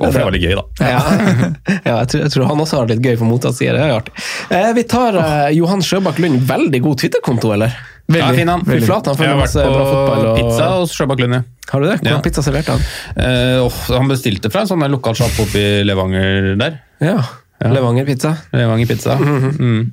Og 0.00 0.06
for 0.08 0.16
det 0.18 0.24
var 0.26 0.34
litt 0.34 0.44
gøy, 0.44 0.54
da. 0.58 0.64
Ja, 0.80 1.00
ja 1.86 1.94
jeg, 2.00 2.08
tror, 2.10 2.20
jeg 2.24 2.30
tror 2.34 2.44
han 2.50 2.62
også 2.64 2.76
har 2.80 2.86
det 2.88 2.94
litt 2.98 3.06
gøy 3.08 3.16
på 3.20 3.28
mottaksida. 3.28 3.74
Det 3.76 3.82
er 3.84 3.92
artig. 3.94 4.12
Eh, 4.50 4.70
vi 4.76 4.82
tar 4.90 5.12
eh, 5.20 5.50
Johan 5.58 5.82
Sjøbakk 5.84 6.18
Lund. 6.24 6.36
Veldig 6.48 6.80
god 6.84 6.96
Twitter-konto, 7.02 7.48
eller? 7.56 7.70
Ja, 8.12 8.28
fin 8.36 8.48
han. 8.52 8.60
Fy 8.66 8.80
flate, 8.84 9.08
han 9.10 9.16
Jeg 9.16 9.18
følger 9.18 9.32
har 9.32 9.38
vært 9.38 9.46
masse 9.46 9.62
på 9.64 9.72
bra 9.72 9.84
fotball. 9.88 10.26
Og... 10.28 10.36
pizza 10.40 10.66
hos 10.76 10.92
Sjøbakk 10.92 11.20
Lund. 11.24 11.38
Har 11.70 11.80
du 11.80 11.86
det? 11.88 11.94
Hvordan 12.02 12.12
Ja. 12.18 12.20
pizza 12.26 12.42
serverte 12.44 12.74
han? 12.76 12.82
Eh, 13.16 13.62
oh, 13.64 13.78
han 13.96 14.08
bestilte 14.12 14.50
fra 14.52 14.60
en 14.66 14.68
sånn 14.74 14.84
lokal 14.92 15.16
sjappe 15.16 15.46
oppe 15.46 15.56
i 15.62 15.84
Levanger 15.88 16.50
der. 16.60 16.80
Ja. 17.00 17.16
Levanger-pizza. 17.64 18.34
Levanger 18.52 18.86
pizza. 18.90 19.16
Mm. 19.16 19.90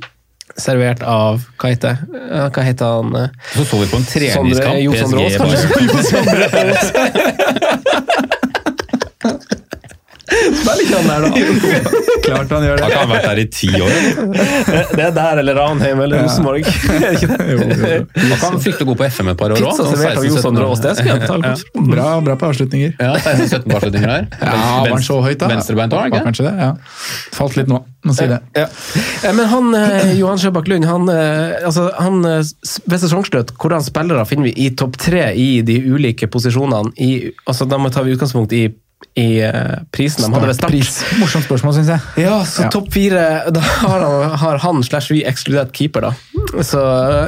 Servert 0.59 0.99
av 1.07 1.45
Hva 1.55 1.69
heter 1.71 1.95
det? 2.11 2.19
Hva 2.51 2.63
heter 2.67 2.97
han? 2.97 3.15
eh? 3.15 3.29
Så 3.53 3.63
så 3.69 3.77
vi 3.79 3.85
på 3.87 3.95
en 4.01 4.03
treningskamp. 4.09 4.81
Jo 4.83 4.91
Sondre 4.99 5.23
Aas, 5.23 5.37
PSG 5.39 5.87
kanskje? 5.87 7.57
Spiller 10.31 10.81
ikke 10.85 10.99
han 10.99 11.07
der, 11.09 11.19
da? 11.25 11.29
Klart 12.25 12.53
han 12.53 12.65
gjør 12.65 12.79
det. 12.79 12.83
Han 12.85 12.91
kan 12.91 13.01
ha 13.01 13.09
vært 13.11 13.27
der 13.27 13.41
i 13.41 13.45
ti 13.51 13.69
år? 13.75 13.91
Det 14.91 15.05
er 15.05 15.13
der 15.15 15.41
eller 15.41 15.57
Ranheim 15.57 16.01
eller 16.05 16.23
Rosenborg. 16.25 16.67
Han 18.21 18.39
kan 18.39 18.57
fryktelig 18.61 18.87
god 18.87 18.97
på 18.99 19.07
FM 19.09 19.31
et 19.33 19.39
par 19.39 19.53
år 19.53 19.65
òg? 19.65 19.71
Bra, 21.91 22.07
bra 22.23 22.35
på 22.39 22.49
avslutninger. 22.51 22.93
Ja, 22.99 23.15
16-17 23.17 23.65
på 23.67 23.77
avslutninger 23.79 24.11
der. 24.11 24.27
Ja, 24.41 24.57
var 24.81 24.93
han 24.93 25.05
så 25.05 25.17
høyt, 25.23 25.39
da? 25.41 25.49
Venstrebeint 25.51 25.95
òg, 25.97 26.15
kanskje 26.27 26.47
det, 26.47 26.53
ja. 26.61 26.71
Falt 27.35 27.57
litt 27.59 27.71
nå, 27.71 27.81
må 28.07 28.15
si 28.17 28.27
det. 28.29 28.39
Ja. 28.57 28.67
Men 29.37 29.49
han, 29.51 29.71
eh, 29.77 30.13
Johan 30.19 30.41
Sjøbakk 30.41 30.69
Lund, 30.71 30.87
han, 30.89 31.09
eh, 31.11 31.57
altså, 31.67 31.89
han 31.99 32.21
eh, 32.27 32.53
ved 32.91 33.03
sesongslutt, 33.03 33.55
hvordan 33.61 33.83
spillere 33.85 34.25
finner 34.29 34.49
vi 34.49 34.67
i 34.67 34.69
topp 34.77 34.99
tre 35.01 35.31
i 35.37 35.49
de 35.65 35.77
ulike 35.91 36.29
posisjonene? 36.31 36.93
I, 37.01 37.11
altså, 37.45 37.67
da 37.69 37.79
må 37.81 37.91
vi 37.91 37.97
ta 37.97 38.05
utgangspunkt 38.05 38.55
i, 38.57 38.67
i 39.19 39.41
eh, 39.43 39.79
prisen 39.91 40.23
de 40.23 40.29
hadde 40.33 40.47
ved 40.47 40.55
start. 40.55 40.73
Morsomt 41.19 41.43
spørsmål, 41.43 41.73
syns 41.75 41.89
jeg. 41.91 41.99
Ja, 42.23 42.37
så 42.47 42.63
Ja. 42.63 42.69
topp 42.71 42.87
fire 42.93 43.51
Da 43.51 43.59
har 43.59 43.99
han, 44.05 44.37
har 44.39 44.57
han 44.63 44.83
slash 44.87 45.09
vi 45.11 45.23
ekskludert 45.27 45.71
keeper, 45.75 46.01
da. 46.01 46.11
Så, 46.63 46.79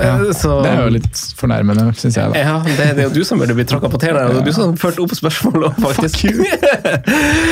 Ja. 0.03 0.13
så 0.33 0.61
Det 0.63 0.71
er 0.71 0.81
jo 0.85 0.89
litt 0.95 1.17
fornærmende, 1.39 1.89
syns 1.99 2.15
jeg. 2.15 2.31
da. 2.31 2.39
ja, 2.39 2.55
det, 2.63 2.77
det 2.95 3.03
er 3.03 3.07
jo 3.09 3.13
du 3.19 3.23
som 3.27 3.39
burde 3.39 3.53
bli 3.57 3.65
tråkka 3.67 3.89
på 3.91 3.99
tærne. 3.99 4.23
Det 4.31 4.37
er 4.41 4.45
du 4.47 4.53
som 4.55 4.75
førte 4.79 4.99
opp 5.03 5.11
spørsmålet, 5.17 5.75
faktisk. 5.83 6.23
Fuck. 6.23 6.37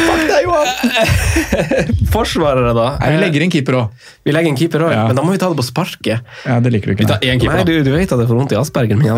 Fuck 0.07 0.23
deg, 0.31 0.41
Johan! 0.47 0.67
Forsvarere, 2.15 2.73
da. 2.77 2.87
Nei, 3.01 3.11
vi 3.15 3.21
legger 3.25 3.41
inn 3.45 3.51
keeper 3.53 3.73
òg. 3.81 4.07
Vi 4.25 4.31
legger 4.35 4.49
en 4.53 4.57
keeper 4.59 4.79
òg, 4.87 4.91
Ja. 4.95 5.03
men 5.07 5.15
da 5.15 5.21
må 5.27 5.31
vi 5.35 5.39
ta 5.43 5.49
det 5.51 5.57
på 5.59 5.65
sparket. 5.67 6.21
Ja, 6.45 6.59
det 6.63 6.71
liker 6.73 6.87
du 6.87 6.95
ikke. 6.95 7.03
Vi 7.05 7.11
tar 7.11 7.19
én 7.19 7.35
Nei, 7.35 7.39
keeper, 7.43 7.63
du, 7.67 7.73
da. 7.77 7.83
du 7.83 7.91
vet 7.97 8.11
at 8.11 8.19
det 8.19 8.27
får 8.31 8.37
vondt 8.39 8.51
i 8.55 8.59
aspergen 8.59 8.97
min. 8.99 9.11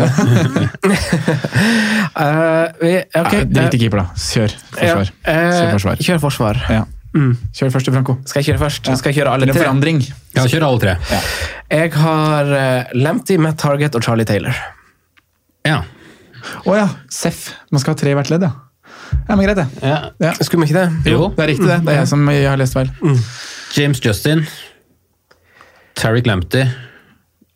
uh, 2.14 2.66
vi, 2.82 2.92
okay. 3.14 3.44
Nei, 3.44 3.50
Drit 3.54 3.74
i 3.74 3.76
eh, 3.76 3.80
keeper, 3.86 3.98
da. 4.04 4.06
Kjør 4.14 4.54
forsvar. 4.54 4.93
Ja, 5.00 5.32
eh, 5.32 5.50
Kjør 5.58 5.72
forsvar. 5.76 6.02
Kjør 6.06 6.20
forsvar. 6.22 6.60
Ja. 6.70 6.84
Kjør 7.54 7.70
først, 7.70 7.88
Franco. 7.94 8.16
Skal 8.26 8.42
jeg 8.42 8.46
kjøre 8.48 8.58
først? 8.64 8.88
Skal 8.98 9.12
jeg 9.12 9.20
kjøre 9.20 9.32
alle 9.36 9.46
tre? 9.46 9.60
forandring. 9.62 10.00
Ja, 10.34 10.44
kjør 10.50 10.64
alle 10.66 10.80
tre. 10.82 10.94
Jeg 11.70 11.92
har 11.94 12.50
uh, 12.50 12.94
Lamptey, 12.98 13.36
Matt 13.38 13.58
Target 13.62 13.94
og 13.94 14.02
Charlie 14.02 14.26
Taylor. 14.26 14.56
Ja. 15.64 15.78
Å 16.66 16.74
ja, 16.76 16.88
Seff. 17.14 17.52
Man 17.70 17.80
skal 17.80 17.94
ha 17.94 18.00
tre 18.02 18.10
i 18.10 18.18
hvert 18.18 18.32
ledd, 18.34 18.42
ja. 18.48 18.50
Ja, 19.28 19.36
men 19.36 19.44
greit, 19.46 19.56
det. 19.60 19.66
ja. 19.86 20.00
Ja. 20.20 20.32
Skulle 20.42 20.64
vi 20.66 20.72
ikke 20.72 20.80
det? 20.82 21.12
Jo. 21.14 21.28
Det 21.36 21.44
er 21.44 21.50
riktig, 21.52 21.68
det. 21.70 21.78
Det 21.86 21.92
er 21.94 22.00
jeg 22.02 22.10
som 22.10 22.26
jeg 22.34 22.48
har 22.50 22.58
lest 22.58 22.74
feil. 22.74 22.90
James 23.78 24.00
Justin. 24.04 24.42
Tariq 25.94 26.26
Lamptey. 26.26 26.66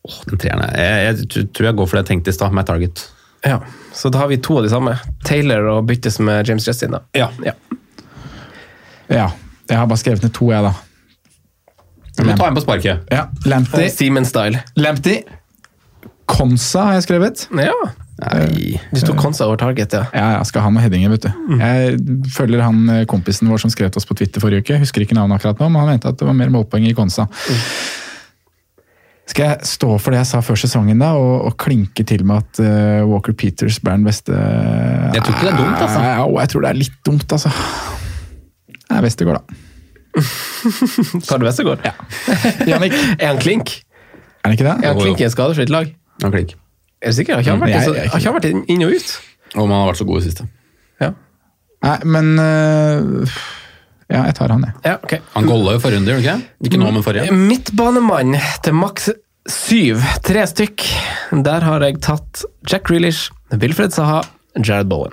Åh, 0.09 0.21
den 0.31 0.39
treeren 0.41 0.63
er- 0.63 0.79
jeg, 0.79 1.05
jeg, 1.19 1.29
tr- 1.35 1.49
tror 1.53 1.67
jeg 1.69 1.77
går 1.83 1.89
for 1.91 1.99
det 1.99 2.05
jeg 2.07 2.11
tenkte 2.15 2.31
i 2.31 2.37
stad, 2.39 2.55
Matt 2.55 2.71
target. 2.71 3.03
Ja, 3.47 3.61
Så 3.95 4.11
da 4.11 4.19
har 4.19 4.29
vi 4.29 4.37
to 4.43 4.57
av 4.59 4.65
de 4.67 4.71
samme. 4.73 4.97
Taylor 5.25 5.69
og 5.73 5.87
byttes 5.87 6.19
med 6.19 6.49
James 6.49 6.67
Justin. 6.69 6.91
da. 6.97 7.01
Ja. 7.15 7.29
Ja. 7.45 7.53
Ja. 9.09 9.31
Jeg 9.69 9.79
har 9.79 9.87
bare 9.87 10.01
skrevet 10.01 10.23
ned 10.25 10.33
to, 10.35 10.51
jeg, 10.53 10.63
da. 10.65 10.73
Vi 12.19 12.25
må 12.27 12.35
ta 12.37 12.49
en 12.49 12.57
på 12.57 12.65
sparket. 12.65 13.05
Ja, 13.15 13.29
Lamptey. 13.47 13.89
Seaman-style. 13.95 14.59
Lamptey. 14.77 15.23
Konsa 16.29 16.83
har 16.89 16.99
jeg 16.99 17.07
skrevet. 17.07 17.47
Ja. 17.57 17.77
Nei. 18.19 18.81
Du 18.91 18.99
tok 19.07 19.21
Konsa 19.23 19.47
over 19.47 19.57
Target, 19.61 19.95
ja. 19.95 20.07
Ja, 20.13 20.25
ja, 20.35 20.41
skal 20.45 20.65
ha 20.65 20.71
med 20.75 20.83
headinger, 20.83 21.13
vet 21.15 21.29
du. 21.29 21.31
Jeg 21.61 22.01
følger 22.35 22.65
han 22.67 22.81
eh, 22.91 23.05
kompisen 23.09 23.49
vår 23.49 23.63
som 23.63 23.71
skrev 23.71 23.93
til 23.95 24.03
oss 24.03 24.09
på 24.09 24.17
Twitter 24.19 24.43
forrige 24.43 24.65
uke. 24.67 24.81
Husker 24.83 25.05
ikke 25.05 25.15
navnet 25.17 25.39
akkurat 25.39 25.61
nå, 25.63 25.69
men 25.71 25.85
han 25.85 25.93
mente 25.95 26.11
at 26.11 26.19
det 26.19 26.27
var 26.27 26.35
mer 26.37 26.51
målpoeng 26.51 26.89
i 26.91 26.95
Konsa. 26.99 27.29
Skal 29.29 29.45
jeg 29.51 29.67
stå 29.69 29.91
for 30.01 30.15
det 30.15 30.23
jeg 30.23 30.29
sa 30.31 30.39
før 30.41 30.57
sesongen 30.57 31.03
da, 31.03 31.11
og, 31.21 31.43
og 31.51 31.57
klinke 31.61 32.05
til 32.09 32.23
med 32.25 32.41
at 32.41 32.61
uh, 32.65 33.03
Walker 33.11 33.35
Peters 33.37 33.77
blir 33.85 33.99
den 33.99 34.07
beste 34.09 34.33
Jeg 34.33 35.21
tror 35.23 35.35
ikke 35.35 35.45
det 35.45 35.53
er 35.53 35.59
dumt, 35.61 35.83
altså. 35.85 36.01
Ja, 36.07 36.23
jeg 36.41 36.49
tror 36.55 36.65
det 36.65 36.71
er 36.71 36.79
litt 36.81 36.97
dumt, 37.05 37.35
altså. 37.37 37.53
Det 38.73 38.97
er 38.97 39.05
Westergård, 39.05 39.43
da. 39.43 39.59
Tar 41.29 41.39
du 41.39 41.45
Westergård? 41.45 41.85
Ja. 41.85 41.93
Jannik, 42.67 42.97
Er 43.23 43.27
han 43.35 43.39
klink? 43.43 43.75
er 44.45 44.49
det 44.53 44.57
ikke 44.61 44.69
det? 44.71 44.77
Er 44.87 44.95
han 44.95 45.03
klink 45.03 45.21
i 45.21 45.27
et 45.29 45.35
skadefritt 45.35 45.71
lag? 45.75 45.91
Han 46.25 46.33
klink. 46.33 46.55
Er 47.05 47.13
du 47.13 47.19
sikker? 47.21 47.37
Har 47.37 47.45
ikke 47.45 47.53
han 47.53 47.61
vært, 47.61 47.75
Jeg- 47.75 47.85
jeg, 47.85 47.95
jeg 47.95 48.05
ikke- 48.05 48.11
har 48.11 48.19
ikke 48.25 48.33
han 48.33 48.41
vært 48.41 48.71
inn, 48.73 48.83
og 48.89 48.97
ut? 48.97 49.13
Og 49.61 49.69
man 49.69 49.77
har 49.83 49.87
vært 49.93 50.01
så 50.01 50.07
god 50.09 50.23
i 50.23 50.25
siste. 50.31 50.49
Ja, 51.05 51.13
Nei, 51.85 51.99
men 52.11 52.33
eh, 52.43 53.37
Ja, 54.09 54.23
jeg 54.25 54.35
tar 54.39 54.49
han, 54.55 54.63
jeg. 54.65 54.73
ja 54.89 54.95
okay. 55.05 55.19
Han 55.35 55.45
golla 55.51 55.75
jo 55.77 55.81
forrige 55.85 55.99
runde, 56.01 56.13
gjorde 56.15 56.31
han 56.33 56.41
ikke? 56.41 56.69
Ikke 56.71 56.79
nå, 56.81 56.87
men 56.97 57.03
forrige. 57.05 57.33
Midtbanemann 57.37 58.39
til 58.65 58.75
maks 58.79 59.11
syv. 59.53 60.01
Tre 60.25 60.47
stykk. 60.49 60.85
Der 61.45 61.61
har 61.69 61.85
jeg 61.85 62.01
tatt 62.05 62.43
Jack 62.69 62.89
Grealish, 62.89 63.29
Wilfred 63.53 63.93
Saha, 63.93 64.23
Jared 64.65 64.89
Bowen. 64.89 65.13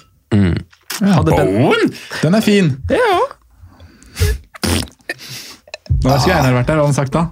Ja, 1.02 1.18
Hadde 1.20 1.32
Ben- 1.36 1.94
Den 2.22 2.36
er 2.40 2.44
fin! 2.44 2.72
Ja. 2.92 3.20
Nå 6.06 6.18
skulle 6.20 6.36
Einar 6.38 6.54
vært 6.60 6.68
der, 6.70 6.76
hva 6.80 6.84
hadde 6.86 6.92
han 6.92 6.96
sagt 6.96 7.16
da? 7.16 7.28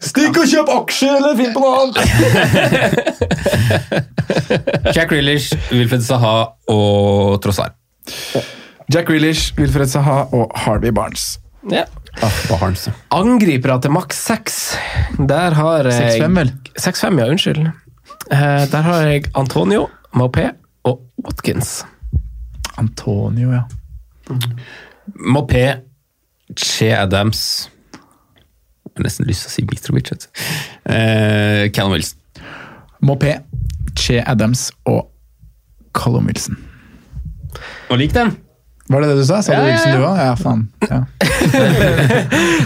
Stikk 0.00 0.38
og 0.40 0.46
kjøp 0.48 0.68
aksjer, 0.72 1.16
eller 1.18 1.34
finn 1.38 1.52
på 1.54 1.60
noe 1.60 1.72
annet! 1.82 1.98
Jack 4.96 5.10
Grealish, 5.12 5.50
Wilfred 5.74 6.02
Saha 6.06 6.34
og 6.72 7.36
Trossard. 7.44 7.74
Jack 8.90 9.06
Grealish, 9.06 9.52
Wilfred 9.58 9.86
Saha 9.90 10.24
og 10.34 10.50
Harvey 10.64 10.90
Barnes. 10.92 11.38
ja. 11.70 11.84
Ah, 12.20 12.64
Angripere 13.14 13.76
til 13.80 13.92
maks 13.94 14.18
seks. 14.26 14.56
Der 15.28 15.54
har 15.54 15.86
jeg 15.86 16.22
6-5 16.24 16.34
vel? 16.40 16.50
6-5, 16.78 17.18
ja. 17.20 17.26
Unnskyld. 17.30 17.60
Eh, 18.32 18.66
Der 18.72 18.82
har 18.82 19.02
jeg 19.06 19.24
Antonio, 19.34 19.86
Maupé 20.16 20.48
og 20.84 21.00
Watkins. 21.24 21.84
Antonio, 22.78 23.52
ja. 23.52 23.62
Mopé, 25.20 25.80
Che 26.56 26.90
Adams 26.98 27.68
Jeg 27.92 28.92
har 28.96 29.04
nesten 29.06 29.26
lyst 29.26 29.44
til 29.46 29.50
å 29.50 29.54
si 29.54 29.62
Mitrovic. 29.70 30.10
Eh, 30.84 31.70
Callum 31.70 31.92
Wilson. 31.92 32.18
Mopé, 33.06 33.36
Che 33.96 34.18
Adams 34.26 34.72
og 34.84 35.06
Callum 35.94 36.26
Wilson. 36.26 36.58
Og 37.88 37.98
lik 37.98 38.12
den! 38.14 38.34
Var 38.90 39.00
det 39.00 39.08
det 39.08 39.16
du 39.20 39.24
sa? 39.24 39.38
Sa 39.42 39.52
du 39.52 39.58
Ja, 39.58 39.66
ja, 39.66 39.72
Wilson 39.72 39.92
ja. 39.92 39.96
du 39.96 40.02
òg? 40.04 40.16
Ja, 40.18 40.36
faen. 40.36 40.68
Ja. 40.90 41.04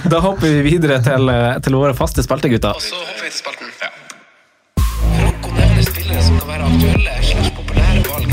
Da 0.12 0.20
hopper 0.24 0.46
vi 0.48 0.62
videre 0.64 0.96
til, 1.04 1.28
eh, 1.28 1.58
til 1.60 1.76
våre 1.76 1.92
faste 1.98 2.24
speltegutter. 2.24 2.80
Så 2.80 2.96
hopper 2.96 3.26
vi 3.26 3.28
til 3.28 3.40
spalten. 3.42 3.68
Franco 5.18 5.52
nevner 5.52 5.84
spillere 5.84 6.22
som 6.24 6.38
kan 6.40 6.48
være 6.48 6.70
aktuelle 6.70 7.16
slags 7.28 7.50
populære 7.58 8.06
valg. 8.08 8.32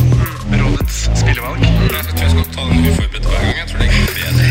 Rådets 0.62 1.02
spillevalg. 1.20 1.60
Jeg 1.68 1.74
tror 1.82 2.24
jeg 2.24 2.32
skal 2.32 2.48
ta 2.56 2.68
den 2.70 2.88
uforberedt 2.94 3.28
hver 3.28 3.44
gang. 3.44 3.60
Jeg 3.60 3.68
tror 3.74 3.84
det 3.84 3.90
er 3.92 3.92
bedre. 4.22 4.48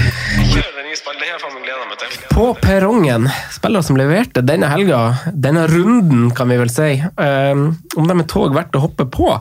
Kjør 0.51 0.71
den 0.77 0.89
nye 0.91 1.01
spalten. 1.01 1.21
Det 1.25 1.31
har 1.31 1.33
jeg 1.33 1.43
faen 1.47 1.57
meg 1.57 1.65
gleda 1.65 1.89
meg 1.89 1.99
til. 2.05 2.11
På 2.37 2.47
perrongen, 2.61 3.31
spillere 3.57 3.89
som 3.89 4.01
leverte 4.01 4.45
denne 4.45 4.69
helga, 4.69 5.01
denne 5.33 5.65
runden, 5.73 6.29
kan 6.37 6.53
vi 6.53 6.61
vel 6.61 6.73
si. 6.73 6.91
Um, 7.17 7.71
om 7.97 8.05
de 8.05 8.19
er 8.21 8.29
tog 8.37 8.53
verdt 8.57 8.77
å 8.77 8.85
hoppe 8.85 9.09
på. 9.09 9.33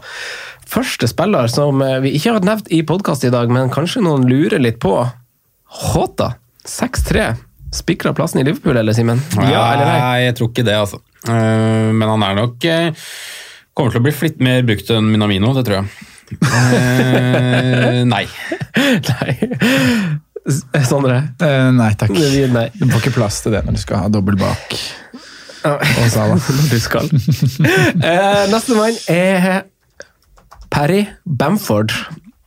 Første 0.69 1.07
spiller 1.09 1.49
som 1.49 1.81
eh, 1.81 1.97
vi 2.03 2.11
ikke 2.17 2.35
har 2.35 2.45
nevnt 2.45 2.67
i 2.73 2.83
podkast 2.85 3.23
i 3.25 3.31
dag, 3.33 3.49
men 3.53 3.71
kanskje 3.73 4.03
noen 4.05 4.27
lurer 4.29 4.61
litt 4.61 4.77
på. 4.83 4.93
Håta. 5.89 6.35
6-3. 6.69 7.31
Spikra 7.73 8.13
plassen 8.17 8.41
i 8.41 8.45
Liverpool, 8.45 8.77
eller 8.77 8.93
Simen? 8.97 9.21
Ja 9.37 9.63
eller 9.73 9.85
nei? 9.85 9.97
Nei, 10.01 10.19
jeg 10.27 10.35
tror 10.37 10.51
ikke 10.51 10.65
det, 10.67 10.75
altså. 10.77 11.01
Eh, 11.25 11.89
men 11.93 12.05
han 12.09 12.23
er 12.25 12.37
nok 12.37 12.63
eh, 12.69 13.09
Kommer 13.75 13.91
til 13.91 13.99
å 13.99 14.05
bli 14.05 14.13
flitt 14.15 14.39
mer 14.43 14.63
brukt 14.67 14.87
enn 14.93 15.09
Minamino, 15.11 15.51
det 15.57 15.65
tror 15.67 15.79
jeg. 15.79 16.07
Eh, 16.37 17.99
nei. 18.13 18.23
Nei. 19.09 19.35
Sondre? 20.85 21.19
Eh, 21.45 21.69
nei 21.77 21.89
takk. 21.97 22.13
Nei. 22.53 22.67
Du 22.75 22.85
får 22.89 23.03
ikke 23.03 23.15
plass 23.17 23.41
til 23.45 23.55
det 23.55 23.63
når 23.65 23.77
du 23.77 23.81
skal 23.81 24.05
ha 24.05 24.13
dobbel 24.13 24.37
bak. 24.41 24.77
Og 25.65 26.05
Sala. 26.13 26.37
Du 26.73 26.77
skal. 26.81 27.09
Eh, 27.09 28.45
neste 28.51 28.77
mann 28.77 28.97
er 29.09 29.63
Perry 30.69 31.05
Bamford. 31.25 31.91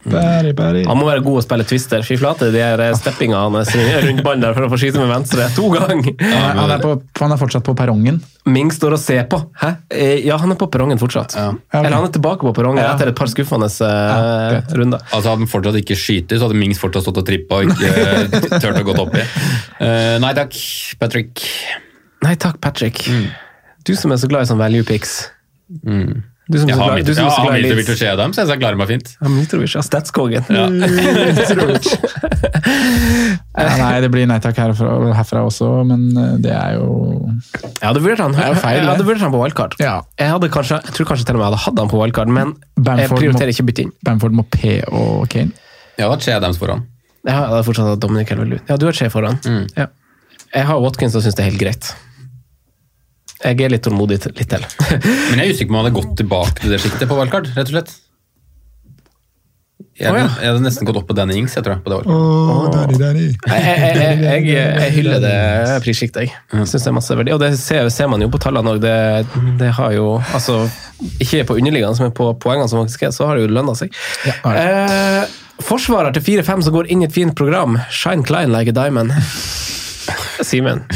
Barry, 0.03 0.51
Barry. 0.59 0.81
Han 0.83 0.99
må 0.99 1.05
være 1.07 1.23
god 1.23 1.37
å 1.39 1.43
spille 1.45 1.63
twister. 1.63 2.03
Fy 2.03 2.17
flate, 2.19 2.49
de 2.51 2.59
her 2.59 2.81
steppinga 2.99 3.39
hans 3.45 3.71
rundt 4.03 4.23
ballen 4.27 4.43
der 4.43 4.57
for 4.57 4.67
å 4.67 4.71
få 4.73 4.79
skyte 4.83 4.99
med 4.99 5.07
venstre 5.13 5.45
to 5.55 5.69
ganger. 5.71 6.17
Han 6.19 6.33
er, 6.33 6.57
han, 6.59 6.73
er 6.75 6.81
på, 6.83 6.95
han 7.21 7.35
er 7.37 7.39
fortsatt 7.39 7.63
på 7.69 7.75
perrongen. 7.79 8.19
Ming 8.51 8.73
står 8.75 8.97
og 8.97 8.99
ser 9.03 9.29
på. 9.31 9.39
Hæ? 9.61 9.71
Eh, 9.95 10.17
Ja, 10.27 10.41
han 10.43 10.51
er 10.51 10.59
på 10.59 10.67
perrongen 10.75 10.99
fortsatt. 10.99 11.37
Ja. 11.39 11.53
Eller 11.79 11.95
han 11.95 12.09
er 12.09 12.15
tilbake 12.17 12.43
på 12.49 12.55
perrongen 12.59 12.83
Ja. 12.83 12.97
etter 12.97 13.13
et 13.13 13.19
par 13.21 13.31
skuffende 13.31 13.71
eh, 13.71 14.59
runder. 14.75 15.07
Altså 15.13 15.23
Hadde 15.37 15.45
han 15.45 15.53
fortsatt 15.55 15.79
ikke 15.85 15.99
skyter, 16.03 16.41
så 16.43 16.49
hadde 16.49 16.59
Mings 16.59 16.83
fortsatt 16.83 17.07
stått 17.07 17.23
og 17.23 17.29
trippa 17.31 17.63
og 17.63 17.71
ikke 17.71 17.95
eh, 17.95 18.59
turt 18.59 18.83
å 18.83 18.85
gå 18.91 18.99
opp 19.07 19.15
i. 19.23 19.25
Eh, 19.87 20.19
nei 20.27 20.35
takk, 20.35 20.59
Patrick. 20.99 21.47
Nei 22.27 22.35
takk, 22.43 22.59
Patrick. 22.63 23.05
Du 23.87 23.95
som 23.99 24.11
er 24.15 24.19
så 24.19 24.27
glad 24.31 24.49
i 24.49 24.51
sånn 24.51 24.59
value 24.59 24.83
picks. 24.91 25.21
Du 26.53 26.59
som 26.61 26.69
Jeg 26.69 26.77
har, 26.79 26.95
Mit 26.99 27.07
du 27.09 27.15
som 27.17 27.25
jeg 27.25 27.33
så 27.33 27.43
har 27.47 27.57
Mitrovic 27.57 27.89
og 27.95 27.97
Shedam, 28.01 28.33
så 28.37 28.45
jeg 28.47 28.61
klarer 28.61 28.77
meg 28.81 28.89
fint. 28.93 29.13
Ja, 29.23 29.29
Mitrovic, 29.33 29.75
ja, 29.79 29.83
Statskogen. 29.87 30.45
Ja. 30.53 30.67
Ja, 33.53 33.69
nei, 33.77 33.99
det 34.01 34.09
blir 34.13 34.25
nei 34.29 34.39
takk 34.43 34.57
herfra, 34.59 34.93
herfra 35.15 35.43
også, 35.45 35.67
men 35.87 36.07
eh, 36.17 36.37
det 36.43 36.53
er 36.57 36.79
jo 36.79 36.87
Jeg 37.61 37.85
hadde 37.85 38.01
vurdert 38.05 38.23
han, 38.25 38.33
jeg 38.37 38.57
han 39.27 39.35
på 39.35 39.41
wildcard. 39.43 39.77
Ja. 39.83 39.95
Jeg, 40.19 40.31
hadde 40.33 40.49
kanskje, 40.55 40.79
jeg 40.87 40.97
tror 40.97 41.11
kanskje 41.11 41.27
til 41.29 41.37
og 41.37 41.43
med 41.43 41.45
jeg 41.47 41.51
hadde 41.53 41.61
hatt 41.67 41.83
han 41.83 41.91
på 41.93 42.01
wildcard, 42.01 42.33
men 42.33 42.55
jeg 43.03 43.11
prioriterer 43.13 43.51
må- 43.51 43.57
ikke 43.57 43.67
bytte 43.69 43.85
inn. 43.87 43.93
Bamford 44.09 44.37
må 44.41 44.47
P 44.51 44.79
og 44.89 45.27
Kane. 45.33 45.53
Jeg 45.99 46.07
har 46.07 46.15
hatt 46.15 46.25
Shedams 46.25 46.59
foran. 46.63 46.87
Ja, 47.23 47.35
jeg 47.37 47.51
hadde 47.53 47.65
fortsatt 47.69 47.91
hatt 47.93 48.01
Dominic 48.03 48.33
Calvert-Lewin. 48.33 48.65
Ja, 48.73 48.77
du 48.81 48.87
har 48.89 48.97
Shea 48.97 49.13
foran. 49.13 49.37
Mm. 49.45 49.67
Ja. 49.77 49.87
Jeg 50.53 50.67
har 50.69 50.81
Watkins 50.83 51.15
og 51.17 51.23
syns 51.25 51.37
det 51.39 51.45
er 51.45 51.51
helt 51.53 51.61
greit. 51.61 51.93
Jeg 53.43 53.67
er 53.67 53.75
litt 53.75 53.83
tålmodig 53.85 54.21
litt 54.31 54.49
til. 54.49 54.65
Men 55.31 55.43
jeg 55.43 55.45
er 55.45 55.53
usikker 55.53 55.69
på 55.69 55.75
om 55.75 55.81
han 55.81 55.89
hadde 55.89 55.99
gått 55.99 56.17
tilbake 56.23 56.63
til 56.63 56.75
det 56.75 56.81
sjiktet 56.83 57.11
på 57.11 57.19
valgkart, 57.19 57.51
rett 57.57 57.69
og 57.71 57.77
slett. 57.77 57.95
Jeg, 60.03 60.09
ja. 60.09 60.25
jeg 60.41 60.49
hadde 60.49 60.63
nesten 60.65 60.87
gått 60.89 60.97
opp 61.03 61.05
på 61.11 61.15
Danny 61.15 61.35
Ings, 61.37 61.53
jeg 61.53 61.67
tror 61.67 61.75
jeg. 61.77 61.83
på 61.85 61.93
det 61.93 61.99
jeg, 62.01 63.35
jeg, 63.45 63.91
jeg, 63.93 64.23
jeg, 64.25 64.47
jeg 64.49 64.95
hyller 64.97 65.21
det 65.21 65.35
prissjiktet, 65.85 66.25
jeg. 66.25 66.65
Syns 66.65 66.87
det 66.87 66.91
er 66.91 66.97
masse 66.97 67.17
verdi. 67.19 67.35
Og 67.35 67.43
det 67.43 67.51
ser, 67.61 67.91
ser 67.93 68.09
man 68.09 68.25
jo 68.25 68.31
på 68.33 68.41
tallene 68.43 68.73
òg. 68.73 68.81
Det, 68.83 68.97
det 69.61 69.69
har 69.77 69.93
jo 69.95 70.17
altså, 70.33 70.63
Ikke 71.21 71.45
på 71.51 71.59
underliggende, 71.61 72.09
men 72.09 72.17
på 72.17 72.31
poengene 72.41 72.71
som 72.73 72.81
faktisk 72.81 73.05
er, 73.05 73.13
så 73.15 73.29
har 73.29 73.39
det 73.39 73.45
jo 73.45 73.53
lønna 73.53 73.77
seg. 73.79 73.93
Ja, 74.27 74.55
eh, 74.57 75.39
forsvarer 75.63 76.17
til 76.17 76.25
4-5 76.41 76.67
som 76.67 76.79
går 76.79 76.89
inn 76.89 77.05
i 77.05 77.11
et 77.11 77.15
fint 77.15 77.37
program. 77.37 77.77
Shine 77.93 78.25
Klein 78.27 78.55
like 78.55 78.73
a 78.73 78.79
diamond. 78.79 79.13
Simen. 80.51 80.87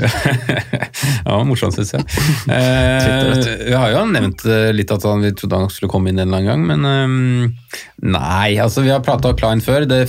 ja, 1.26 1.36
morsomt, 1.46 1.76
syns 1.76 1.92
jeg. 1.94 2.04
Eh, 2.60 3.40
vi 3.68 3.74
har 3.76 3.92
jo 3.94 4.02
nevnt 4.10 4.42
eh, 4.48 4.70
litt 4.74 4.90
at 4.94 5.04
han, 5.06 5.22
vi 5.24 5.30
trodde 5.36 5.60
han 5.62 5.70
skulle 5.72 5.90
komme 5.92 6.10
inn 6.10 6.18
en 6.18 6.28
eller 6.28 6.40
annen 6.40 6.50
gang, 6.50 6.64
men 6.66 6.88
eh, 6.90 7.78
nei. 8.10 8.56
altså 8.62 8.84
Vi 8.86 8.92
har 8.92 9.02
prata 9.06 9.32
Klein 9.38 9.62
før. 9.64 9.86
Det 9.90 10.02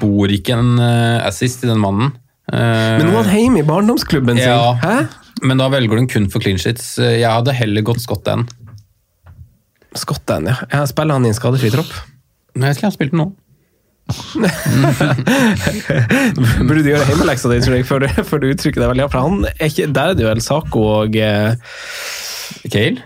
bor 0.00 0.32
ikke 0.32 0.56
en 0.58 0.72
eh, 0.80 1.18
assist 1.28 1.64
i 1.66 1.70
den 1.70 1.82
mannen. 1.82 2.14
Eh, 2.52 2.96
Men 3.00 3.08
nå 3.10 3.18
er 3.20 3.30
han 3.32 3.42
hjemme 3.44 3.62
i 3.62 3.68
barndomsklubben 3.68 4.40
sin. 4.40 4.48
Ja. 4.50 4.72
Hæ? 4.82 4.96
Men 5.42 5.58
da 5.58 5.68
velger 5.72 5.96
du 5.96 6.02
den 6.04 6.10
kun 6.10 6.30
for 6.30 6.42
clean 6.44 6.60
shits. 6.62 6.94
Jeg 7.02 7.26
hadde 7.26 7.54
heller 7.56 7.82
gått 7.86 8.02
Scott 8.04 8.24
Dan. 8.28 8.46
Skotten, 9.98 10.46
ja. 10.48 10.56
Jeg 10.72 10.88
spiller 10.92 11.18
han 11.18 11.26
i 11.26 11.32
en 11.32 11.36
skadefri 11.36 11.68
tropp. 11.72 11.90
Nei, 12.56 12.70
jeg 12.70 12.78
skulle 12.78 12.90
ha 12.92 12.94
spilt 12.94 13.12
den 13.14 13.20
nå. 13.20 13.26
Burde 16.66 16.82
du 16.82 16.90
gjøre 16.90 17.06
hjemmeleksa 17.08 17.52
di, 17.52 17.60
før 17.86 18.04
du, 18.04 18.08
før 18.28 18.42
du 18.42 18.46
uttrykker 18.50 18.82
deg 18.82 18.92
veldig. 18.92 19.06
For 19.12 19.24
han 19.24 19.34
er 19.52 19.70
ikke, 19.70 19.88
der 19.94 20.12
er 20.12 20.18
det 20.18 20.26
jo 20.26 20.32
El 20.32 20.42
Saco 20.44 20.80
og 20.98 21.16
eh, 21.16 21.50
Kale? 22.66 23.00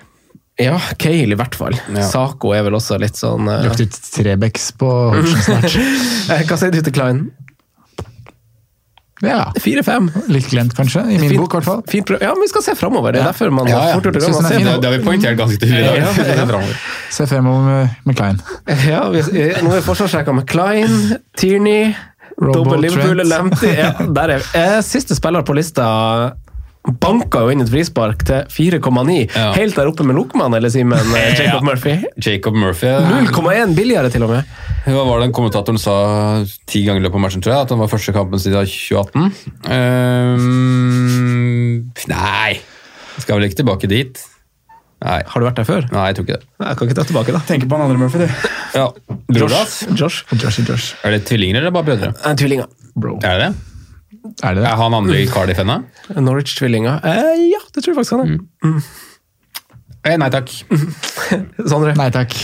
Ja, 0.56 0.78
Kale 1.00 1.36
i 1.36 1.38
hvert 1.38 1.56
fall. 1.58 1.76
Ja. 1.92 2.06
Saco 2.08 2.54
er 2.56 2.64
vel 2.66 2.78
også 2.78 2.98
litt 3.02 3.18
sånn 3.20 3.44
eh, 3.52 3.66
Lukter 3.66 3.88
Trebecks 3.92 4.70
på 4.80 4.90
eh, 5.14 6.42
Hva 6.48 6.56
sier 6.56 6.72
du 6.72 6.80
til 6.80 6.96
Klein? 6.96 7.20
Ja, 9.24 9.52
4-5. 9.60 10.10
Litt 10.28 10.48
glemt, 10.50 10.74
kanskje. 10.76 11.00
I 11.08 11.18
min 11.18 11.36
bok, 11.40 11.54
i 11.54 11.56
hvert 11.56 11.64
fall. 11.64 11.82
Fint. 11.88 12.10
Ja, 12.20 12.34
men 12.34 12.42
vi 12.44 12.48
skal 12.50 12.62
se 12.66 12.74
framover. 12.76 13.14
Det 13.16 13.22
er 13.22 13.30
derfor 13.30 13.50
man 13.54 13.68
Ja, 13.70 13.78
har 13.80 13.88
ja. 13.88 13.94
fort 13.94 14.04
gjort 14.04 14.18
det. 14.18 14.24
Er 14.28 14.58
fin. 14.58 14.66
Har 14.68 14.92
vi 14.92 14.98
poengtert 15.04 15.38
ganske 15.38 15.60
tydelig 15.62 15.80
i 15.80 15.86
dag. 15.86 16.58
Ja. 16.60 16.60
Se 17.16 17.26
fremover 17.26 17.62
med, 17.64 17.88
med 18.04 18.16
Klein. 18.18 18.42
Ja, 18.90 19.06
vi, 19.14 19.22
eh, 19.40 19.62
nå 19.64 19.72
er 19.72 19.80
forsvarssjekka 19.86 20.34
med 20.36 20.46
Klein, 20.50 20.98
Tierney, 21.38 21.94
Robo 22.36 22.58
dobbel 22.64 22.84
Liverpool, 22.84 23.22
Trent. 23.24 23.62
Ja, 23.72 23.94
der 24.18 24.34
er 24.36 24.50
eh, 24.60 24.80
Siste 24.84 25.16
spiller 25.16 25.46
på 25.48 25.56
lista 25.56 25.86
banka 27.02 27.40
jo 27.44 27.50
inn 27.54 27.62
et 27.64 27.70
frispark 27.72 28.22
til 28.28 28.44
4,9. 28.78 29.16
Ja. 29.34 29.48
Helt 29.56 29.74
der 29.78 29.88
oppe 29.90 30.04
med 30.06 30.14
Lokman, 30.18 30.54
eller 30.54 30.70
Simen 30.72 30.98
eh, 31.18 31.32
Jacob 31.34 31.60
Ja. 31.60 31.64
Murphy. 31.66 31.96
Jacob 32.22 32.54
Murphy 32.54 32.86
0,1 32.86 33.74
billigere, 33.76 34.10
til 34.14 34.22
og 34.26 34.30
med. 34.36 34.42
Hva 34.86 35.02
var 35.08 35.20
det 35.24 35.32
kommentatoren 35.34 35.80
sa 35.82 35.96
ti 36.70 36.84
ganger 36.86 37.02
i 37.02 37.04
løpet 37.08 37.18
av 37.18 37.24
matchen, 37.26 37.42
tror 37.42 37.56
jeg? 37.56 37.66
At 37.66 37.74
han 37.74 37.82
var 37.82 37.90
første 37.90 38.14
kampen 38.14 38.38
siden 38.42 38.70
2018? 38.70 39.34
Um, 40.56 41.92
nei, 42.10 42.56
skal 43.18 43.38
vel 43.40 43.48
ikke 43.48 43.60
tilbake 43.64 43.90
dit. 43.90 44.22
Nei. 45.04 45.18
Har 45.28 45.42
du 45.42 45.44
vært 45.44 45.58
der 45.60 45.66
før? 45.68 45.84
Nei, 45.92 46.06
jeg 46.08 46.16
tror 46.16 46.24
ikke 46.26 46.38
det. 46.40 46.46
Nei, 46.62 46.68
Jeg 46.70 46.78
kan 46.78 46.88
ikke 46.88 46.96
ta 46.98 47.04
tilbake, 47.10 47.34
da. 47.34 47.40
Tenker 47.50 47.68
på 47.68 47.76
han 47.76 47.84
andre 47.84 48.00
Murphy, 48.00 48.24
du. 48.24 48.28
Ja, 48.76 48.86
Bror 49.28 49.52
Josh. 49.52 49.74
Josh. 49.98 50.22
Joshy 50.40 50.64
Josh. 50.66 50.94
Er 51.04 51.12
det 51.16 51.24
tvillinger 51.28 51.60
eller 51.60 51.74
bare 51.74 51.84
brødre? 51.90 52.12
Tvillinger. 52.40 52.70
Bro. 52.96 53.18
Er 53.28 53.42
det? 53.42 53.50
Er 54.42 54.56
det 54.56 54.62
det? 54.62 54.70
Er 54.70 54.80
han 54.80 54.96
andre 54.96 55.18
i 55.22 55.26
Cardiff 55.30 55.60
ennå? 55.62 55.80
Norwich-tvillinga? 56.16 56.98
Eh, 57.04 57.44
ja, 57.52 57.60
det 57.72 57.82
tror 57.82 57.92
jeg 57.94 57.98
faktisk 58.00 58.16
han 58.16 58.24
er. 58.26 58.80
Eh, 60.06 60.14
nei 60.22 60.28
takk. 60.30 60.52
Sondre. 61.70 61.96
Nei 61.98 62.10
takk. 62.14 62.34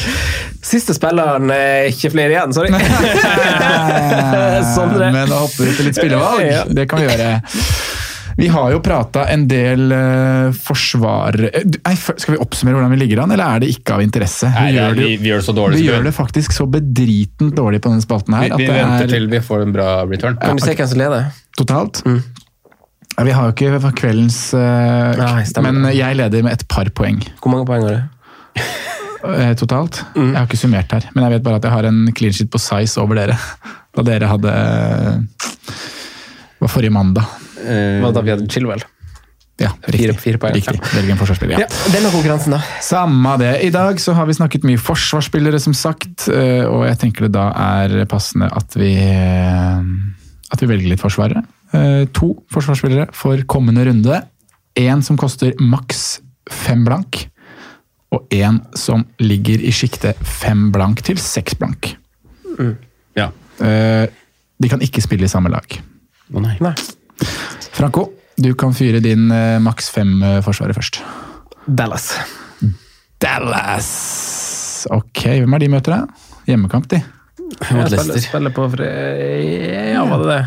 Siste 0.62 0.94
spilleren 0.96 1.50
er 1.54 1.90
ikke 1.92 2.10
flere 2.14 2.34
igjen, 2.34 2.54
sorry. 2.54 2.72
Sondre. 4.76 5.12
Men 5.14 5.30
da 5.30 5.42
hopper 5.44 5.68
vi 5.70 5.76
til 5.78 5.90
litt 5.90 5.98
spillevalg. 5.98 6.46
Ja. 6.48 6.64
Det 6.66 6.88
kan 6.90 7.02
vi 7.02 7.10
gjøre. 7.10 7.34
Vi 8.36 8.48
har 8.48 8.70
jo 8.72 8.80
prata 8.80 9.26
en 9.28 9.44
del 9.48 9.92
uh, 9.92 10.54
forsvar... 10.56 11.36
eh, 11.50 11.66
Nei, 11.84 11.92
skal 11.98 12.32
vi 12.34 12.40
oppsummere 12.40 12.78
hvordan 12.78 12.94
vi 12.94 13.00
ligger 13.02 13.20
an, 13.24 13.34
eller 13.34 13.58
er 13.58 13.64
det 13.64 13.68
ikke 13.74 13.98
av 13.98 14.04
interesse? 14.04 14.48
Vi 14.48 14.70
er, 14.70 14.78
gjør 14.78 14.96
det, 14.96 15.04
vi, 15.04 15.18
vi 15.20 15.32
gjør 15.32 15.42
det 15.42 15.46
så 15.46 15.54
dårlig. 15.58 15.76
vi 15.76 15.84
så 15.84 15.90
gjør 15.90 16.06
det 16.08 16.14
faktisk 16.16 16.56
så 16.56 16.66
bedritent 16.78 17.54
dårlig 17.58 17.82
på 17.84 17.92
denne 17.92 18.04
spalten 18.04 18.38
her. 18.38 18.48
vi, 18.48 18.52
at 18.56 18.62
vi 18.62 18.70
det 18.70 18.78
venter 18.78 19.06
er 19.06 19.14
til 19.18 19.28
vi 19.36 19.42
får 19.44 19.66
en 19.66 19.76
bra 19.76 19.88
return. 20.08 20.40
Kan 20.40 20.58
du 20.58 20.64
se 20.64 20.76
hvem 20.78 20.92
som 20.94 21.02
leder? 21.02 21.28
Totalt. 21.58 22.02
Mm. 22.06 22.22
vi 23.26 23.30
har 23.36 23.44
jo 23.48 23.52
ikke 23.52 23.92
kveldens 23.98 24.38
eh, 24.56 25.16
Nei. 25.20 25.44
Men 25.62 25.84
jeg 25.94 26.16
leder 26.16 26.42
med 26.46 26.52
et 26.56 26.66
par 26.68 26.88
poeng 26.96 27.20
Hvor 27.42 27.52
mange 27.52 27.66
poeng 27.68 27.84
har 27.84 27.98
du? 27.98 28.62
totalt? 29.22 29.58
totalt. 29.60 30.00
Jeg 30.16 30.34
har 30.36 30.46
ikke 30.48 30.58
summert 30.58 30.90
her, 30.92 31.04
men 31.14 31.24
jeg 31.28 31.36
vet 31.36 31.44
bare 31.46 31.60
at 31.60 31.64
jeg 31.68 31.72
har 31.76 31.84
en 31.90 32.00
clean 32.16 32.32
sheet 32.34 32.50
på 32.50 32.58
size 32.58 32.98
over 33.00 33.14
dere. 33.20 33.36
Da 33.92 34.00
dere 34.06 34.24
hadde 34.24 34.48
Det 35.36 36.62
var 36.64 36.70
forrige 36.72 36.94
mandag. 36.94 37.26
Hva 38.00 38.08
da 38.16 38.22
vi 38.24 38.32
hadde 38.32 38.46
Chilwell? 38.50 38.80
Ja, 39.60 39.68
riktig. 39.84 40.16
fire 40.22 40.38
poeng. 40.40 40.54
Riktig. 40.56 40.78
Velg 40.96 41.10
en 41.12 41.18
forsvarsspiller. 41.20 41.60
Ja, 41.60 41.66
Ja. 41.68 41.90
Den 41.92 42.06
er 42.08 42.14
konkurransen, 42.14 42.54
da. 42.56 42.62
Samme 42.82 43.34
det. 43.38 43.50
I 43.66 43.70
dag 43.70 44.00
så 44.00 44.14
har 44.16 44.26
vi 44.26 44.34
snakket 44.34 44.64
mye 44.66 44.80
forsvarsspillere, 44.80 45.60
som 45.60 45.74
sagt. 45.76 46.24
eh, 46.32 46.64
Og 46.66 46.86
jeg 46.88 46.98
tenker 46.98 47.26
det 47.28 47.32
da 47.36 47.50
er 47.52 48.04
passende 48.10 48.48
at 48.50 48.74
vi, 48.80 48.94
eh, 48.96 49.84
at 50.52 50.60
vi 50.62 50.68
velger 50.70 50.92
litt 50.92 51.00
forsvarere. 51.02 51.42
Eh, 51.72 52.04
To 52.12 52.34
forsvarsspillere 52.52 53.08
for 53.16 53.40
kommende 53.48 53.86
runde. 53.88 54.22
Én 54.78 55.02
som 55.04 55.16
koster 55.20 55.54
maks 55.60 56.20
fem 56.50 56.84
blank. 56.84 57.26
Og 58.12 58.26
én 58.36 58.58
som 58.76 59.06
ligger 59.22 59.62
i 59.64 59.72
sjiktet 59.72 60.18
fem 60.20 60.66
blank 60.74 61.00
til 61.06 61.16
seks 61.20 61.54
blank. 61.56 61.94
Ja. 63.16 63.30
Eh, 63.60 64.06
de 64.60 64.68
kan 64.68 64.82
ikke 64.84 65.00
spille 65.04 65.24
i 65.24 65.32
samme 65.32 65.48
lag. 65.52 65.64
Å 66.32 66.40
nei. 66.44 66.58
Nei. 66.60 66.74
Franco, 67.72 68.10
du 68.36 68.52
kan 68.58 68.74
fyre 68.76 69.00
din 69.04 69.30
eh, 69.32 69.56
maks 69.64 69.88
fem-forsvarer 69.94 70.76
først. 70.76 71.00
Dallas. 71.66 72.10
Dallas! 73.22 73.88
Ok, 74.90 75.22
hvem 75.38 75.54
er 75.56 75.62
de 75.62 75.68
møter, 75.72 75.94
da? 75.94 76.28
Hjemmekamp, 76.48 76.88
de. 76.90 76.98
Mot 77.72 77.90
Leicester. 77.90 78.20
spiller 78.24 78.50
på 78.56 78.66
fre... 78.72 78.88
Ja, 79.92 80.04
var 80.08 80.22
det 80.24 80.28
det? 80.32 80.42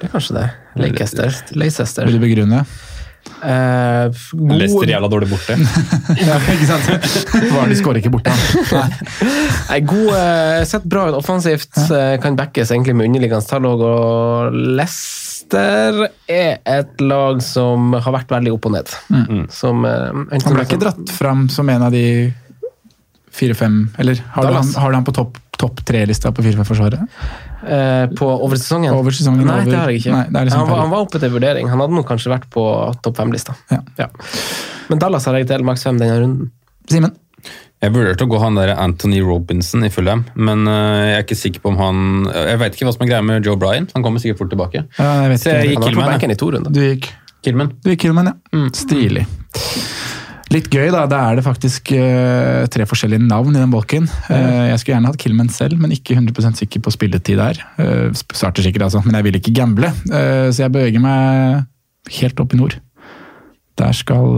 Det 0.00 0.08
er 0.08 0.12
kanskje 0.16 0.34
det. 0.38 0.46
Leicester. 0.82 1.36
Leicester. 1.58 2.06
Vil 2.08 2.18
du 2.18 2.22
begrunne? 2.24 2.64
Uh, 3.42 4.10
god- 4.34 4.56
Leicester 4.58 4.90
jævla 4.90 5.08
dårlig 5.10 5.28
borte. 5.30 5.54
Ja, 6.26 6.36
ikke 6.52 6.66
sant? 6.66 6.88
Var 7.54 7.70
de 7.70 7.76
skårer 7.78 8.00
ikke 8.02 8.10
borte. 8.14 8.34
Nei. 8.72 8.86
Nei, 9.68 9.78
god, 9.86 10.08
uh, 10.14 10.62
sett 10.66 10.86
bra 10.90 11.04
ut 11.10 11.18
offensivt. 11.18 11.70
eh, 11.86 12.16
Kan 12.22 12.36
backes 12.38 12.70
egentlig 12.74 12.96
med 12.98 13.10
underliggende 13.12 13.46
tall. 13.46 13.66
Og 13.70 13.82
og 13.86 14.58
Leicester 14.78 16.04
er 16.30 16.58
et 16.70 17.02
lag 17.02 17.42
som 17.46 17.92
har 17.94 18.14
vært 18.14 18.30
veldig 18.34 18.52
opp 18.56 18.68
og 18.70 18.76
ned. 18.76 18.92
Som, 19.54 19.84
eh, 19.86 20.10
Han 20.32 20.54
ble 20.58 20.66
ikke 20.66 20.80
dratt 20.82 21.10
fram 21.14 21.46
som 21.52 21.70
en 21.70 21.82
av 21.88 21.94
de 21.94 22.04
fire-fem 23.32 23.86
Eller 23.98 24.18
har 24.34 24.44
du, 24.44 24.52
han, 24.58 24.74
har 24.76 24.90
du 24.92 24.96
han 24.98 25.06
på 25.08 25.14
topp 25.16 25.38
topp 25.62 25.80
tre-lista 25.88 26.32
på 26.34 26.42
fire-fem-forsvaret? 26.44 27.06
Eh, 27.62 28.04
på 28.18 28.28
over 28.34 28.58
sesongen? 28.60 28.92
Over 28.98 29.14
sesongen, 29.16 29.46
Nei, 29.46 29.60
over- 29.62 29.70
det 29.70 29.78
har 29.80 29.92
jeg 29.94 30.02
ikke. 30.02 30.12
Nei, 30.18 30.24
er 30.42 30.48
liksom 30.50 30.64
han, 30.66 30.70
var, 30.74 30.82
han 30.84 30.90
var 30.92 31.06
oppe 31.06 31.22
til 31.22 31.30
vurdering. 31.32 31.70
Han 31.72 31.80
hadde 31.86 31.94
nok 32.00 32.08
kanskje 32.10 32.34
vært 32.34 32.48
på 32.52 32.66
topp 33.06 33.16
fem-lista. 33.22 33.54
Ja. 33.70 34.08
Men 34.90 34.98
Dallas 35.02 35.24
har 35.30 35.38
jeg 35.38 35.48
til 35.52 35.64
maks 35.64 35.86
fem 35.86 35.98
denne 36.02 36.18
runden. 36.20 36.50
Simen? 36.90 37.14
Jeg 37.82 37.90
vurderte 37.96 38.22
å 38.22 38.30
gå 38.30 38.38
han 38.38 38.54
der 38.54 38.70
Anthony 38.78 39.18
Robinson 39.26 39.82
i 39.82 39.88
Fulham, 39.90 40.20
men 40.38 40.60
øh, 40.70 41.00
jeg 41.08 41.16
er 41.16 41.24
ikke 41.24 41.38
sikker 41.40 41.64
på 41.64 41.72
om 41.72 41.78
han 41.80 41.96
Jeg 42.30 42.60
vet 42.60 42.76
ikke 42.76 42.86
hva 42.86 42.92
som 42.94 43.02
er 43.02 43.10
greia 43.10 43.24
med 43.26 43.48
Joe 43.48 43.58
Bryan. 43.58 43.88
Han 43.96 44.04
kommer 44.06 44.22
sikkert 44.22 44.38
fort 44.38 44.52
tilbake. 44.54 44.84
Ja, 45.00 45.08
jeg 45.24 45.32
vet 45.32 45.42
Så 45.42 45.50
jeg 45.50 45.64
ikke. 45.64 45.72
gikk 45.72 45.88
Killman. 45.88 46.14
jeg. 46.22 46.30
i 46.30 46.38
to 46.38 46.50
runder. 46.54 46.70
Du 46.76 46.78
gikk, 46.84 47.08
Killman. 47.42 47.72
du 47.82 47.90
gikk 47.90 48.04
Killman, 48.06 48.30
ja. 48.30 48.62
Stilig. 48.78 49.26
Litt 50.52 50.68
gøy, 50.68 50.90
da. 50.92 51.06
Da 51.08 51.20
er 51.30 51.38
det 51.38 51.44
faktisk 51.46 51.94
uh, 51.96 52.64
tre 52.72 52.84
forskjellige 52.88 53.24
navn 53.24 53.54
i 53.54 53.60
den 53.60 53.72
bolken. 53.72 54.08
Uh, 54.28 54.68
jeg 54.68 54.80
skulle 54.80 54.96
gjerne 54.96 55.12
hatt 55.12 55.20
Killman 55.22 55.52
selv, 55.52 55.78
men 55.80 55.94
ikke 55.94 56.18
100% 56.18 56.60
sikker 56.60 56.82
på 56.84 56.92
spilletid 56.92 57.40
der. 57.40 57.60
Uh, 57.78 58.10
starter 58.36 58.66
sikkert, 58.66 58.84
altså, 58.90 59.00
men 59.06 59.16
jeg 59.16 59.28
vil 59.28 59.38
ikke 59.40 59.54
gamble. 59.56 59.92
Så 60.12 60.64
jeg 60.64 60.74
beveger 60.74 61.02
meg 61.02 61.64
helt 62.18 62.42
opp 62.42 62.52
i 62.52 62.60
nord. 62.60 62.76
Der 63.80 63.96
skal 63.96 64.36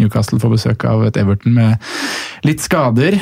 Newcastle 0.00 0.40
få 0.42 0.50
besøk 0.50 0.84
av 0.88 1.04
et 1.06 1.20
Everton 1.20 1.54
med 1.54 1.92
litt 2.48 2.64
skader. 2.64 3.20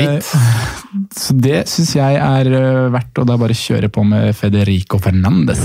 Litt. 0.00 0.32
Så 1.14 1.34
det 1.42 1.64
syns 1.70 1.90
jeg 1.96 2.18
er 2.22 2.48
eh, 2.54 2.84
verdt 2.94 3.18
å 3.18 3.24
da 3.26 3.34
bare 3.40 3.54
kjøre 3.58 3.88
på 3.92 4.04
med 4.06 4.30
Federico 4.38 5.00
Fernandes. 5.02 5.58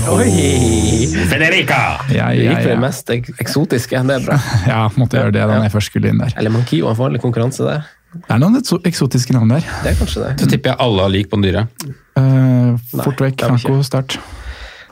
Federica! 1.30 1.78
Ja, 2.10 2.30
Du 2.34 2.42
ja, 2.42 2.50
gikk 2.50 2.64
for 2.64 2.72
det 2.72 2.80
mest 2.82 3.12
eksotiske. 3.14 4.00
Det 4.10 4.16
er 4.18 4.24
bra. 4.26 4.38
ja, 4.72 4.80
måtte 4.98 5.20
gjøre 5.20 5.34
det 5.36 5.46
da 5.52 5.60
jeg 5.62 5.74
først 5.76 5.92
skulle 5.92 6.10
inn 6.12 6.22
der. 6.22 6.34
Eller 6.40 6.54
Mankio, 6.54 6.90
en 6.90 6.98
farlig 6.98 7.22
konkurranse 7.22 7.66
der. 7.68 7.86
Det 8.10 8.26
er 8.34 8.42
noen 8.42 8.58
ekso- 8.58 8.80
eksotiske 8.90 9.36
navn 9.36 9.54
der. 9.54 9.66
Det 9.84 9.92
er 9.92 9.98
kanskje 10.00 10.24
det. 10.24 10.32
Så 10.42 10.50
tipper 10.50 10.72
jeg 10.72 10.80
alle 10.82 11.06
har 11.06 11.14
lik 11.14 11.30
på 11.30 11.38
den 11.38 11.46
dyre. 11.46 11.64
Uh, 12.18 12.74
fort 12.98 13.22
vekk, 13.22 13.46
Franco 13.46 13.78
start. 13.86 14.18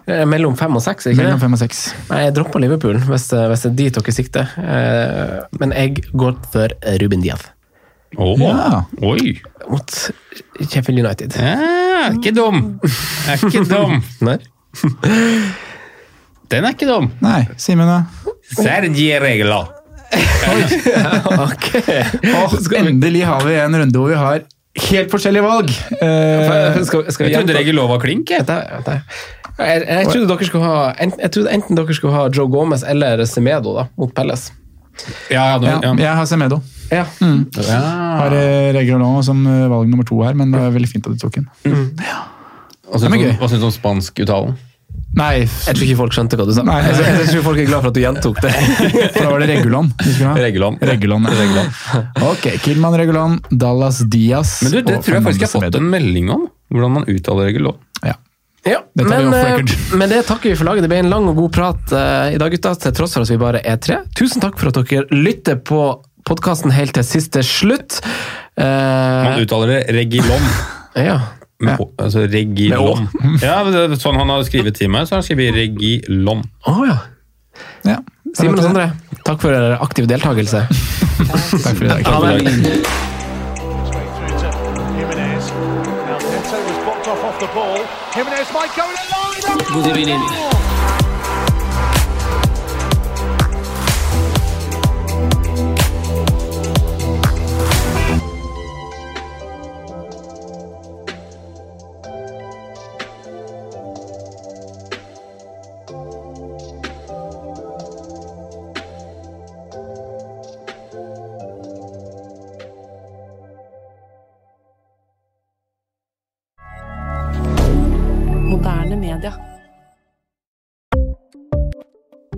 Eh, 0.09 0.23
Mellom 0.25 0.55
fem 0.57 0.73
og 0.79 0.81
seks, 0.81 1.11
ikke 1.11 1.21
Mellom 1.25 1.41
fem 1.43 1.53
og 1.59 1.61
seks. 1.61 1.83
Nei, 2.09 2.23
jeg 2.29 2.37
dropper 2.39 2.63
Liverpool, 2.63 2.97
hvis, 3.11 3.27
hvis 3.35 3.67
det 3.67 3.73
er 3.75 3.79
dit 3.83 3.99
dere 3.99 4.15
sikter. 4.15 4.55
Eh, 4.63 5.35
Men 5.61 5.75
jeg 5.77 6.07
går 6.15 6.39
for 6.55 6.73
Ruben 7.03 7.27
Diaz 7.27 7.43
Å, 8.17 8.29
Ja. 8.41 8.85
Oi! 9.05 9.35
mot 9.69 9.91
Sheffield 10.65 11.03
United. 11.05 11.35
Ja, 11.37 12.09
ikke 12.15 12.33
dum! 12.33 12.79
Er 13.29 13.37
ikke 13.37 13.65
dum. 13.69 13.99
Nei? 14.27 14.39
Den 16.49 16.65
er 16.65 16.73
ikke 16.73 16.89
dum. 16.89 17.11
Nei, 17.21 17.43
Simen, 17.61 17.89
da? 17.91 18.33
Sergi 18.57 19.11
Regla. 19.21 19.61
ok. 21.45 21.67
Og 22.33 22.73
endelig 22.79 23.27
har 23.29 23.45
vi 23.45 23.59
en 23.61 23.77
runde 23.83 24.01
hvor 24.01 24.09
vi 24.09 24.17
har 24.17 24.47
helt 24.89 25.11
forskjellige 25.13 25.45
valg. 25.45 25.73
Eh, 26.01 26.79
Skal, 26.89 27.05
skal 27.13 27.27
vi 27.27 27.33
Jeg 27.35 27.43
trodde 27.43 27.57
Regilov 27.59 27.91
var 27.93 28.01
klink. 28.01 28.31
jeg. 28.33 28.47
Trodde 28.49 30.29
dere 30.31 30.47
skulle 30.49 30.65
ha 30.65 30.79
enten, 30.97 31.21
jeg 31.27 31.35
trodde 31.35 31.53
enten 31.59 31.77
dere 31.81 31.97
skulle 31.99 32.15
ha 32.15 32.29
Joe 32.33 32.49
Gomez 32.49 32.85
eller 32.89 33.25
Semedo 33.29 33.75
da, 33.77 33.89
mot 33.99 34.15
Pelles. 34.17 34.49
Ja, 35.31 35.45
ja, 35.45 35.59
ja, 35.63 35.79
ja. 35.83 35.93
jeg 36.03 36.15
har 36.21 36.27
Semedo. 36.31 36.61
Ja. 36.91 37.05
ja. 37.21 37.81
Har 38.23 38.35
Regulon 38.77 39.23
som 39.27 39.43
eh, 39.47 39.67
valg 39.71 39.91
nummer 39.93 40.07
to 40.09 40.23
her, 40.25 40.35
men 40.39 40.53
det 40.55 40.61
er 40.63 40.73
veldig 40.75 40.89
fint 40.91 41.07
at 41.09 41.17
du 41.17 41.21
tok 41.21 41.41
den. 41.41 41.51
Du 41.65 41.75
hva 42.89 43.49
syns 43.51 43.61
du 43.61 43.69
om 43.69 43.75
spansk-uttalen? 43.75 44.57
Nei, 45.19 45.41
Jeg 45.43 45.75
tror 45.75 45.85
ikke 45.87 45.97
folk 45.99 46.15
skjønte 46.15 46.37
hva 46.39 46.45
du 46.47 46.53
sa. 46.55 46.63
Nei. 46.67 46.79
Jeg, 46.85 46.95
tror- 46.99 47.09
jeg 47.19 47.29
tror 47.33 47.45
folk 47.47 47.61
er 47.63 47.69
glad 47.69 47.83
for 47.83 47.91
at 47.91 47.97
du 47.97 48.01
gjentok 48.03 48.41
det. 48.45 48.53
for 49.15 49.19
da 49.25 49.31
var 49.33 49.43
det 49.43 49.49
Regulon. 49.51 49.89
Regulon. 50.39 50.79
Regulon. 50.91 51.29
Regulon. 51.41 51.71
Ok, 52.29 52.47
Kilman 52.65 52.97
Regulon, 53.01 53.39
Dallas 53.51 54.03
Diaz 54.13 54.59
Men 54.65 54.73
du, 54.75 54.79
det 54.83 54.99
tror 55.05 55.19
jeg 55.19 55.27
faktisk 55.27 55.45
jeg 55.47 55.51
har 55.53 55.67
fått 55.69 55.81
en 55.81 55.91
melding 55.93 56.31
om. 56.35 56.47
Hvordan 56.73 56.97
man 56.99 57.09
uttaler 57.09 57.49
Regulon. 57.49 57.79
Ja. 58.69 58.83
Men 58.99 59.33
eh, 59.35 59.63
med 59.97 60.13
det 60.13 60.23
takker 60.29 60.53
vi 60.53 60.59
for 60.59 60.69
laget. 60.69 60.85
Det 60.85 60.91
ble 60.93 61.01
en 61.03 61.11
lang 61.13 61.29
og 61.31 61.39
god 61.39 61.55
prat 61.55 61.95
uh, 61.95 62.29
i 62.35 62.39
dag, 62.41 62.53
gutta, 62.53 62.75
til 62.83 62.95
tross 62.97 63.17
for 63.17 63.25
at 63.25 63.33
vi 63.33 63.41
bare 63.41 63.63
er 63.65 63.81
tre. 63.83 64.03
Tusen 64.19 64.45
takk 64.45 64.59
for 64.61 64.71
at 64.71 64.81
dere 64.81 65.07
lytter 65.15 65.59
på 65.61 65.83
podkasten 66.29 66.75
helt 66.75 66.97
til 66.99 67.07
siste 67.07 67.45
slutt. 67.47 68.01
Uh, 68.59 68.65
Man 68.65 69.45
uttaler 69.45 69.75
det 69.77 69.83
Regilon. 69.97 70.49
ja. 71.09 71.19
Med, 71.65 71.81
altså 71.99 72.27
Regilon. 72.31 73.09
Ja, 73.43 73.63
det 73.67 73.99
sånn 74.03 74.19
han 74.21 74.31
har 74.31 74.45
skrevet 74.47 74.79
til 74.79 74.93
meg, 74.95 75.09
så 75.09 75.17
har 75.17 75.23
han 75.23 75.29
skrevet 75.31 75.57
Regilon. 75.57 76.45
Oh, 76.69 76.85
ja. 76.87 77.01
Ja. 77.89 77.99
Simen 78.37 78.59
og 78.61 78.67
Sondre, 78.67 78.91
takk 79.27 79.43
for 79.43 79.57
aktiv 79.81 80.07
deltakelse. 80.11 80.67
Takk 81.65 81.75
for 81.75 81.87
i 81.89 81.91
dag. 81.91 83.07
Jimenez 88.19 88.53
might 88.53 88.75
go 88.75 88.83
in 88.91 88.97
alone. 88.97 89.85
Good 89.85 89.97
evening. 89.97 90.58